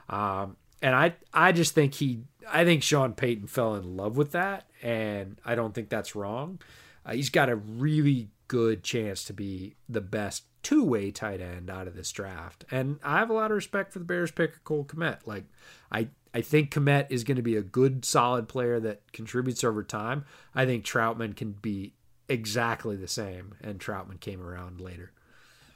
Um, 0.09 0.57
and 0.81 0.95
I, 0.97 1.15
I 1.33 1.53
just 1.53 1.75
think 1.75 1.95
he, 1.95 2.23
I 2.51 2.65
think 2.65 2.83
Sean 2.83 3.13
Payton 3.13 3.47
fell 3.47 3.77
in 3.77 3.97
love 3.97 4.17
with 4.17 4.33
that, 4.33 4.69
and 4.83 5.39
I 5.45 5.55
don't 5.55 5.75
think 5.75 5.91
that's 5.91 6.17
wrong. 6.17 6.61
uh, 7.07 7.13
he's 7.13 7.31
got 7.31 7.49
a 7.51 7.57
really 7.57 8.31
good 8.49 8.83
chance 8.83 9.25
to 9.25 9.33
be 9.33 9.77
the 9.89 10.01
best 10.01 10.45
two 10.63 10.85
way 10.85 11.11
tight 11.11 11.41
end 11.41 11.71
out 11.71 11.89
of 11.89 11.95
this 11.95 12.13
draft. 12.13 12.65
And 12.71 12.99
I 13.03 13.19
have 13.19 13.31
a 13.31 13.35
lot 13.35 13.51
of 13.51 13.57
respect 13.57 13.93
for 13.93 13.99
the 13.99 14.05
Bears 14.05 14.31
pick 14.31 14.55
of 14.55 14.65
Cole 14.65 14.85
Kmet. 14.85 15.27
Like, 15.27 15.45
I, 15.91 16.09
I 16.33 16.41
think 16.41 16.73
Kmet 16.73 17.07
is 17.11 17.25
going 17.25 17.37
to 17.37 17.43
be 17.43 17.57
a 17.57 17.63
good, 17.63 18.05
solid 18.05 18.49
player 18.49 18.81
that 18.81 19.13
contributes 19.13 19.65
over 19.65 19.83
time. 19.83 20.25
I 20.55 20.65
think 20.67 20.85
Trautman 20.85 21.37
can 21.37 21.53
be 21.53 21.95
exactly 22.29 22.97
the 22.97 23.09
same, 23.09 23.55
and 23.61 23.79
Trautman 23.79 24.21
came 24.21 24.41
around 24.41 24.81
later. 24.81 25.13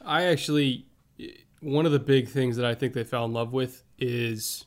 I 0.04 0.24
actually, 0.24 0.86
one 1.60 1.84
of 1.84 1.92
the 1.92 1.98
big 1.98 2.28
things 2.28 2.56
that 2.56 2.64
I 2.64 2.74
think 2.74 2.94
they 2.94 3.04
fell 3.04 3.24
in 3.24 3.32
love 3.32 3.52
with 3.52 3.82
is 3.98 4.64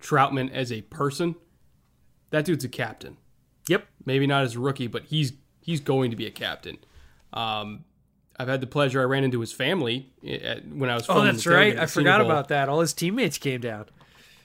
Trautman 0.00 0.52
as 0.52 0.70
a 0.70 0.82
person. 0.82 1.34
That 2.30 2.44
dude's 2.44 2.64
a 2.64 2.68
captain. 2.68 3.16
Yep. 3.68 3.86
Maybe 4.04 4.26
not 4.26 4.42
as 4.42 4.56
a 4.56 4.60
rookie, 4.60 4.86
but 4.86 5.04
he's 5.04 5.32
he's 5.60 5.80
going 5.80 6.10
to 6.10 6.16
be 6.16 6.26
a 6.26 6.30
captain. 6.30 6.78
Um, 7.32 7.84
I've 8.38 8.48
had 8.48 8.60
the 8.60 8.66
pleasure. 8.66 9.00
I 9.00 9.04
ran 9.04 9.24
into 9.24 9.40
his 9.40 9.52
family 9.52 10.10
at, 10.26 10.66
when 10.66 10.90
I 10.90 10.94
was. 10.94 11.06
Oh, 11.08 11.22
that's 11.22 11.46
right. 11.46 11.78
I 11.78 11.86
forgot 11.86 12.20
about 12.20 12.48
that. 12.48 12.68
All 12.68 12.80
his 12.80 12.92
teammates 12.92 13.38
came 13.38 13.60
down. 13.60 13.86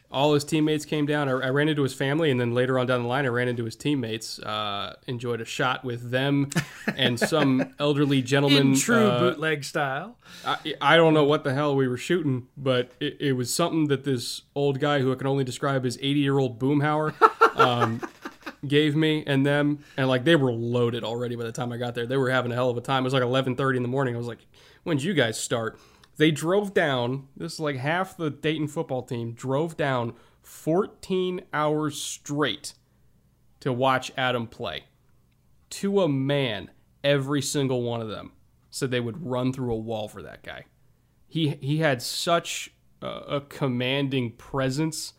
All 0.09 0.33
his 0.33 0.45
teammates 0.45 0.85
came 0.85 1.05
down. 1.05 1.27
I, 1.27 1.33
I, 1.33 1.49
ran 1.49 1.67
into 1.67 1.83
his 1.83 1.93
family, 1.93 2.31
and 2.31 2.39
then 2.39 2.53
later 2.53 2.79
on 2.79 2.87
down 2.87 3.01
the 3.01 3.09
line, 3.09 3.25
I 3.25 3.27
ran 3.27 3.49
into 3.49 3.65
his 3.65 3.75
teammates. 3.75 4.39
Uh, 4.39 4.95
enjoyed 5.05 5.41
a 5.41 5.45
shot 5.45 5.83
with 5.83 6.11
them 6.11 6.49
and 6.95 7.19
some 7.19 7.73
elderly 7.77 8.21
gentleman. 8.21 8.73
In 8.73 8.75
true 8.75 9.05
uh, 9.05 9.19
bootleg 9.19 9.65
style. 9.65 10.17
I, 10.45 10.75
I, 10.79 10.95
don't 10.95 11.13
know 11.13 11.25
what 11.25 11.43
the 11.43 11.53
hell 11.53 11.75
we 11.75 11.89
were 11.89 11.97
shooting, 11.97 12.47
but 12.55 12.93
it, 13.01 13.17
it, 13.19 13.31
was 13.33 13.53
something 13.53 13.87
that 13.87 14.05
this 14.05 14.43
old 14.55 14.79
guy, 14.79 14.99
who 14.99 15.11
I 15.11 15.15
can 15.15 15.27
only 15.27 15.43
describe 15.43 15.85
as 15.85 15.97
eighty-year-old 15.97 16.57
Boomhauer, 16.57 17.13
um, 17.59 17.99
gave 18.67 18.95
me 18.95 19.23
and 19.25 19.45
them, 19.45 19.79
and 19.95 20.07
like 20.07 20.23
they 20.23 20.35
were 20.35 20.51
loaded 20.51 21.03
already 21.03 21.35
by 21.35 21.43
the 21.43 21.51
time 21.51 21.71
I 21.71 21.77
got 21.77 21.95
there. 21.95 22.05
They 22.05 22.17
were 22.17 22.29
having 22.29 22.51
a 22.51 22.55
hell 22.55 22.69
of 22.69 22.77
a 22.77 22.81
time. 22.81 23.03
It 23.03 23.05
was 23.05 23.13
like 23.13 23.23
eleven 23.23 23.55
thirty 23.55 23.77
in 23.77 23.83
the 23.83 23.89
morning. 23.89 24.15
I 24.15 24.17
was 24.17 24.27
like, 24.27 24.45
"When 24.83 24.97
did 24.97 25.03
you 25.03 25.13
guys 25.13 25.39
start?" 25.39 25.79
They 26.17 26.31
drove 26.31 26.73
down. 26.73 27.27
This 27.37 27.53
is 27.53 27.59
like 27.59 27.75
half 27.75 28.17
the 28.17 28.29
Dayton 28.29 28.67
football 28.67 29.03
team 29.03 29.33
drove 29.33 29.77
down 29.77 30.13
fourteen 30.41 31.41
hours 31.53 32.01
straight 32.01 32.73
to 33.59 33.71
watch 33.71 34.11
Adam 34.17 34.47
play. 34.47 34.85
To 35.69 36.01
a 36.01 36.07
man, 36.07 36.71
every 37.03 37.41
single 37.41 37.83
one 37.83 38.01
of 38.01 38.07
them 38.07 38.31
said 38.71 38.91
they 38.91 38.99
would 38.99 39.25
run 39.25 39.53
through 39.53 39.73
a 39.73 39.77
wall 39.77 40.07
for 40.07 40.21
that 40.21 40.43
guy. 40.43 40.65
He 41.27 41.49
he 41.61 41.77
had 41.77 42.01
such 42.01 42.71
a, 43.01 43.07
a 43.07 43.41
commanding 43.41 44.31
presence 44.31 45.13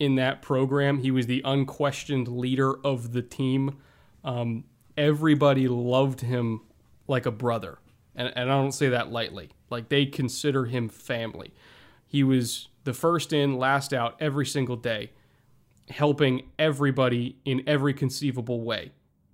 in 0.00 0.16
that 0.16 0.42
program. 0.42 0.98
He 0.98 1.12
was 1.12 1.26
the 1.26 1.42
unquestioned 1.44 2.26
leader 2.26 2.74
of 2.84 3.12
the 3.12 3.22
team. 3.22 3.78
Um, 4.24 4.64
everybody 4.96 5.68
loved 5.68 6.22
him 6.22 6.62
like 7.06 7.26
a 7.26 7.30
brother. 7.30 7.78
And, 8.16 8.32
and 8.34 8.50
I 8.50 8.54
don't 8.54 8.72
say 8.72 8.88
that 8.88 9.12
lightly. 9.12 9.50
Like 9.68 9.88
they 9.88 10.06
consider 10.06 10.64
him 10.64 10.88
family. 10.88 11.54
He 12.06 12.24
was 12.24 12.68
the 12.84 12.94
first 12.94 13.32
in, 13.32 13.56
last 13.56 13.92
out 13.92 14.16
every 14.20 14.46
single 14.46 14.76
day, 14.76 15.12
helping 15.90 16.48
everybody 16.58 17.36
in 17.44 17.62
every 17.66 17.94
conceivable 17.94 18.62
way. 18.62 18.90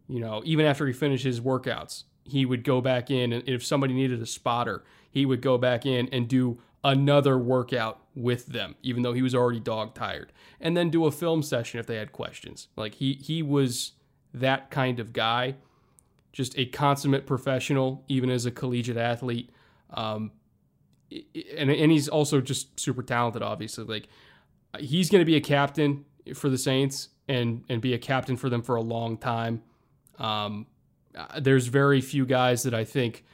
You 0.09 0.21
know, 0.21 0.43
even 0.45 0.67
after 0.67 0.87
he 0.87 0.93
finished 0.93 1.25
his 1.25 1.41
workouts, 1.41 2.05
he 2.25 2.45
would 2.45 2.65
go 2.65 2.81
back 2.81 3.11
in, 3.11 3.33
and 3.33 3.49
if 3.49 3.65
somebody 3.65 3.95
needed 3.95 4.21
a 4.21 4.27
spotter, 4.27 4.85
he 5.11 5.25
would 5.25 5.41
go 5.41 5.59
back 5.59 5.87
in 5.87 6.09
and 6.13 6.29
do 6.29 6.61
another 6.87 7.37
workout 7.37 8.01
with 8.15 8.47
them, 8.47 8.77
even 8.81 9.03
though 9.03 9.13
he 9.13 9.21
was 9.21 9.35
already 9.35 9.59
dog 9.59 9.93
tired, 9.93 10.33
and 10.61 10.77
then 10.77 10.89
do 10.89 11.05
a 11.05 11.11
film 11.11 11.43
session 11.43 11.81
if 11.81 11.87
they 11.87 11.97
had 11.97 12.13
questions. 12.13 12.69
Like 12.77 12.95
he 12.95 13.15
he 13.15 13.43
was 13.43 13.93
that 14.33 14.71
kind 14.71 15.01
of 15.01 15.13
guy, 15.13 15.57
just 16.33 16.57
a 16.57 16.65
consummate 16.67 17.27
professional, 17.27 18.05
even 18.07 18.31
as 18.31 18.47
a 18.47 18.53
collegiate 18.53 18.97
athlete. 18.97 19.51
Um, 19.91 20.31
and 21.11 21.71
and 21.71 21.91
he's 21.91 22.09
also 22.09 22.41
just 22.41 22.79
super 22.79 23.03
talented. 23.03 23.43
Obviously, 23.43 23.85
like 23.85 24.09
he's 24.79 25.11
going 25.11 25.21
to 25.21 25.27
be 25.27 25.37
a 25.37 25.41
captain 25.41 26.05
for 26.35 26.49
the 26.49 26.59
Saints 26.59 27.09
and 27.29 27.65
and 27.69 27.83
be 27.83 27.95
a 27.95 27.99
captain 27.99 28.37
for 28.37 28.49
them 28.49 28.63
for 28.63 28.77
a 28.77 28.83
long 28.83 29.19
time. 29.19 29.63
Um, 30.21 30.67
there's 31.41 31.67
very 31.67 32.01
few 32.01 32.25
guys 32.27 32.63
that 32.63 32.75
I 32.75 32.85
think 32.85 33.25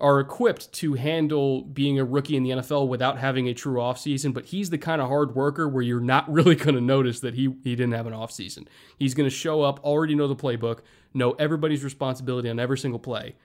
are 0.00 0.20
equipped 0.20 0.72
to 0.72 0.94
handle 0.94 1.62
being 1.62 1.98
a 1.98 2.04
rookie 2.04 2.36
in 2.36 2.42
the 2.42 2.50
NFL 2.50 2.88
without 2.88 3.18
having 3.18 3.48
a 3.48 3.54
true 3.54 3.78
offseason, 3.78 4.32
but 4.32 4.46
he's 4.46 4.70
the 4.70 4.78
kind 4.78 5.00
of 5.02 5.08
hard 5.08 5.34
worker 5.34 5.68
where 5.68 5.82
you're 5.82 6.00
not 6.00 6.30
really 6.32 6.54
going 6.54 6.74
to 6.74 6.80
notice 6.80 7.20
that 7.20 7.34
he, 7.34 7.54
he 7.62 7.76
didn't 7.76 7.92
have 7.92 8.06
an 8.06 8.12
offseason. 8.12 8.66
He's 8.98 9.14
going 9.14 9.28
to 9.28 9.34
show 9.34 9.62
up, 9.62 9.84
already 9.84 10.14
know 10.14 10.28
the 10.28 10.36
playbook, 10.36 10.80
know 11.12 11.32
everybody's 11.32 11.84
responsibility 11.84 12.48
on 12.48 12.58
every 12.58 12.78
single 12.78 13.00
play, 13.00 13.36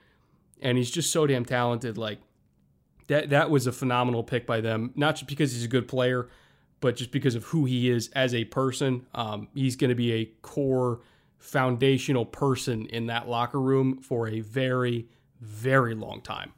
and 0.60 0.78
he's 0.78 0.90
just 0.90 1.12
so 1.12 1.26
damn 1.26 1.44
talented. 1.44 1.98
Like, 1.98 2.18
that, 3.08 3.30
that 3.30 3.50
was 3.50 3.66
a 3.66 3.72
phenomenal 3.72 4.24
pick 4.24 4.46
by 4.46 4.60
them, 4.60 4.92
not 4.96 5.16
just 5.16 5.28
because 5.28 5.52
he's 5.52 5.64
a 5.64 5.68
good 5.68 5.88
player, 5.88 6.28
but 6.80 6.96
just 6.96 7.10
because 7.10 7.34
of 7.34 7.44
who 7.44 7.64
he 7.64 7.90
is 7.90 8.10
as 8.14 8.34
a 8.34 8.44
person. 8.44 9.06
Um, 9.14 9.48
he's 9.54 9.76
going 9.76 9.90
to 9.90 9.94
be 9.94 10.12
a 10.12 10.24
core, 10.42 11.00
foundational 11.38 12.24
person 12.24 12.86
in 12.86 13.06
that 13.06 13.28
locker 13.28 13.60
room 13.60 13.98
for 13.98 14.28
a 14.28 14.40
very, 14.40 15.06
very 15.40 15.94
long 15.94 16.20
time. 16.20 16.52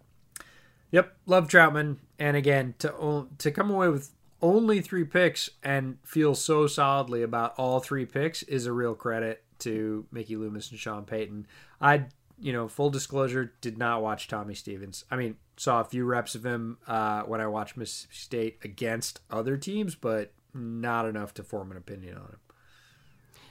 Yep, 0.91 1.17
love 1.27 1.49
Trautman, 1.49 1.99
and 2.19 2.37
again 2.37 2.75
to 2.79 3.29
to 3.39 3.51
come 3.51 3.71
away 3.71 3.89
with 3.89 4.11
only 4.41 4.81
three 4.81 5.05
picks 5.05 5.51
and 5.63 5.99
feel 6.05 6.35
so 6.35 6.67
solidly 6.67 7.23
about 7.23 7.55
all 7.59 7.81
three 7.81 8.07
picks 8.07 8.43
is 8.45 8.67
a 8.67 8.73
real 8.73 8.95
credit 8.95 9.43
to 9.61 10.07
Mickey 10.13 10.37
Loomis 10.37 10.71
and 10.71 10.79
Sean 10.79 11.05
Payton. 11.05 11.47
I, 11.81 12.05
you 12.39 12.53
know, 12.53 12.69
full 12.69 12.91
disclosure, 12.91 13.53
did 13.61 13.79
not 13.79 14.03
watch 14.03 14.29
Tommy 14.29 14.55
Stevens. 14.55 15.05
I 15.11 15.17
mean, 15.17 15.37
saw 15.57 15.81
a 15.81 15.85
few 15.85 16.05
reps 16.05 16.35
of 16.35 16.47
him 16.47 16.79
uh, 16.87 17.23
when 17.23 17.41
I 17.41 17.49
watched 17.49 17.77
Mississippi 17.77 18.15
State 18.15 18.59
against 18.63 19.21
other 19.31 19.57
teams, 19.57 19.97
but 19.97 20.33
not 20.55 21.07
enough 21.07 21.35
to 21.35 21.43
form 21.43 21.73
an 21.73 21.77
opinion 21.77 22.17
on 22.17 22.27
him. 22.27 22.39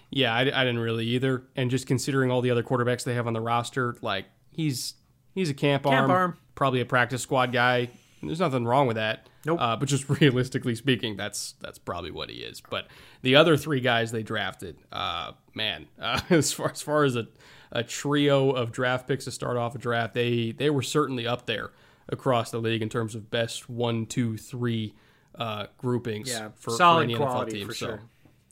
Yeah, 0.09 0.33
I, 0.33 0.41
I 0.41 0.43
didn't 0.43 0.79
really 0.79 1.05
either. 1.07 1.43
And 1.55 1.69
just 1.69 1.85
considering 1.85 2.31
all 2.31 2.41
the 2.41 2.51
other 2.51 2.63
quarterbacks 2.63 3.03
they 3.03 3.15
have 3.15 3.27
on 3.27 3.33
the 3.33 3.41
roster, 3.41 3.97
like 4.01 4.25
he's 4.51 4.93
He's 5.37 5.51
a 5.51 5.53
camp, 5.53 5.83
camp 5.83 6.09
arm, 6.09 6.11
arm, 6.11 6.37
probably 6.55 6.81
a 6.81 6.85
practice 6.85 7.21
squad 7.21 7.53
guy. 7.53 7.91
There's 8.23 8.39
nothing 8.39 8.65
wrong 8.65 8.87
with 8.87 8.95
that. 8.95 9.29
Nope. 9.45 9.61
Uh, 9.61 9.75
but 9.75 9.87
just 9.87 10.09
realistically 10.19 10.73
speaking, 10.73 11.15
that's 11.15 11.53
that's 11.61 11.77
probably 11.77 12.09
what 12.09 12.31
he 12.31 12.37
is. 12.37 12.59
But 12.67 12.87
the 13.21 13.35
other 13.35 13.55
three 13.55 13.79
guys 13.79 14.11
they 14.11 14.23
drafted, 14.23 14.77
uh, 14.91 15.33
man, 15.53 15.89
uh, 16.01 16.21
as 16.31 16.51
far 16.51 16.71
as 16.71 16.81
far 16.81 17.03
as 17.03 17.15
a, 17.15 17.27
a 17.71 17.83
trio 17.83 18.49
of 18.49 18.71
draft 18.71 19.07
picks 19.07 19.25
to 19.25 19.31
start 19.31 19.57
off 19.57 19.75
a 19.75 19.77
draft, 19.77 20.15
they 20.15 20.53
they 20.53 20.71
were 20.71 20.81
certainly 20.81 21.27
up 21.27 21.45
there 21.45 21.69
across 22.09 22.49
the 22.49 22.57
league 22.57 22.81
in 22.81 22.89
terms 22.89 23.13
of 23.13 23.29
best 23.29 23.69
one, 23.69 24.07
two, 24.07 24.37
three 24.37 24.95
uh, 25.35 25.67
groupings 25.77 26.29
yeah, 26.29 26.49
for, 26.55 26.71
solid 26.71 27.01
for 27.01 27.03
any 27.03 27.15
quality 27.15 27.51
NFL 27.51 27.53
team. 27.59 27.67
for 27.67 27.73
so 27.75 27.85
sure. 27.85 28.01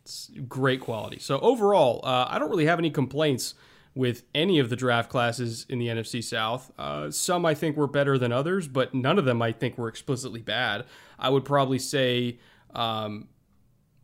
it's 0.04 0.30
great 0.48 0.82
quality. 0.82 1.18
So 1.18 1.40
overall, 1.40 2.02
uh, 2.04 2.28
I 2.30 2.38
don't 2.38 2.52
really 2.52 2.68
have 2.68 2.78
any 2.78 2.92
complaints 2.92 3.56
with 3.96 4.24
any 4.36 4.60
of 4.60 4.70
the 4.70 4.76
draft 4.76 5.10
classes 5.10 5.66
in 5.70 5.80
the 5.80 5.88
NFC 5.88 6.22
South. 6.24 6.72
Uh, 6.78 7.10
some 7.10 7.46
I 7.46 7.56
think 7.56 7.78
were 7.78 7.88
better 7.88 8.18
than 8.18 8.32
others, 8.32 8.68
but 8.68 8.94
none 8.94 9.18
of 9.18 9.26
them 9.26 9.42
I 9.42 9.54
think 9.54 9.78
were 9.78 9.88
explicitly 9.88 10.42
bad. 10.42 10.86
I 11.18 11.30
would 11.30 11.46
probably 11.46 11.80
say, 11.80 12.40
um, 12.74 13.30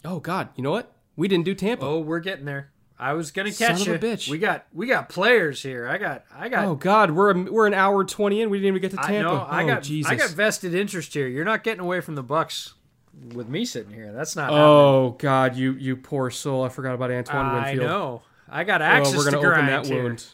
oh 0.05 0.19
God, 0.19 0.49
you 0.55 0.63
know 0.63 0.71
what? 0.71 0.95
We 1.17 1.27
didn't 1.27 1.45
do 1.45 1.53
Tampa. 1.53 1.85
Oh, 1.85 1.99
we're 1.99 2.21
getting 2.21 2.45
there. 2.45 2.71
I 2.97 3.13
was 3.13 3.31
gonna 3.31 3.51
Son 3.51 3.75
catch 3.75 3.81
of 3.81 3.87
you. 3.87 4.09
bitch. 4.09 4.29
We 4.29 4.37
got 4.37 4.65
we 4.71 4.85
got 4.85 5.09
players 5.09 5.63
here. 5.63 5.87
I 5.87 5.97
got 5.97 6.23
I 6.33 6.49
got. 6.49 6.65
Oh 6.65 6.75
God, 6.75 7.11
we're 7.11 7.31
a, 7.31 7.51
we're 7.51 7.65
an 7.65 7.73
hour 7.73 8.05
twenty 8.05 8.41
in. 8.41 8.51
We 8.51 8.59
didn't 8.59 8.77
even 8.77 8.81
get 8.81 8.91
to 8.91 8.97
Tampa. 8.97 9.29
I 9.29 9.33
know. 9.33 9.37
I 9.37 9.63
oh, 9.63 9.67
got 9.67 9.83
Jesus. 9.83 10.11
I 10.11 10.15
got 10.15 10.29
vested 10.29 10.75
interest 10.75 11.13
here. 11.13 11.27
You're 11.27 11.43
not 11.43 11.63
getting 11.63 11.81
away 11.81 11.99
from 11.99 12.13
the 12.13 12.21
Bucks 12.21 12.75
with 13.33 13.49
me 13.49 13.65
sitting 13.65 13.91
here. 13.91 14.11
That's 14.13 14.35
not. 14.35 14.43
happening. 14.43 14.61
Oh 14.61 15.15
God, 15.17 15.55
you 15.55 15.73
you 15.73 15.95
poor 15.95 16.29
soul! 16.29 16.63
I 16.63 16.69
forgot 16.69 16.93
about 16.93 17.09
Antoine 17.09 17.45
I 17.47 17.53
Winfield. 17.55 17.87
know. 17.87 18.21
I 18.51 18.63
got 18.63 18.81
access 18.81 19.15
we're 19.17 19.25
to 19.25 19.31
gonna 19.31 19.37
open 19.37 19.49
grind 19.49 19.69
that 19.69 19.85
here. 19.85 20.03
wound. 20.03 20.25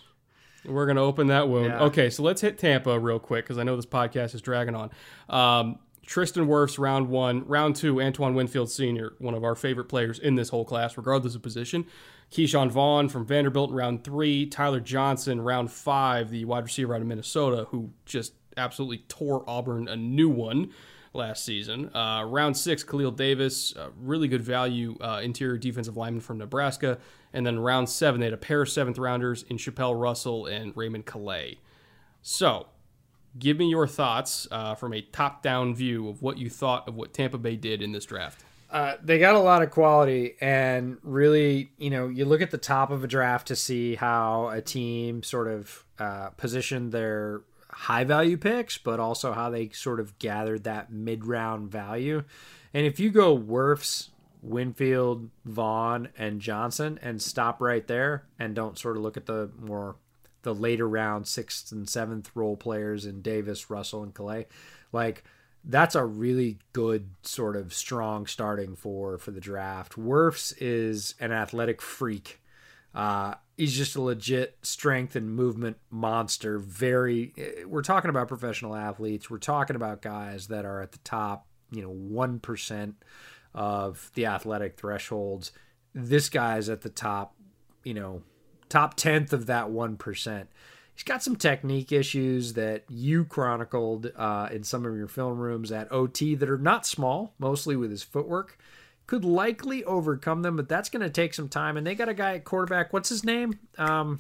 We're 0.65 0.87
gonna 0.87 1.03
open 1.03 1.27
that 1.27 1.47
wound. 1.47 1.67
Yeah. 1.67 1.83
Okay, 1.83 2.09
so 2.09 2.23
let's 2.23 2.41
hit 2.41 2.57
Tampa 2.57 2.99
real 2.99 3.19
quick 3.19 3.45
because 3.45 3.57
I 3.57 3.63
know 3.63 3.75
this 3.75 3.85
podcast 3.85 4.35
is 4.35 4.41
dragging 4.41 4.75
on. 4.75 4.89
Um, 5.29 5.79
Tristan 6.05 6.47
Wirfs, 6.47 6.79
round 6.79 7.09
one. 7.09 7.45
Round 7.47 7.75
two, 7.75 8.01
Antoine 8.01 8.33
Winfield 8.33 8.71
Sr., 8.71 9.13
one 9.19 9.33
of 9.33 9.43
our 9.43 9.55
favorite 9.55 9.85
players 9.85 10.19
in 10.19 10.35
this 10.35 10.49
whole 10.49 10.65
class, 10.65 10.97
regardless 10.97 11.35
of 11.35 11.41
position. 11.41 11.85
Ke'Shawn 12.31 12.69
Vaughn 12.71 13.07
from 13.07 13.25
Vanderbilt, 13.25 13.69
in 13.69 13.75
round 13.75 14.03
three. 14.03 14.45
Tyler 14.45 14.79
Johnson, 14.79 15.41
round 15.41 15.71
five, 15.71 16.29
the 16.29 16.45
wide 16.45 16.63
receiver 16.63 16.95
out 16.95 17.01
of 17.01 17.07
Minnesota, 17.07 17.67
who 17.69 17.91
just 18.05 18.33
absolutely 18.55 18.99
tore 19.09 19.43
Auburn 19.47 19.87
a 19.87 19.95
new 19.95 20.29
one 20.29 20.71
last 21.17 21.43
season. 21.43 21.93
Uh, 21.95 22.23
round 22.25 22.55
six, 22.55 22.83
Khalil 22.83 23.11
Davis, 23.11 23.75
uh, 23.75 23.89
really 23.99 24.27
good 24.27 24.41
value 24.41 24.97
uh, 25.01 25.19
interior 25.23 25.57
defensive 25.57 25.97
lineman 25.97 26.21
from 26.21 26.37
Nebraska. 26.37 26.97
And 27.33 27.45
then 27.45 27.59
round 27.59 27.89
seven, 27.89 28.21
they 28.21 28.27
had 28.27 28.33
a 28.33 28.37
pair 28.37 28.61
of 28.61 28.69
seventh 28.69 28.97
rounders 28.97 29.43
in 29.49 29.57
Chapelle 29.57 29.95
Russell 29.95 30.45
and 30.45 30.75
Raymond 30.77 31.05
Calais. 31.05 31.59
So, 32.21 32.67
give 33.37 33.57
me 33.57 33.69
your 33.69 33.87
thoughts 33.87 34.47
uh, 34.51 34.75
from 34.75 34.93
a 34.93 35.01
top 35.01 35.43
down 35.43 35.75
view 35.75 36.07
of 36.07 36.21
what 36.21 36.37
you 36.37 36.49
thought 36.49 36.87
of 36.87 36.95
what 36.95 37.13
Tampa 37.13 37.37
Bay 37.37 37.55
did 37.55 37.81
in 37.81 37.91
this 37.91 38.05
draft. 38.05 38.43
Uh, 38.69 38.95
they 39.01 39.17
got 39.17 39.35
a 39.35 39.39
lot 39.39 39.61
of 39.61 39.71
quality, 39.71 40.35
and 40.41 40.97
really, 41.01 41.71
you 41.77 41.89
know, 41.89 42.09
you 42.09 42.25
look 42.25 42.41
at 42.41 42.51
the 42.51 42.57
top 42.57 42.91
of 42.91 43.03
a 43.03 43.07
draft 43.07 43.47
to 43.47 43.55
see 43.55 43.95
how 43.95 44.49
a 44.49 44.61
team 44.61 45.23
sort 45.23 45.47
of 45.47 45.85
uh, 45.99 46.29
positioned 46.31 46.91
their 46.91 47.41
high 47.77 48.03
value 48.03 48.37
picks, 48.37 48.79
but 48.79 48.99
also 48.99 49.33
how 49.33 49.51
they 49.51 49.69
sort 49.69 49.99
of 49.99 50.17
gathered 50.17 50.63
that 50.63 50.91
mid 50.91 51.25
round 51.25 51.69
value. 51.71 52.23
And 52.73 52.87
if 52.87 52.99
you 52.99 53.11
go 53.11 53.37
Wirfs, 53.37 54.09
Winfield, 54.41 55.29
Vaughn, 55.45 56.09
and 56.17 56.41
Johnson, 56.41 56.99
and 57.03 57.21
stop 57.21 57.61
right 57.61 57.85
there, 57.85 58.25
and 58.39 58.55
don't 58.55 58.79
sort 58.79 58.97
of 58.97 59.03
look 59.03 59.15
at 59.15 59.27
the 59.27 59.51
more 59.59 59.95
the 60.41 60.55
later 60.55 60.89
round 60.89 61.27
sixth 61.27 61.71
and 61.71 61.87
seventh 61.87 62.31
role 62.33 62.57
players 62.57 63.05
in 63.05 63.21
Davis, 63.21 63.69
Russell, 63.69 64.01
and 64.01 64.13
Calais, 64.13 64.47
like 64.91 65.23
that's 65.63 65.93
a 65.93 66.03
really 66.03 66.57
good 66.73 67.09
sort 67.21 67.55
of 67.55 67.73
strong 67.73 68.25
starting 68.25 68.75
for 68.75 69.19
for 69.19 69.29
the 69.29 69.41
draft. 69.41 69.93
Wirfs 69.93 70.51
is 70.59 71.13
an 71.19 71.31
athletic 71.31 71.79
freak. 71.79 72.41
Uh, 72.93 73.35
he's 73.57 73.75
just 73.75 73.95
a 73.95 74.01
legit 74.01 74.57
strength 74.61 75.15
and 75.15 75.31
movement 75.35 75.77
monster. 75.89 76.57
Very, 76.57 77.33
we're 77.65 77.81
talking 77.81 78.09
about 78.09 78.27
professional 78.27 78.75
athletes. 78.75 79.29
We're 79.29 79.37
talking 79.37 79.75
about 79.75 80.01
guys 80.01 80.47
that 80.47 80.65
are 80.65 80.81
at 80.81 80.91
the 80.91 80.99
top, 80.99 81.47
you 81.71 81.81
know, 81.81 81.91
one 81.91 82.39
percent 82.39 82.95
of 83.53 84.11
the 84.15 84.25
athletic 84.25 84.77
thresholds. 84.77 85.51
This 85.93 86.29
guy's 86.29 86.69
at 86.69 86.81
the 86.81 86.89
top, 86.89 87.35
you 87.83 87.93
know, 87.93 88.23
top 88.69 88.95
tenth 88.95 89.33
of 89.33 89.45
that 89.47 89.69
one 89.69 89.97
percent 89.97 90.49
he's 90.97 91.03
got 91.03 91.21
some 91.21 91.35
technique 91.35 91.91
issues 91.91 92.53
that 92.53 92.83
you 92.89 93.23
chronicled 93.23 94.11
uh, 94.15 94.49
in 94.51 94.63
some 94.63 94.83
of 94.83 94.95
your 94.95 95.07
film 95.07 95.37
rooms 95.37 95.71
at 95.71 95.91
OT 95.91 96.33
that 96.33 96.49
are 96.49 96.57
not 96.57 96.87
small, 96.87 97.35
mostly 97.37 97.75
with 97.75 97.91
his 97.91 98.01
footwork. 98.01 98.57
Could 99.07 99.25
likely 99.25 99.83
overcome 99.85 100.41
them, 100.41 100.57
but 100.57 100.67
that's 100.67 100.89
going 100.89 101.01
to 101.01 101.09
take 101.09 101.33
some 101.33 101.47
time. 101.47 101.77
And 101.77 101.87
they 101.87 101.95
got 101.95 102.09
a 102.09 102.13
guy 102.13 102.35
at 102.35 102.43
quarterback. 102.43 102.91
What's 102.93 103.09
his 103.09 103.23
name? 103.23 103.57
Um, 103.77 104.19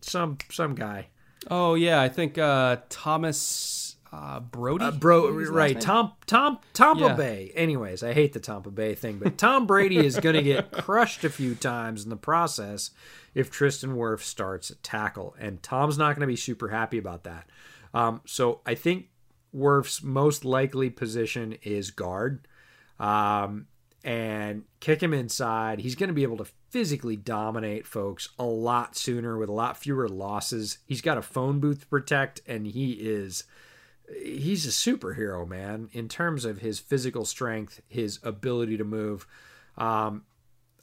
some 0.00 0.38
some 0.50 0.74
guy. 0.74 1.08
Oh 1.50 1.74
yeah, 1.74 2.00
I 2.00 2.08
think 2.08 2.38
uh, 2.38 2.78
Thomas 2.88 3.96
uh, 4.12 4.40
Brody. 4.40 4.84
Uh, 4.84 4.90
bro, 4.92 5.30
right? 5.30 5.80
Tom 5.80 6.12
Tom 6.26 6.58
Tampa 6.72 7.00
yeah. 7.00 7.14
Bay. 7.14 7.52
Anyways, 7.54 8.02
I 8.02 8.12
hate 8.12 8.32
the 8.32 8.40
Tampa 8.40 8.70
Bay 8.70 8.94
thing, 8.94 9.18
but 9.18 9.36
Tom 9.38 9.66
Brady 9.66 9.98
is 9.98 10.18
going 10.18 10.36
to 10.36 10.42
get 10.42 10.70
crushed 10.72 11.24
a 11.24 11.30
few 11.30 11.54
times 11.54 12.04
in 12.04 12.10
the 12.10 12.16
process 12.16 12.90
if 13.34 13.50
Tristan 13.50 13.96
Wirf 13.96 14.20
starts 14.20 14.70
at 14.70 14.82
tackle. 14.82 15.34
And 15.38 15.62
Tom's 15.62 15.98
not 15.98 16.14
going 16.14 16.20
to 16.20 16.26
be 16.26 16.36
super 16.36 16.68
happy 16.68 16.98
about 16.98 17.24
that. 17.24 17.48
Um, 17.92 18.20
so 18.24 18.60
I 18.64 18.74
think 18.74 19.08
Wirf's 19.54 20.02
most 20.02 20.44
likely 20.44 20.90
position 20.90 21.56
is 21.62 21.90
guard. 21.90 22.46
Um, 23.00 23.66
and 24.04 24.64
kick 24.80 25.02
him 25.02 25.14
inside. 25.14 25.80
He's 25.80 25.94
going 25.94 26.08
to 26.08 26.14
be 26.14 26.22
able 26.22 26.36
to 26.36 26.46
physically 26.70 27.16
dominate 27.16 27.86
folks 27.86 28.28
a 28.38 28.44
lot 28.44 28.96
sooner 28.96 29.38
with 29.38 29.48
a 29.48 29.52
lot 29.52 29.78
fewer 29.78 30.08
losses. 30.08 30.78
He's 30.86 31.00
got 31.00 31.16
a 31.16 31.22
phone 31.22 31.58
booth 31.58 31.80
to 31.80 31.86
protect, 31.86 32.42
and 32.46 32.66
he 32.66 32.92
is 32.92 33.44
he's 34.22 34.66
a 34.66 34.68
superhero, 34.68 35.48
man, 35.48 35.88
in 35.92 36.08
terms 36.08 36.44
of 36.44 36.58
his 36.58 36.78
physical 36.78 37.24
strength, 37.24 37.80
his 37.88 38.18
ability 38.22 38.76
to 38.76 38.84
move. 38.84 39.26
Um, 39.78 40.24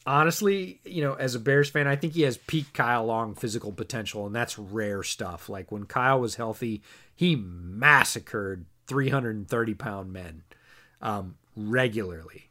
honestly, 0.07 0.81
you 0.83 1.03
know, 1.03 1.13
as 1.13 1.35
a 1.35 1.39
Bears 1.39 1.69
fan, 1.69 1.87
I 1.87 1.95
think 1.95 2.13
he 2.13 2.23
has 2.23 2.37
peak 2.37 2.73
Kyle 2.73 3.05
Long 3.05 3.35
physical 3.35 3.71
potential, 3.71 4.25
and 4.25 4.35
that's 4.35 4.57
rare 4.57 5.03
stuff. 5.03 5.47
Like 5.47 5.71
when 5.71 5.85
Kyle 5.85 6.19
was 6.19 6.35
healthy, 6.35 6.81
he 7.15 7.35
massacred 7.35 8.65
330 8.87 9.73
pound 9.75 10.11
men 10.11 10.41
um, 11.01 11.35
regularly. 11.55 12.49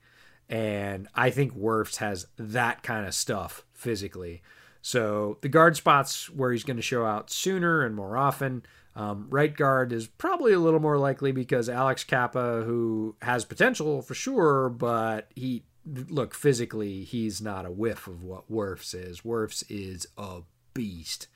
And 0.51 1.09
I 1.15 1.31
think 1.31 1.57
Wirfs 1.57 1.97
has 1.97 2.27
that 2.37 2.83
kind 2.83 3.07
of 3.07 3.15
stuff 3.15 3.65
physically. 3.73 4.43
So 4.83 5.39
the 5.43 5.49
guard 5.49 5.77
spots 5.77 6.29
where 6.29 6.51
he's 6.51 6.65
going 6.65 6.77
to 6.77 6.83
show 6.83 7.07
out 7.07 7.31
sooner 7.31 7.83
and 7.83 7.95
more 7.95 8.17
often. 8.17 8.65
Um, 8.97 9.29
right 9.31 9.57
guard 9.57 9.93
is 9.93 10.09
probably 10.09 10.53
a 10.53 10.59
little 10.59 10.81
more 10.81 10.99
likely 10.99 11.31
because 11.31 11.69
Alex 11.69 12.03
Cappa, 12.03 12.65
who 12.67 13.15
has 13.23 13.45
potential 13.45 14.03
for 14.03 14.15
sure, 14.15 14.69
but 14.69 15.31
he 15.37 15.63
look 15.87 16.35
physically 16.35 17.05
he's 17.05 17.41
not 17.41 17.65
a 17.65 17.71
whiff 17.71 18.09
of 18.09 18.25
what 18.25 18.51
Wirfs 18.51 18.93
is. 18.93 19.21
Wirfs 19.21 19.63
is 19.69 20.07
a 20.19 20.41
beast. 20.75 21.29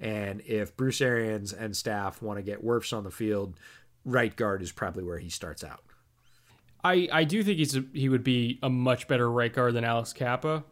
And 0.00 0.40
if 0.46 0.76
Bruce 0.76 1.00
Arians 1.00 1.52
and 1.52 1.76
staff 1.76 2.22
want 2.22 2.38
to 2.38 2.42
get 2.42 2.64
Wirfs 2.64 2.96
on 2.96 3.04
the 3.04 3.10
field, 3.10 3.58
right 4.04 4.34
guard 4.34 4.62
is 4.62 4.72
probably 4.72 5.04
where 5.04 5.18
he 5.18 5.28
starts 5.28 5.62
out. 5.62 5.84
I, 6.84 7.08
I 7.12 7.24
do 7.24 7.42
think 7.42 7.58
he's 7.58 7.76
a, 7.76 7.84
he 7.92 8.08
would 8.08 8.24
be 8.24 8.58
a 8.62 8.68
much 8.68 9.06
better 9.06 9.30
right 9.30 9.52
guard 9.52 9.74
than 9.74 9.84
Alex 9.84 10.12
Cappa. 10.12 10.64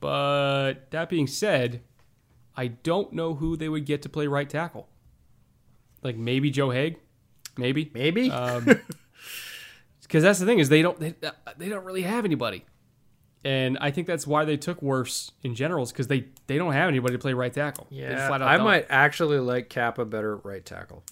But 0.00 0.90
that 0.90 1.08
being 1.08 1.26
said, 1.26 1.82
I 2.56 2.68
don't 2.68 3.12
know 3.12 3.34
who 3.34 3.56
they 3.56 3.68
would 3.68 3.86
get 3.86 4.02
to 4.02 4.08
play 4.08 4.26
right 4.26 4.48
tackle. 4.48 4.88
Like 6.02 6.16
maybe 6.16 6.50
Joe 6.50 6.68
Haeg, 6.68 6.96
maybe, 7.56 7.90
maybe. 7.94 8.30
Um, 8.30 8.64
because 10.02 10.22
that's 10.22 10.38
the 10.38 10.46
thing 10.46 10.58
is 10.58 10.68
they 10.68 10.82
don't 10.82 10.98
they, 10.98 11.14
they 11.56 11.68
don't 11.68 11.84
really 11.84 12.02
have 12.02 12.24
anybody, 12.24 12.64
and 13.44 13.78
I 13.80 13.90
think 13.90 14.06
that's 14.06 14.26
why 14.26 14.44
they 14.44 14.56
took 14.56 14.80
Wirfs 14.80 15.30
in 15.42 15.54
general 15.54 15.84
is 15.84 15.92
because 15.92 16.08
they 16.08 16.26
they 16.46 16.58
don't 16.58 16.72
have 16.72 16.88
anybody 16.88 17.14
to 17.14 17.18
play 17.18 17.32
right 17.32 17.52
tackle. 17.52 17.86
Yeah, 17.90 18.28
I 18.32 18.56
don't. 18.56 18.64
might 18.64 18.86
actually 18.88 19.38
like 19.38 19.68
Cappa 19.68 20.04
better 20.04 20.38
at 20.38 20.44
right 20.44 20.64
tackle. 20.64 21.04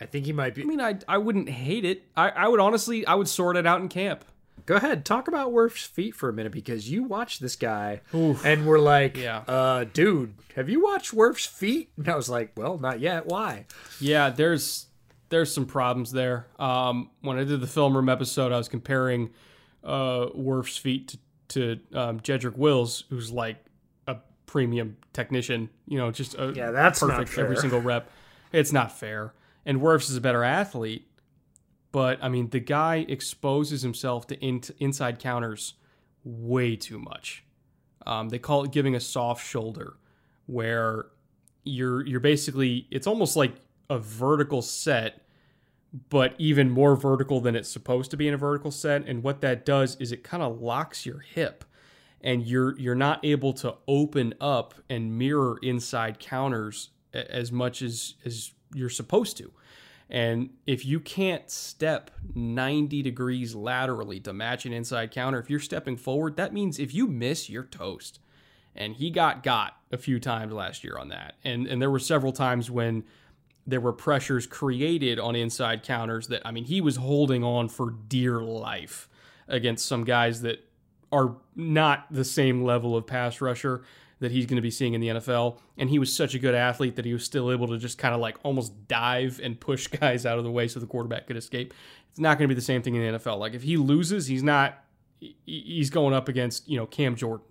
I 0.00 0.06
think 0.06 0.26
he 0.26 0.32
might 0.32 0.54
be. 0.54 0.62
I 0.62 0.64
mean, 0.64 0.80
I 0.80 0.98
I 1.06 1.18
wouldn't 1.18 1.48
hate 1.48 1.84
it. 1.84 2.04
I 2.16 2.30
I 2.30 2.48
would 2.48 2.60
honestly 2.60 3.06
I 3.06 3.14
would 3.14 3.28
sort 3.28 3.56
it 3.56 3.66
out 3.66 3.80
in 3.80 3.88
camp. 3.88 4.24
Go 4.66 4.76
ahead, 4.76 5.04
talk 5.04 5.26
about 5.26 5.52
Wirfs' 5.52 5.86
feet 5.86 6.14
for 6.14 6.28
a 6.28 6.32
minute 6.32 6.52
because 6.52 6.90
you 6.90 7.02
watched 7.02 7.40
this 7.40 7.56
guy 7.56 8.02
Oof. 8.14 8.44
and 8.44 8.66
we're 8.66 8.78
like, 8.78 9.16
yeah. 9.16 9.38
uh, 9.48 9.84
dude, 9.92 10.34
have 10.54 10.68
you 10.68 10.82
watched 10.82 11.12
Wirfs' 11.12 11.46
feet? 11.46 11.90
And 11.96 12.08
I 12.08 12.14
was 12.14 12.28
like, 12.28 12.52
well, 12.56 12.78
not 12.78 13.00
yet. 13.00 13.26
Why? 13.26 13.66
Yeah, 14.00 14.30
there's 14.30 14.86
there's 15.28 15.52
some 15.52 15.66
problems 15.66 16.12
there. 16.12 16.46
Um, 16.58 17.10
when 17.20 17.38
I 17.38 17.44
did 17.44 17.60
the 17.60 17.66
film 17.66 17.96
room 17.96 18.08
episode, 18.08 18.52
I 18.52 18.58
was 18.58 18.68
comparing 18.68 19.30
uh, 19.82 20.26
Wirf's 20.34 20.76
feet 20.76 21.08
to, 21.08 21.18
to 21.48 21.98
um, 21.98 22.20
Jedrick 22.20 22.56
Wills, 22.56 23.04
who's 23.10 23.32
like 23.32 23.64
a 24.06 24.16
premium 24.46 24.98
technician. 25.12 25.70
You 25.88 25.98
know, 25.98 26.10
just 26.10 26.34
a 26.34 26.52
yeah, 26.54 26.70
that's 26.70 27.00
perfect 27.00 27.36
every 27.38 27.56
single 27.56 27.80
rep. 27.80 28.10
It's 28.52 28.72
not 28.72 28.96
fair. 28.96 29.32
And 29.64 29.80
Wirfs 29.80 30.10
is 30.10 30.16
a 30.16 30.20
better 30.20 30.42
athlete, 30.42 31.06
but 31.92 32.18
I 32.22 32.28
mean, 32.28 32.50
the 32.50 32.60
guy 32.60 33.04
exposes 33.08 33.82
himself 33.82 34.26
to 34.28 34.38
in- 34.40 34.62
inside 34.78 35.18
counters 35.18 35.74
way 36.24 36.76
too 36.76 36.98
much. 36.98 37.44
Um, 38.06 38.30
they 38.30 38.38
call 38.38 38.64
it 38.64 38.72
giving 38.72 38.94
a 38.94 39.00
soft 39.00 39.46
shoulder, 39.46 39.96
where 40.46 41.06
you're 41.64 42.06
you're 42.06 42.20
basically 42.20 42.86
it's 42.90 43.06
almost 43.06 43.36
like 43.36 43.52
a 43.90 43.98
vertical 43.98 44.62
set, 44.62 45.26
but 46.08 46.34
even 46.38 46.70
more 46.70 46.96
vertical 46.96 47.40
than 47.40 47.54
it's 47.54 47.68
supposed 47.68 48.10
to 48.10 48.16
be 48.16 48.26
in 48.26 48.34
a 48.34 48.38
vertical 48.38 48.70
set. 48.70 49.06
And 49.06 49.22
what 49.22 49.40
that 49.42 49.66
does 49.66 49.96
is 49.96 50.12
it 50.12 50.24
kind 50.24 50.42
of 50.42 50.60
locks 50.60 51.04
your 51.04 51.20
hip 51.20 51.64
and 52.20 52.46
you're 52.46 52.78
you're 52.78 52.94
not 52.94 53.24
able 53.24 53.52
to 53.54 53.74
open 53.88 54.34
up 54.40 54.74
and 54.88 55.16
mirror 55.18 55.58
inside 55.62 56.18
counters 56.18 56.90
as 57.12 57.50
much 57.50 57.82
as 57.82 58.14
as 58.24 58.52
you're 58.74 58.88
supposed 58.88 59.36
to. 59.38 59.50
And 60.10 60.50
if 60.66 60.84
you 60.84 60.98
can't 60.98 61.48
step 61.48 62.10
90 62.34 63.00
degrees 63.02 63.54
laterally 63.54 64.18
to 64.20 64.32
match 64.32 64.66
an 64.66 64.72
inside 64.72 65.12
counter, 65.12 65.38
if 65.38 65.48
you're 65.48 65.60
stepping 65.60 65.96
forward, 65.96 66.36
that 66.36 66.52
means 66.52 66.80
if 66.80 66.92
you 66.92 67.06
miss, 67.06 67.48
you're 67.48 67.64
toast. 67.64 68.18
And 68.74 68.96
he 68.96 69.10
got 69.10 69.42
got 69.42 69.76
a 69.92 69.96
few 69.96 70.18
times 70.18 70.52
last 70.52 70.82
year 70.82 70.96
on 70.98 71.08
that. 71.08 71.34
And 71.44 71.66
and 71.66 71.80
there 71.80 71.90
were 71.90 71.98
several 72.00 72.32
times 72.32 72.70
when 72.70 73.04
there 73.66 73.80
were 73.80 73.92
pressures 73.92 74.46
created 74.46 75.18
on 75.18 75.36
inside 75.36 75.82
counters 75.82 76.26
that 76.28 76.42
I 76.44 76.50
mean 76.50 76.64
he 76.64 76.80
was 76.80 76.96
holding 76.96 77.44
on 77.44 77.68
for 77.68 77.90
dear 78.08 78.40
life 78.40 79.08
against 79.48 79.86
some 79.86 80.04
guys 80.04 80.42
that 80.42 80.64
are 81.12 81.36
not 81.56 82.06
the 82.10 82.24
same 82.24 82.62
level 82.62 82.96
of 82.96 83.06
pass 83.06 83.40
rusher 83.40 83.82
that 84.20 84.30
he's 84.30 84.46
going 84.46 84.56
to 84.56 84.62
be 84.62 84.70
seeing 84.70 84.94
in 84.94 85.00
the 85.00 85.08
NFL 85.08 85.58
and 85.76 85.90
he 85.90 85.98
was 85.98 86.14
such 86.14 86.34
a 86.34 86.38
good 86.38 86.54
athlete 86.54 86.96
that 86.96 87.04
he 87.04 87.12
was 87.12 87.24
still 87.24 87.50
able 87.50 87.66
to 87.68 87.78
just 87.78 87.98
kind 87.98 88.14
of 88.14 88.20
like 88.20 88.36
almost 88.42 88.86
dive 88.86 89.40
and 89.42 89.58
push 89.58 89.86
guys 89.88 90.24
out 90.24 90.38
of 90.38 90.44
the 90.44 90.50
way 90.50 90.68
so 90.68 90.78
the 90.78 90.86
quarterback 90.86 91.26
could 91.26 91.36
escape. 91.36 91.74
It's 92.10 92.20
not 92.20 92.38
going 92.38 92.48
to 92.48 92.54
be 92.54 92.58
the 92.58 92.64
same 92.64 92.82
thing 92.82 92.94
in 92.94 93.12
the 93.12 93.18
NFL. 93.18 93.38
Like 93.38 93.54
if 93.54 93.62
he 93.62 93.76
loses, 93.76 94.26
he's 94.26 94.42
not 94.42 94.84
he's 95.44 95.90
going 95.90 96.14
up 96.14 96.28
against, 96.28 96.68
you 96.68 96.76
know, 96.76 96.86
Cam 96.86 97.16
Jordan. 97.16 97.46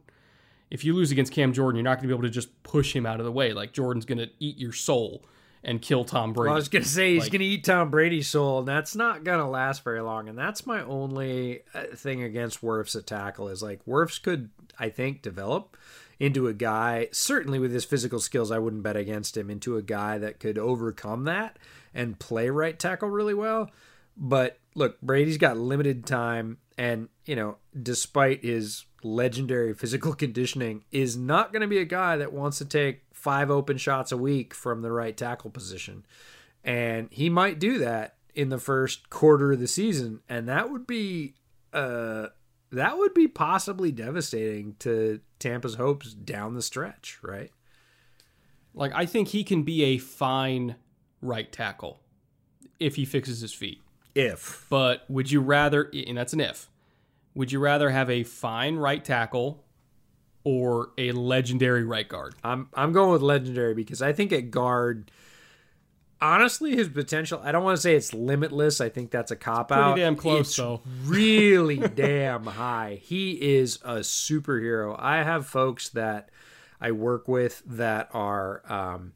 If 0.70 0.86
you 0.86 0.94
lose 0.94 1.12
against 1.12 1.34
Cam 1.34 1.54
Jordan, 1.54 1.78
you're 1.78 1.84
not 1.84 1.98
going 1.98 2.04
to 2.04 2.08
be 2.08 2.14
able 2.14 2.24
to 2.24 2.30
just 2.30 2.62
push 2.64 2.96
him 2.96 3.06
out 3.06 3.20
of 3.20 3.26
the 3.26 3.32
way. 3.32 3.54
Like 3.54 3.74
Jordan's 3.74 4.06
going 4.06 4.20
to 4.20 4.30
eat 4.40 4.58
your 4.58 4.74
soul 4.74 5.24
and 5.64 5.82
kill 5.82 6.06
Tom 6.06 6.34
Brady. 6.34 6.48
Well, 6.48 6.54
I 6.54 6.56
was 6.56 6.70
gonna 6.70 6.86
say 6.86 7.16
he's 7.16 7.24
like, 7.24 7.34
gonna 7.34 7.44
eat 7.44 7.66
Tom 7.66 7.91
Brady's 7.91 8.30
soul, 8.30 8.60
and 8.60 8.68
that's 8.68 8.96
not 8.96 9.24
gonna 9.24 9.50
last 9.50 9.84
very 9.84 10.02
long. 10.02 10.30
And 10.30 10.38
that's 10.38 10.66
my 10.66 10.82
only 10.84 11.64
uh, 11.74 11.84
thing 11.96 12.24
against 12.24 12.62
Wirfs 12.62 12.96
at 12.96 13.06
tackle 13.06 13.50
is 13.50 13.62
like 13.62 13.84
Wirfs 13.86 14.22
could, 14.22 14.52
I 14.80 14.90
think, 14.90 15.22
develop 15.22 15.76
into 16.20 16.48
a 16.48 16.54
guy. 16.54 17.08
Certainly 17.12 17.60
with 17.60 17.72
his 17.72 17.86
physical 17.86 18.20
skills, 18.20 18.52
I 18.52 18.60
wouldn't 18.60 18.84
bet 18.84 18.98
against 18.98 19.38
him 19.38 19.50
into 19.50 19.78
a 19.78 19.82
guy 19.82 20.18
that 20.18 20.40
could 20.40 20.58
overcome 20.58 21.24
that 21.26 21.58
and 21.94 22.20
play 22.20 22.50
right 22.50 22.78
tackle 22.78 23.10
really 23.10 23.34
well. 23.34 23.72
But 24.18 24.60
look, 24.76 25.00
Brady's 25.02 25.38
got 25.38 25.58
limited 25.58 26.06
time, 26.06 26.58
and 26.78 27.08
you 27.26 27.36
know, 27.36 27.58
despite 27.82 28.44
his 28.44 28.86
legendary 29.02 29.74
physical 29.74 30.14
conditioning, 30.16 30.84
is 30.91 31.16
not 31.16 31.54
going 31.54 31.62
to 31.62 31.68
be 31.68 31.80
a 31.80 31.86
guy 31.86 32.18
that 32.18 32.34
wants 32.34 32.58
to 32.58 32.66
take 32.66 33.04
five 33.14 33.50
open 33.50 33.78
shots 33.78 34.12
a 34.12 34.18
week 34.18 34.54
from 34.54 34.82
the 34.82 34.91
right 34.91 35.16
tackle 35.16 35.50
position, 35.50 36.06
and 36.64 37.08
he 37.12 37.30
might 37.30 37.60
do 37.60 37.80
that 37.80 38.16
in 38.36 38.50
the 38.50 38.60
first 38.60 39.10
quarter 39.10 39.54
of 39.54 39.60
the 39.60 39.68
season, 39.68 40.20
and 40.28 40.48
that 40.50 40.70
would 40.70 40.86
be 40.86 41.36
uh 41.72 42.28
that 42.72 42.98
would 42.98 43.14
be 43.14 43.28
possibly 43.28 43.91
devastating 43.91 44.76
to 44.80 45.20
Tampa's 45.40 45.76
hopes 45.76 46.14
down 46.14 46.54
the 46.54 46.62
stretch, 46.62 47.20
right? 47.22 47.52
Like 48.74 48.91
I 48.94 49.06
think 49.06 49.30
he 49.30 49.44
can 49.44 49.64
be 49.64 49.84
a 49.84 49.98
fine 49.98 50.76
right 51.22 51.52
tackle 51.52 52.00
if 52.80 52.96
he 52.96 53.06
fixes 53.06 53.41
his 53.41 53.54
feet. 53.54 53.82
If. 54.16 54.66
But 54.70 55.06
would 55.10 55.32
you 55.32 55.41
rather 55.41 55.91
and 55.94 56.18
that's 56.18 56.34
an 56.34 56.41
if. 56.41 56.70
Would 57.36 57.52
you 57.52 57.60
rather 57.60 57.90
have 57.90 58.10
a 58.10 58.24
fine 58.24 58.76
right 58.76 59.04
tackle 59.04 59.64
or 60.44 60.91
a 60.98 61.12
legendary 61.12 61.84
right 61.84 62.08
guard? 62.08 62.36
I'm 62.44 62.70
I'm 62.74 62.91
going 62.91 63.12
with 63.12 63.22
legendary 63.22 63.74
because 63.74 64.02
I 64.02 64.14
think 64.14 64.32
at 64.32 64.52
guard 64.52 65.12
honestly 66.22 66.76
his 66.76 66.90
potential 66.90 67.41
I 67.44 67.52
don't 67.52 67.64
want 67.64 67.78
to 67.78 67.82
say 67.82 67.96
it's 67.96 68.14
limitless. 68.14 68.82
I 68.82 68.90
think 68.90 69.12
that's 69.12 69.32
a 69.32 69.36
cop 69.36 69.72
out. 69.72 69.94
Pretty 69.94 70.02
damn 70.02 70.16
close 70.16 70.48
it's 70.50 70.58
though. 70.58 70.82
really 71.06 71.78
damn 71.78 72.46
high. 72.46 73.00
He 73.02 73.32
is 73.58 73.78
a 73.84 73.98
superhero. 73.98 74.96
I 74.98 75.24
have 75.24 75.48
folks 75.48 75.90
that 75.90 76.30
I 76.82 76.91
work 76.91 77.28
with 77.28 77.62
that 77.66 78.10
are 78.14 78.62
um, 78.72 79.14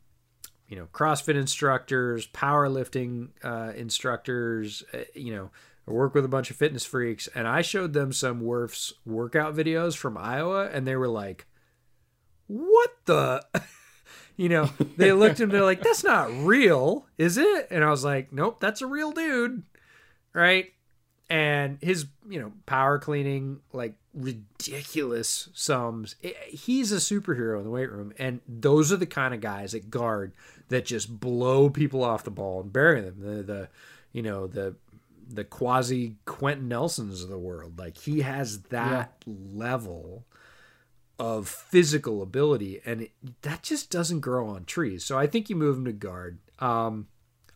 you 0.74 0.80
know, 0.80 0.88
CrossFit 0.92 1.36
instructors, 1.36 2.26
powerlifting 2.28 3.30
uh, 3.44 3.74
instructors, 3.76 4.84
uh, 4.92 5.04
you 5.14 5.32
know, 5.32 5.52
I 5.88 5.92
work 5.92 6.16
with 6.16 6.26
a 6.26 6.30
bunch 6.30 6.50
of 6.50 6.56
fitness 6.56 6.86
freaks, 6.86 7.28
and 7.36 7.48
I 7.48 7.62
showed 7.62 7.94
them 7.94 8.14
some 8.14 8.42
Wirf's 8.42 8.94
workout 9.06 9.56
videos 9.56 9.96
from 9.96 10.18
Iowa, 10.18 10.70
and 10.72 10.88
they 10.88 10.96
were 10.96 11.10
like, 11.10 11.46
"What 12.48 12.92
the?" 13.06 13.46
You 14.36 14.50
know, 14.50 14.70
they 14.98 15.12
looked 15.14 15.40
and 15.40 15.52
they're 15.52 15.64
like, 15.64 15.82
"That's 15.84 16.04
not 16.04 16.32
real, 16.44 17.06
is 17.18 17.38
it?" 17.38 17.68
And 17.70 17.84
I 17.84 17.90
was 17.90 18.04
like, 18.04 18.34
"Nope, 18.34 18.60
that's 18.60 18.82
a 18.82 18.88
real 18.88 19.12
dude, 19.12 19.64
right?" 20.34 20.72
And 21.30 21.78
his, 21.82 22.06
you 22.30 22.40
know, 22.40 22.52
power 22.66 23.00
cleaning 23.00 23.60
like 23.72 23.96
ridiculous 24.14 25.50
sums. 25.54 26.16
I- 26.24 26.36
He's 26.50 26.92
a 26.92 26.98
superhero 26.98 27.58
in 27.58 27.64
the 27.64 27.70
weight 27.70 27.92
room, 27.92 28.14
and 28.18 28.42
those 28.48 28.92
are 28.92 28.98
the 28.98 29.06
kind 29.06 29.34
of 29.34 29.42
guys 29.42 29.74
at 29.74 29.90
guard 29.90 30.34
that 30.70 30.86
just 30.86 31.20
blow 31.20 31.70
people 31.70 32.04
off 32.04 32.24
the 32.24 32.32
ball 32.32 32.62
and 32.62 32.72
bury 32.74 33.02
them. 33.02 33.16
The 33.20 33.44
the 33.44 33.70
you 34.12 34.22
know 34.22 34.48
the 34.48 34.76
the 35.30 35.44
quasi 35.44 36.16
Quenton 36.26 36.68
Nelsons 36.68 37.24
of 37.24 37.30
the 37.30 37.38
world. 37.38 37.80
Like 37.80 37.98
he 37.98 38.22
has 38.22 38.62
that 38.64 39.24
level 39.26 40.26
of 41.20 41.48
physical 41.48 42.22
ability, 42.22 42.82
and 42.86 43.04
it, 43.04 43.12
that 43.44 43.64
just 43.64 43.92
doesn't 43.92 44.22
grow 44.22 44.48
on 44.48 44.66
trees. 44.66 45.04
So 45.06 45.18
I 45.18 45.28
think 45.28 45.50
you 45.50 45.56
move 45.56 45.78
him 45.78 45.86
to 45.86 45.92
guard. 45.92 46.40
Um, 46.60 47.08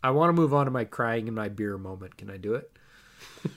I 0.02 0.10
want 0.10 0.28
to 0.28 0.32
move 0.32 0.54
on 0.54 0.66
to 0.66 0.70
my 0.70 0.84
crying 0.84 1.28
in 1.28 1.34
my 1.34 1.48
beer 1.48 1.76
moment. 1.76 2.16
Can 2.16 2.30
I 2.30 2.36
do 2.36 2.54
it? 2.54 2.70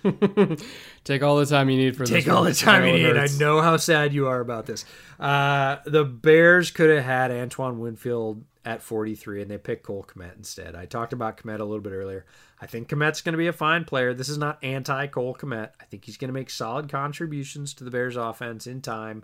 Take 1.03 1.21
all 1.21 1.37
the 1.37 1.45
time 1.45 1.69
you 1.69 1.77
need 1.77 1.95
for 1.95 2.05
this. 2.05 2.09
Take 2.09 2.33
all 2.33 2.43
the 2.43 2.53
time 2.53 2.85
you 2.85 2.93
need. 2.93 3.17
I 3.17 3.27
know 3.39 3.61
how 3.61 3.77
sad 3.77 4.13
you 4.13 4.27
are 4.27 4.39
about 4.39 4.65
this. 4.65 4.85
Uh, 5.19 5.77
the 5.85 6.03
Bears 6.03 6.71
could 6.71 6.89
have 6.89 7.03
had 7.03 7.31
Antoine 7.31 7.79
Winfield 7.79 8.43
at 8.65 8.81
43, 8.81 9.41
and 9.41 9.51
they 9.51 9.57
picked 9.57 9.83
Cole 9.83 10.05
Kmet 10.07 10.37
instead. 10.37 10.75
I 10.75 10.85
talked 10.85 11.13
about 11.13 11.37
Kmet 11.37 11.59
a 11.59 11.63
little 11.63 11.79
bit 11.79 11.93
earlier. 11.93 12.25
I 12.59 12.67
think 12.67 12.89
Kmet's 12.89 13.21
going 13.21 13.33
to 13.33 13.37
be 13.37 13.47
a 13.47 13.53
fine 13.53 13.85
player. 13.85 14.13
This 14.13 14.29
is 14.29 14.37
not 14.37 14.63
anti 14.63 15.07
Cole 15.07 15.35
Kmet. 15.35 15.71
I 15.79 15.85
think 15.85 16.05
he's 16.05 16.17
going 16.17 16.29
to 16.29 16.33
make 16.33 16.49
solid 16.49 16.89
contributions 16.89 17.73
to 17.75 17.83
the 17.83 17.91
Bears 17.91 18.15
offense 18.15 18.67
in 18.67 18.81
time. 18.81 19.23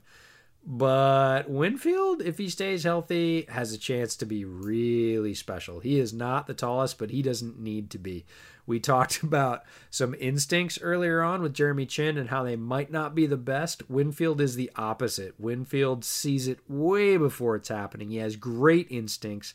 But 0.69 1.49
Winfield, 1.49 2.21
if 2.21 2.37
he 2.37 2.49
stays 2.49 2.83
healthy, 2.83 3.45
has 3.47 3.71
a 3.71 3.77
chance 3.77 4.17
to 4.17 4.25
be 4.25 4.43
really 4.43 5.33
special. 5.33 5.79
He 5.79 5.97
is 5.97 6.11
not 6.11 6.45
the 6.45 6.53
tallest, 6.53 6.97
but 6.97 7.09
he 7.09 7.21
doesn't 7.21 7.57
need 7.57 7.89
to 7.91 7.97
be. 7.97 8.25
We 8.65 8.79
talked 8.81 9.23
about 9.23 9.63
some 9.89 10.13
instincts 10.19 10.77
earlier 10.81 11.21
on 11.21 11.41
with 11.41 11.53
Jeremy 11.53 11.85
Chinn 11.85 12.17
and 12.17 12.29
how 12.29 12.43
they 12.43 12.57
might 12.57 12.91
not 12.91 13.15
be 13.15 13.25
the 13.25 13.37
best. 13.37 13.89
Winfield 13.89 14.41
is 14.41 14.55
the 14.55 14.69
opposite. 14.75 15.39
Winfield 15.39 16.03
sees 16.03 16.49
it 16.49 16.59
way 16.67 17.15
before 17.15 17.55
it's 17.55 17.69
happening. 17.69 18.09
He 18.09 18.17
has 18.17 18.35
great 18.35 18.87
instincts, 18.91 19.53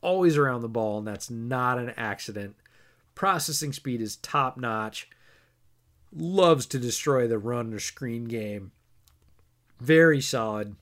always 0.00 0.38
around 0.38 0.62
the 0.62 0.68
ball, 0.68 0.96
and 0.96 1.06
that's 1.06 1.28
not 1.28 1.78
an 1.78 1.90
accident. 1.90 2.56
Processing 3.14 3.74
speed 3.74 4.00
is 4.00 4.16
top 4.16 4.56
notch. 4.56 5.10
Loves 6.10 6.64
to 6.64 6.78
destroy 6.78 7.28
the 7.28 7.38
run 7.38 7.74
or 7.74 7.80
screen 7.80 8.24
game 8.24 8.72
very 9.80 10.20
solid. 10.20 10.76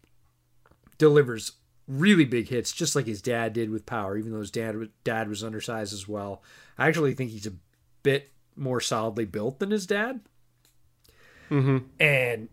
Delivers 0.98 1.52
really 1.88 2.24
big 2.24 2.48
hits, 2.48 2.72
just 2.72 2.96
like 2.96 3.06
his 3.06 3.22
dad 3.22 3.52
did 3.52 3.70
with 3.70 3.86
power. 3.86 4.16
Even 4.16 4.32
though 4.32 4.40
his 4.40 4.50
dad 4.50 4.88
dad 5.04 5.28
was 5.28 5.44
undersized 5.44 5.92
as 5.92 6.08
well, 6.08 6.42
I 6.78 6.88
actually 6.88 7.14
think 7.14 7.30
he's 7.30 7.46
a 7.46 7.52
bit 8.02 8.30
more 8.56 8.80
solidly 8.80 9.24
built 9.24 9.58
than 9.58 9.70
his 9.70 9.86
dad. 9.86 10.20
Mm-hmm. 11.50 11.78
And 12.00 12.48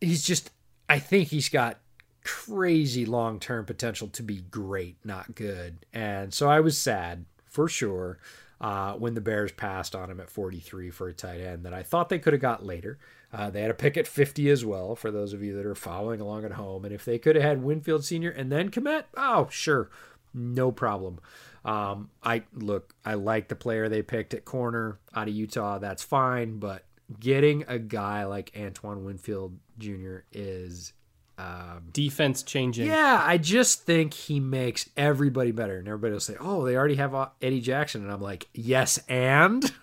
he's 0.00 0.24
just, 0.24 0.50
I 0.88 0.98
think 0.98 1.28
he's 1.28 1.48
got 1.48 1.80
crazy 2.24 3.04
long 3.04 3.40
term 3.40 3.64
potential 3.64 4.08
to 4.08 4.22
be 4.22 4.42
great, 4.50 4.96
not 5.04 5.34
good. 5.34 5.86
And 5.92 6.32
so 6.32 6.48
I 6.48 6.60
was 6.60 6.78
sad 6.78 7.24
for 7.46 7.68
sure 7.68 8.18
uh, 8.60 8.94
when 8.94 9.14
the 9.14 9.20
Bears 9.20 9.52
passed 9.52 9.94
on 9.94 10.10
him 10.10 10.20
at 10.20 10.30
43 10.30 10.90
for 10.90 11.08
a 11.08 11.12
tight 11.12 11.40
end 11.40 11.64
that 11.64 11.74
I 11.74 11.82
thought 11.82 12.08
they 12.08 12.18
could 12.18 12.32
have 12.32 12.42
got 12.42 12.64
later. 12.64 12.98
Uh, 13.32 13.50
they 13.50 13.60
had 13.60 13.70
a 13.70 13.74
pick 13.74 13.96
at 13.96 14.06
50 14.06 14.48
as 14.48 14.64
well 14.64 14.96
for 14.96 15.10
those 15.10 15.32
of 15.32 15.42
you 15.42 15.54
that 15.56 15.66
are 15.66 15.74
following 15.74 16.20
along 16.20 16.44
at 16.44 16.52
home. 16.52 16.84
And 16.84 16.94
if 16.94 17.04
they 17.04 17.18
could 17.18 17.36
have 17.36 17.44
had 17.44 17.62
Winfield 17.62 18.04
Sr. 18.04 18.30
and 18.30 18.50
then 18.50 18.70
Kmet, 18.70 19.04
oh, 19.16 19.48
sure, 19.50 19.90
no 20.32 20.72
problem. 20.72 21.20
Um, 21.64 22.10
I 22.22 22.44
look, 22.54 22.94
I 23.04 23.14
like 23.14 23.48
the 23.48 23.56
player 23.56 23.88
they 23.88 24.02
picked 24.02 24.32
at 24.32 24.44
corner 24.44 24.98
out 25.14 25.28
of 25.28 25.34
Utah. 25.34 25.78
That's 25.78 26.02
fine, 26.02 26.58
but 26.58 26.84
getting 27.20 27.64
a 27.68 27.78
guy 27.78 28.24
like 28.24 28.52
Antoine 28.58 29.04
Winfield 29.04 29.58
Jr. 29.78 30.18
is 30.32 30.92
Defense 31.92 32.42
changing. 32.42 32.86
yeah, 32.86 33.22
I 33.24 33.38
just 33.38 33.84
think 33.84 34.14
he 34.14 34.40
makes 34.40 34.88
everybody 34.96 35.52
better. 35.52 35.78
And 35.78 35.88
everybody 35.88 36.12
will 36.12 36.20
say, 36.20 36.36
oh, 36.38 36.64
they 36.64 36.76
already 36.76 36.96
have 36.96 37.14
uh, 37.14 37.28
Eddie 37.40 37.60
Jackson. 37.60 38.02
And 38.02 38.12
I'm 38.12 38.20
like, 38.20 38.48
yes, 38.54 38.98
and? 39.08 39.64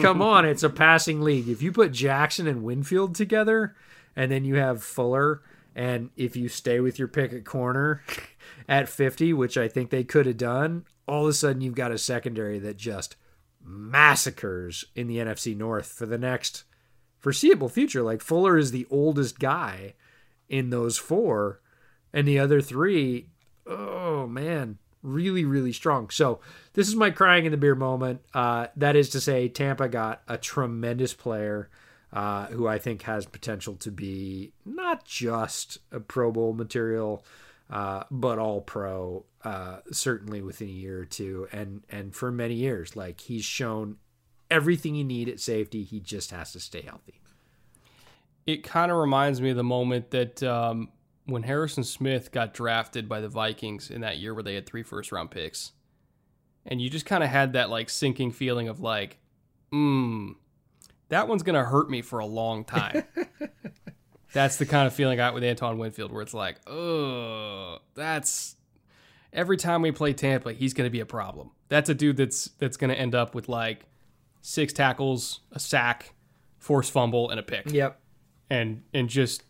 Come 0.00 0.22
on, 0.22 0.44
it's 0.44 0.62
a 0.62 0.70
passing 0.70 1.20
league. 1.20 1.48
If 1.48 1.62
you 1.62 1.72
put 1.72 1.92
Jackson 1.92 2.46
and 2.46 2.62
Winfield 2.62 3.14
together, 3.14 3.76
and 4.16 4.30
then 4.30 4.44
you 4.44 4.56
have 4.56 4.82
Fuller, 4.82 5.42
and 5.74 6.10
if 6.16 6.36
you 6.36 6.48
stay 6.48 6.80
with 6.80 6.98
your 6.98 7.08
pick 7.08 7.32
at 7.32 7.44
corner 7.44 8.02
at 8.68 8.88
50, 8.88 9.32
which 9.32 9.56
I 9.56 9.68
think 9.68 9.90
they 9.90 10.04
could 10.04 10.26
have 10.26 10.36
done, 10.36 10.84
all 11.06 11.24
of 11.24 11.30
a 11.30 11.32
sudden 11.32 11.62
you've 11.62 11.74
got 11.74 11.92
a 11.92 11.98
secondary 11.98 12.58
that 12.60 12.76
just 12.76 13.16
massacres 13.62 14.84
in 14.94 15.06
the 15.06 15.18
NFC 15.18 15.56
North 15.56 15.86
for 15.86 16.06
the 16.06 16.18
next 16.18 16.64
foreseeable 17.18 17.68
future. 17.68 18.02
Like 18.02 18.22
Fuller 18.22 18.56
is 18.56 18.70
the 18.70 18.86
oldest 18.90 19.38
guy 19.38 19.94
in 20.50 20.68
those 20.68 20.98
four, 20.98 21.60
and 22.12 22.28
the 22.28 22.38
other 22.38 22.60
three, 22.60 23.28
oh 23.66 24.26
man, 24.26 24.76
really, 25.02 25.46
really 25.46 25.72
strong. 25.72 26.10
So 26.10 26.40
this 26.74 26.88
is 26.88 26.96
my 26.96 27.10
crying 27.10 27.46
in 27.46 27.52
the 27.52 27.56
beer 27.56 27.74
moment. 27.74 28.20
Uh, 28.34 28.66
that 28.76 28.96
is 28.96 29.08
to 29.10 29.20
say, 29.20 29.48
Tampa 29.48 29.88
got 29.88 30.22
a 30.28 30.36
tremendous 30.36 31.14
player. 31.14 31.70
Uh, 32.12 32.46
who 32.46 32.66
I 32.66 32.78
think 32.78 33.02
has 33.02 33.24
potential 33.24 33.76
to 33.76 33.92
be 33.92 34.50
not 34.66 35.04
just 35.04 35.78
a 35.92 36.00
Pro 36.00 36.32
Bowl 36.32 36.52
material, 36.52 37.24
uh, 37.70 38.02
but 38.10 38.40
all 38.40 38.62
pro, 38.62 39.24
uh, 39.44 39.78
certainly 39.92 40.42
within 40.42 40.66
a 40.66 40.72
year 40.72 41.02
or 41.02 41.04
two, 41.04 41.46
and 41.52 41.84
and 41.88 42.12
for 42.12 42.32
many 42.32 42.54
years. 42.54 42.96
Like 42.96 43.20
he's 43.20 43.44
shown 43.44 43.98
everything 44.50 44.96
you 44.96 45.04
need 45.04 45.28
at 45.28 45.38
safety. 45.38 45.84
He 45.84 46.00
just 46.00 46.32
has 46.32 46.52
to 46.52 46.58
stay 46.58 46.82
healthy. 46.82 47.19
It 48.46 48.62
kind 48.62 48.90
of 48.90 48.98
reminds 48.98 49.40
me 49.40 49.50
of 49.50 49.56
the 49.56 49.64
moment 49.64 50.10
that 50.10 50.42
um, 50.42 50.88
when 51.26 51.42
Harrison 51.42 51.84
Smith 51.84 52.32
got 52.32 52.54
drafted 52.54 53.08
by 53.08 53.20
the 53.20 53.28
Vikings 53.28 53.90
in 53.90 54.00
that 54.00 54.18
year 54.18 54.34
where 54.34 54.42
they 54.42 54.54
had 54.54 54.66
three 54.66 54.82
first 54.82 55.12
round 55.12 55.30
picks. 55.30 55.72
And 56.66 56.80
you 56.80 56.90
just 56.90 57.06
kind 57.06 57.24
of 57.24 57.30
had 57.30 57.54
that 57.54 57.70
like 57.70 57.88
sinking 57.88 58.32
feeling 58.32 58.68
of 58.68 58.80
like, 58.80 59.18
hmm, 59.70 60.32
that 61.08 61.28
one's 61.28 61.42
going 61.42 61.54
to 61.54 61.64
hurt 61.64 61.90
me 61.90 62.02
for 62.02 62.18
a 62.18 62.26
long 62.26 62.64
time. 62.64 63.04
that's 64.32 64.56
the 64.56 64.66
kind 64.66 64.86
of 64.86 64.92
feeling 64.92 65.14
I 65.14 65.16
got 65.16 65.34
with 65.34 65.44
Anton 65.44 65.78
Winfield 65.78 66.12
where 66.12 66.22
it's 66.22 66.34
like, 66.34 66.58
oh, 66.68 67.78
that's 67.94 68.56
every 69.32 69.56
time 69.56 69.82
we 69.82 69.92
play 69.92 70.12
Tampa, 70.12 70.52
he's 70.52 70.74
going 70.74 70.86
to 70.86 70.90
be 70.90 71.00
a 71.00 71.06
problem. 71.06 71.50
That's 71.68 71.88
a 71.88 71.94
dude 71.94 72.16
that's 72.16 72.46
that's 72.58 72.76
going 72.76 72.90
to 72.90 72.98
end 72.98 73.14
up 73.14 73.34
with 73.34 73.48
like 73.48 73.86
six 74.42 74.72
tackles, 74.72 75.40
a 75.52 75.60
sack, 75.60 76.14
forced 76.58 76.92
fumble, 76.92 77.30
and 77.30 77.38
a 77.38 77.42
pick 77.42 77.70
Yep. 77.70 78.00
And 78.50 78.82
and 78.92 79.08
just 79.08 79.44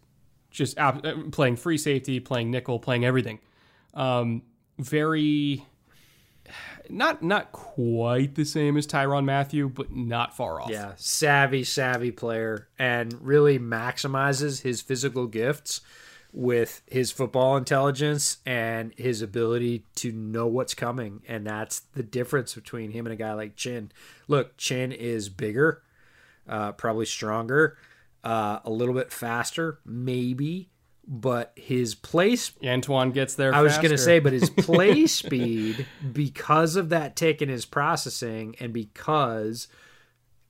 just 0.51 0.79
out, 0.79 1.05
uh, 1.07 1.15
playing 1.33 1.57
free 1.57 1.79
safety, 1.79 2.21
playing 2.21 2.51
nickel, 2.51 2.79
playing 2.79 3.05
everything. 3.05 3.39
Um, 3.95 4.43
very 4.79 5.65
not 6.89 7.23
not 7.23 7.53
quite 7.53 8.35
the 8.35 8.45
same 8.45 8.77
as 8.77 8.87
Tyrann 8.87 9.25
Mathieu, 9.25 9.69
but 9.69 9.93
not 9.93 10.37
far 10.37 10.61
off. 10.61 10.71
Yeah, 10.71 10.93
savvy, 10.97 11.65
savvy 11.65 12.11
player, 12.11 12.69
and 12.79 13.15
really 13.21 13.59
maximizes 13.59 14.63
his 14.63 14.81
physical 14.81 15.27
gifts 15.27 15.81
with 16.33 16.83
his 16.87 17.11
football 17.11 17.57
intelligence 17.57 18.39
and 18.47 18.95
his 18.97 19.21
ability 19.21 19.85
to 19.97 20.13
know 20.13 20.47
what's 20.47 20.75
coming. 20.75 21.23
And 21.27 21.47
that's 21.47 21.81
the 21.95 22.03
difference 22.03 22.55
between 22.55 22.93
him 22.93 23.07
and 23.07 23.13
a 23.13 23.17
guy 23.17 23.33
like 23.33 23.57
Chinn. 23.57 23.91
Look, 24.29 24.57
Chinn 24.57 24.93
is 24.93 25.29
bigger, 25.29 25.83
uh, 26.49 26.73
probably 26.73 27.07
stronger, 27.07 27.77
uh, 28.25 28.61
a 28.65 28.71
little 28.71 28.95
bit 28.95 29.13
faster, 29.13 29.81
maybe, 29.85 30.71
but 31.07 31.53
his 31.57 31.95
place 31.95 32.53
Antoine 32.65 33.11
gets 33.11 33.35
there. 33.35 33.55
I 33.55 33.63
was 33.63 33.77
going 33.79 33.91
to 33.91 33.99
say, 33.99 34.19
but 34.19 34.33
his 34.33 34.51
play 34.59 35.07
speed, 35.07 35.87
because 36.13 36.77
of 36.77 36.91
that 36.91 37.17
tick 37.17 37.43
in 37.43 37.49
his 37.49 37.65
processing, 37.65 38.57
and 38.61 38.73
because 38.73 39.69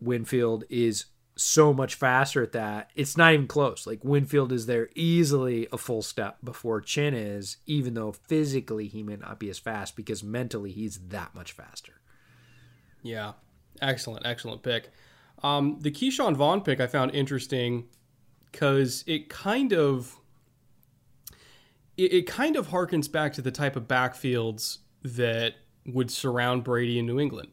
Winfield 0.01 0.65
is 0.69 1.07
so 1.37 1.73
much 1.73 1.95
faster 1.95 2.43
at 2.43 2.53
that, 2.53 2.91
it's 2.95 3.17
not 3.17 3.33
even 3.33 3.47
close. 3.47 3.87
Like 3.87 4.05
Winfield 4.05 4.53
is 4.53 4.67
there 4.67 4.91
easily 4.95 5.67
a 5.73 5.79
full 5.79 6.03
step 6.03 6.39
before 6.45 6.81
Chinn 6.81 7.15
is, 7.15 7.57
even 7.67 7.95
though 7.95 8.13
physically 8.13 8.89
he 8.89 9.03
may 9.03 9.17
not 9.17 9.39
be 9.39 9.49
as 9.49 9.59
fast 9.59 9.97
because 9.97 10.23
mentally 10.23 10.73
he's 10.73 10.99
that 11.09 11.35
much 11.35 11.53
faster. 11.53 11.95
Yeah, 13.03 13.33
excellent, 13.81 14.27
excellent 14.27 14.63
pick. 14.63 14.91
Um, 15.43 15.79
the 15.81 15.91
Ke'Shawn 15.91 16.37
Vaughn 16.37 16.61
pick 16.61 16.81
I 16.81 16.87
found 16.87 17.15
interesting 17.15 17.87
because 18.51 19.05
it 19.07 19.29
kind 19.29 19.73
of 19.73 20.21
it, 21.97 22.13
it 22.13 22.27
kind 22.27 22.57
of 22.57 22.69
harkens 22.69 23.11
back 23.11 23.33
to 23.35 23.43
the 23.43 23.51
type 23.51 23.77
of 23.77 23.89
backfields 23.89 24.79
that 25.03 25.55
would 25.87 26.11
surround 26.11 26.65
Brady 26.65 26.99
in 26.99 27.07
New 27.07 27.19
England, 27.19 27.51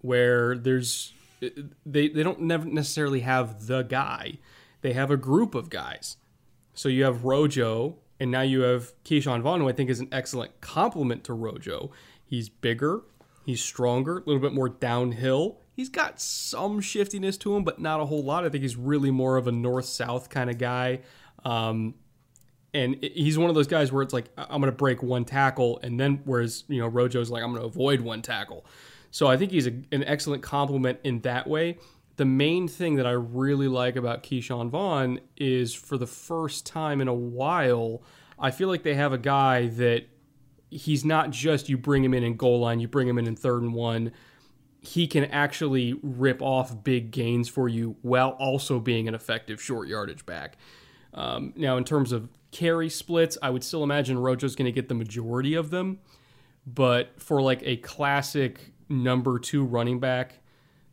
where 0.00 0.56
there's 0.56 1.12
they 1.40 2.08
they 2.08 2.22
don't 2.22 2.40
necessarily 2.40 3.20
have 3.20 3.66
the 3.66 3.82
guy, 3.82 4.38
they 4.80 4.92
have 4.92 5.10
a 5.10 5.16
group 5.16 5.54
of 5.54 5.70
guys. 5.70 6.16
So 6.74 6.88
you 6.88 7.04
have 7.04 7.24
Rojo, 7.24 7.96
and 8.20 8.30
now 8.30 8.42
you 8.42 8.60
have 8.60 8.92
Ke'Shawn 9.02 9.40
Vaughn, 9.40 9.60
who 9.60 9.68
I 9.68 9.72
think 9.72 9.88
is 9.88 10.00
an 10.00 10.08
excellent 10.12 10.60
complement 10.60 11.24
to 11.24 11.32
Rojo. 11.32 11.90
He's 12.24 12.48
bigger, 12.48 13.02
he's 13.46 13.62
stronger, 13.62 14.18
a 14.18 14.22
little 14.24 14.40
bit 14.40 14.52
more 14.52 14.68
downhill. 14.68 15.60
He's 15.76 15.90
got 15.90 16.18
some 16.18 16.80
shiftiness 16.80 17.36
to 17.38 17.54
him, 17.54 17.62
but 17.62 17.78
not 17.78 18.00
a 18.00 18.06
whole 18.06 18.24
lot. 18.24 18.46
I 18.46 18.48
think 18.48 18.62
he's 18.62 18.76
really 18.76 19.10
more 19.10 19.36
of 19.36 19.46
a 19.46 19.52
north 19.52 19.84
south 19.84 20.30
kind 20.30 20.48
of 20.48 20.56
guy. 20.56 21.00
Um, 21.44 21.96
and 22.72 22.96
he's 23.02 23.36
one 23.36 23.50
of 23.50 23.54
those 23.54 23.66
guys 23.66 23.92
where 23.92 24.02
it's 24.02 24.14
like 24.14 24.30
I'm 24.38 24.62
going 24.62 24.72
to 24.72 24.76
break 24.76 25.02
one 25.02 25.26
tackle, 25.26 25.78
and 25.82 26.00
then 26.00 26.22
whereas 26.24 26.64
you 26.68 26.80
know 26.80 26.88
Rojo's 26.88 27.30
like 27.30 27.42
I'm 27.42 27.50
going 27.50 27.60
to 27.60 27.66
avoid 27.66 28.00
one 28.00 28.22
tackle. 28.22 28.64
So 29.10 29.26
I 29.26 29.36
think 29.36 29.52
he's 29.52 29.66
a, 29.66 29.72
an 29.92 30.02
excellent 30.04 30.42
complement 30.42 30.98
in 31.04 31.20
that 31.20 31.46
way. 31.46 31.76
The 32.16 32.24
main 32.24 32.68
thing 32.68 32.96
that 32.96 33.06
I 33.06 33.12
really 33.12 33.68
like 33.68 33.96
about 33.96 34.22
Ke'Shawn 34.22 34.70
Vaughn 34.70 35.20
is 35.36 35.74
for 35.74 35.98
the 35.98 36.06
first 36.06 36.64
time 36.64 37.02
in 37.02 37.08
a 37.08 37.14
while, 37.14 38.02
I 38.38 38.50
feel 38.50 38.68
like 38.68 38.82
they 38.82 38.94
have 38.94 39.12
a 39.12 39.18
guy 39.18 39.68
that 39.68 40.06
he's 40.70 41.04
not 41.04 41.30
just 41.30 41.68
you 41.68 41.76
bring 41.76 42.02
him 42.02 42.14
in 42.14 42.24
in 42.24 42.36
goal 42.36 42.60
line, 42.60 42.80
you 42.80 42.88
bring 42.88 43.08
him 43.08 43.18
in 43.18 43.26
in 43.26 43.36
third 43.36 43.62
and 43.62 43.74
one. 43.74 44.12
He 44.86 45.06
can 45.08 45.24
actually 45.24 45.98
rip 46.02 46.40
off 46.40 46.84
big 46.84 47.10
gains 47.10 47.48
for 47.48 47.68
you 47.68 47.96
while 48.02 48.30
also 48.30 48.78
being 48.78 49.08
an 49.08 49.14
effective 49.14 49.60
short 49.60 49.88
yardage 49.88 50.24
back. 50.24 50.56
Um, 51.12 51.52
now, 51.56 51.76
in 51.76 51.84
terms 51.84 52.12
of 52.12 52.28
carry 52.52 52.88
splits, 52.88 53.36
I 53.42 53.50
would 53.50 53.64
still 53.64 53.82
imagine 53.82 54.16
Rojo's 54.16 54.54
going 54.54 54.66
to 54.66 54.72
get 54.72 54.88
the 54.88 54.94
majority 54.94 55.54
of 55.54 55.70
them. 55.70 55.98
But 56.66 57.20
for 57.20 57.42
like 57.42 57.62
a 57.64 57.76
classic 57.78 58.72
number 58.88 59.38
two 59.38 59.64
running 59.64 59.98
back 59.98 60.40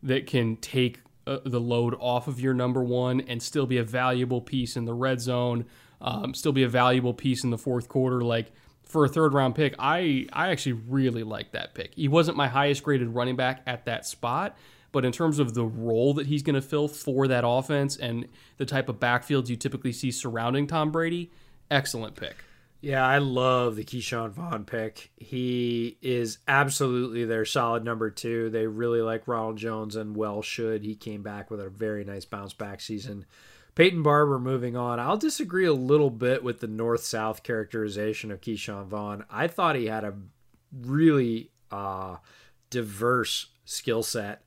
that 0.02 0.26
can 0.26 0.56
take 0.56 1.00
uh, 1.26 1.38
the 1.44 1.60
load 1.60 1.94
off 2.00 2.28
of 2.28 2.40
your 2.40 2.54
number 2.54 2.82
one 2.82 3.20
and 3.22 3.42
still 3.42 3.66
be 3.66 3.78
a 3.78 3.84
valuable 3.84 4.40
piece 4.40 4.76
in 4.76 4.84
the 4.84 4.94
red 4.94 5.20
zone, 5.20 5.66
um, 6.00 6.34
still 6.34 6.52
be 6.52 6.62
a 6.64 6.68
valuable 6.68 7.14
piece 7.14 7.44
in 7.44 7.50
the 7.50 7.58
fourth 7.58 7.88
quarter, 7.88 8.22
like 8.22 8.52
for 8.94 9.04
a 9.04 9.08
third 9.08 9.34
round 9.34 9.56
pick, 9.56 9.74
I 9.76 10.28
I 10.32 10.50
actually 10.50 10.74
really 10.74 11.24
like 11.24 11.50
that 11.50 11.74
pick. 11.74 11.94
He 11.96 12.06
wasn't 12.06 12.36
my 12.36 12.46
highest 12.46 12.84
graded 12.84 13.08
running 13.08 13.34
back 13.34 13.60
at 13.66 13.86
that 13.86 14.06
spot, 14.06 14.56
but 14.92 15.04
in 15.04 15.10
terms 15.10 15.40
of 15.40 15.52
the 15.52 15.64
role 15.64 16.14
that 16.14 16.28
he's 16.28 16.44
going 16.44 16.54
to 16.54 16.62
fill 16.62 16.86
for 16.86 17.26
that 17.26 17.42
offense 17.44 17.96
and 17.96 18.28
the 18.56 18.64
type 18.64 18.88
of 18.88 19.00
backfields 19.00 19.48
you 19.48 19.56
typically 19.56 19.90
see 19.90 20.12
surrounding 20.12 20.68
Tom 20.68 20.92
Brady, 20.92 21.32
excellent 21.72 22.14
pick. 22.14 22.36
Yeah, 22.82 23.04
I 23.04 23.18
love 23.18 23.74
the 23.74 23.82
Ke'Shawn 23.82 24.30
Vaughn 24.30 24.64
pick. 24.64 25.10
He 25.16 25.98
is 26.00 26.38
absolutely 26.46 27.24
their 27.24 27.44
solid 27.44 27.82
number 27.84 28.10
two. 28.10 28.48
They 28.48 28.68
really 28.68 29.00
like 29.00 29.26
Ronald 29.26 29.56
Jones 29.56 29.96
and 29.96 30.16
well 30.16 30.40
should. 30.40 30.84
He 30.84 30.94
came 30.94 31.24
back 31.24 31.50
with 31.50 31.60
a 31.60 31.68
very 31.68 32.04
nice 32.04 32.26
bounce 32.26 32.52
back 32.52 32.80
season. 32.80 33.26
Peyton 33.74 34.02
Barber 34.02 34.38
moving 34.38 34.76
on. 34.76 35.00
I'll 35.00 35.16
disagree 35.16 35.66
a 35.66 35.72
little 35.72 36.10
bit 36.10 36.44
with 36.44 36.60
the 36.60 36.66
north 36.68 37.02
south 37.02 37.42
characterization 37.42 38.30
of 38.30 38.40
Ke'Shawn 38.40 38.86
Vaughn. 38.86 39.24
I 39.28 39.48
thought 39.48 39.76
he 39.76 39.86
had 39.86 40.04
a 40.04 40.14
really 40.72 41.50
uh, 41.70 42.16
diverse 42.70 43.46
skill 43.64 44.02
set, 44.02 44.42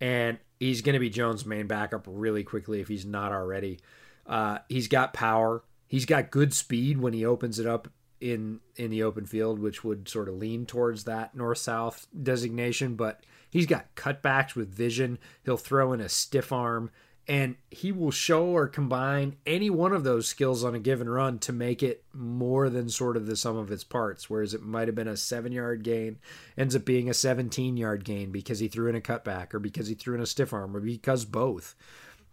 and 0.00 0.38
he's 0.60 0.82
going 0.82 0.94
to 0.94 1.00
be 1.00 1.10
Jones' 1.10 1.44
main 1.44 1.66
backup 1.66 2.04
really 2.06 2.44
quickly 2.44 2.80
if 2.80 2.88
he's 2.88 3.04
not 3.04 3.32
already. 3.32 3.80
Uh, 4.26 4.58
he's 4.68 4.88
got 4.88 5.12
power. 5.12 5.64
He's 5.88 6.04
got 6.04 6.30
good 6.30 6.52
speed 6.54 7.00
when 7.00 7.14
he 7.14 7.24
opens 7.24 7.58
it 7.58 7.66
up 7.66 7.88
in 8.20 8.60
in 8.76 8.90
the 8.90 9.02
open 9.02 9.26
field, 9.26 9.58
which 9.58 9.82
would 9.84 10.08
sort 10.08 10.28
of 10.28 10.34
lean 10.34 10.66
towards 10.66 11.04
that 11.04 11.34
north 11.34 11.58
south 11.58 12.06
designation. 12.20 12.94
But 12.94 13.24
he's 13.50 13.66
got 13.66 13.94
cutbacks 13.94 14.54
with 14.54 14.74
vision. 14.74 15.18
He'll 15.44 15.56
throw 15.56 15.92
in 15.92 16.00
a 16.00 16.08
stiff 16.08 16.52
arm, 16.52 16.90
and 17.28 17.56
he 17.70 17.92
will 17.92 18.10
show 18.10 18.46
or 18.46 18.66
combine 18.66 19.36
any 19.44 19.68
one 19.68 19.92
of 19.92 20.02
those 20.02 20.26
skills 20.26 20.64
on 20.64 20.74
a 20.74 20.78
given 20.78 21.08
run 21.08 21.38
to 21.40 21.52
make 21.52 21.82
it 21.82 22.02
more 22.14 22.70
than 22.70 22.88
sort 22.88 23.18
of 23.18 23.26
the 23.26 23.36
sum 23.36 23.56
of 23.56 23.70
its 23.70 23.84
parts. 23.84 24.30
Whereas 24.30 24.54
it 24.54 24.62
might 24.62 24.88
have 24.88 24.94
been 24.94 25.06
a 25.06 25.16
seven 25.16 25.52
yard 25.52 25.82
gain, 25.82 26.18
ends 26.56 26.74
up 26.74 26.86
being 26.86 27.10
a 27.10 27.14
17 27.14 27.76
yard 27.76 28.04
gain 28.04 28.32
because 28.32 28.60
he 28.60 28.68
threw 28.68 28.88
in 28.88 28.96
a 28.96 29.00
cutback 29.00 29.52
or 29.52 29.58
because 29.58 29.88
he 29.88 29.94
threw 29.94 30.14
in 30.14 30.22
a 30.22 30.26
stiff 30.26 30.54
arm 30.54 30.74
or 30.74 30.80
because 30.80 31.26
both. 31.26 31.74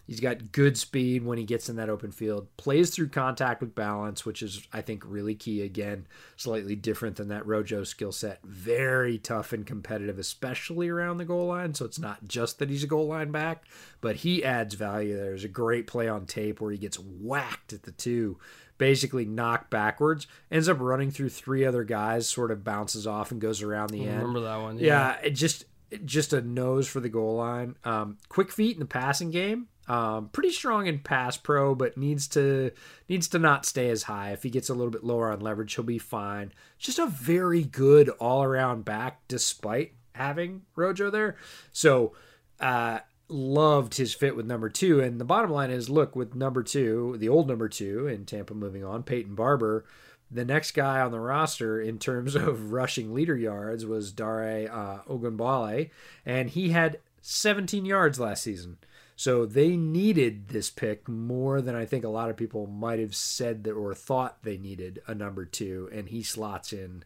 He's 0.07 0.19
got 0.19 0.51
good 0.51 0.77
speed 0.77 1.25
when 1.25 1.39
he 1.39 1.45
gets 1.45 1.67
in 1.67 1.77
that 1.77 1.89
open 1.89 2.11
field. 2.11 2.47
Plays 2.57 2.91
through 2.91 3.09
contact 3.09 3.59
with 3.59 3.73
balance, 3.73 4.23
which 4.23 4.43
is, 4.43 4.67
I 4.71 4.81
think, 4.81 5.03
really 5.05 5.33
key. 5.33 5.63
Again, 5.63 6.05
slightly 6.35 6.75
different 6.75 7.15
than 7.15 7.29
that 7.29 7.47
Rojo 7.47 7.83
skill 7.83 8.11
set. 8.11 8.39
Very 8.43 9.17
tough 9.17 9.51
and 9.51 9.65
competitive, 9.65 10.19
especially 10.19 10.89
around 10.89 11.17
the 11.17 11.25
goal 11.25 11.47
line. 11.47 11.73
So 11.73 11.85
it's 11.85 11.97
not 11.97 12.27
just 12.27 12.59
that 12.59 12.69
he's 12.69 12.83
a 12.83 12.87
goal 12.87 13.07
line 13.07 13.31
back, 13.31 13.63
but 13.99 14.17
he 14.17 14.43
adds 14.43 14.75
value. 14.75 15.15
There. 15.15 15.25
There's 15.25 15.43
a 15.43 15.47
great 15.49 15.87
play 15.87 16.07
on 16.07 16.27
tape 16.27 16.61
where 16.61 16.71
he 16.71 16.77
gets 16.77 16.99
whacked 16.99 17.73
at 17.73 17.81
the 17.83 17.91
two, 17.91 18.37
basically 18.77 19.25
knocked 19.25 19.71
backwards, 19.71 20.27
ends 20.51 20.69
up 20.69 20.79
running 20.79 21.09
through 21.09 21.29
three 21.29 21.65
other 21.65 21.83
guys, 21.83 22.29
sort 22.29 22.51
of 22.51 22.63
bounces 22.63 23.07
off 23.07 23.31
and 23.31 23.41
goes 23.41 23.63
around 23.63 23.89
the 23.89 24.03
I 24.03 24.11
end. 24.11 24.17
remember 24.19 24.41
that 24.41 24.57
one. 24.61 24.77
Yeah, 24.77 25.17
it 25.23 25.31
just 25.31 25.65
just 26.03 26.33
a 26.33 26.41
nose 26.41 26.87
for 26.87 26.99
the 26.99 27.09
goal 27.09 27.37
line. 27.37 27.75
Um, 27.83 28.17
quick 28.29 28.51
feet 28.51 28.75
in 28.75 28.79
the 28.79 28.85
passing 28.85 29.31
game. 29.31 29.67
Um, 29.87 30.29
pretty 30.29 30.51
strong 30.51 30.87
in 30.87 30.99
pass 30.99 31.37
pro, 31.37 31.75
but 31.75 31.97
needs 31.97 32.27
to 32.29 32.71
needs 33.07 33.27
to 33.29 33.39
not 33.39 33.65
stay 33.65 33.89
as 33.89 34.03
high. 34.03 34.31
If 34.31 34.43
he 34.43 34.49
gets 34.49 34.69
a 34.69 34.73
little 34.73 34.91
bit 34.91 35.03
lower 35.03 35.31
on 35.31 35.39
leverage, 35.39 35.75
he'll 35.75 35.83
be 35.83 35.99
fine. 35.99 36.51
Just 36.79 36.99
a 36.99 37.05
very 37.05 37.63
good 37.63 38.09
all 38.09 38.43
around 38.43 38.85
back, 38.85 39.21
despite 39.27 39.93
having 40.13 40.63
Rojo 40.75 41.09
there. 41.09 41.35
So, 41.71 42.13
uh, 42.59 42.99
loved 43.27 43.95
his 43.95 44.13
fit 44.13 44.35
with 44.35 44.45
number 44.45 44.69
two. 44.69 44.99
And 45.01 45.19
the 45.19 45.25
bottom 45.25 45.51
line 45.51 45.71
is, 45.71 45.89
look 45.89 46.15
with 46.15 46.35
number 46.35 46.63
two, 46.63 47.15
the 47.17 47.29
old 47.29 47.47
number 47.47 47.69
two 47.69 48.07
in 48.07 48.25
Tampa, 48.25 48.53
moving 48.53 48.83
on, 48.83 49.03
Peyton 49.03 49.35
Barber. 49.35 49.85
The 50.31 50.45
next 50.45 50.71
guy 50.71 51.01
on 51.01 51.11
the 51.11 51.19
roster 51.19 51.79
in 51.79 51.99
terms 51.99 52.35
of 52.35 52.71
rushing 52.71 53.13
leader 53.13 53.37
yards 53.37 53.85
was 53.85 54.11
Dare 54.11 54.71
uh, 54.71 54.99
Ogunbowale, 55.07 55.89
and 56.25 56.49
he 56.49 56.69
had 56.69 56.99
17 57.21 57.85
yards 57.85 58.19
last 58.19 58.43
season. 58.43 58.77
So 59.15 59.45
they 59.45 59.77
needed 59.77 60.49
this 60.49 60.69
pick 60.69 61.07
more 61.07 61.61
than 61.61 61.75
I 61.75 61.85
think 61.85 62.03
a 62.03 62.09
lot 62.09 62.29
of 62.29 62.35
people 62.35 62.67
might 62.67 62.99
have 62.99 63.15
said 63.15 63.63
that 63.63 63.71
or 63.71 63.93
thought 63.93 64.43
they 64.43 64.57
needed 64.57 65.01
a 65.07 65.15
number 65.15 65.45
two, 65.45 65.89
and 65.93 66.09
he 66.09 66.21
slots 66.21 66.73
in 66.73 67.03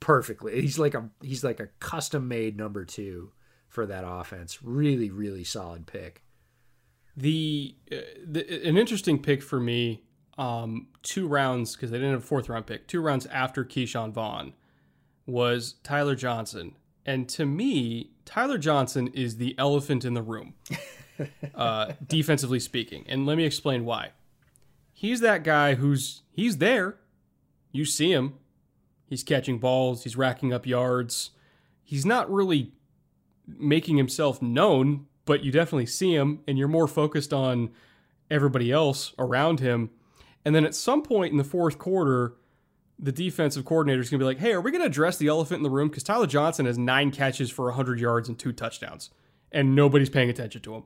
perfectly. 0.00 0.60
He's 0.60 0.78
like 0.78 0.94
a 0.94 1.10
he's 1.22 1.44
like 1.44 1.60
a 1.60 1.68
custom 1.78 2.28
made 2.28 2.56
number 2.56 2.84
two 2.84 3.32
for 3.68 3.86
that 3.86 4.04
offense. 4.06 4.62
Really, 4.62 5.10
really 5.10 5.44
solid 5.44 5.86
pick. 5.86 6.22
The, 7.16 7.74
uh, 7.90 7.96
the 8.26 8.68
an 8.68 8.76
interesting 8.76 9.20
pick 9.20 9.42
for 9.42 9.60
me, 9.60 10.04
um, 10.36 10.88
two 11.02 11.26
rounds 11.26 11.74
because 11.74 11.90
they 11.90 11.98
didn't 11.98 12.12
have 12.12 12.22
a 12.22 12.26
fourth 12.26 12.48
round 12.48 12.66
pick. 12.66 12.86
Two 12.86 13.00
rounds 13.00 13.26
after 13.26 13.64
Ke'Shawn 13.64 14.12
Vaughn 14.12 14.54
was 15.26 15.74
Tyler 15.82 16.14
Johnson, 16.14 16.76
and 17.04 17.28
to 17.30 17.44
me, 17.44 18.10
Tyler 18.24 18.58
Johnson 18.58 19.08
is 19.08 19.36
the 19.36 19.54
elephant 19.58 20.04
in 20.04 20.14
the 20.14 20.22
room, 20.22 20.54
uh, 21.54 21.92
defensively 22.06 22.60
speaking. 22.60 23.04
And 23.08 23.26
let 23.26 23.36
me 23.36 23.44
explain 23.44 23.84
why. 23.84 24.10
He's 24.92 25.20
that 25.20 25.44
guy 25.44 25.74
who's 25.74 26.22
he's 26.32 26.58
there. 26.58 26.96
You 27.72 27.84
see 27.84 28.12
him. 28.12 28.34
He's 29.06 29.22
catching 29.22 29.58
balls. 29.58 30.04
He's 30.04 30.16
racking 30.16 30.52
up 30.52 30.66
yards. 30.66 31.30
he's 31.82 32.04
not 32.04 32.30
really 32.30 32.72
making 33.46 33.96
himself 33.96 34.42
known, 34.42 35.06
but 35.24 35.42
you 35.42 35.50
definitely 35.50 35.86
see 35.86 36.14
him 36.14 36.40
and 36.46 36.58
you're 36.58 36.68
more 36.68 36.86
focused 36.86 37.32
on 37.32 37.70
everybody 38.30 38.70
else 38.70 39.14
around 39.18 39.60
him. 39.60 39.90
And 40.44 40.54
then 40.54 40.64
at 40.64 40.74
some 40.74 41.02
point 41.02 41.32
in 41.32 41.38
the 41.38 41.44
fourth 41.44 41.78
quarter, 41.78 42.34
the 42.98 43.12
defensive 43.12 43.64
coordinator 43.64 44.00
is 44.00 44.10
going 44.10 44.18
to 44.18 44.22
be 44.22 44.26
like, 44.26 44.38
hey, 44.38 44.52
are 44.52 44.60
we 44.60 44.70
going 44.70 44.82
to 44.82 44.86
address 44.86 45.16
the 45.16 45.28
elephant 45.28 45.58
in 45.58 45.62
the 45.62 45.70
room? 45.70 45.88
Because 45.88 46.02
Tyler 46.02 46.26
Johnson 46.26 46.66
has 46.66 46.76
nine 46.76 47.10
catches 47.10 47.50
for 47.50 47.66
100 47.66 48.00
yards 48.00 48.28
and 48.28 48.38
two 48.38 48.52
touchdowns, 48.52 49.10
and 49.52 49.74
nobody's 49.74 50.10
paying 50.10 50.28
attention 50.28 50.60
to 50.62 50.74
him. 50.74 50.82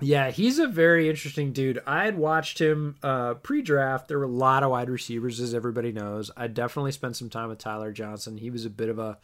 Yeah, 0.00 0.30
he's 0.30 0.58
a 0.58 0.66
very 0.66 1.08
interesting 1.08 1.52
dude. 1.52 1.82
I 1.86 2.04
had 2.04 2.16
watched 2.16 2.60
him 2.60 2.96
uh, 3.02 3.34
pre-draft. 3.34 4.08
There 4.08 4.18
were 4.18 4.24
a 4.24 4.28
lot 4.28 4.62
of 4.62 4.70
wide 4.70 4.90
receivers, 4.90 5.40
as 5.40 5.54
everybody 5.54 5.92
knows. 5.92 6.30
I 6.36 6.46
definitely 6.46 6.92
spent 6.92 7.16
some 7.16 7.30
time 7.30 7.48
with 7.48 7.58
Tyler 7.58 7.92
Johnson. 7.92 8.38
He 8.38 8.50
was 8.50 8.64
a 8.64 8.70
bit 8.70 8.88
of 8.88 8.98
a 8.98 9.18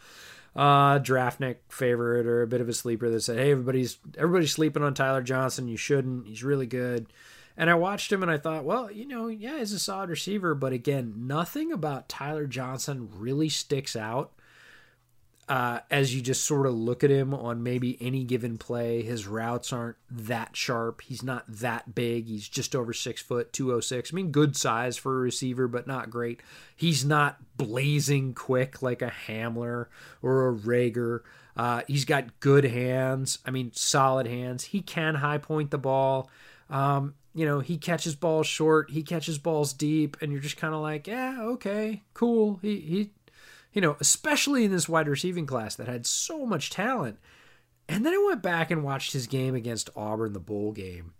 uh, 0.54 0.98
draftnik 0.98 1.56
favorite 1.68 2.26
or 2.26 2.42
a 2.42 2.46
bit 2.46 2.60
of 2.60 2.68
a 2.68 2.72
sleeper 2.72 3.10
that 3.10 3.20
said, 3.20 3.38
"Hey, 3.38 3.52
everybody's 3.52 3.98
everybody's 4.16 4.52
sleeping 4.52 4.82
on 4.82 4.94
Tyler 4.94 5.22
Johnson. 5.22 5.68
You 5.68 5.76
shouldn't. 5.76 6.26
He's 6.26 6.44
really 6.44 6.66
good." 6.66 7.06
And 7.56 7.70
I 7.70 7.74
watched 7.74 8.12
him 8.12 8.22
and 8.22 8.30
I 8.30 8.36
thought, 8.36 8.64
well, 8.64 8.90
you 8.90 9.06
know, 9.06 9.28
yeah, 9.28 9.58
he's 9.58 9.72
a 9.72 9.78
solid 9.78 10.10
receiver, 10.10 10.54
but 10.54 10.74
again, 10.74 11.14
nothing 11.16 11.72
about 11.72 12.08
Tyler 12.08 12.46
Johnson 12.46 13.08
really 13.16 13.48
sticks 13.48 13.96
out 13.96 14.32
uh, 15.48 15.80
as 15.90 16.14
you 16.14 16.20
just 16.20 16.44
sort 16.44 16.66
of 16.66 16.74
look 16.74 17.04
at 17.04 17.10
him 17.10 17.32
on 17.32 17.62
maybe 17.62 17.96
any 18.00 18.24
given 18.24 18.58
play. 18.58 19.02
His 19.02 19.26
routes 19.26 19.72
aren't 19.72 19.96
that 20.10 20.56
sharp. 20.56 21.02
He's 21.02 21.22
not 21.22 21.44
that 21.46 21.94
big. 21.94 22.26
He's 22.26 22.48
just 22.48 22.74
over 22.74 22.92
six 22.92 23.22
foot, 23.22 23.52
206. 23.52 24.12
I 24.12 24.14
mean, 24.14 24.32
good 24.32 24.56
size 24.56 24.96
for 24.96 25.16
a 25.16 25.20
receiver, 25.20 25.68
but 25.68 25.86
not 25.86 26.10
great. 26.10 26.40
He's 26.74 27.04
not 27.04 27.38
blazing 27.56 28.34
quick 28.34 28.82
like 28.82 29.02
a 29.02 29.12
Hamler 29.28 29.86
or 30.20 30.48
a 30.48 30.54
Reagor. 30.54 31.20
Uh, 31.56 31.82
he's 31.86 32.04
got 32.04 32.40
good 32.40 32.64
hands. 32.64 33.38
I 33.46 33.50
mean, 33.50 33.70
solid 33.72 34.26
hands. 34.26 34.64
He 34.64 34.82
can 34.82 35.14
high 35.14 35.38
point 35.38 35.70
the 35.70 35.78
ball. 35.78 36.28
Um, 36.68 37.14
you 37.36 37.44
know, 37.44 37.60
he 37.60 37.76
catches 37.76 38.14
balls 38.16 38.46
short, 38.46 38.90
he 38.90 39.02
catches 39.02 39.38
balls 39.38 39.74
deep, 39.74 40.16
and 40.22 40.32
you're 40.32 40.40
just 40.40 40.56
kind 40.56 40.74
of 40.74 40.80
like, 40.80 41.06
yeah, 41.06 41.38
okay, 41.42 42.02
cool. 42.14 42.58
He 42.62 42.80
he, 42.80 43.10
you 43.76 43.82
know, 43.82 43.94
especially 44.00 44.64
in 44.64 44.72
this 44.72 44.88
wide 44.88 45.06
receiving 45.06 45.44
class 45.44 45.76
that 45.76 45.86
had 45.86 46.06
so 46.06 46.46
much 46.46 46.70
talent. 46.70 47.18
And 47.90 48.06
then 48.06 48.14
I 48.14 48.24
went 48.26 48.42
back 48.42 48.70
and 48.70 48.82
watched 48.82 49.12
his 49.12 49.26
game 49.26 49.54
against 49.54 49.90
Auburn, 49.94 50.32
the 50.32 50.40
bowl 50.40 50.72
game. 50.72 51.12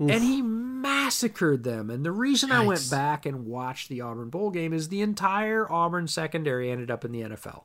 Oof. 0.00 0.10
And 0.10 0.24
he 0.24 0.42
massacred 0.42 1.62
them. 1.62 1.88
And 1.88 2.04
the 2.04 2.10
reason 2.10 2.50
Yikes. 2.50 2.54
I 2.54 2.66
went 2.66 2.90
back 2.90 3.26
and 3.26 3.46
watched 3.46 3.88
the 3.88 4.00
Auburn 4.00 4.28
bowl 4.28 4.50
game 4.50 4.72
is 4.72 4.88
the 4.88 5.02
entire 5.02 5.70
Auburn 5.70 6.08
secondary 6.08 6.68
ended 6.68 6.90
up 6.90 7.04
in 7.04 7.12
the 7.12 7.22
NFL. 7.22 7.62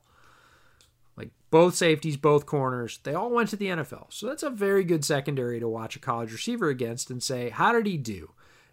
Like 1.16 1.32
both 1.50 1.74
safeties, 1.74 2.16
both 2.16 2.46
corners, 2.46 3.00
they 3.02 3.14
all 3.14 3.30
went 3.30 3.48
to 3.48 3.56
the 3.56 3.66
NFL. 3.66 4.12
So 4.12 4.28
that's 4.28 4.44
a 4.44 4.48
very 4.48 4.84
good 4.84 5.04
secondary 5.04 5.58
to 5.58 5.68
watch 5.68 5.96
a 5.96 5.98
college 5.98 6.30
receiver 6.30 6.68
against 6.68 7.10
and 7.10 7.20
say, 7.20 7.50
how 7.50 7.72
did 7.72 7.86
he 7.86 7.96
do? 7.96 8.30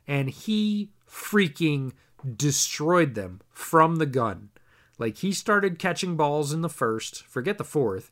And 0.07 0.29
he 0.29 0.91
freaking 1.09 1.93
destroyed 2.37 3.15
them 3.15 3.41
from 3.49 3.95
the 3.95 4.05
gun. 4.05 4.49
Like 4.99 5.17
he 5.17 5.31
started 5.31 5.79
catching 5.79 6.15
balls 6.15 6.53
in 6.53 6.61
the 6.61 6.69
first, 6.69 7.25
forget 7.25 7.57
the 7.57 7.63
fourth. 7.63 8.11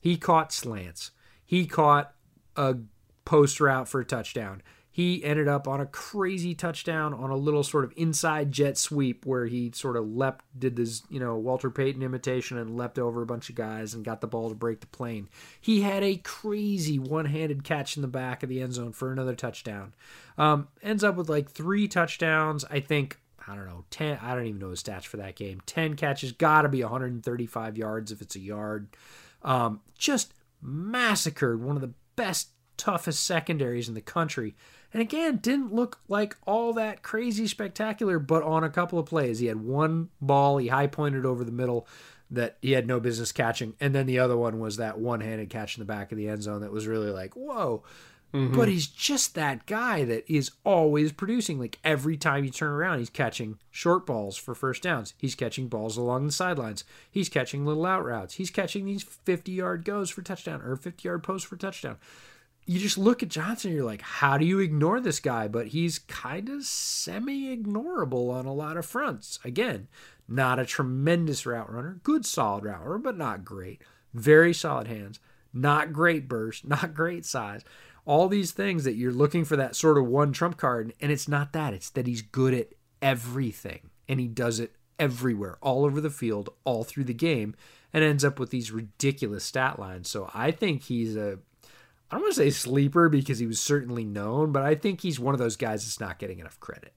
He 0.00 0.16
caught 0.16 0.52
slants. 0.52 1.12
He 1.46 1.64
caught 1.66 2.12
a 2.56 2.76
post 3.24 3.60
route 3.60 3.88
for 3.88 4.00
a 4.00 4.04
touchdown 4.04 4.62
he 4.94 5.24
ended 5.24 5.48
up 5.48 5.66
on 5.66 5.80
a 5.80 5.86
crazy 5.86 6.54
touchdown 6.54 7.12
on 7.12 7.28
a 7.30 7.36
little 7.36 7.64
sort 7.64 7.82
of 7.82 7.92
inside 7.96 8.52
jet 8.52 8.78
sweep 8.78 9.26
where 9.26 9.46
he 9.46 9.72
sort 9.74 9.96
of 9.96 10.06
leapt, 10.06 10.44
did 10.56 10.76
this, 10.76 11.02
you 11.10 11.18
know, 11.18 11.34
Walter 11.34 11.68
Payton 11.68 12.00
imitation 12.00 12.58
and 12.58 12.76
leapt 12.76 13.00
over 13.00 13.20
a 13.20 13.26
bunch 13.26 13.48
of 13.48 13.56
guys 13.56 13.92
and 13.92 14.04
got 14.04 14.20
the 14.20 14.28
ball 14.28 14.50
to 14.50 14.54
break 14.54 14.78
the 14.78 14.86
plane. 14.86 15.28
He 15.60 15.80
had 15.80 16.04
a 16.04 16.18
crazy 16.18 17.00
one 17.00 17.24
handed 17.24 17.64
catch 17.64 17.96
in 17.96 18.02
the 18.02 18.08
back 18.08 18.44
of 18.44 18.48
the 18.48 18.62
end 18.62 18.74
zone 18.74 18.92
for 18.92 19.10
another 19.10 19.34
touchdown. 19.34 19.94
Um, 20.38 20.68
ends 20.80 21.02
up 21.02 21.16
with 21.16 21.28
like 21.28 21.50
three 21.50 21.88
touchdowns. 21.88 22.64
I 22.70 22.78
think 22.78 23.18
I 23.46 23.54
don't 23.54 23.66
know, 23.66 23.84
10, 23.90 24.18
I 24.22 24.34
don't 24.34 24.46
even 24.46 24.60
know 24.60 24.70
the 24.70 24.76
stats 24.76 25.04
for 25.04 25.18
that 25.18 25.36
game. 25.36 25.60
10 25.66 25.96
catches, 25.96 26.32
got 26.32 26.62
to 26.62 26.68
be 26.68 26.82
135 26.82 27.76
yards 27.76 28.10
if 28.10 28.22
it's 28.22 28.36
a 28.36 28.40
yard. 28.40 28.88
Um, 29.42 29.80
just 29.98 30.32
massacred 30.62 31.62
one 31.62 31.76
of 31.76 31.82
the 31.82 31.92
best, 32.16 32.48
toughest 32.76 33.24
secondaries 33.24 33.88
in 33.88 33.94
the 33.94 34.00
country. 34.00 34.54
And 34.92 35.02
again, 35.02 35.38
didn't 35.38 35.74
look 35.74 36.00
like 36.08 36.36
all 36.46 36.72
that 36.74 37.02
crazy 37.02 37.46
spectacular, 37.46 38.18
but 38.18 38.42
on 38.42 38.64
a 38.64 38.70
couple 38.70 38.98
of 38.98 39.06
plays, 39.06 39.40
he 39.40 39.46
had 39.46 39.60
one 39.60 40.08
ball 40.20 40.58
he 40.58 40.68
high 40.68 40.86
pointed 40.86 41.26
over 41.26 41.44
the 41.44 41.52
middle 41.52 41.86
that 42.30 42.56
he 42.62 42.72
had 42.72 42.86
no 42.86 43.00
business 43.00 43.32
catching, 43.32 43.74
and 43.80 43.94
then 43.94 44.06
the 44.06 44.18
other 44.18 44.36
one 44.36 44.58
was 44.58 44.76
that 44.76 44.98
one 44.98 45.20
handed 45.20 45.50
catch 45.50 45.76
in 45.76 45.80
the 45.80 45.84
back 45.84 46.10
of 46.10 46.18
the 46.18 46.28
end 46.28 46.42
zone 46.42 46.60
that 46.62 46.72
was 46.72 46.86
really 46.86 47.10
like, 47.10 47.34
whoa. 47.34 47.82
Mm-hmm. 48.34 48.56
But 48.56 48.68
he's 48.68 48.88
just 48.88 49.36
that 49.36 49.64
guy 49.64 50.04
that 50.04 50.30
is 50.30 50.50
always 50.64 51.12
producing. 51.12 51.60
Like 51.60 51.78
every 51.84 52.16
time 52.16 52.44
you 52.44 52.50
turn 52.50 52.72
around, 52.72 52.98
he's 52.98 53.10
catching 53.10 53.58
short 53.70 54.04
balls 54.04 54.36
for 54.36 54.54
first 54.54 54.82
downs. 54.82 55.14
He's 55.16 55.36
catching 55.36 55.68
balls 55.68 55.96
along 55.96 56.26
the 56.26 56.32
sidelines. 56.32 56.84
He's 57.10 57.28
catching 57.28 57.64
little 57.64 57.86
out 57.86 58.04
routes. 58.04 58.34
He's 58.34 58.50
catching 58.50 58.86
these 58.86 59.04
50 59.04 59.52
yard 59.52 59.84
goes 59.84 60.10
for 60.10 60.22
touchdown 60.22 60.62
or 60.62 60.76
50 60.76 61.08
yard 61.08 61.22
posts 61.22 61.48
for 61.48 61.56
touchdown 61.56 61.96
you 62.66 62.78
just 62.78 62.96
look 62.96 63.22
at 63.22 63.28
Johnson, 63.28 63.72
you're 63.72 63.84
like, 63.84 64.00
how 64.00 64.38
do 64.38 64.46
you 64.46 64.58
ignore 64.58 65.00
this 65.00 65.20
guy? 65.20 65.48
But 65.48 65.68
he's 65.68 65.98
kind 65.98 66.48
of 66.48 66.64
semi 66.64 67.54
ignorable 67.54 68.30
on 68.30 68.46
a 68.46 68.54
lot 68.54 68.76
of 68.76 68.86
fronts. 68.86 69.38
Again, 69.44 69.88
not 70.26 70.58
a 70.58 70.64
tremendous 70.64 71.44
route 71.44 71.70
runner, 71.70 72.00
good 72.02 72.24
solid 72.24 72.64
route 72.64 72.80
runner, 72.80 72.98
but 72.98 73.18
not 73.18 73.44
great. 73.44 73.82
Very 74.14 74.54
solid 74.54 74.86
hands, 74.86 75.20
not 75.52 75.92
great 75.92 76.26
burst, 76.26 76.64
not 76.66 76.94
great 76.94 77.26
size. 77.26 77.62
All 78.06 78.28
these 78.28 78.52
things 78.52 78.84
that 78.84 78.96
you're 78.96 79.12
looking 79.12 79.44
for 79.44 79.56
that 79.56 79.76
sort 79.76 79.98
of 79.98 80.06
one 80.06 80.32
trump 80.32 80.56
card, 80.56 80.92
and 81.00 81.10
it's 81.10 81.28
not 81.28 81.52
that. 81.52 81.72
It's 81.72 81.90
that 81.90 82.06
he's 82.06 82.22
good 82.22 82.54
at 82.54 82.68
everything, 83.00 83.90
and 84.08 84.20
he 84.20 84.28
does 84.28 84.60
it 84.60 84.72
everywhere, 84.98 85.58
all 85.60 85.84
over 85.84 86.00
the 86.00 86.10
field, 86.10 86.50
all 86.64 86.84
through 86.84 87.04
the 87.04 87.14
game, 87.14 87.54
and 87.92 88.04
ends 88.04 88.24
up 88.24 88.38
with 88.38 88.50
these 88.50 88.70
ridiculous 88.70 89.44
stat 89.44 89.78
lines. 89.78 90.10
So 90.10 90.30
I 90.34 90.50
think 90.50 90.84
he's 90.84 91.16
a 91.16 91.38
I 92.10 92.16
don't 92.16 92.22
want 92.22 92.34
to 92.34 92.42
say 92.42 92.50
sleeper 92.50 93.08
because 93.08 93.38
he 93.38 93.46
was 93.46 93.58
certainly 93.58 94.04
known, 94.04 94.52
but 94.52 94.62
I 94.62 94.74
think 94.74 95.00
he's 95.00 95.18
one 95.18 95.34
of 95.34 95.40
those 95.40 95.56
guys 95.56 95.84
that's 95.84 95.98
not 95.98 96.18
getting 96.18 96.38
enough 96.38 96.60
credit. 96.60 96.92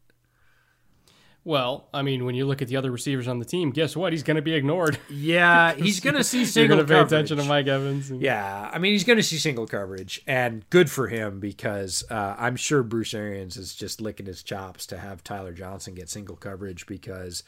Well, 1.47 1.87
I 1.93 2.01
mean, 2.01 2.25
when 2.25 2.35
you 2.35 2.45
look 2.45 2.61
at 2.61 2.67
the 2.67 2.75
other 2.75 2.91
receivers 2.91 3.25
on 3.25 3.39
the 3.39 3.45
team, 3.45 3.71
guess 3.71 3.95
what? 3.95 4.11
He's 4.11 4.21
going 4.21 4.35
to 4.35 4.41
be 4.41 4.53
ignored. 4.53 4.99
Yeah, 5.09 5.73
he's 5.77 6.01
going 6.01 6.17
to 6.17 6.23
see 6.25 6.43
single. 6.43 6.75
You're 6.75 6.85
going 6.85 7.01
to 7.01 7.09
pay 7.09 7.15
attention 7.15 7.37
to 7.37 7.45
Mike 7.45 7.67
Evans. 7.67 8.09
And... 8.09 8.21
Yeah, 8.21 8.69
I 8.73 8.79
mean, 8.79 8.91
he's 8.91 9.05
going 9.05 9.15
to 9.15 9.23
see 9.23 9.37
single 9.37 9.65
coverage, 9.65 10.21
and 10.27 10.69
good 10.69 10.91
for 10.91 11.07
him 11.07 11.39
because 11.39 12.03
uh, 12.11 12.35
I'm 12.37 12.57
sure 12.57 12.83
Bruce 12.83 13.13
Arians 13.13 13.55
is 13.55 13.73
just 13.73 14.01
licking 14.01 14.25
his 14.25 14.43
chops 14.43 14.85
to 14.87 14.97
have 14.97 15.23
Tyler 15.23 15.53
Johnson 15.53 15.95
get 15.95 16.09
single 16.09 16.35
coverage 16.35 16.85
because 16.85 17.43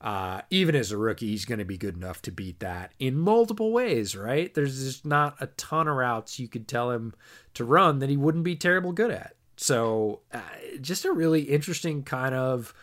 uh, 0.00 0.40
even 0.50 0.74
as 0.74 0.90
a 0.90 0.98
rookie, 0.98 1.28
he's 1.28 1.44
going 1.44 1.60
to 1.60 1.64
be 1.64 1.78
good 1.78 1.94
enough 1.94 2.20
to 2.22 2.32
beat 2.32 2.58
that 2.58 2.90
in 2.98 3.16
multiple 3.16 3.70
ways, 3.70 4.16
right? 4.16 4.52
There's 4.52 4.82
just 4.82 5.06
not 5.06 5.36
a 5.38 5.46
ton 5.46 5.86
of 5.86 5.94
routes 5.94 6.40
you 6.40 6.48
could 6.48 6.66
tell 6.66 6.90
him 6.90 7.14
to 7.54 7.64
run 7.64 8.00
that 8.00 8.10
he 8.10 8.16
wouldn't 8.16 8.42
be 8.42 8.56
terrible 8.56 8.90
good 8.90 9.12
at. 9.12 9.36
So, 9.56 10.22
uh, 10.32 10.40
just 10.80 11.04
a 11.04 11.12
really 11.12 11.42
interesting 11.42 12.02
kind 12.02 12.34
of, 12.34 12.74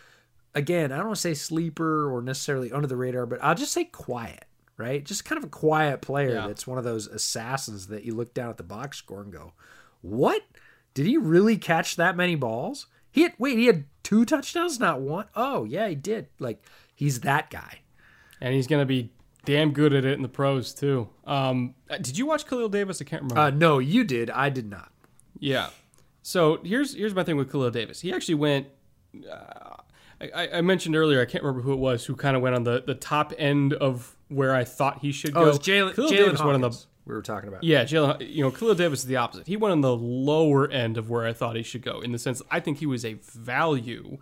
again, 0.56 0.92
I 0.92 0.98
don't 0.98 1.18
say 1.18 1.34
sleeper 1.34 2.14
or 2.14 2.22
necessarily 2.22 2.72
under 2.72 2.88
the 2.88 2.98
radar, 2.98 3.26
but 3.26 3.40
I'll 3.44 3.56
just 3.56 3.72
say 3.72 3.86
quiet, 3.86 4.46
right? 4.78 5.04
Just 5.04 5.26
kind 5.26 5.38
of 5.38 5.44
a 5.44 5.50
quiet 5.50 6.02
player 6.02 6.34
yeah. 6.36 6.48
that's 6.48 6.68
one 6.68 6.78
of 6.78 6.84
those 6.84 7.08
assassins 7.08 7.88
that 7.88 8.04
you 8.04 8.16
look 8.16 8.34
down 8.34 8.50
at 8.50 8.58
the 8.58 8.64
box 8.64 8.98
score 8.98 9.22
and 9.22 9.32
go, 9.32 9.54
what? 10.02 10.42
Did 10.94 11.06
he 11.06 11.18
really 11.18 11.58
catch 11.58 11.96
that 11.96 12.18
many 12.18 12.36
balls? 12.36 12.88
He 13.12 13.24
had, 13.24 13.34
wait, 13.38 13.58
he 13.58 13.66
had 13.66 13.86
two 14.04 14.26
touchdowns, 14.26 14.80
not 14.80 15.02
one? 15.02 15.26
Oh, 15.36 15.66
yeah, 15.66 15.88
he 15.88 15.96
did. 15.96 16.28
Like, 16.40 16.64
He's 17.02 17.22
that 17.22 17.50
guy. 17.50 17.80
And 18.40 18.54
he's 18.54 18.68
going 18.68 18.84
to 18.84 18.86
be 18.86 19.10
damn 19.44 19.72
good 19.72 19.92
at 19.92 20.06
it 20.06 20.14
in 20.14 20.22
the 20.22 20.30
pros, 20.30 20.72
too. 20.72 21.10
Um, 21.26 21.74
uh, 21.90 21.98
did 21.98 22.16
you 22.16 22.28
watch 22.28 22.46
Khalil 22.46 22.70
Davis? 22.70 23.02
I 23.02 23.06
can't 23.06 23.24
remember. 23.24 23.42
Uh, 23.42 23.50
no, 23.50 23.80
you 23.80 24.04
did. 24.04 24.30
I 24.30 24.50
did 24.50 24.70
not. 24.70 24.92
Yeah. 25.40 25.70
So 26.22 26.60
here's 26.64 26.94
here's 26.94 27.16
my 27.16 27.24
thing 27.24 27.38
with 27.38 27.52
Khalil 27.52 27.72
Davis. 27.72 28.02
He 28.02 28.14
actually 28.14 28.36
went. 28.36 28.68
Uh, 29.28 29.78
I, 30.36 30.50
I, 30.58 30.62
mentioned 30.62 30.96
earlier, 30.96 31.22
I 31.22 31.26
can't 31.26 31.44
remember 31.44 31.62
who 31.62 31.74
it 31.74 31.80
was 31.80 32.06
who 32.06 32.16
kind 32.16 32.36
of 32.36 32.42
went 32.42 32.56
on 32.56 32.64
the, 32.64 32.84
the 32.86 32.96
top 32.96 33.34
end 33.38 33.74
of 33.74 34.16
where 34.28 34.56
I 34.56 34.64
thought 34.64 35.00
he 35.00 35.12
should 35.12 35.36
oh, 35.36 35.46
go. 35.46 35.52
Oh, 35.52 35.58
Jalen 35.58 36.10
Davis 36.10 36.40
went 36.40 36.56
on 36.56 36.62
the 36.62 36.86
we 37.06 37.16
were 37.16 37.22
talking 37.22 37.50
about. 37.50 37.64
Yeah, 37.64 37.84
Jalen. 37.84 38.34
You 38.34 38.44
know, 38.44 38.52
Khalil 38.52 38.76
Davis 38.76 39.00
is 39.00 39.06
the 39.06 39.16
opposite. 39.16 39.48
He 39.48 39.58
went 39.58 39.72
on 39.72 39.82
the 39.82 39.96
lower 39.96 40.70
end 40.70 40.98
of 40.98 41.10
where 41.10 41.26
I 41.26 41.34
thought 41.34 41.56
he 41.56 41.64
should 41.64 41.82
go, 41.82 42.00
in 42.00 42.12
the 42.12 42.20
sense 42.20 42.42
I 42.52 42.60
think 42.60 42.78
he 42.78 42.86
was 42.86 43.04
a 43.04 43.14
value 43.14 44.20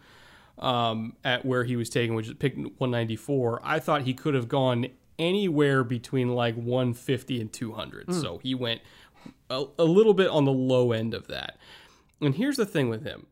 um, 0.57 1.15
at 1.23 1.45
where 1.45 1.63
he 1.65 1.75
was 1.75 1.89
taken, 1.89 2.15
which 2.15 2.27
is 2.27 2.33
pick 2.33 2.55
194. 2.55 3.61
I 3.63 3.79
thought 3.79 4.03
he 4.03 4.13
could 4.13 4.33
have 4.33 4.47
gone 4.47 4.87
anywhere 5.17 5.83
between 5.83 6.29
like 6.29 6.55
150 6.55 7.41
and 7.41 7.51
200. 7.51 8.07
Mm. 8.07 8.21
So 8.21 8.37
he 8.37 8.55
went 8.55 8.81
a, 9.49 9.65
a 9.77 9.83
little 9.83 10.13
bit 10.13 10.29
on 10.29 10.45
the 10.45 10.51
low 10.51 10.91
end 10.91 11.13
of 11.13 11.27
that. 11.27 11.57
And 12.21 12.35
here's 12.35 12.57
the 12.57 12.65
thing 12.65 12.89
with 12.89 13.03
him. 13.03 13.27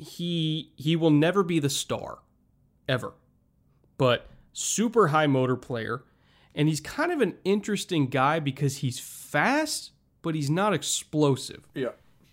He 0.00 0.72
he 0.76 0.96
will 0.96 1.10
never 1.10 1.42
be 1.42 1.58
the 1.58 1.70
star 1.70 2.18
ever. 2.88 3.12
But 3.98 4.28
super 4.52 5.08
high 5.08 5.26
motor 5.26 5.56
player 5.56 6.04
And 6.54 6.68
he's 6.68 6.80
kind 6.80 7.12
of 7.12 7.20
an 7.20 7.36
interesting 7.44 8.08
guy 8.08 8.40
because 8.40 8.78
he's 8.78 8.98
fast, 8.98 9.92
but 10.22 10.34
he's 10.34 10.50
not 10.50 10.74
explosive. 10.74 11.68
Yeah. 11.74 11.90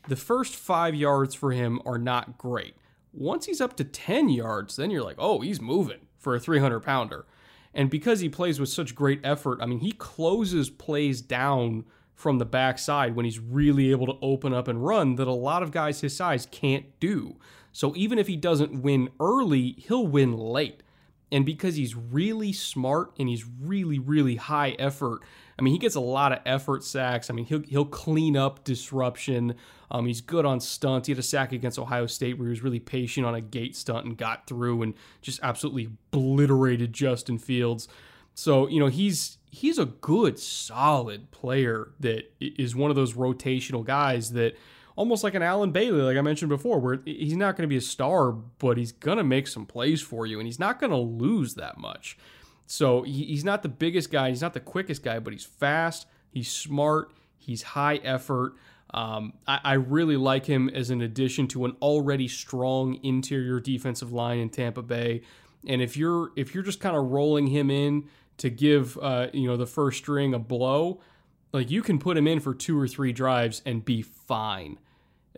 The 0.07 0.15
first 0.15 0.56
five 0.56 0.95
yards 0.95 1.35
for 1.35 1.52
him 1.52 1.81
are 1.85 1.99
not 1.99 2.38
great. 2.38 2.76
Once 3.14 3.45
he's 3.45 3.61
up 3.61 3.76
to 3.77 3.84
10 3.84 4.30
yards, 4.30 4.76
then 4.76 4.89
you're 4.89 5.03
like, 5.03 5.18
oh, 5.19 5.41
he's 5.41 5.61
moving 5.61 5.99
for 6.18 6.34
a 6.35 6.39
300 6.39 6.80
pounder. 6.80 7.26
And 7.73 7.89
because 7.89 8.22
he 8.22 8.30
plays 8.30 8.60
with 8.60 8.69
such 8.69 8.95
great 8.95 9.19
effort, 9.23 9.60
I 9.61 9.68
mean, 9.68 9.80
he 9.80 9.91
closes 9.91 10.69
plays 10.69 11.22
down 11.22 11.85
from 12.18 12.39
the 12.39 12.45
backside 12.45 13.15
when 13.15 13.26
he's 13.26 13.39
really 13.39 13.91
able 13.91 14.07
to 14.07 14.18
open 14.23 14.52
up 14.52 14.68
and 14.68 14.84
run 14.84 15.15
that 15.15 15.27
a 15.27 15.31
lot 15.31 15.61
of 15.61 15.72
guys 15.72 16.02
his 16.02 16.15
size 16.15 16.48
can't 16.48 16.99
do. 16.99 17.38
So 17.72 17.95
even 17.95 18.18
if 18.18 18.26
he 18.26 18.35
doesn't 18.35 18.81
win 18.81 19.10
early, 19.19 19.76
he'll 19.77 20.07
win 20.07 20.35
late. 20.35 20.81
And 21.31 21.45
because 21.45 21.76
he's 21.76 21.95
really 21.95 22.52
smart 22.53 23.11
and 23.19 23.30
he's 23.30 23.45
really, 23.45 23.99
really 23.99 24.38
high 24.38 24.72
effort, 24.80 25.22
I 25.60 25.61
mean, 25.61 25.73
he 25.73 25.77
gets 25.77 25.94
a 25.94 25.99
lot 25.99 26.31
of 26.31 26.39
effort 26.44 26.84
sacks. 26.84 27.30
I 27.30 27.34
mean, 27.34 27.45
he'll, 27.45 27.61
he'll 27.61 27.85
clean 27.85 28.35
up 28.35 28.64
disruption. 28.64 29.53
Um, 29.91 30.07
he's 30.07 30.22
good 30.22 30.45
on 30.45 30.60
stunts. 30.60 31.07
He 31.07 31.11
had 31.11 31.19
a 31.19 31.23
sack 31.23 31.52
against 31.52 31.77
Ohio 31.77 32.07
State 32.07 32.39
where 32.39 32.48
he 32.48 32.49
was 32.49 32.64
really 32.64 32.80
patient 32.80 33.27
on 33.27 33.35
a 33.35 33.41
gate 33.41 33.76
stunt 33.76 34.06
and 34.06 34.18
got 34.18 34.48
through 34.48 34.81
and 34.81 34.95
just 35.22 35.39
absolutely 35.44 35.89
obliterated 36.11 36.94
Justin 36.94 37.38
Fields. 37.38 37.88
So, 38.38 38.68
you 38.68 38.80
know, 38.80 38.86
he's 38.86 39.40
he's 39.50 39.80
a 39.80 39.86
good, 39.86 40.38
solid 40.38 41.32
player 41.32 41.94
that 42.00 42.32
is 42.40 42.76
one 42.76 42.92
of 42.92 42.96
those 42.96 43.16
rotational 43.16 43.84
guys 43.84 44.34
that 44.34 44.56
almost 44.96 45.24
like 45.24 45.34
an 45.34 45.42
Allen 45.42 45.72
Bailey, 45.72 46.02
like 46.02 46.18
I 46.18 46.22
mentioned 46.22 46.50
before, 46.50 46.80
where 46.80 47.00
he's 47.04 47.36
not 47.36 47.58
going 47.58 47.64
to 47.64 47.68
be 47.68 47.78
a 47.78 47.82
star, 47.82 48.32
but 48.32 48.78
he's 48.78 48.92
going 48.92 49.18
to 49.18 49.24
make 49.24 49.48
some 49.48 49.66
plays 49.66 50.04
for 50.04 50.28
you, 50.28 50.40
and 50.40 50.46
he's 50.46 50.60
not 50.60 50.80
going 50.80 50.92
to 50.92 50.98
lose 50.98 51.56
that 51.56 51.80
much. 51.80 52.16
So 52.68 53.02
he's 53.02 53.44
not 53.44 53.64
the 53.64 53.70
biggest 53.70 54.12
guy, 54.12 54.30
he's 54.30 54.42
not 54.42 54.54
the 54.54 54.60
quickest 54.60 55.02
guy, 55.02 55.18
but 55.18 55.34
he's 55.34 55.46
fast, 55.46 56.06
he's 56.30 56.52
smart, 56.52 57.12
he's 57.40 57.64
high 57.64 57.96
effort. 58.04 58.54
Um, 58.94 59.34
I, 59.48 59.60
I, 59.64 59.74
really 59.74 60.16
like 60.16 60.46
him 60.46 60.70
as 60.70 60.92
an 60.92 61.02
addition 61.02 61.48
to 61.50 61.66
an 61.66 61.76
already 61.82 62.28
strong 62.28 63.00
interior 63.04 63.60
defensive 63.60 64.14
line 64.14 64.38
in 64.38 64.50
Tampa 64.50 64.84
Bay. 64.84 65.24
And 65.68 65.82
if 65.82 65.98
you're 65.98 66.32
if 66.38 66.54
you're 66.54 66.64
just 66.64 66.80
kind 66.80 66.96
of 66.96 67.04
rolling 67.06 67.48
him 67.48 67.70
in 67.70 68.06
to 68.38 68.50
give 68.50 68.98
uh, 69.00 69.28
you 69.34 69.48
know 69.48 69.58
the 69.58 69.66
first 69.66 70.00
string 70.00 70.34
a 70.34 70.40
blow, 70.40 71.02
like 71.54 71.72
you 71.72 71.82
can 71.82 72.00
put 72.00 72.18
him 72.18 72.28
in 72.28 72.40
for 72.40 72.54
two 72.54 72.80
or 72.80 72.88
three 72.88 73.12
drives 73.12 73.62
and 73.66 73.84
be 73.84 74.02
fine. 74.02 74.80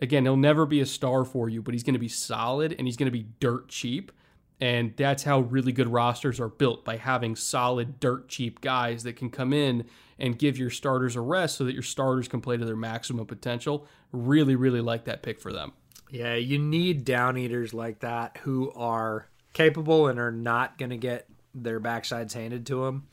Again, 0.00 0.24
he'll 0.24 0.36
never 0.36 0.64
be 0.64 0.80
a 0.80 0.86
star 0.86 1.24
for 1.24 1.48
you, 1.48 1.60
but 1.62 1.74
he's 1.74 1.82
going 1.82 1.94
to 1.94 2.00
be 2.00 2.08
solid 2.08 2.74
and 2.78 2.86
he's 2.86 2.96
going 2.96 3.06
to 3.06 3.12
be 3.12 3.26
dirt 3.38 3.68
cheap. 3.68 4.12
And 4.60 4.94
that's 4.96 5.22
how 5.22 5.40
really 5.40 5.72
good 5.72 5.88
rosters 5.88 6.38
are 6.38 6.48
built 6.48 6.84
by 6.84 6.96
having 6.96 7.34
solid, 7.34 7.98
dirt 7.98 8.28
cheap 8.28 8.60
guys 8.60 9.02
that 9.04 9.16
can 9.16 9.30
come 9.30 9.52
in 9.52 9.86
and 10.18 10.38
give 10.38 10.58
your 10.58 10.68
starters 10.68 11.16
a 11.16 11.20
rest 11.20 11.56
so 11.56 11.64
that 11.64 11.72
your 11.72 11.82
starters 11.82 12.28
can 12.28 12.42
play 12.42 12.58
to 12.58 12.64
their 12.64 12.76
maximum 12.76 13.26
potential. 13.26 13.86
Really, 14.12 14.56
really 14.56 14.82
like 14.82 15.04
that 15.04 15.22
pick 15.22 15.40
for 15.40 15.52
them. 15.52 15.72
Yeah, 16.10 16.34
you 16.34 16.58
need 16.58 17.04
down 17.04 17.38
eaters 17.38 17.72
like 17.72 18.00
that 18.00 18.38
who 18.38 18.70
are 18.72 19.28
capable 19.52 20.08
and 20.08 20.18
are 20.18 20.32
not 20.32 20.76
going 20.76 20.90
to 20.90 20.96
get 20.96 21.26
their 21.54 21.80
backsides 21.80 22.32
handed 22.32 22.66
to 22.66 22.84
them 22.84 23.06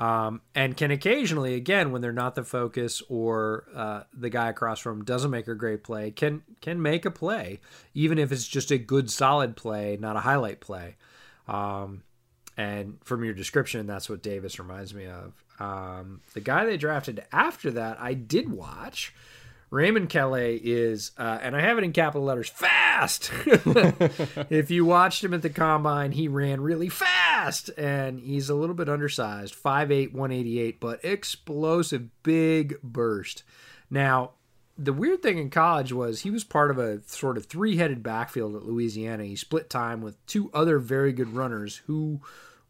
um, 0.00 0.40
and 0.54 0.78
can 0.78 0.90
occasionally, 0.90 1.54
again, 1.54 1.92
when 1.92 2.00
they're 2.00 2.10
not 2.10 2.34
the 2.34 2.42
focus 2.42 3.02
or 3.10 3.66
uh, 3.74 4.04
the 4.14 4.30
guy 4.30 4.48
across 4.48 4.80
from 4.80 5.04
doesn't 5.04 5.30
make 5.30 5.46
a 5.46 5.54
great 5.54 5.84
play, 5.84 6.10
can 6.10 6.42
can 6.62 6.80
make 6.80 7.04
a 7.04 7.10
play, 7.10 7.60
even 7.92 8.18
if 8.18 8.32
it's 8.32 8.48
just 8.48 8.70
a 8.70 8.78
good, 8.78 9.10
solid 9.10 9.56
play, 9.56 9.98
not 10.00 10.16
a 10.16 10.20
highlight 10.20 10.60
play. 10.60 10.96
Um, 11.46 12.02
and 12.56 12.96
from 13.04 13.24
your 13.24 13.34
description, 13.34 13.86
that's 13.86 14.08
what 14.08 14.22
Davis 14.22 14.58
reminds 14.58 14.94
me 14.94 15.06
of. 15.06 15.34
Um, 15.58 16.22
the 16.32 16.40
guy 16.40 16.64
they 16.64 16.78
drafted 16.78 17.22
after 17.30 17.70
that, 17.72 18.00
I 18.00 18.14
did 18.14 18.50
watch. 18.50 19.14
Raymond 19.70 20.10
Calais 20.10 20.56
is, 20.56 21.12
uh, 21.16 21.38
and 21.40 21.56
I 21.56 21.60
have 21.60 21.78
it 21.78 21.84
in 21.84 21.92
capital 21.92 22.24
letters, 22.24 22.48
fast. 22.48 23.30
if 24.50 24.70
you 24.70 24.84
watched 24.84 25.22
him 25.22 25.32
at 25.32 25.42
the 25.42 25.50
combine, 25.50 26.12
he 26.12 26.26
ran 26.26 26.60
really 26.60 26.88
fast, 26.88 27.70
and 27.78 28.18
he's 28.18 28.50
a 28.50 28.54
little 28.54 28.74
bit 28.74 28.88
undersized, 28.88 29.54
5'8", 29.54 30.12
188, 30.12 30.80
but 30.80 31.04
explosive, 31.04 32.08
big 32.24 32.82
burst. 32.82 33.44
Now, 33.88 34.32
the 34.76 34.92
weird 34.92 35.22
thing 35.22 35.38
in 35.38 35.50
college 35.50 35.92
was 35.92 36.22
he 36.22 36.30
was 36.30 36.42
part 36.42 36.70
of 36.70 36.78
a 36.78 37.02
sort 37.06 37.36
of 37.36 37.46
three-headed 37.46 38.02
backfield 38.02 38.56
at 38.56 38.64
Louisiana. 38.64 39.24
He 39.24 39.36
split 39.36 39.70
time 39.70 40.00
with 40.00 40.24
two 40.26 40.50
other 40.52 40.78
very 40.78 41.12
good 41.12 41.34
runners 41.34 41.82
who 41.86 42.20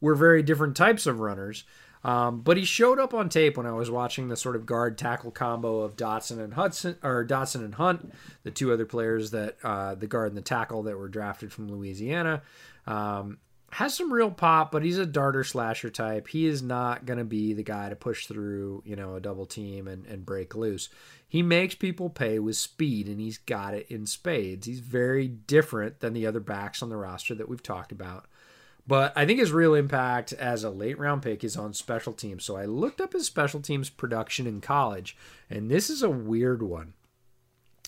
were 0.01 0.15
very 0.15 0.43
different 0.43 0.77
types 0.77 1.07
of 1.07 1.21
runners. 1.21 1.65
Um, 2.03 2.41
but 2.41 2.57
he 2.57 2.65
showed 2.65 2.99
up 2.99 3.13
on 3.13 3.29
tape 3.29 3.57
when 3.57 3.67
I 3.67 3.73
was 3.73 3.91
watching 3.91 4.29
the 4.29 4.37
sort 4.37 4.57
of 4.57 4.65
guard 4.65 4.97
tackle 4.97 5.31
combo 5.31 5.81
of 5.81 5.97
Dotson 5.97 6.43
and 6.43 6.55
Hudson 6.55 6.97
or 7.03 7.27
Dotson 7.27 7.65
and 7.65 7.75
Hunt, 7.75 8.13
the 8.43 8.51
two 8.51 8.73
other 8.73 8.87
players 8.87 9.33
that 9.33 9.57
uh, 9.63 9.95
the 9.95 10.07
guard 10.07 10.29
and 10.29 10.37
the 10.37 10.43
tackle 10.43 10.85
that 10.85 10.97
were 10.97 11.09
drafted 11.09 11.53
from 11.53 11.71
Louisiana. 11.71 12.43
Um, 12.87 13.39
has 13.73 13.95
some 13.95 14.13
real 14.13 14.31
pop, 14.31 14.73
but 14.73 14.83
he's 14.83 14.99
a 14.99 15.07
darter 15.07 15.45
slasher 15.45 15.91
type. 15.91 16.27
He 16.29 16.47
is 16.47 16.63
not 16.63 17.07
going 17.07 17.19
to 17.19 17.25
be 17.25 17.53
the 17.53 17.63
guy 17.63 17.89
to 17.89 17.97
push 17.97 18.27
through, 18.27 18.83
you 18.85 18.97
know, 18.97 19.15
a 19.15 19.21
double 19.21 19.47
team 19.47 19.87
and, 19.87 20.07
and 20.07 20.27
break 20.27 20.57
loose. 20.57 20.89
He 21.29 21.43
makes 21.43 21.77
people 21.77 22.11
pay 22.11 22.41
with 22.41 22.57
speed, 22.57 23.07
and 23.07 23.21
he's 23.21 23.39
got 23.39 23.75
it 23.75 23.87
in 23.89 24.07
spades. 24.07 24.67
He's 24.67 24.81
very 24.81 25.29
different 25.29 26.01
than 26.01 26.15
the 26.15 26.27
other 26.27 26.41
backs 26.41 26.83
on 26.83 26.89
the 26.89 26.97
roster 26.97 27.37
that 27.37 27.49
we've 27.49 27.63
talked 27.63 27.93
about. 27.93 28.27
But 28.87 29.13
I 29.17 29.27
think 29.27 29.39
his 29.39 29.53
real 29.53 29.75
impact 29.75 30.33
as 30.33 30.65
a 30.65 30.71
late 30.71 30.99
round 30.99 31.23
pick 31.23 31.45
is 31.45 31.57
on 31.57 31.75
special 31.75 32.13
teams. 32.13 32.45
So 32.45 32.57
I 32.57 32.65
looked 32.65 33.01
up 33.01 33.13
his 33.13 33.27
special 33.27 33.61
teams 33.61 33.91
production 33.91 34.47
in 34.47 34.61
college, 34.61 35.17
and 35.49 35.71
this 35.71 35.91
is 35.91 36.03
a 36.03 36.11
weird 36.11 36.63
one. 36.63 36.95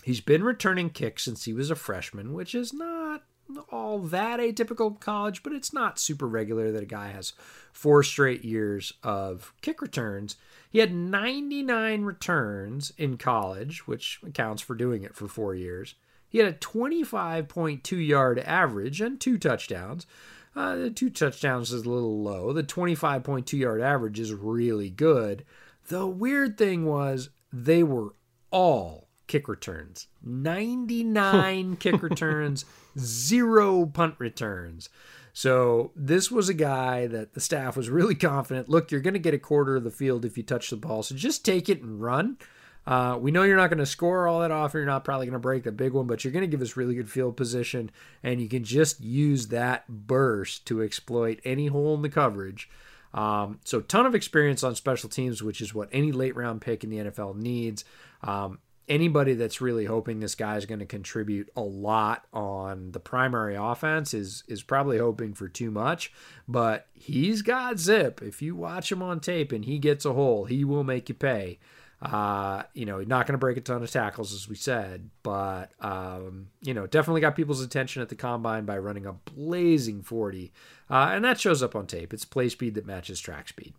He's 0.03 0.21
been 0.21 0.43
returning 0.43 0.89
kicks 0.89 1.23
since 1.23 1.45
he 1.45 1.53
was 1.53 1.69
a 1.69 1.75
freshman, 1.75 2.33
which 2.33 2.53
is 2.53 2.73
not 2.73 3.23
all 3.69 3.99
that 3.99 4.39
atypical 4.39 4.99
college, 4.99 5.43
but 5.43 5.53
it's 5.53 5.73
not 5.73 5.99
super 5.99 6.27
regular 6.27 6.71
that 6.71 6.83
a 6.83 6.87
guy 6.87 7.09
has 7.09 7.33
four 7.71 8.03
straight 8.03 8.43
years 8.43 8.93
of 9.03 9.53
kick 9.61 9.81
returns. 9.81 10.37
He 10.69 10.79
had 10.79 10.93
99 10.93 12.03
returns 12.03 12.93
in 12.97 13.17
college, 13.17 13.87
which 13.87 14.19
accounts 14.25 14.61
for 14.61 14.75
doing 14.75 15.03
it 15.03 15.15
for 15.15 15.27
four 15.27 15.55
years. 15.55 15.95
He 16.27 16.39
had 16.39 16.47
a 16.47 16.53
25.2 16.53 18.07
yard 18.07 18.39
average 18.39 19.01
and 19.01 19.19
two 19.19 19.37
touchdowns. 19.37 20.07
Uh, 20.55 20.75
the 20.75 20.89
two 20.89 21.09
touchdowns 21.09 21.71
is 21.71 21.83
a 21.83 21.89
little 21.89 22.21
low. 22.21 22.53
The 22.53 22.63
25.2 22.63 23.57
yard 23.57 23.81
average 23.81 24.19
is 24.19 24.33
really 24.33 24.89
good. 24.89 25.45
The 25.87 26.05
weird 26.07 26.57
thing 26.57 26.85
was 26.85 27.29
they 27.51 27.83
were 27.83 28.13
all 28.51 29.07
kick 29.27 29.47
returns 29.47 30.07
99 30.21 31.75
kick 31.79 32.01
returns, 32.03 32.65
zero 32.97 33.85
punt 33.85 34.15
returns. 34.19 34.89
So 35.35 35.91
this 35.95 36.29
was 36.29 36.47
a 36.47 36.53
guy 36.53 37.07
that 37.07 37.33
the 37.33 37.41
staff 37.41 37.75
was 37.75 37.89
really 37.89 38.15
confident. 38.31 38.69
Look, 38.69 38.91
you're 38.91 39.01
going 39.01 39.15
to 39.15 39.19
get 39.19 39.33
a 39.33 39.39
quarter 39.39 39.75
of 39.75 39.83
the 39.83 39.91
field 39.91 40.25
if 40.25 40.37
you 40.37 40.43
touch 40.43 40.69
the 40.69 40.77
ball, 40.77 41.03
so 41.03 41.15
just 41.15 41.43
take 41.43 41.67
it 41.67 41.81
and 41.81 42.01
run. 42.01 42.37
Uh, 42.85 43.17
we 43.19 43.31
know 43.31 43.43
you're 43.43 43.57
not 43.57 43.69
going 43.69 43.77
to 43.77 43.85
score 43.85 44.27
all 44.27 44.41
that 44.41 44.51
often. 44.51 44.79
You're 44.79 44.85
not 44.85 45.05
probably 45.05 45.25
going 45.25 45.33
to 45.33 45.39
break 45.39 45.63
the 45.63 45.71
big 45.71 45.93
one, 45.93 46.07
but 46.07 46.23
you're 46.23 46.33
going 46.33 46.43
to 46.43 46.47
give 46.47 46.61
us 46.61 46.75
really 46.75 46.95
good 46.95 47.09
field 47.09 47.37
position, 47.37 47.91
and 48.21 48.41
you 48.41 48.49
can 48.49 48.63
just 48.63 49.01
use 49.01 49.47
that 49.47 49.87
burst 49.87 50.65
to 50.67 50.81
exploit 50.81 51.39
any 51.45 51.67
hole 51.67 51.95
in 51.95 52.01
the 52.01 52.09
coverage. 52.09 52.69
Um, 53.13 53.59
so, 53.63 53.79
ton 53.79 54.05
of 54.05 54.15
experience 54.15 54.63
on 54.63 54.75
special 54.75 55.09
teams, 55.09 55.41
which 55.41 55.61
is 55.61 55.73
what 55.73 55.89
any 55.91 56.11
late 56.11 56.35
round 56.35 56.61
pick 56.61 56.83
in 56.83 56.89
the 56.89 56.97
NFL 56.97 57.37
needs. 57.37 57.85
Um, 58.21 58.59
anybody 58.89 59.33
that's 59.33 59.61
really 59.61 59.85
hoping 59.85 60.19
this 60.19 60.35
guy 60.35 60.57
is 60.57 60.65
going 60.65 60.79
to 60.79 60.85
contribute 60.85 61.49
a 61.55 61.61
lot 61.61 62.25
on 62.33 62.91
the 62.91 62.99
primary 62.99 63.55
offense 63.55 64.13
is 64.13 64.43
is 64.47 64.61
probably 64.61 64.97
hoping 64.97 65.33
for 65.33 65.47
too 65.47 65.71
much 65.71 66.11
but 66.47 66.87
he's 66.93 67.41
got 67.41 67.79
zip 67.79 68.21
if 68.21 68.41
you 68.41 68.55
watch 68.55 68.91
him 68.91 69.01
on 69.01 69.19
tape 69.19 69.51
and 69.51 69.65
he 69.65 69.79
gets 69.79 70.03
a 70.03 70.13
hole 70.13 70.45
he 70.45 70.65
will 70.65 70.83
make 70.83 71.07
you 71.07 71.15
pay 71.15 71.57
uh, 72.03 72.63
you 72.73 72.85
know, 72.85 72.99
not 72.99 73.25
going 73.25 73.33
to 73.33 73.37
break 73.37 73.55
a 73.55 73.61
ton 73.61 73.81
of 73.81 73.89
tackles, 73.89 74.33
as 74.33 74.49
we 74.49 74.55
said, 74.55 75.09
but, 75.23 75.71
um, 75.79 76.47
you 76.61 76.73
know, 76.73 76.85
definitely 76.85 77.21
got 77.21 77.33
people's 77.33 77.61
attention 77.61 78.01
at 78.01 78.09
the 78.09 78.15
combine 78.15 78.65
by 78.65 78.77
running 78.77 79.05
a 79.05 79.13
blazing 79.13 80.01
40. 80.01 80.51
Uh, 80.89 81.11
and 81.13 81.23
that 81.23 81.39
shows 81.39 81.63
up 81.63 81.77
on 81.77 81.87
tape. 81.87 82.13
It's 82.13 82.25
play 82.25 82.49
speed 82.49 82.75
that 82.75 82.85
matches 82.85 83.21
track 83.21 83.47
speed. 83.47 83.73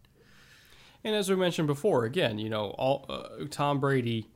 And 1.05 1.15
as 1.15 1.29
we 1.29 1.37
mentioned 1.37 1.67
before, 1.67 2.07
again, 2.07 2.39
you 2.39 2.49
know, 2.49 2.71
all 2.79 3.05
uh, 3.11 3.45
Tom 3.51 3.79
Brady, 3.79 4.27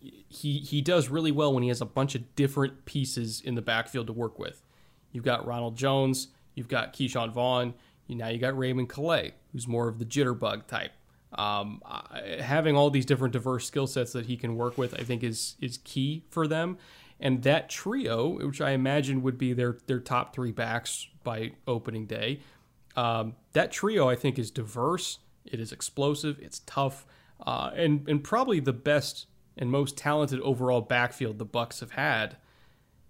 he 0.00 0.58
he 0.58 0.82
does 0.82 1.08
really 1.08 1.32
well 1.32 1.54
when 1.54 1.62
he 1.62 1.70
has 1.70 1.80
a 1.80 1.86
bunch 1.86 2.14
of 2.14 2.36
different 2.36 2.84
pieces 2.84 3.40
in 3.40 3.54
the 3.54 3.62
backfield 3.62 4.06
to 4.08 4.12
work 4.12 4.38
with. 4.38 4.60
You've 5.12 5.24
got 5.24 5.46
Ronald 5.46 5.76
Jones, 5.78 6.28
you've 6.54 6.68
got 6.68 6.92
Ke'Shawn 6.92 7.32
Vaughn, 7.32 7.72
you 8.06 8.16
now 8.16 8.28
you 8.28 8.36
got 8.38 8.58
Raymond 8.58 8.90
Calais, 8.90 9.32
who's 9.52 9.66
more 9.66 9.88
of 9.88 9.98
the 9.98 10.04
jitterbug 10.04 10.66
type. 10.66 10.92
Um, 11.36 11.82
having 12.40 12.76
all 12.76 12.90
these 12.90 13.06
different 13.06 13.32
diverse 13.32 13.66
skill 13.66 13.86
sets 13.86 14.12
that 14.12 14.26
he 14.26 14.36
can 14.36 14.56
work 14.56 14.78
with, 14.78 14.94
I 14.94 15.02
think, 15.02 15.22
is 15.22 15.56
is 15.60 15.78
key 15.78 16.24
for 16.30 16.46
them. 16.46 16.78
And 17.20 17.42
that 17.42 17.70
trio, 17.70 18.44
which 18.46 18.60
I 18.60 18.70
imagine 18.70 19.22
would 19.22 19.38
be 19.38 19.52
their 19.52 19.78
their 19.86 20.00
top 20.00 20.34
three 20.34 20.52
backs 20.52 21.08
by 21.22 21.52
opening 21.66 22.06
day, 22.06 22.40
um, 22.96 23.34
that 23.52 23.72
trio 23.72 24.08
I 24.08 24.16
think 24.16 24.38
is 24.38 24.50
diverse 24.50 25.18
It 25.44 25.60
is 25.60 25.72
explosive. 25.72 26.38
It's 26.40 26.60
tough, 26.66 27.06
uh, 27.46 27.70
and 27.74 28.08
and 28.08 28.22
probably 28.22 28.60
the 28.60 28.72
best 28.72 29.26
and 29.56 29.70
most 29.70 29.96
talented 29.96 30.40
overall 30.40 30.80
backfield 30.80 31.38
the 31.38 31.44
Bucks 31.44 31.80
have 31.80 31.92
had 31.92 32.36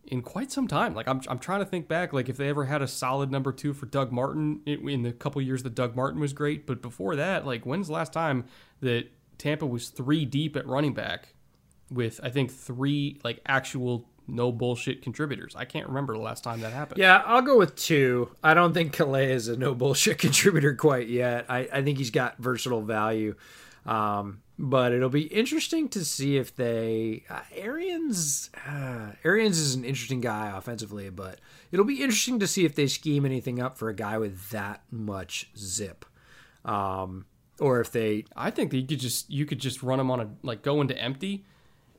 in 0.06 0.22
quite 0.22 0.50
some 0.50 0.68
time. 0.68 0.94
Like 0.94 1.08
I'm, 1.08 1.20
I'm 1.28 1.38
trying 1.38 1.60
to 1.60 1.66
think 1.66 1.88
back, 1.88 2.12
like 2.12 2.28
if 2.28 2.36
they 2.36 2.48
ever 2.48 2.64
had 2.64 2.82
a 2.82 2.88
solid 2.88 3.30
number 3.30 3.52
two 3.52 3.72
for 3.72 3.86
Doug 3.86 4.12
Martin 4.12 4.60
in 4.66 5.02
the 5.02 5.12
couple 5.12 5.40
years 5.42 5.62
that 5.62 5.74
Doug 5.74 5.96
Martin 5.96 6.20
was 6.20 6.32
great, 6.32 6.66
but 6.66 6.82
before 6.82 7.16
that, 7.16 7.46
like 7.46 7.64
when's 7.64 7.88
the 7.88 7.92
last 7.92 8.12
time 8.12 8.44
that 8.80 9.08
Tampa 9.38 9.66
was 9.66 9.88
three 9.88 10.24
deep 10.24 10.56
at 10.56 10.66
running 10.66 10.94
back 10.94 11.34
with 11.90 12.20
I 12.22 12.30
think 12.30 12.50
three 12.50 13.20
like 13.24 13.40
actual 13.46 14.08
no 14.26 14.50
bullshit 14.52 15.02
contributors. 15.02 15.54
I 15.54 15.64
can't 15.64 15.86
remember 15.86 16.14
the 16.14 16.20
last 16.20 16.44
time 16.44 16.60
that 16.60 16.72
happened. 16.72 16.98
Yeah, 16.98 17.22
I'll 17.26 17.42
go 17.42 17.58
with 17.58 17.76
two. 17.76 18.30
I 18.42 18.54
don't 18.54 18.72
think 18.72 18.92
Calais 18.92 19.32
is 19.32 19.48
a 19.48 19.56
no 19.56 19.74
bullshit 19.74 20.18
contributor 20.18 20.74
quite 20.74 21.08
yet. 21.08 21.46
I, 21.48 21.68
I 21.72 21.82
think 21.82 21.98
he's 21.98 22.10
got 22.10 22.38
versatile 22.38 22.82
value. 22.82 23.34
Um, 23.86 24.40
but 24.58 24.92
it'll 24.92 25.08
be 25.08 25.22
interesting 25.22 25.88
to 25.90 26.04
see 26.04 26.36
if 26.36 26.54
they 26.54 27.24
uh, 27.28 27.40
Arians 27.54 28.50
uh, 28.66 29.12
Arians 29.24 29.58
is 29.58 29.74
an 29.74 29.84
interesting 29.84 30.20
guy 30.20 30.52
offensively, 30.54 31.10
but 31.10 31.40
it'll 31.72 31.84
be 31.84 32.02
interesting 32.02 32.38
to 32.40 32.46
see 32.46 32.64
if 32.64 32.74
they 32.74 32.86
scheme 32.86 33.24
anything 33.24 33.60
up 33.60 33.76
for 33.76 33.88
a 33.88 33.94
guy 33.94 34.18
with 34.18 34.50
that 34.50 34.82
much 34.90 35.50
zip. 35.56 36.04
Um, 36.64 37.26
or 37.60 37.80
if 37.80 37.92
they 37.92 38.24
I 38.36 38.50
think 38.50 38.70
that 38.70 38.78
you 38.78 38.86
could 38.86 39.00
just 39.00 39.30
you 39.30 39.46
could 39.46 39.58
just 39.58 39.82
run 39.82 40.00
him 40.00 40.10
on 40.10 40.20
a 40.20 40.30
like 40.42 40.62
go 40.62 40.80
into 40.80 40.96
empty 40.96 41.44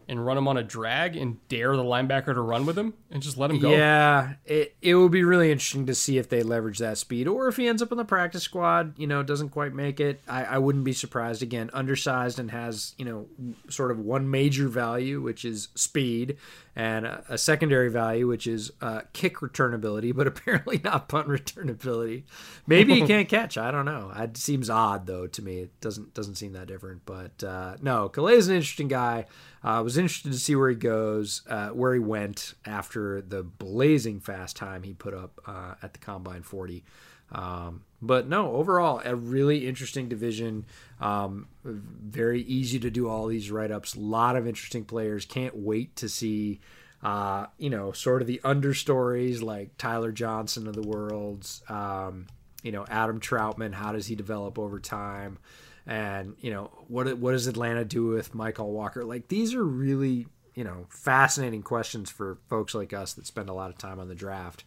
and 0.07 0.25
run 0.25 0.37
him 0.37 0.47
on 0.47 0.57
a 0.57 0.63
drag 0.63 1.15
and 1.15 1.45
dare 1.47 1.75
the 1.75 1.83
linebacker 1.83 2.33
to 2.33 2.41
run 2.41 2.65
with 2.65 2.77
him 2.77 2.93
and 3.11 3.23
just 3.23 3.37
let 3.37 3.49
him 3.49 3.59
go. 3.59 3.71
Yeah, 3.71 4.33
it 4.45 4.75
it 4.81 4.95
will 4.95 5.09
be 5.09 5.23
really 5.23 5.51
interesting 5.51 5.85
to 5.87 5.95
see 5.95 6.17
if 6.17 6.29
they 6.29 6.43
leverage 6.43 6.79
that 6.79 6.97
speed 6.97 7.27
or 7.27 7.47
if 7.47 7.57
he 7.57 7.67
ends 7.67 7.81
up 7.81 7.91
in 7.91 7.97
the 7.97 8.05
practice 8.05 8.43
squad, 8.43 8.97
you 8.97 9.07
know, 9.07 9.23
doesn't 9.23 9.49
quite 9.49 9.73
make 9.73 9.99
it. 9.99 10.21
I, 10.27 10.43
I 10.45 10.57
wouldn't 10.57 10.83
be 10.83 10.93
surprised. 10.93 11.41
Again, 11.41 11.69
undersized 11.73 12.39
and 12.39 12.51
has, 12.51 12.93
you 12.97 13.05
know, 13.05 13.25
sort 13.69 13.91
of 13.91 13.99
one 13.99 14.29
major 14.29 14.67
value, 14.67 15.21
which 15.21 15.45
is 15.45 15.69
speed, 15.75 16.37
and 16.75 17.05
a, 17.05 17.23
a 17.29 17.37
secondary 17.37 17.89
value, 17.89 18.27
which 18.27 18.47
is 18.47 18.71
uh, 18.81 19.01
kick 19.13 19.37
returnability, 19.37 20.13
but 20.15 20.27
apparently 20.27 20.81
not 20.83 21.07
punt 21.07 21.27
returnability. 21.27 22.23
Maybe 22.67 22.95
he 22.95 23.07
can't 23.07 23.29
catch. 23.29 23.57
I 23.57 23.71
don't 23.71 23.85
know. 23.85 24.11
It 24.15 24.37
seems 24.37 24.69
odd 24.69 25.05
though 25.07 25.27
to 25.27 25.41
me. 25.41 25.59
It 25.59 25.81
doesn't 25.81 26.13
doesn't 26.13 26.35
seem 26.35 26.53
that 26.53 26.67
different. 26.67 27.05
But 27.05 27.43
uh, 27.43 27.77
no, 27.81 28.09
Calais 28.09 28.35
is 28.35 28.47
an 28.49 28.55
interesting 28.55 28.87
guy. 28.87 29.25
I 29.63 29.77
uh, 29.77 29.83
was 29.83 29.97
interested 29.97 30.31
to 30.31 30.37
see 30.37 30.55
where 30.55 30.69
he 30.69 30.75
goes, 30.75 31.41
uh, 31.49 31.69
where 31.69 31.93
he 31.93 31.99
went 31.99 32.53
after 32.65 33.19
the 33.21 33.41
blazing 33.41 34.19
fast 34.19 34.55
time 34.55 34.83
he 34.83 34.93
put 34.93 35.15
up 35.15 35.41
uh, 35.47 35.73
at 35.81 35.93
the 35.93 35.99
Combine 35.99 36.43
40. 36.43 36.83
Um, 37.31 37.83
but 38.01 38.27
no, 38.27 38.53
overall, 38.53 39.01
a 39.03 39.15
really 39.15 39.67
interesting 39.67 40.07
division. 40.07 40.65
Um, 41.01 41.47
very 41.63 42.41
easy 42.43 42.79
to 42.79 42.89
do 42.89 43.09
all 43.09 43.27
these 43.27 43.51
write 43.51 43.71
ups. 43.71 43.95
A 43.95 43.99
lot 43.99 44.35
of 44.35 44.47
interesting 44.47 44.85
players. 44.85 45.25
Can't 45.25 45.55
wait 45.55 45.95
to 45.97 46.09
see, 46.09 46.59
uh, 47.03 47.47
you 47.57 47.69
know, 47.69 47.91
sort 47.91 48.21
of 48.21 48.27
the 48.27 48.41
understories 48.43 49.41
like 49.41 49.77
Tyler 49.77 50.11
Johnson 50.11 50.67
of 50.67 50.75
the 50.75 50.87
world's, 50.87 51.63
um, 51.67 52.27
you 52.63 52.71
know, 52.71 52.85
Adam 52.89 53.19
Trautman. 53.19 53.73
How 53.73 53.91
does 53.91 54.07
he 54.07 54.15
develop 54.15 54.59
over 54.59 54.79
time? 54.79 55.39
and 55.87 56.35
you 56.39 56.51
know 56.51 56.71
what 56.87 57.17
what 57.17 57.31
does 57.31 57.47
Atlanta 57.47 57.85
do 57.85 58.07
with 58.07 58.33
Mykal 58.33 58.67
Walker? 58.67 59.03
Like 59.03 59.27
these 59.27 59.53
are 59.53 59.63
really 59.63 60.27
you 60.53 60.63
know 60.63 60.87
fascinating 60.89 61.61
questions 61.61 62.09
for 62.09 62.37
folks 62.49 62.73
like 62.73 62.93
us 62.93 63.13
that 63.13 63.27
spend 63.27 63.49
a 63.49 63.53
lot 63.53 63.69
of 63.69 63.77
time 63.77 63.99
on 63.99 64.07
the 64.07 64.15
draft. 64.15 64.63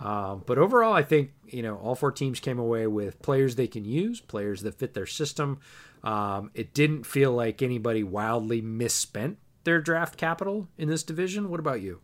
Um, 0.00 0.42
but 0.46 0.58
overall, 0.58 0.92
I 0.92 1.02
think 1.02 1.32
you 1.46 1.62
know 1.62 1.76
all 1.76 1.94
four 1.94 2.10
teams 2.10 2.40
came 2.40 2.58
away 2.58 2.86
with 2.86 3.22
players 3.22 3.54
they 3.54 3.68
can 3.68 3.84
use, 3.84 4.20
players 4.20 4.62
that 4.62 4.74
fit 4.74 4.94
their 4.94 5.06
system. 5.06 5.60
Um, 6.02 6.50
it 6.54 6.74
didn't 6.74 7.04
feel 7.04 7.32
like 7.32 7.62
anybody 7.62 8.02
wildly 8.02 8.60
misspent 8.60 9.38
their 9.64 9.80
draft 9.80 10.16
capital 10.16 10.68
in 10.78 10.88
this 10.88 11.02
division. 11.02 11.50
What 11.50 11.60
about 11.60 11.82
you? 11.82 12.00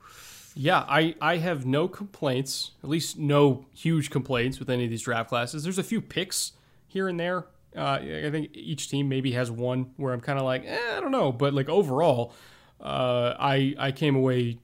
Yeah, 0.55 0.85
I, 0.89 1.15
I 1.21 1.39
have 1.39 1.67
no 1.67 1.89
complaints, 1.89 2.73
at 2.83 2.89
least 2.89 3.19
no 3.19 3.67
huge 3.75 4.11
complaints 4.11 4.59
with 4.59 4.71
any 4.71 4.85
of 4.85 4.91
these 4.91 5.03
draft 5.03 5.29
classes. 5.29 5.63
There's 5.63 5.79
a 5.79 5.83
few 5.83 6.01
picks 6.01 6.53
here 6.87 7.09
and 7.09 7.19
there 7.21 7.47
uh, 7.77 7.99
I 8.03 8.31
think 8.31 8.51
each 8.55 8.89
team 8.89 9.09
maybe 9.09 9.33
has 9.33 9.51
one 9.51 9.93
where 9.97 10.13
I'm 10.13 10.21
kind 10.21 10.39
of 10.39 10.45
like, 10.45 10.65
eh, 10.65 10.97
I 10.97 11.01
don't 11.01 11.11
know, 11.11 11.31
but 11.31 11.53
like 11.53 11.69
overall, 11.69 12.33
uh, 12.81 13.35
I 13.39 13.75
I 13.79 13.93
came 13.93 14.17
away 14.17 14.59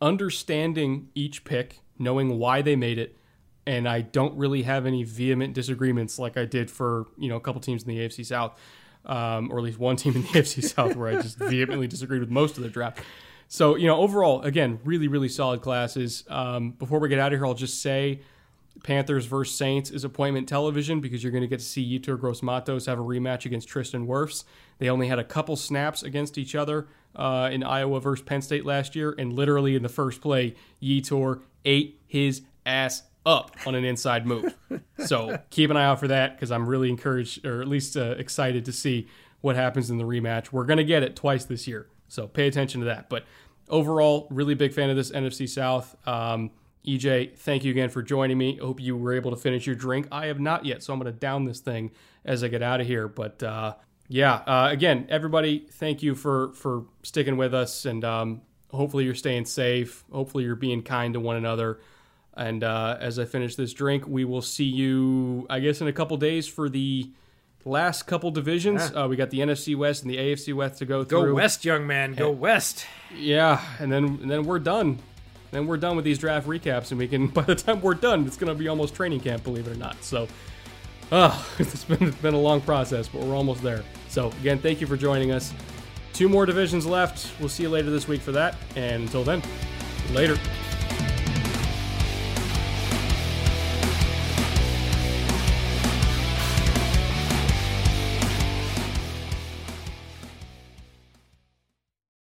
understanding 0.00 1.08
each 1.14 1.44
pick, 1.44 1.80
knowing 1.98 2.38
why 2.38 2.62
they 2.62 2.76
made 2.76 2.98
it, 2.98 3.16
and 3.66 3.88
I 3.88 4.00
don't 4.00 4.36
really 4.36 4.62
have 4.62 4.86
any 4.86 5.02
vehement 5.02 5.54
disagreements 5.54 6.18
like 6.18 6.36
I 6.36 6.44
did 6.44 6.70
for 6.70 7.06
you 7.18 7.28
know 7.28 7.36
a 7.36 7.40
couple 7.40 7.60
teams 7.60 7.82
in 7.82 7.88
the 7.88 7.98
AFC 7.98 8.24
South, 8.24 8.58
um, 9.04 9.50
or 9.50 9.58
at 9.58 9.64
least 9.64 9.78
one 9.78 9.96
team 9.96 10.14
in 10.14 10.22
the 10.22 10.28
AFC 10.34 10.62
South 10.64 10.96
where 10.96 11.08
I 11.08 11.22
just 11.22 11.38
vehemently 11.38 11.86
disagreed 11.86 12.20
with 12.20 12.30
most 12.30 12.56
of 12.56 12.62
the 12.62 12.70
draft. 12.70 13.00
So 13.48 13.76
you 13.76 13.86
know 13.86 13.98
overall, 13.98 14.42
again, 14.42 14.80
really 14.84 15.08
really 15.08 15.28
solid 15.28 15.60
classes. 15.60 16.24
Um, 16.28 16.72
before 16.72 16.98
we 16.98 17.08
get 17.08 17.18
out 17.18 17.32
of 17.32 17.38
here, 17.38 17.46
I'll 17.46 17.54
just 17.54 17.82
say 17.82 18.20
Panthers 18.82 19.26
versus 19.26 19.56
Saints 19.56 19.90
is 19.90 20.04
appointment 20.04 20.48
television 20.48 21.00
because 21.00 21.22
you're 21.22 21.32
going 21.32 21.42
to 21.42 21.48
get 21.48 21.60
to 21.60 21.64
see 21.64 21.98
Yetur 21.98 22.18
Gross-Matos 22.18 22.86
have 22.86 22.98
a 22.98 23.02
rematch 23.02 23.46
against 23.46 23.68
Tristan 23.68 24.06
Wirfs. 24.06 24.44
They 24.78 24.88
only 24.88 25.08
had 25.08 25.18
a 25.18 25.24
couple 25.24 25.56
snaps 25.56 26.02
against 26.02 26.36
each 26.38 26.54
other 26.54 26.86
uh, 27.14 27.48
in 27.50 27.62
Iowa 27.62 28.00
versus 28.00 28.24
Penn 28.24 28.42
State 28.42 28.64
last 28.66 28.94
year, 28.94 29.14
and 29.18 29.32
literally 29.32 29.74
in 29.74 29.82
the 29.82 29.88
first 29.88 30.20
play, 30.20 30.54
Yetur 30.82 31.40
ate 31.66 32.00
his 32.06 32.42
ass 32.64 33.02
up 33.26 33.56
on 33.66 33.74
an 33.74 33.84
inside 33.84 34.26
move. 34.26 34.54
so 35.04 35.38
keep 35.50 35.68
an 35.70 35.76
eye 35.76 35.84
out 35.84 36.00
for 36.00 36.08
that 36.08 36.36
because 36.36 36.50
I'm 36.50 36.66
really 36.66 36.88
encouraged, 36.88 37.44
or 37.44 37.60
at 37.60 37.68
least 37.68 37.96
uh, 37.96 38.14
excited 38.16 38.64
to 38.64 38.72
see 38.72 39.08
what 39.42 39.56
happens 39.56 39.90
in 39.90 39.98
the 39.98 40.04
rematch. 40.04 40.52
We're 40.52 40.64
going 40.64 40.78
to 40.78 40.84
get 40.84 41.02
it 41.02 41.16
twice 41.16 41.44
this 41.44 41.66
year, 41.66 41.88
so 42.08 42.26
pay 42.26 42.46
attention 42.46 42.80
to 42.80 42.86
that. 42.86 43.10
But 43.10 43.24
overall, 43.68 44.28
really 44.30 44.54
big 44.54 44.72
fan 44.72 44.88
of 44.88 44.96
this 44.96 45.10
NFC 45.10 45.48
South. 45.48 45.96
Um, 46.06 46.52
EJ, 46.86 47.36
thank 47.36 47.64
you 47.64 47.72
again 47.72 47.90
for 47.90 48.00
joining 48.02 48.38
me. 48.38 48.56
Hope 48.58 48.80
you 48.80 48.96
were 48.96 49.12
able 49.12 49.32
to 49.32 49.36
finish 49.36 49.66
your 49.66 49.74
drink. 49.74 50.06
I 50.12 50.26
have 50.26 50.38
not 50.38 50.64
yet, 50.64 50.84
so 50.84 50.92
I'm 50.92 51.00
going 51.00 51.12
to 51.12 51.18
down 51.18 51.44
this 51.44 51.58
thing 51.58 51.90
as 52.24 52.44
I 52.44 52.48
get 52.48 52.62
out 52.62 52.80
of 52.80 52.86
here. 52.86 53.08
But 53.08 53.42
uh, 53.42 53.74
yeah, 54.08 54.34
uh, 54.34 54.68
again, 54.70 55.06
everybody, 55.08 55.66
thank 55.72 56.02
you 56.02 56.14
for 56.14 56.52
for 56.52 56.84
sticking 57.02 57.36
with 57.36 57.54
us, 57.54 57.84
and 57.86 58.04
um, 58.04 58.42
hopefully 58.70 59.04
you're 59.04 59.14
staying 59.14 59.46
safe. 59.46 60.04
Hopefully 60.12 60.44
you're 60.44 60.56
being 60.56 60.82
kind 60.82 61.14
to 61.14 61.20
one 61.20 61.36
another. 61.36 61.78
And 62.34 62.62
uh, 62.62 62.98
as 63.00 63.18
I 63.18 63.24
finish 63.24 63.56
this 63.56 63.72
drink, 63.72 64.06
we 64.06 64.24
will 64.24 64.42
see 64.42 64.64
you, 64.64 65.46
I 65.48 65.60
guess, 65.60 65.80
in 65.80 65.88
a 65.88 65.92
couple 65.92 66.16
days 66.18 66.46
for 66.46 66.68
the 66.68 67.10
last 67.64 68.02
couple 68.02 68.30
divisions. 68.30 68.90
Yeah. 68.92 69.04
Uh, 69.04 69.08
we 69.08 69.16
got 69.16 69.30
the 69.30 69.38
NFC 69.38 69.74
West 69.74 70.02
and 70.02 70.10
the 70.10 70.18
AFC 70.18 70.52
West 70.52 70.78
to 70.78 70.86
go 70.86 71.02
through. 71.02 71.26
Go 71.26 71.34
West, 71.34 71.64
young 71.64 71.86
man. 71.86 72.12
Go 72.12 72.30
and, 72.30 72.40
West. 72.40 72.86
Yeah, 73.16 73.62
and 73.78 73.90
then 73.90 74.04
and 74.20 74.30
then 74.30 74.44
we're 74.44 74.58
done 74.58 74.98
then 75.56 75.66
we're 75.66 75.76
done 75.76 75.96
with 75.96 76.04
these 76.04 76.18
draft 76.18 76.46
recaps, 76.46 76.90
and 76.90 76.98
we 76.98 77.08
can. 77.08 77.26
By 77.36 77.42
the 77.42 77.54
time 77.54 77.80
we're 77.80 77.94
done, 77.94 78.26
it's 78.26 78.36
going 78.36 78.52
to 78.52 78.58
be 78.58 78.68
almost 78.68 78.94
training 78.94 79.20
camp, 79.20 79.44
believe 79.44 79.66
it 79.66 79.72
or 79.72 79.78
not. 79.78 80.02
So, 80.02 80.28
oh, 81.12 81.46
it's 81.58 81.84
been 81.84 82.08
it's 82.08 82.16
been 82.16 82.34
a 82.34 82.40
long 82.40 82.60
process, 82.60 83.08
but 83.08 83.22
we're 83.22 83.34
almost 83.34 83.62
there. 83.62 83.82
So 84.08 84.28
again, 84.40 84.58
thank 84.58 84.80
you 84.80 84.86
for 84.86 84.96
joining 84.96 85.32
us. 85.32 85.52
Two 86.16 86.30
more 86.30 86.46
divisions 86.46 86.86
left. 86.86 87.30
We'll 87.38 87.50
see 87.50 87.64
you 87.64 87.68
later 87.68 87.90
this 87.90 88.08
week 88.08 88.22
for 88.22 88.32
that, 88.32 88.56
and 88.74 89.02
until 89.02 89.22
then, 89.22 89.42
later. 90.14 90.38